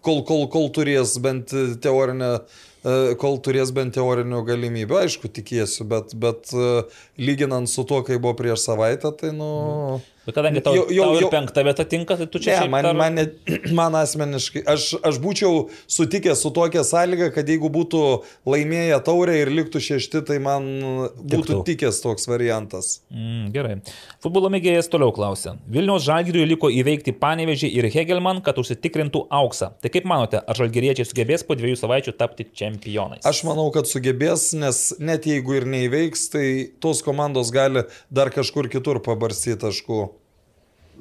[0.01, 1.51] kol, kol, kol turės bent
[1.83, 4.97] teorinę e, kol turės bent teorinių galimybių.
[5.03, 6.83] Aišku, tikėsiu, bet, bet e,
[7.21, 9.51] lyginant su tuo, kai buvo prieš savaitę, tai nu...
[9.97, 10.13] Mhm.
[10.27, 12.57] Bet kadangi tau, jau, jau, tau ir penkta vieta tinka, tai tu čia...
[12.65, 12.97] Ne, man, tar...
[12.99, 13.19] man,
[13.80, 18.01] man asmeniškai, aš, aš būčiau sutikęs su tokia sąlyga, kad jeigu būtų
[18.43, 20.67] laimėję taurę ir liktų šešti, tai man
[21.15, 21.61] būtų Tiktų.
[21.69, 22.89] tikęs toks variantas.
[23.07, 23.77] Mm, gerai.
[24.23, 25.56] Futbolo mėgėjas toliau klausė.
[25.72, 29.72] Vilniaus žalgiriui liko įveikti Panevežį ir Hegelman, kad užsitikrintų auksą.
[29.80, 33.23] Tai kaip manote, ar žalgiriečiai sugebės po dviejų savaičių tapti čempionais?
[33.23, 36.45] Aš manau, kad sugebės, nes net jeigu ir neįveiks, tai
[36.83, 40.03] tos komandos gali dar kažkur kitur pabarstyti taškų.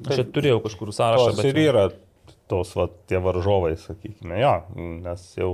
[0.05, 1.31] Aš čia turėjau kažkur sąrašą.
[1.39, 1.85] Bet ir yra
[2.51, 4.53] tos, va, tie varžovai, sakykime, jo,
[5.03, 5.51] nes jau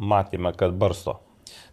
[0.00, 1.18] matėme, kad barsto.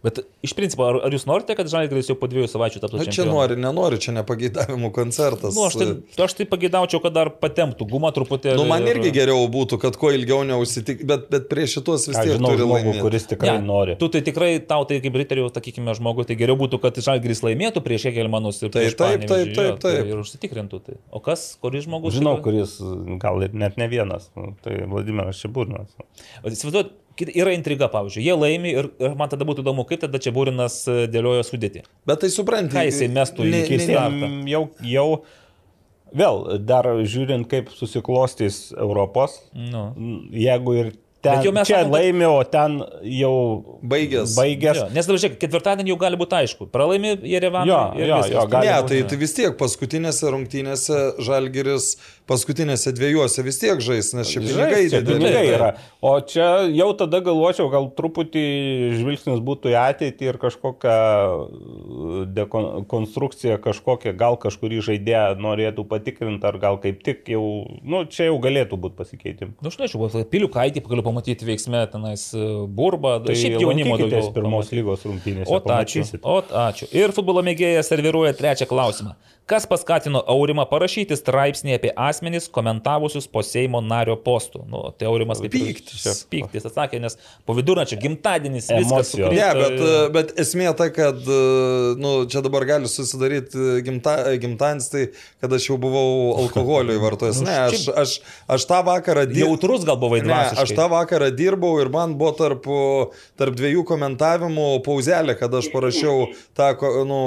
[0.04, 3.14] Bet iš principo, ar, ar jūs norite, kad Žalgiris jau po dviejų savaičių taptų čempionu?
[3.16, 5.56] Čia nori, nenori, čia nepageidavimų koncertas.
[5.56, 5.88] Nu, aš, tai,
[6.22, 8.52] aš tai pageidaučiau, kad dar patemptų gumą truputį.
[8.60, 9.00] Nu, man ir...
[9.00, 12.68] irgi geriau būtų, kad kuo ilgiau neužsitik, bet, bet prie šitos vis tiek žinau, turi
[12.68, 13.02] laimėti.
[13.02, 13.98] kuris tikrai ja, nori.
[13.98, 17.82] Tu tai tikrai, tau tai kaip riterių, sakykime, žmogui, tai geriau būtų, kad Žalgiris laimėtų
[17.82, 20.00] prieš Hegelmanus ir taip, taip, taip, taip, taip.
[20.06, 20.82] Ir užsitikrintų.
[20.86, 21.00] Tai.
[21.10, 22.14] O kas, kuris žmogus?
[22.20, 22.78] Žinau, kuris
[23.18, 24.30] gal ir net ne vienas.
[24.38, 25.90] Nu, tai Vladimiras Šiburnas.
[26.46, 26.94] Įsivaizduot,
[27.26, 30.80] yra intriga, pavyzdžiui, jie laimi ir, ir man tada būtų įdomu, kaip tada čia Būrinas
[30.86, 31.84] e, dėliojo sudėti.
[32.08, 32.76] Bet tai suprantate.
[32.76, 34.06] Ką jisai mestų į keistą.
[34.50, 35.08] Jau, jau,
[36.22, 39.90] vėl, dar žiūrint, kaip susiklostys Europos, nu.
[40.34, 43.32] jeigu ir Ten, čia laimė, o ten jau
[43.82, 44.36] baigęs.
[44.38, 44.78] baigęs.
[44.78, 46.68] Jo, nes dabar žiūrėk, ketvirtadienį jau gali būti aišku.
[46.70, 47.66] Pralaimi Jerevaną.
[47.66, 51.88] Jo, jo, jo, ne, tai, tai vis tiek paskutinėse rungtynėse Žalgiris
[52.28, 55.30] paskutinėse dviejuose vis tiek žais, nes čia pinigai dideli.
[55.54, 55.70] yra.
[56.04, 58.44] O čia jau tada galvočiau, gal truputį
[58.98, 60.96] žvilgsnis būtų į ateitį ir kažkokią
[62.36, 67.44] dekonstrukciją, kažkokią, gal kažkurį žaidėją norėtų patikrinti, ar gal kaip tik jau,
[67.82, 69.56] nu, čia jau galėtų būti pasikeitimai.
[69.62, 74.30] Nu, aš nežinau, pilių kaitį galiu pamatyti veiksme tenais e, burbą, tai šiaip jaunimo daugiau.
[74.36, 75.48] pirmos lygos rungtynėse.
[75.48, 76.04] O ačiū.
[76.22, 76.90] O ačiū.
[76.96, 79.16] Ir futbolo mėgėjas serviruoja trečią klausimą.
[79.48, 84.66] Kas paskatino Aurimą parašyti straipsnį apie asmenys komentavusius po Seimo nario postų?
[84.68, 86.02] Nu, tai Aurimas kaip pyktis.
[86.28, 87.16] Pyktis atsakė, nes
[87.48, 89.14] po vidurnakčio gimtadienis viskas.
[89.16, 89.80] Ne, bet,
[90.12, 91.24] bet esmė ta, kad
[91.96, 95.06] nu, čia dabar gali susidaryti gimta, gimtadienis, tai
[95.40, 97.40] kad aš jau buvau alkoholio įvartojęs.
[97.48, 98.14] Ne, aš, aš,
[98.52, 99.54] aš tą vakarą dirbau.
[99.54, 100.60] Jautrus gal buvai dvasiškai.
[100.60, 102.68] Ne, aš tą vakarą dirbau ir man buvo tarp,
[103.40, 106.68] tarp dviejų komentavimų pauzelė, kad aš parašiau tą
[107.08, 107.24] nu,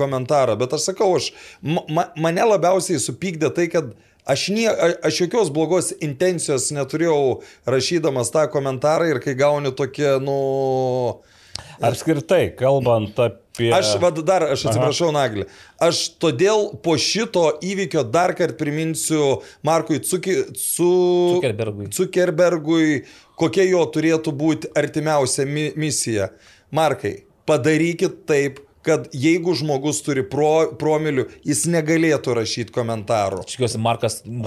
[0.00, 0.56] komentarą.
[0.64, 3.90] Bet aš sakau, aš ma, mane labiausiai supykdė tai, kad
[4.28, 10.38] aš, nie, aš jokios blogos intencijos neturėjau rašydamas tą komentarą ir kai gauni tokie, nu...
[11.82, 13.70] Apskritai, kalbant apie...
[13.74, 15.46] Aš, vad dar, aš atsiprašau, Naglį.
[15.82, 20.90] Aš todėl po šito įvykio dar kartą priminsiu Markui Cuki, cu,
[21.38, 21.88] Zuckerbergui.
[21.94, 23.02] Zuckerbergui,
[23.38, 26.30] kokia jo turėtų būti artimiausia mi misija.
[26.74, 33.38] Markai, padarykit taip, kad jeigu žmogus turi pro, promilių, jis negalėtų rašyti komentarų.
[33.48, 34.38] Tikiuosi, Markas stebi.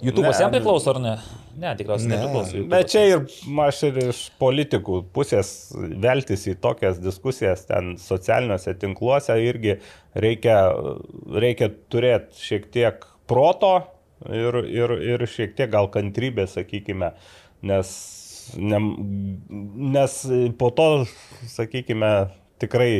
[0.00, 1.14] YouTube'as jam priklauso ar ne?
[1.60, 2.16] Ne, tikriausiai ne.
[2.16, 2.52] nepriklauso.
[2.72, 3.18] Bet čia ir
[3.66, 9.72] aš ir iš politikų pusės veltis į tokias diskusijas ten socialiniuose tinkluose irgi
[10.14, 10.58] reikia,
[11.44, 12.94] reikia turėti šiek tiek
[13.30, 13.74] proto
[14.28, 17.12] ir, ir, ir šiek tiek gal kantrybės, sakykime,
[17.66, 17.92] nes
[18.56, 18.80] ne,
[19.96, 20.16] nes
[20.58, 20.88] po to,
[21.50, 22.12] sakykime,
[22.62, 22.92] tikrai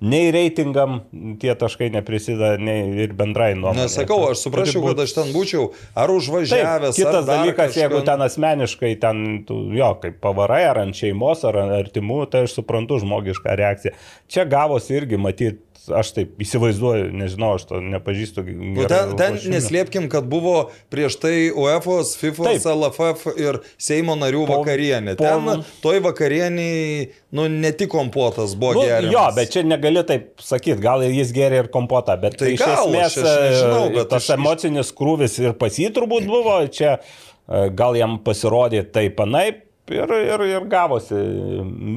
[0.00, 1.02] nei reitingam
[1.40, 3.84] tie taškai neprisideda, nei ir bendrai nuomonė.
[3.84, 4.94] Nesakau, aš suprasčiau, būt...
[4.94, 6.96] kad aš ten būčiau, ar užvažiavęs.
[6.96, 7.82] Taip, kitas dalykas, kažką...
[7.82, 12.56] jeigu ten asmeniškai, ten, tu, jo, kaip pavarai, ar ant šeimos, ar artimų, tai aš
[12.56, 13.92] suprantu žmogišką reakciją.
[14.32, 18.44] Čia gavosi irgi matyti aš taip įsivaizduoju, nežinau, aš to nepažįstu.
[18.50, 22.52] Nu, ten ten neslėpkim, kad buvo prieš tai UEFA, FIFA.
[22.74, 25.16] LFF ir Seimo narių po, vakarienė.
[25.18, 29.14] Po, ten toj vakarieniai, nu, ne tik kompotas buvo nu, geriamas.
[29.14, 32.84] Jo, bet čia negali taip sakyti, gal jis geria ir kompotą, bet tai iš gal,
[32.84, 34.36] esmės aš, aš nežinau, e, bet tas aš...
[34.36, 40.12] emocinis krūvis ir pas jį turbūt buvo, čia e, gal jam pasirodė taip anaip ir,
[40.14, 41.18] ir, ir gavosi.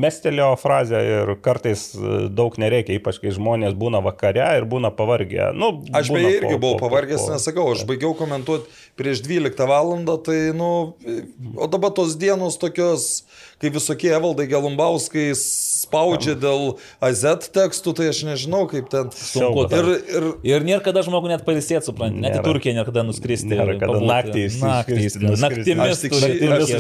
[0.04, 1.92] Mestelio frazę ir kartais
[2.34, 5.52] daug nereikia, ypač kai žmonės būna vakare ir būna pavargę.
[5.58, 9.94] Nu, aš beje irgi buvau po, pavargęs, po, nesakau, aš baigiau komentuoti prieš 12 val.
[10.26, 10.70] tai, nu,
[11.58, 13.24] o dabar tos dienos tokios,
[13.62, 15.32] kai visokie Evaldai Galumbauskai
[15.84, 19.12] spaudžia dėl AZ tekstų, tai aš nežinau, kaip ten.
[19.14, 19.66] Sunku.
[19.74, 22.44] Ir, ir, ir nėra kada žmogų net pailsėti, suprantate, net į.
[22.46, 23.52] Turkiją nėra kada nuskristi.
[23.54, 25.42] Nėra kada naktį Naktys, nuskristi.
[25.42, 25.94] naktimis.
[25.94, 26.16] aš tik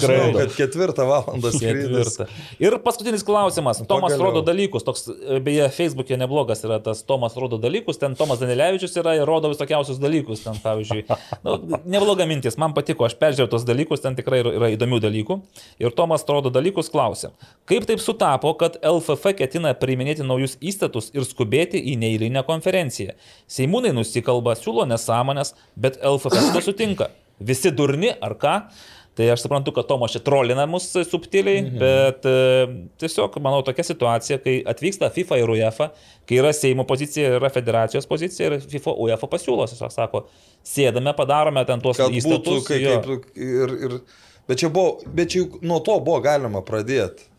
[0.04, 2.18] žinau, kad ketvirtą valandą skrydis.
[2.64, 3.82] Ir paskutinis klausimas.
[3.88, 4.30] Tomas Pagaliau.
[4.32, 4.86] rodo dalykus.
[4.88, 8.00] Toks, e, beje, Facebook'e neblogas yra tas Tomas rodo dalykus.
[8.02, 10.44] Ten Tomas Danilevičius yra ir rodo visokiausius dalykus.
[10.46, 11.06] Ten, pavyzdžiui,
[11.46, 15.40] nu, nebloga mintis, man patiko, aš peržiūrėjau tos dalykus, ten tikrai yra, įdomių dalykų.
[15.84, 17.34] Ir Tomas rodo dalykus klausia.
[17.70, 23.18] Kaip taip sutapo, kad LFF ketina priiminėti naujus įstatus ir skubėti į neįlinę konferenciją?
[23.52, 27.12] Seimūnai nusikalba, siūlo nesąmonės, bet LFF su to sutinka.
[27.44, 28.58] Visi durni ar ką?
[29.14, 31.76] Tai aš suprantu, kad Tomas čia trolina mus subtiliai, mhm.
[31.78, 35.90] bet e, tiesiog, manau, tokia situacija, kai atvyksta FIFA ir UEFA,
[36.30, 40.24] kai yra Seimo pozicija, yra federacijos pozicija ir FIFA UEFA pasiūlo, tiesiog sako,
[40.66, 42.66] sėdame, padarome ten tuos Kad būtų, įstatus.
[42.66, 43.96] kai, kaip, ir, ir,
[44.50, 47.30] bet čia buvo, bet čia nuo to buvo galima pradėti.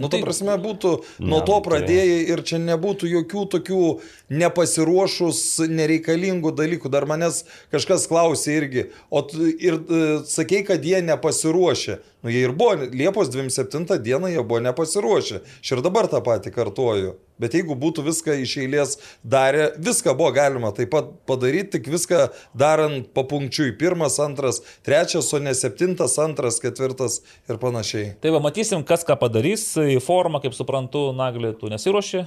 [0.00, 3.84] Nu, ta tai- prasme, būtų nuo Ne, to pradėjai ir čia nebūtų jokių tokių
[4.32, 6.90] nepasiruošus nereikalingų dalykų.
[6.90, 9.22] Dar manęs kažkas klausė irgi, o
[9.60, 12.00] ir e, sakei, kad jie nepasiruošė.
[12.22, 15.40] Nu, jie ir buvo, Liepos 27 dieną jie buvo nepasiruošę.
[15.62, 17.14] Aš ir dabar tą patį kartuoju.
[17.40, 22.26] Bet jeigu būtų viską iš eilės darę, viską buvo galima taip pat padaryti, tik viską
[22.52, 23.72] darant papunkčiui.
[23.80, 28.14] Pirmas, antras, trečias, o ne septintas, antras, ketvirtas ir panašiai.
[28.20, 29.70] Tai va, matysim, kas ką padarys.
[29.80, 32.26] Į formą, kaip suprantu, Nagli, tu nesiuoši.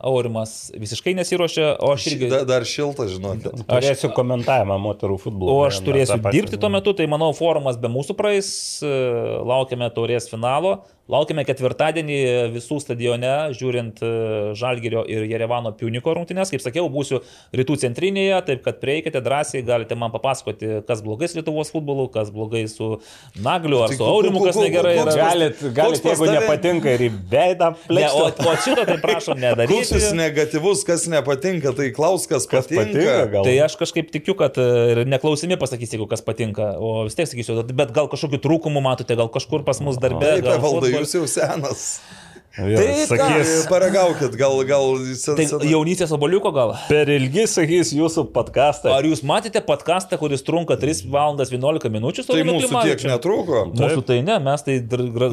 [0.00, 2.30] Aurimas visiškai nesiuošia, o aš irgi...
[2.32, 3.64] Da, dar šilta, žinokit.
[3.68, 5.52] Turėsiu komentavimą moterų futbolo.
[5.52, 8.94] O aš turėsiu dirbti tuo metu, tai manau, forumas be mūsų praeis, e,
[9.50, 10.78] laukiame taurės finalo,
[11.10, 12.18] laukiame ketvirtadienį
[12.54, 14.10] visų stadione, žiūrint e,
[14.58, 16.52] Žalgirio ir Jerevano Piuniko rungtynės.
[16.54, 17.20] Kaip sakiau, būsiu
[17.56, 22.30] rytų centrinėje, taip kad prieikite drąsiai, galite man papasakoti, kas blogai su Lietuvos futbolu, kas
[22.34, 22.92] blogai su
[23.42, 24.96] Nagliu ar su Aurimu, kas negerai.
[25.10, 28.46] Galit, galit pas jeigu nepatinka ir į veidą Ne, o, plėsti.
[28.46, 29.80] o šito tai prašom nedaryti.
[29.96, 32.86] jis negatyvus, kas nepatinka, tai klaus, kas, Kas patinka.
[32.94, 33.44] patinka, gal.
[33.46, 37.28] Tai aš kažkaip tikiu, kad e, ir neklausimi pasakys, jeigu kas patinka, o vis tiek
[37.30, 40.36] sakysiu, bet gal kažkokių trūkumų matote, gal kažkur pas mus darbė.
[40.40, 40.60] Taip, gal
[41.02, 42.00] jūs jau senas.
[42.60, 46.72] Jo, Tai sakys, Tai Paragaukit, gal, gal sen, Tai sen, jaunystės oboliuko gal?
[46.90, 48.90] per ilgi sakys jūsų podcastą.
[48.96, 52.24] Ar jūs matėte podcastą, kuris trunka 3 valandas 11 minučių?
[52.26, 53.12] Tai mūsų tiek Klimavičium?
[53.14, 53.60] netrūko.
[53.78, 54.76] Mūsų tai ne, mes tai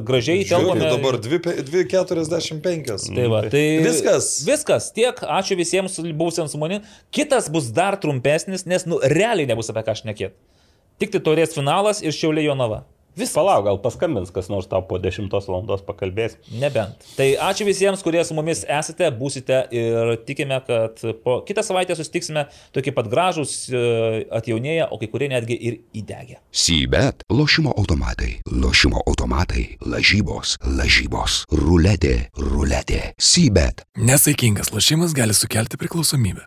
[0.07, 0.85] gražiai telpame.
[0.93, 3.15] dabar 2,45.
[3.17, 4.29] Tai va, tai Viskas.
[4.47, 4.91] Viskas.
[4.95, 5.17] Tiek.
[5.17, 6.85] Ačiū visiems buvusiems su manimi.
[7.11, 10.37] Kitas bus dar trumpesnis, nes, nu, realiai nebus apie ką šnekėti.
[11.01, 12.83] Tik tai turės finalas ir šiaulė Jonava.
[13.17, 15.63] Vis palauk, gal paskambins kas nors tau po 10 val.
[15.87, 16.35] pakalbės.
[16.61, 17.05] Nebent.
[17.17, 22.45] Tai ačiū visiems, kurie su mumis esate, būsite ir tikime, kad po kitą savaitę susitiksime
[22.75, 26.37] tokie pat gražus, e, atjaunėję, o kai kurie netgi ir įdegę.
[26.53, 33.81] Sybet, lošimo automatai, lošimo automatai, lažybos, lažybos, ruletė, ruletė, sybet.
[33.97, 36.45] Nesaikingas lošimas gali sukelti priklausomybę.